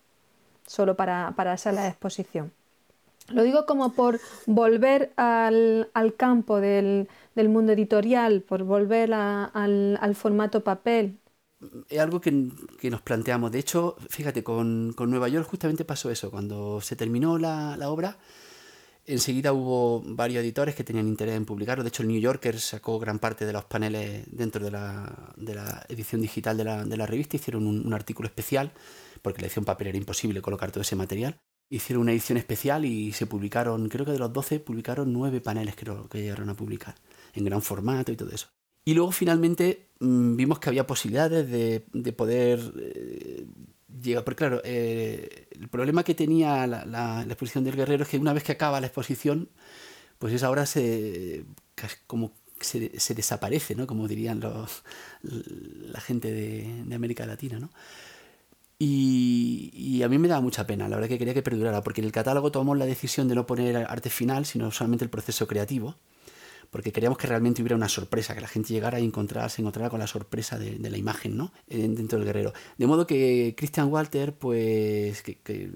solo 0.66 0.96
para, 0.96 1.32
para 1.36 1.56
sala 1.56 1.82
de 1.82 1.88
exposición. 1.88 2.52
Lo 3.28 3.42
digo 3.44 3.64
como 3.64 3.92
por 3.92 4.20
volver 4.46 5.12
al, 5.16 5.88
al 5.94 6.14
campo 6.14 6.60
del, 6.60 7.08
del, 7.34 7.48
mundo 7.48 7.72
editorial, 7.72 8.42
por 8.42 8.64
volver 8.64 9.14
al, 9.14 9.98
al, 10.00 10.14
formato 10.16 10.64
papel. 10.64 11.16
Es 11.88 11.98
algo 11.98 12.20
que, 12.20 12.48
que, 12.80 12.90
nos 12.90 13.02
planteamos. 13.02 13.52
De 13.52 13.58
hecho, 13.58 13.96
fíjate, 14.08 14.42
con, 14.42 14.92
con, 14.96 15.10
Nueva 15.10 15.28
York 15.28 15.46
justamente 15.48 15.84
pasó 15.84 16.10
eso. 16.10 16.30
Cuando 16.30 16.80
se 16.80 16.96
terminó 16.96 17.38
la, 17.38 17.76
la 17.76 17.90
obra, 17.90 18.18
Enseguida 19.06 19.52
hubo 19.52 20.02
varios 20.04 20.42
editores 20.42 20.74
que 20.74 20.84
tenían 20.84 21.08
interés 21.08 21.34
en 21.34 21.44
publicarlo. 21.44 21.82
De 21.82 21.88
hecho, 21.88 22.02
el 22.02 22.08
New 22.08 22.20
Yorker 22.20 22.60
sacó 22.60 22.98
gran 22.98 23.18
parte 23.18 23.44
de 23.46 23.52
los 23.52 23.64
paneles 23.64 24.24
dentro 24.30 24.64
de 24.64 24.70
la, 24.70 25.32
de 25.36 25.54
la 25.54 25.84
edición 25.88 26.20
digital 26.20 26.56
de 26.56 26.64
la, 26.64 26.84
de 26.84 26.96
la 26.96 27.06
revista. 27.06 27.36
Hicieron 27.36 27.66
un, 27.66 27.84
un, 27.84 27.94
artículo 27.94 28.28
especial, 28.28 28.72
porque 29.20 29.40
la 29.40 29.46
edición 29.46 29.64
papel 29.64 29.88
era 29.88 29.98
imposible 29.98 30.42
colocar 30.42 30.70
todo 30.70 30.82
ese 30.82 30.96
material. 30.96 31.40
Hicieron 31.70 32.02
una 32.02 32.12
edición 32.12 32.38
especial 32.38 32.84
y 32.84 33.12
se 33.12 33.26
publicaron, 33.26 33.88
creo 33.88 34.04
que 34.04 34.12
de 34.12 34.18
los 34.18 34.32
12, 34.32 34.60
publicaron 34.60 35.12
nueve 35.12 35.40
paneles 35.40 35.74
creo, 35.76 36.08
que 36.08 36.20
llegaron 36.20 36.50
a 36.50 36.54
publicar, 36.54 36.94
en 37.34 37.44
gran 37.44 37.62
formato 37.62 38.12
y 38.12 38.16
todo 38.16 38.30
eso. 38.30 38.48
Y 38.84 38.94
luego 38.94 39.12
finalmente 39.12 39.90
mmm, 40.00 40.36
vimos 40.36 40.58
que 40.58 40.68
había 40.68 40.86
posibilidades 40.86 41.50
de, 41.50 41.84
de 41.92 42.12
poder 42.12 42.60
eh, 42.78 43.46
llegar. 44.02 44.24
Porque 44.24 44.38
claro, 44.38 44.60
eh, 44.64 45.48
el 45.52 45.68
problema 45.68 46.04
que 46.04 46.14
tenía 46.14 46.66
la, 46.66 47.22
exposición 47.26 47.64
del 47.64 47.76
guerrero 47.76 48.04
es 48.04 48.08
que 48.08 48.18
una 48.18 48.32
vez 48.32 48.44
que 48.44 48.52
acaba 48.52 48.80
la 48.80 48.86
exposición, 48.86 49.50
pues 50.18 50.32
esa 50.34 50.50
obra 50.50 50.66
se, 50.66 51.44
como 52.06 52.32
se, 52.60 52.90
desaparece, 53.14 53.74
¿no? 53.74 53.86
Como 53.86 54.08
dirían 54.08 54.40
los, 54.40 54.82
la 55.22 56.00
gente 56.00 56.32
de, 56.32 56.84
de 56.84 56.94
América 56.94 57.26
Latina, 57.26 57.58
¿no? 57.58 57.70
Y, 58.82 59.70
y, 59.74 60.02
a 60.02 60.08
mí 60.08 60.16
me 60.16 60.26
daba 60.26 60.40
mucha 60.40 60.66
pena, 60.66 60.88
la 60.88 60.96
verdad 60.96 61.10
que 61.10 61.18
quería 61.18 61.34
que 61.34 61.42
perdurara, 61.42 61.82
porque 61.82 62.00
en 62.00 62.06
el 62.06 62.12
catálogo 62.12 62.50
tomamos 62.50 62.78
la 62.78 62.86
decisión 62.86 63.28
de 63.28 63.34
no 63.34 63.46
poner 63.46 63.76
arte 63.76 64.08
final, 64.08 64.46
sino 64.46 64.70
solamente 64.70 65.04
el 65.04 65.10
proceso 65.10 65.46
creativo 65.46 65.96
porque 66.70 66.92
queríamos 66.92 67.18
que 67.18 67.26
realmente 67.26 67.62
hubiera 67.62 67.76
una 67.76 67.88
sorpresa, 67.88 68.34
que 68.34 68.40
la 68.40 68.48
gente 68.48 68.72
llegara 68.72 69.00
y 69.00 69.04
encontrara, 69.04 69.48
se 69.48 69.62
encontrara 69.62 69.90
con 69.90 70.00
la 70.00 70.06
sorpresa 70.06 70.58
de, 70.58 70.78
de 70.78 70.90
la 70.90 70.96
imagen 70.96 71.36
¿no? 71.36 71.52
dentro 71.66 72.18
del 72.18 72.26
guerrero. 72.26 72.52
De 72.78 72.86
modo 72.86 73.06
que 73.06 73.54
Christian 73.56 73.88
Walter, 73.88 74.34
pues, 74.34 75.22
que, 75.22 75.70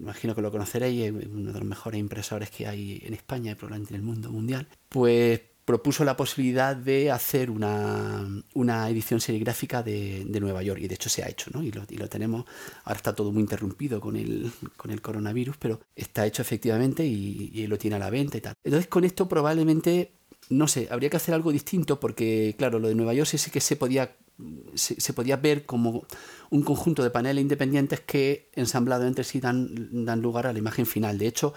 imagino 0.00 0.34
que 0.34 0.42
lo 0.42 0.50
conoceréis, 0.50 1.14
es 1.14 1.26
uno 1.26 1.52
de 1.52 1.58
los 1.58 1.68
mejores 1.68 2.00
impresores 2.00 2.50
que 2.50 2.66
hay 2.66 3.02
en 3.04 3.14
España 3.14 3.52
y 3.52 3.54
probablemente 3.54 3.94
en 3.94 4.00
el 4.00 4.06
mundo 4.06 4.30
mundial, 4.30 4.68
pues 4.88 5.40
propuso 5.64 6.04
la 6.04 6.16
posibilidad 6.16 6.74
de 6.74 7.12
hacer 7.12 7.48
una, 7.48 8.26
una 8.54 8.88
edición 8.88 9.20
serigráfica 9.20 9.84
de, 9.84 10.24
de, 10.26 10.40
Nueva 10.40 10.64
York 10.64 10.80
y 10.82 10.88
de 10.88 10.96
hecho 10.96 11.08
se 11.08 11.22
ha 11.22 11.28
hecho 11.28 11.48
¿no? 11.54 11.62
y, 11.62 11.70
lo, 11.70 11.84
y 11.88 11.96
lo 11.96 12.08
tenemos 12.08 12.44
ahora 12.82 12.96
está 12.96 13.14
todo 13.14 13.30
muy 13.30 13.42
interrumpido 13.42 14.00
con 14.00 14.16
el, 14.16 14.50
con 14.76 14.90
el 14.90 15.00
coronavirus 15.00 15.56
pero 15.58 15.78
está 15.94 16.26
hecho 16.26 16.42
efectivamente 16.42 17.06
y, 17.06 17.52
y 17.54 17.68
lo 17.68 17.78
tiene 17.78 17.94
a 17.94 17.98
la 18.00 18.10
venta 18.10 18.36
y 18.38 18.40
tal 18.40 18.54
entonces 18.64 18.88
con 18.88 19.04
esto 19.04 19.28
probablemente 19.28 20.19
no 20.50 20.66
sé, 20.66 20.88
habría 20.90 21.08
que 21.08 21.16
hacer 21.16 21.34
algo 21.34 21.52
distinto 21.52 22.00
porque, 22.00 22.54
claro, 22.58 22.78
lo 22.78 22.88
de 22.88 22.94
Nueva 22.96 23.14
York 23.14 23.28
sí 23.28 23.50
que 23.50 23.60
se 23.60 23.76
podía, 23.76 24.16
se, 24.74 25.12
podía 25.12 25.36
ver 25.36 25.64
como 25.64 26.04
un 26.50 26.62
conjunto 26.62 27.04
de 27.04 27.10
paneles 27.10 27.40
independientes 27.40 28.00
que, 28.00 28.50
ensamblado 28.54 29.06
entre 29.06 29.22
sí, 29.22 29.38
dan, 29.38 30.04
dan 30.04 30.20
lugar 30.20 30.48
a 30.48 30.52
la 30.52 30.58
imagen 30.58 30.86
final. 30.86 31.18
De 31.18 31.28
hecho, 31.28 31.54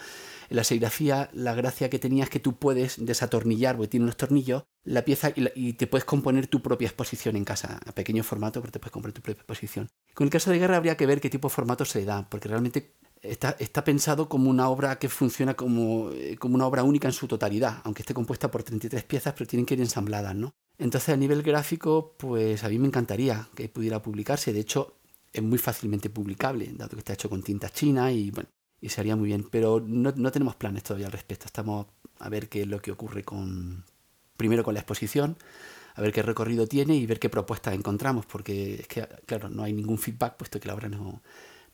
en 0.49 0.57
la 0.57 0.63
serigrafía 0.63 1.31
la 1.33 1.55
gracia 1.55 1.89
que 1.89 1.97
tenía 1.97 2.25
es 2.25 2.29
que 2.29 2.39
tú 2.39 2.59
puedes 2.59 3.03
desatornillar, 3.03 3.77
porque 3.77 3.89
tiene 3.89 4.03
unos 4.03 4.17
tornillos, 4.17 4.65
la 4.83 5.03
pieza 5.03 5.33
y, 5.35 5.41
la, 5.41 5.51
y, 5.55 5.73
te 5.73 5.87
puedes 5.87 6.05
componer 6.05 6.45
tu 6.45 6.61
propia 6.61 6.87
exposición 6.87 7.35
en 7.35 7.45
casa, 7.45 7.79
a 7.83 7.91
pequeño 7.93 8.23
formato, 8.23 8.61
pero 8.61 8.71
te 8.71 8.79
puedes 8.79 8.91
componer 8.91 9.13
tu 9.13 9.21
propia 9.23 9.41
exposición. 9.41 9.89
Con 10.13 10.25
el 10.25 10.31
caso 10.31 10.51
de 10.51 10.59
guerra 10.59 10.77
habría 10.77 10.97
que 10.97 11.07
ver 11.07 11.19
qué 11.19 11.31
tipo 11.31 11.47
de 11.47 11.55
formato 11.55 11.83
se 11.83 12.05
da, 12.05 12.29
porque 12.29 12.47
realmente 12.47 12.93
está, 13.23 13.55
está 13.59 13.83
pensado 13.83 14.29
como 14.29 14.49
una 14.49 14.69
obra 14.69 14.99
que 14.99 15.09
funciona 15.09 15.55
como, 15.55 16.11
eh, 16.11 16.37
como 16.37 16.55
una 16.55 16.67
obra 16.67 16.83
única 16.83 17.07
en 17.07 17.13
su 17.13 17.27
totalidad, 17.27 17.81
aunque 17.83 18.01
esté 18.01 18.13
compuesta 18.13 18.51
por 18.51 18.63
33 18.63 19.03
piezas, 19.03 19.33
pero 19.33 19.47
tienen 19.47 19.65
que 19.65 19.73
ir 19.73 19.81
ensambladas, 19.81 20.35
¿no? 20.35 20.53
Entonces, 20.77 21.09
a 21.09 21.17
nivel 21.17 21.43
gráfico, 21.43 22.15
pues 22.17 22.63
a 22.63 22.69
mí 22.69 22.77
me 22.79 22.87
encantaría 22.87 23.47
que 23.55 23.69
pudiera 23.69 24.01
publicarse. 24.01 24.53
De 24.53 24.59
hecho, 24.59 24.97
es 25.31 25.41
muy 25.41 25.57
fácilmente 25.57 26.09
publicable, 26.09 26.71
dado 26.73 26.91
que 26.91 26.99
está 26.99 27.13
hecho 27.13 27.29
con 27.29 27.41
tinta 27.43 27.69
china 27.69 28.11
y 28.11 28.31
bueno, 28.31 28.49
y 28.81 28.89
se 28.89 28.99
haría 29.01 29.15
muy 29.15 29.27
bien. 29.27 29.47
Pero 29.49 29.79
no, 29.79 30.13
no 30.15 30.31
tenemos 30.31 30.55
planes 30.55 30.83
todavía 30.83 31.05
al 31.05 31.11
respecto. 31.11 31.45
Estamos 31.45 31.87
a 32.19 32.29
ver 32.29 32.49
qué 32.49 32.61
es 32.61 32.67
lo 32.67 32.81
que 32.81 32.91
ocurre 32.91 33.23
con. 33.23 33.85
Primero 34.35 34.63
con 34.63 34.73
la 34.73 34.79
exposición, 34.79 35.37
a 35.93 36.01
ver 36.01 36.11
qué 36.11 36.23
recorrido 36.23 36.67
tiene 36.67 36.95
y 36.95 37.05
ver 37.05 37.19
qué 37.19 37.29
propuestas 37.29 37.75
encontramos, 37.75 38.25
porque 38.25 38.75
es 38.81 38.87
que, 38.87 39.07
claro, 39.27 39.47
no 39.47 39.63
hay 39.63 39.73
ningún 39.73 39.99
feedback, 39.99 40.37
puesto 40.37 40.59
que 40.59 40.67
la 40.67 40.73
obra 40.73 40.89
no, 40.89 41.21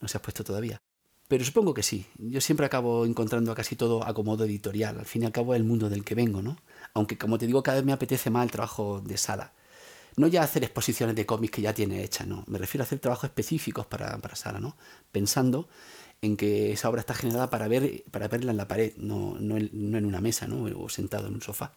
no 0.01 0.07
se 0.09 0.17
ha 0.17 0.21
puesto 0.21 0.43
todavía. 0.43 0.81
Pero 1.29 1.45
supongo 1.45 1.75
que 1.75 1.83
sí. 1.83 2.07
Yo 2.17 2.41
siempre 2.41 2.65
acabo 2.65 3.05
encontrando 3.05 3.53
casi 3.53 3.75
todo 3.75 4.03
a 4.03 4.11
modo 4.23 4.45
editorial. 4.45 4.97
Al 4.97 5.05
fin 5.05 5.21
y 5.21 5.25
al 5.27 5.31
cabo 5.31 5.53
es 5.53 5.59
el 5.59 5.63
mundo 5.63 5.87
del 5.87 6.03
que 6.03 6.15
vengo, 6.15 6.41
¿no? 6.41 6.57
Aunque, 6.95 7.19
como 7.19 7.37
te 7.37 7.45
digo, 7.45 7.61
cada 7.61 7.77
vez 7.77 7.85
me 7.85 7.93
apetece 7.93 8.31
más 8.31 8.43
el 8.43 8.51
trabajo 8.51 8.99
de 8.99 9.15
sala. 9.15 9.53
No 10.17 10.25
ya 10.25 10.41
hacer 10.41 10.63
exposiciones 10.63 11.15
de 11.15 11.27
cómics 11.27 11.51
que 11.53 11.61
ya 11.61 11.73
tiene 11.73 12.03
hechas, 12.03 12.25
¿no? 12.25 12.43
Me 12.47 12.57
refiero 12.57 12.81
a 12.81 12.85
hacer 12.85 12.97
trabajos 12.97 13.25
específicos 13.25 13.85
para, 13.85 14.17
para 14.17 14.35
sala, 14.35 14.59
¿no? 14.59 14.75
Pensando 15.11 15.69
en 16.23 16.35
que 16.35 16.71
esa 16.71 16.89
obra 16.89 17.01
está 17.01 17.13
generada 17.13 17.51
para, 17.51 17.67
ver, 17.67 18.03
para 18.09 18.27
verla 18.27 18.49
en 18.49 18.57
la 18.57 18.67
pared, 18.67 18.93
no, 18.97 19.37
no, 19.39 19.55
en, 19.55 19.69
no 19.71 19.99
en 19.99 20.05
una 20.05 20.21
mesa, 20.21 20.47
¿no? 20.47 20.63
O 20.81 20.89
sentado 20.89 21.27
en 21.27 21.35
un 21.35 21.41
sofá. 21.43 21.75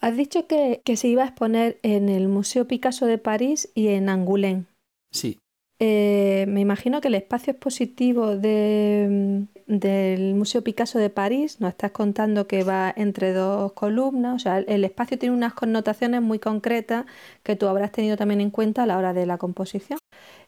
Has 0.00 0.18
dicho 0.18 0.46
que, 0.46 0.82
que 0.84 0.98
se 0.98 1.08
iba 1.08 1.22
a 1.22 1.28
exponer 1.28 1.78
en 1.82 2.10
el 2.10 2.28
Museo 2.28 2.68
Picasso 2.68 3.06
de 3.06 3.16
París 3.16 3.70
y 3.74 3.88
en 3.88 4.10
Angoulême. 4.10 4.66
Sí, 5.10 5.38
eh, 5.84 6.44
me 6.46 6.60
imagino 6.60 7.00
que 7.00 7.08
el 7.08 7.16
espacio 7.16 7.50
expositivo 7.50 8.36
de, 8.36 9.46
del 9.66 10.34
Museo 10.36 10.62
Picasso 10.62 11.00
de 11.00 11.10
París, 11.10 11.60
nos 11.60 11.70
estás 11.70 11.90
contando 11.90 12.46
que 12.46 12.62
va 12.62 12.94
entre 12.96 13.32
dos 13.32 13.72
columnas, 13.72 14.36
o 14.36 14.38
sea, 14.38 14.58
el, 14.60 14.84
espacio 14.84 15.18
tiene 15.18 15.34
unas 15.34 15.54
connotaciones 15.54 16.22
muy 16.22 16.38
concretas 16.38 17.06
que 17.42 17.56
tú 17.56 17.66
habrás 17.66 17.90
tenido 17.90 18.16
también 18.16 18.40
en 18.40 18.50
cuenta 18.50 18.84
a 18.84 18.86
la 18.86 18.96
hora 18.96 19.12
de 19.12 19.26
la 19.26 19.38
composición. 19.38 19.98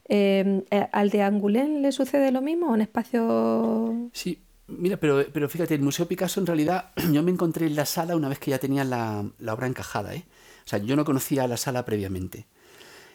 Eh, 0.09 0.63
¿Al 0.93 1.11
de 1.11 1.23
Angoulême 1.23 1.81
le 1.81 1.91
sucede 1.91 2.31
lo 2.31 2.41
mismo? 2.41 2.69
¿Un 2.71 2.83
espacio...? 2.83 4.11
Sí, 4.13 4.39
mira, 4.69 4.99
pero, 4.99 5.25
pero 5.33 5.49
fíjate, 5.49 5.75
el 5.75 5.83
Museo 5.83 6.07
Picasso 6.07 6.39
en 6.39 6.47
realidad 6.47 6.93
yo 7.13 7.25
me 7.25 7.33
encontré 7.33 7.67
en 7.67 7.75
la 7.75 7.87
sala 7.87 8.15
una 8.15 8.29
vez 8.29 8.39
que 8.39 8.53
ya 8.53 8.61
tenía 8.61 8.85
la, 8.85 9.29
la 9.41 9.55
obra 9.55 9.67
encajada, 9.67 10.15
¿eh? 10.15 10.27
O 10.65 10.69
sea, 10.69 10.79
yo 10.79 10.95
no 10.95 11.05
conocía 11.05 11.49
la 11.49 11.57
sala 11.57 11.85
previamente. 11.85 12.47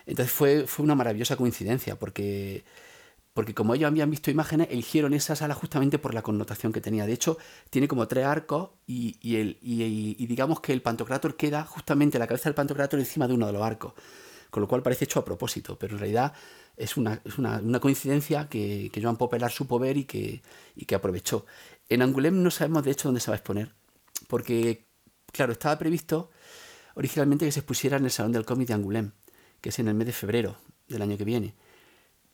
Entonces 0.09 0.33
fue, 0.33 0.65
fue 0.65 0.83
una 0.83 0.95
maravillosa 0.95 1.37
coincidencia, 1.37 1.97
porque, 1.99 2.63
porque 3.35 3.53
como 3.53 3.75
ellos 3.75 3.87
habían 3.87 4.09
visto 4.09 4.31
imágenes, 4.31 4.67
eligieron 4.71 5.13
esa 5.13 5.35
sala 5.35 5.53
justamente 5.53 5.99
por 5.99 6.15
la 6.15 6.23
connotación 6.23 6.73
que 6.73 6.81
tenía. 6.81 7.05
De 7.05 7.13
hecho, 7.13 7.37
tiene 7.69 7.87
como 7.87 8.07
tres 8.07 8.25
arcos 8.25 8.71
y, 8.87 9.17
y, 9.21 9.35
el, 9.35 9.59
y, 9.61 10.25
digamos 10.25 10.61
que 10.61 10.73
el 10.73 10.81
pantocrátor 10.81 11.35
queda 11.37 11.63
justamente 11.63 12.17
la 12.17 12.25
cabeza 12.25 12.49
del 12.49 12.55
pantocrátor 12.55 12.99
encima 12.99 13.27
de 13.27 13.35
uno 13.35 13.45
de 13.45 13.53
los 13.53 13.61
arcos, 13.61 13.93
con 14.49 14.61
lo 14.61 14.67
cual 14.67 14.81
parece 14.81 15.05
hecho 15.05 15.19
a 15.19 15.25
propósito, 15.25 15.77
pero 15.77 15.93
en 15.93 15.99
realidad 15.99 16.33
es 16.75 16.97
una, 16.97 17.21
es 17.23 17.37
una, 17.37 17.59
una 17.59 17.79
coincidencia 17.79 18.49
que, 18.49 18.89
que 18.91 19.03
Joan 19.03 19.15
Popelar 19.15 19.51
supo 19.51 19.77
ver 19.77 19.95
y 19.97 20.05
que, 20.05 20.41
y 20.75 20.85
que 20.85 20.95
aprovechó. 20.95 21.45
En 21.87 22.01
Angoulême 22.01 22.41
no 22.41 22.49
sabemos 22.49 22.83
de 22.83 22.91
hecho 22.91 23.09
dónde 23.09 23.21
se 23.21 23.29
va 23.29 23.35
a 23.35 23.37
exponer, 23.37 23.75
porque, 24.27 24.87
claro, 25.31 25.51
estaba 25.51 25.77
previsto 25.77 26.31
originalmente 26.95 27.45
que 27.45 27.51
se 27.51 27.59
expusiera 27.59 27.97
en 27.97 28.05
el 28.05 28.11
Salón 28.11 28.31
del 28.31 28.43
Cómic 28.43 28.69
de 28.69 28.73
Angoulême, 28.73 29.11
que 29.61 29.69
es 29.69 29.79
en 29.79 29.87
el 29.87 29.95
mes 29.95 30.07
de 30.07 30.13
febrero 30.13 30.57
del 30.87 31.01
año 31.01 31.17
que 31.17 31.25
viene. 31.25 31.53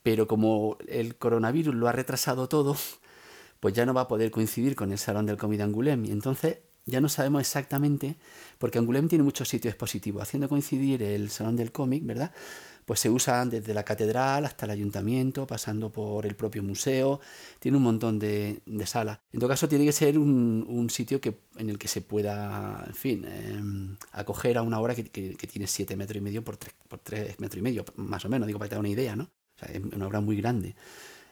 Pero 0.04 0.28
como 0.28 0.78
el 0.88 1.16
coronavirus 1.16 1.76
lo 1.76 1.88
ha 1.88 1.92
retrasado 1.92 2.48
todo, 2.48 2.76
pues 3.60 3.74
ya 3.74 3.86
no 3.86 3.94
va 3.94 4.02
a 4.02 4.08
poder 4.08 4.32
coincidir 4.32 4.76
con 4.76 4.92
el 4.92 4.98
Salón 4.98 5.26
del 5.26 5.38
Cómic 5.38 5.58
de 5.58 5.64
Angoulême. 5.64 6.08
Y 6.08 6.12
entonces 6.12 6.60
ya 6.86 7.02
no 7.02 7.10
sabemos 7.10 7.42
exactamente, 7.42 8.16
porque 8.60 8.80
Angoulême 8.80 9.10
tiene 9.10 9.24
muchos 9.24 9.50
sitios 9.50 9.74
expositivos, 9.74 10.22
haciendo 10.22 10.48
coincidir 10.48 11.02
el 11.02 11.30
Salón 11.30 11.56
del 11.56 11.72
Cómic, 11.72 12.06
¿verdad? 12.06 12.32
Pues 12.86 13.00
se 13.00 13.10
usan 13.10 13.50
desde 13.50 13.74
la 13.74 13.84
catedral 13.84 14.46
hasta 14.46 14.66
el 14.66 14.72
ayuntamiento, 14.72 15.48
pasando 15.48 15.92
por 15.92 16.26
el 16.26 16.36
propio 16.36 16.62
museo, 16.62 17.20
tiene 17.60 17.78
un 17.78 17.84
montón 17.84 18.20
de, 18.20 18.62
salas. 18.86 19.20
En 19.32 19.40
todo 19.40 19.50
caso, 19.50 19.68
tiene 19.68 19.86
que 19.86 19.92
ser 19.92 20.20
un, 20.20 20.88
sitio 20.90 21.20
que, 21.20 21.40
en 21.58 21.70
el 21.70 21.80
que 21.80 21.88
se 21.88 22.02
pueda, 22.02 22.84
en 22.86 22.94
fin, 22.94 23.26
eh, 23.28 23.98
acoger 24.12 24.58
a 24.58 24.62
una 24.62 24.80
obra 24.80 24.94
que, 24.94 25.04
tiene 25.04 25.68
7 25.68 25.96
metros 25.96 26.18
y 26.18 26.22
medio 26.22 26.44
por 26.44 26.58
3, 26.58 26.76
por 26.88 27.00
3 27.00 27.40
metros 27.40 27.60
y 27.60 27.62
medio, 27.64 27.86
más 27.96 28.24
o 28.24 28.30
menos, 28.30 28.46
digo, 28.46 28.60
para 28.60 28.70
que 28.70 28.76
te 28.76 28.80
una 28.80 28.90
idea, 28.90 29.16
¿no? 29.16 29.30
Es 29.62 29.82
una 29.82 30.08
obra 30.08 30.22
muy 30.22 30.38
grande. 30.38 30.76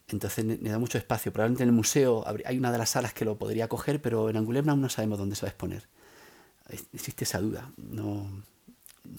Entonces 0.07 0.45
me 0.45 0.69
da 0.69 0.79
mucho 0.79 0.97
espacio. 0.97 1.31
Probablemente 1.31 1.63
en 1.63 1.69
el 1.69 1.75
museo 1.75 2.25
hay 2.45 2.57
una 2.57 2.71
de 2.71 2.77
las 2.77 2.89
salas 2.89 3.13
que 3.13 3.25
lo 3.25 3.37
podría 3.37 3.67
coger, 3.67 4.01
pero 4.01 4.29
en 4.29 4.37
Angoulême 4.37 4.69
aún 4.69 4.81
no 4.81 4.89
sabemos 4.89 5.17
dónde 5.17 5.35
se 5.35 5.43
va 5.43 5.47
a 5.47 5.51
exponer. 5.51 5.87
Existe 6.93 7.23
esa 7.23 7.39
duda. 7.39 7.71
No, 7.77 8.27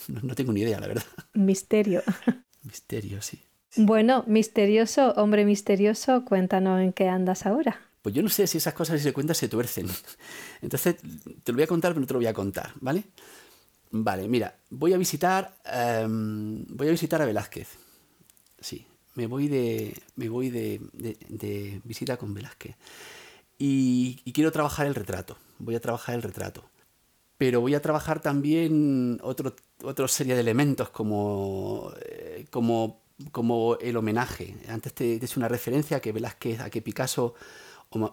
no, 0.08 0.20
no 0.22 0.34
tengo 0.34 0.52
ni 0.52 0.60
idea, 0.62 0.80
la 0.80 0.88
verdad. 0.88 1.04
Misterio. 1.34 2.02
Misterio, 2.62 3.20
sí. 3.22 3.40
Bueno, 3.76 4.24
misterioso, 4.28 5.12
hombre 5.16 5.44
misterioso, 5.44 6.24
cuéntanos 6.24 6.80
en 6.80 6.92
qué 6.92 7.08
andas 7.08 7.44
ahora. 7.44 7.80
Pues 8.02 8.14
yo 8.14 8.22
no 8.22 8.28
sé 8.28 8.46
si 8.46 8.58
esas 8.58 8.72
cosas 8.72 8.98
si 8.98 9.02
se 9.02 9.12
cuentan 9.12 9.34
se 9.34 9.48
tuercen. 9.48 9.88
Entonces, 10.62 10.96
te 11.42 11.52
lo 11.52 11.56
voy 11.56 11.64
a 11.64 11.66
contar, 11.66 11.90
pero 11.92 12.00
no 12.00 12.06
te 12.06 12.14
lo 12.14 12.20
voy 12.20 12.26
a 12.28 12.32
contar, 12.32 12.72
¿vale? 12.80 13.04
Vale, 13.90 14.28
mira, 14.28 14.56
voy 14.70 14.92
a 14.92 14.96
visitar. 14.96 15.56
Um, 16.04 16.64
voy 16.68 16.88
a 16.88 16.92
visitar 16.92 17.20
a 17.20 17.26
Velázquez. 17.26 17.68
Sí, 18.60 18.86
me 19.14 19.26
voy 19.26 19.48
de. 19.48 19.94
Me 20.16 20.28
voy 20.28 20.50
de, 20.50 20.80
de, 20.92 21.16
de 21.28 21.80
visita 21.84 22.16
con 22.16 22.32
Velázquez. 22.32 22.76
Y, 23.58 24.20
y 24.24 24.32
quiero 24.32 24.52
trabajar 24.52 24.86
el 24.86 24.94
retrato. 24.94 25.36
Voy 25.58 25.74
a 25.74 25.80
trabajar 25.80 26.14
el 26.14 26.22
retrato 26.22 26.70
pero 27.38 27.60
voy 27.60 27.74
a 27.74 27.82
trabajar 27.82 28.20
también 28.20 29.18
otro, 29.22 29.54
otra 29.84 30.08
serie 30.08 30.34
de 30.34 30.40
elementos 30.40 30.90
como, 30.90 31.92
eh, 32.04 32.46
como, 32.50 33.02
como 33.32 33.76
el 33.80 33.96
homenaje. 33.96 34.56
Antes 34.68 34.94
te, 34.94 35.18
te 35.18 35.26
hecho 35.26 35.40
una 35.40 35.48
referencia 35.48 35.98
a 35.98 36.00
que 36.00 36.12
Velázquez, 36.12 36.60
a 36.60 36.70
que 36.70 36.82
Picasso 36.82 37.34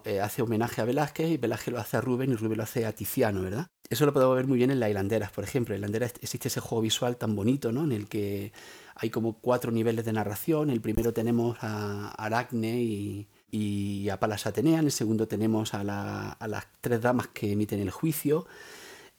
eh, 0.04 0.20
hace 0.20 0.42
homenaje 0.42 0.80
a 0.80 0.84
Velázquez 0.84 1.30
y 1.30 1.36
Velázquez 1.36 1.74
lo 1.74 1.80
hace 1.80 1.96
a 1.96 2.00
Rubén 2.00 2.30
y 2.30 2.36
Rubén 2.36 2.58
lo 2.58 2.62
hace 2.62 2.86
a 2.86 2.92
Tiziano, 2.92 3.42
¿verdad? 3.42 3.66
Eso 3.90 4.06
lo 4.06 4.12
podemos 4.12 4.36
ver 4.36 4.46
muy 4.46 4.56
bien 4.56 4.70
en 4.70 4.78
las 4.78 4.90
hilanderas, 4.90 5.32
por 5.32 5.44
ejemplo. 5.44 5.74
En 5.74 5.80
la 5.80 5.86
hilandera 5.86 6.06
existe 6.06 6.48
ese 6.48 6.60
juego 6.60 6.82
visual 6.82 7.16
tan 7.16 7.34
bonito, 7.34 7.72
¿no? 7.72 7.84
En 7.84 7.92
el 7.92 8.08
que 8.08 8.52
hay 8.94 9.10
como 9.10 9.38
cuatro 9.38 9.72
niveles 9.72 10.04
de 10.04 10.12
narración. 10.12 10.70
El 10.70 10.80
primero 10.80 11.12
tenemos 11.12 11.58
a 11.60 12.10
Aracne 12.10 13.26
y, 13.50 14.08
a 14.08 14.20
Palas 14.20 14.46
Atenea. 14.46 14.78
En 14.78 14.86
el 14.86 14.92
segundo 14.92 15.26
tenemos 15.26 15.74
a, 15.74 15.82
las 15.82 16.66
tres 16.80 17.02
damas 17.02 17.28
que 17.28 17.52
emiten 17.52 17.80
el 17.80 17.90
juicio. 17.90 18.46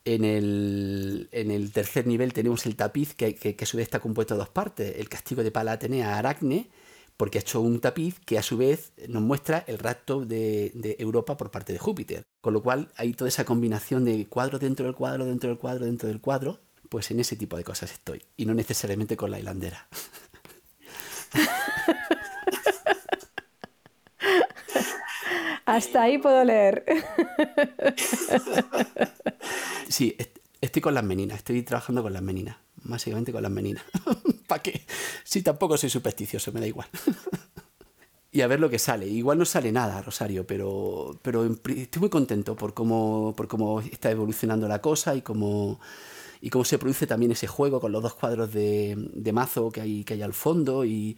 En 0.05 0.25
el, 0.25 1.71
tercer 1.73 2.07
nivel 2.07 2.33
tenemos 2.33 2.65
el 2.65 2.75
tapiz, 2.75 3.13
que, 3.13 3.35
que, 3.35 3.55
a 3.59 3.65
su 3.65 3.77
vez 3.77 3.85
está 3.85 3.99
compuesto 3.99 4.33
de 4.33 4.39
dos 4.39 4.49
partes. 4.49 4.95
El 4.97 5.07
castigo 5.07 5.43
de 5.43 5.51
Palas 5.51 5.75
Atenea 5.75 6.15
a 6.15 6.19
Aracne 6.19 6.69
porque 7.17 7.37
ha 7.37 7.41
hecho 7.41 7.61
un 7.61 7.79
tapiz 7.79 8.19
que 8.25 8.37
a 8.37 8.43
su 8.43 8.57
vez 8.57 8.91
nos 9.07 9.21
muestra 9.21 9.63
el 9.67 9.77
rapto 9.77 10.25
de, 10.25 10.95
Europa 10.99 11.37
por 11.37 11.51
parte 11.51 11.73
de 11.73 11.79
Júpiter. 11.79 12.23
Con 12.41 12.53
lo 12.53 12.61
cual 12.63 12.91
hay 12.97 13.13
toda 13.13 13.29
esa 13.29 13.45
combinación 13.45 14.03
de 14.05 14.25
cuadro 14.27 14.59
dentro 14.59 14.85
del 14.85 14.95
cuadro, 14.95 15.25
dentro 15.25 15.49
del 15.49 15.59
cuadro, 15.59 15.85
dentro 15.85 16.09
del 16.09 16.19
cuadro, 16.19 16.59
pues 16.89 17.11
en 17.11 17.19
ese 17.19 17.35
tipo 17.35 17.55
de 17.57 17.63
cosas 17.63 17.91
estoy. 17.91 18.23
Y 18.35 18.45
no 18.45 18.53
necesariamente 18.53 19.15
con 19.15 19.31
la 19.31 19.39
hilandera. 19.39 19.87
Hasta 25.65 26.03
ahí 26.03 26.17
puedo 26.17 26.43
leer. 26.43 26.85
Sí, 29.89 30.17
estoy 30.59 30.81
con 30.81 30.95
las 30.95 31.03
meninas, 31.03 31.37
estoy 31.37 31.61
trabajando 31.61 32.01
con 32.01 32.13
las 32.13 32.21
meninas, 32.23 32.57
básicamente 32.77 33.31
con 33.31 33.43
las 33.43 33.51
meninas. 33.51 33.83
¿Para 34.47 34.63
qué? 34.63 34.81
Sí, 35.23 35.43
tampoco 35.43 35.77
soy 35.77 35.91
supersticioso, 35.91 36.51
me 36.51 36.61
da 36.61 36.65
igual. 36.65 36.87
y 38.31 38.41
a 38.41 38.47
ver 38.47 38.59
lo 38.59 38.71
que 38.71 38.79
sale. 38.79 39.07
Igual 39.07 39.37
no 39.37 39.45
sale 39.45 39.71
nada, 39.71 40.01
Rosario, 40.01 40.47
pero, 40.47 41.19
pero 41.21 41.45
estoy 41.45 41.99
muy 41.99 42.09
contento 42.09 42.55
por 42.55 42.73
cómo, 42.73 43.35
por 43.37 43.47
cómo 43.47 43.81
está 43.81 44.09
evolucionando 44.09 44.67
la 44.67 44.81
cosa 44.81 45.15
y 45.15 45.21
cómo, 45.21 45.79
y 46.43 46.49
cómo 46.49 46.65
se 46.65 46.77
produce 46.77 47.07
también 47.07 47.31
ese 47.31 47.47
juego 47.47 47.79
con 47.79 47.93
los 47.93 48.03
dos 48.03 48.15
cuadros 48.15 48.51
de, 48.51 49.31
mazo 49.31 49.71
que 49.71 49.79
hay, 49.79 50.03
que 50.03 50.15
hay 50.15 50.21
al 50.23 50.33
fondo 50.33 50.83
y, 50.83 51.15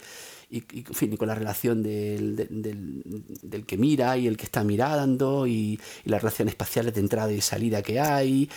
con 1.17 1.27
la 1.27 1.33
relación 1.33 1.81
del, 1.81 2.35
del, 2.35 3.65
que 3.65 3.75
mira 3.75 4.15
y 4.19 4.27
el 4.27 4.37
que 4.37 4.43
está 4.43 4.63
mirando 4.63 5.47
y, 5.47 5.79
las 6.03 6.21
relaciones 6.21 6.51
espaciales 6.51 6.93
de 6.93 6.99
entrada 6.99 7.33
y 7.33 7.41
salida 7.41 7.81
que 7.81 7.99
hay 7.99 8.47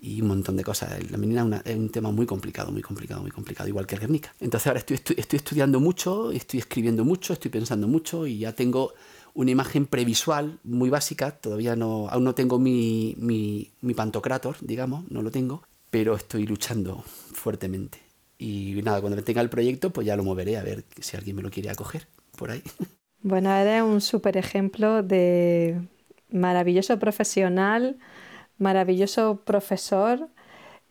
y 0.00 0.20
un 0.20 0.26
montón 0.26 0.56
de 0.56 0.64
cosas. 0.64 0.90
La 1.08 1.18
menina 1.18 1.62
es, 1.64 1.76
un 1.76 1.90
tema 1.90 2.10
muy 2.10 2.26
complicado, 2.26 2.72
muy 2.72 2.82
complicado, 2.82 3.22
muy 3.22 3.30
complicado, 3.30 3.68
igual 3.68 3.86
que 3.86 3.94
el 3.94 4.00
Guernica. 4.00 4.34
Entonces 4.40 4.66
ahora 4.66 4.80
estoy, 4.80 4.96
estoy, 4.96 5.36
estudiando 5.36 5.78
mucho, 5.78 6.32
estoy 6.32 6.58
escribiendo 6.58 7.04
mucho, 7.04 7.32
estoy 7.32 7.52
pensando 7.52 7.86
mucho 7.86 8.26
y 8.26 8.38
ya 8.40 8.52
tengo 8.52 8.92
una 9.34 9.52
imagen 9.52 9.86
previsual 9.86 10.58
muy 10.64 10.90
básica. 10.90 11.30
Todavía 11.30 11.76
no, 11.76 12.08
aún 12.08 12.24
no 12.24 12.34
tengo 12.34 12.58
mi, 12.58 13.14
mi, 13.18 13.70
mi 13.82 13.94
pantocrator, 13.94 14.56
digamos, 14.62 15.08
no 15.12 15.22
lo 15.22 15.30
tengo, 15.30 15.62
pero 15.90 16.14
estoy 16.14 16.46
luchando 16.46 17.02
fuertemente. 17.32 17.98
Y 18.38 18.80
nada, 18.84 19.00
cuando 19.00 19.22
tenga 19.22 19.40
el 19.40 19.50
proyecto, 19.50 19.90
pues 19.90 20.06
ya 20.06 20.16
lo 20.16 20.22
moveré 20.22 20.56
a 20.56 20.62
ver 20.62 20.84
si 21.00 21.16
alguien 21.16 21.36
me 21.36 21.42
lo 21.42 21.50
quiere 21.50 21.70
acoger 21.70 22.06
por 22.36 22.50
ahí. 22.50 22.62
Bueno, 23.20 23.52
eres 23.52 23.82
un 23.82 24.00
súper 24.00 24.36
ejemplo 24.36 25.02
de 25.02 25.80
maravilloso 26.30 27.00
profesional 27.00 27.98
maravilloso 28.58 29.42
profesor, 29.44 30.28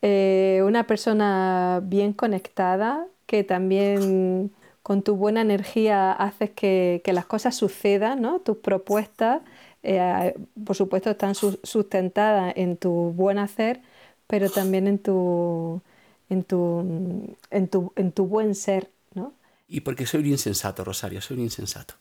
eh, 0.02 0.62
una 0.64 0.86
persona 0.86 1.80
bien 1.84 2.12
conectada, 2.12 3.06
que 3.26 3.44
también 3.44 4.52
con 4.82 5.02
tu 5.02 5.16
buena 5.16 5.42
energía 5.42 6.12
haces 6.12 6.50
que, 6.50 7.02
las 7.06 7.26
cosas 7.26 7.54
sucedan, 7.56 8.22
¿no? 8.22 8.40
Tus 8.40 8.56
propuestas, 8.58 9.42
eh, 9.82 10.34
por 10.64 10.76
supuesto, 10.76 11.10
están 11.10 11.34
sustentadas 11.34 12.54
en 12.56 12.76
tu 12.76 13.12
buen 13.12 13.38
hacer, 13.38 13.82
pero 14.28 14.48
también 14.50 14.86
en 14.86 14.98
tu, 14.98 15.82
en 16.28 16.44
tu, 16.44 17.36
en 17.50 17.68
tu, 17.68 17.92
en 17.96 18.12
tu 18.12 18.26
buen 18.26 18.54
ser, 18.54 18.90
¿no? 19.14 19.32
Y 19.66 19.80
porque 19.80 20.06
soy 20.06 20.20
un 20.20 20.26
insensato, 20.26 20.84
Rosario, 20.84 21.20
soy 21.20 21.38
un 21.38 21.42
insensato. 21.44 21.94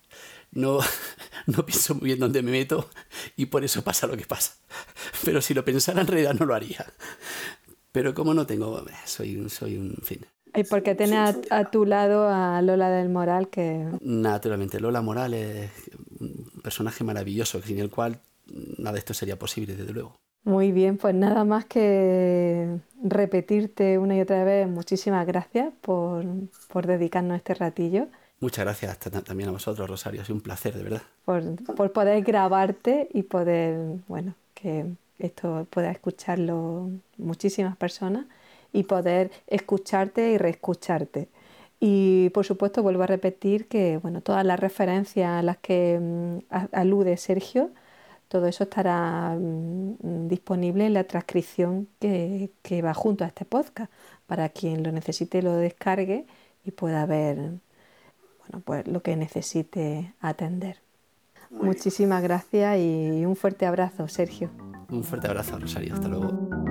No, 0.51 0.79
no 1.47 1.65
pienso 1.65 1.95
muy 1.95 2.05
bien 2.05 2.19
dónde 2.19 2.41
me 2.43 2.51
meto 2.51 2.89
y 3.35 3.47
por 3.47 3.63
eso 3.63 3.83
pasa 3.83 4.07
lo 4.07 4.15
que 4.15 4.25
pasa. 4.25 4.53
Pero 5.25 5.41
si 5.41 5.53
lo 5.53 5.65
pensara 5.65 6.01
en 6.01 6.07
realidad 6.07 6.35
no 6.35 6.45
lo 6.45 6.53
haría. 6.53 6.85
Pero 7.91 8.13
como 8.13 8.33
no 8.33 8.45
tengo, 8.45 8.85
soy 9.05 9.37
un, 9.37 9.49
soy 9.49 9.77
un 9.77 9.97
fin. 10.03 10.25
Y 10.53 10.63
porque 10.63 10.95
tienes 10.95 11.35
a, 11.49 11.65
tu 11.71 11.85
lado 11.85 12.29
a 12.29 12.61
Lola 12.61 12.89
del 12.89 13.09
Moral 13.09 13.49
que... 13.49 13.87
Naturalmente, 14.01 14.79
Lola 14.79 15.01
Moral 15.01 15.33
es 15.33 15.71
un 16.19 16.61
personaje 16.63 17.03
maravilloso, 17.03 17.61
sin 17.61 17.79
el 17.79 17.89
cual 17.89 18.21
nada 18.77 18.93
de 18.93 18.99
esto 18.99 19.13
sería 19.13 19.37
posible, 19.37 19.75
desde 19.75 19.93
luego. 19.93 20.17
Muy 20.47 20.71
bien, 20.71 20.97
pues 20.97 21.13
nada 21.13 21.43
más 21.43 21.65
que 21.65 22.77
repetirte 23.03 23.97
una 23.97 24.15
y 24.15 24.21
otra 24.21 24.45
vez 24.45 24.65
muchísimas 24.65 25.27
gracias 25.27 25.73
por, 25.81 26.23
por 26.69 26.87
dedicarnos 26.87 27.35
este 27.35 27.53
ratillo. 27.53 28.07
Muchas 28.39 28.63
gracias 28.63 28.97
también 28.97 29.49
a 29.49 29.51
vosotros, 29.51 29.89
Rosario. 29.89 30.21
Ha 30.21 30.23
sido 30.23 30.37
un 30.37 30.41
placer, 30.41 30.73
de 30.73 30.83
verdad. 30.83 31.01
Por, 31.25 31.43
por 31.75 31.91
poder 31.91 32.23
grabarte 32.23 33.09
y 33.13 33.23
poder, 33.23 33.97
bueno, 34.07 34.35
que 34.53 34.85
esto 35.19 35.67
pueda 35.69 35.91
escucharlo 35.91 36.91
muchísimas 37.17 37.75
personas 37.75 38.25
y 38.71 38.83
poder 38.83 39.31
escucharte 39.47 40.31
y 40.31 40.37
reescucharte. 40.37 41.27
Y 41.81 42.29
por 42.29 42.45
supuesto 42.45 42.81
vuelvo 42.81 43.03
a 43.03 43.07
repetir 43.07 43.67
que 43.67 43.97
bueno, 43.97 44.21
todas 44.21 44.45
las 44.45 44.61
referencias 44.61 45.29
a 45.29 45.41
las 45.41 45.57
que 45.57 45.99
mm, 46.01 46.37
alude 46.71 47.17
Sergio, 47.17 47.69
todo 48.27 48.47
eso 48.47 48.63
estará 48.63 49.35
mm, 49.39 50.27
disponible 50.27 50.85
en 50.85 50.93
la 50.93 51.05
transcripción 51.05 51.87
que, 51.99 52.51
que, 52.61 52.81
va 52.81 52.93
junto 52.93 53.23
a 53.23 53.27
este 53.27 53.45
podcast 53.45 53.91
para 54.25 54.49
quien 54.49 54.83
lo 54.83 54.91
necesite 54.91 55.41
lo 55.41 55.53
descargue 55.55 56.25
y 56.65 56.71
pueda 56.71 57.05
ver 57.05 57.37
bueno, 57.37 58.63
pues 58.63 58.87
lo 58.87 59.01
que 59.01 59.15
necesite 59.15 60.13
atender. 60.21 60.79
Muchísimas 61.49 62.21
gracias 62.21 62.77
y 62.79 63.25
un 63.25 63.35
fuerte 63.35 63.65
abrazo, 63.65 64.07
Sergio. 64.07 64.49
Un 64.89 65.03
fuerte 65.03 65.27
abrazo, 65.27 65.59
Rosario. 65.59 65.93
Hasta 65.93 66.07
luego. 66.07 66.66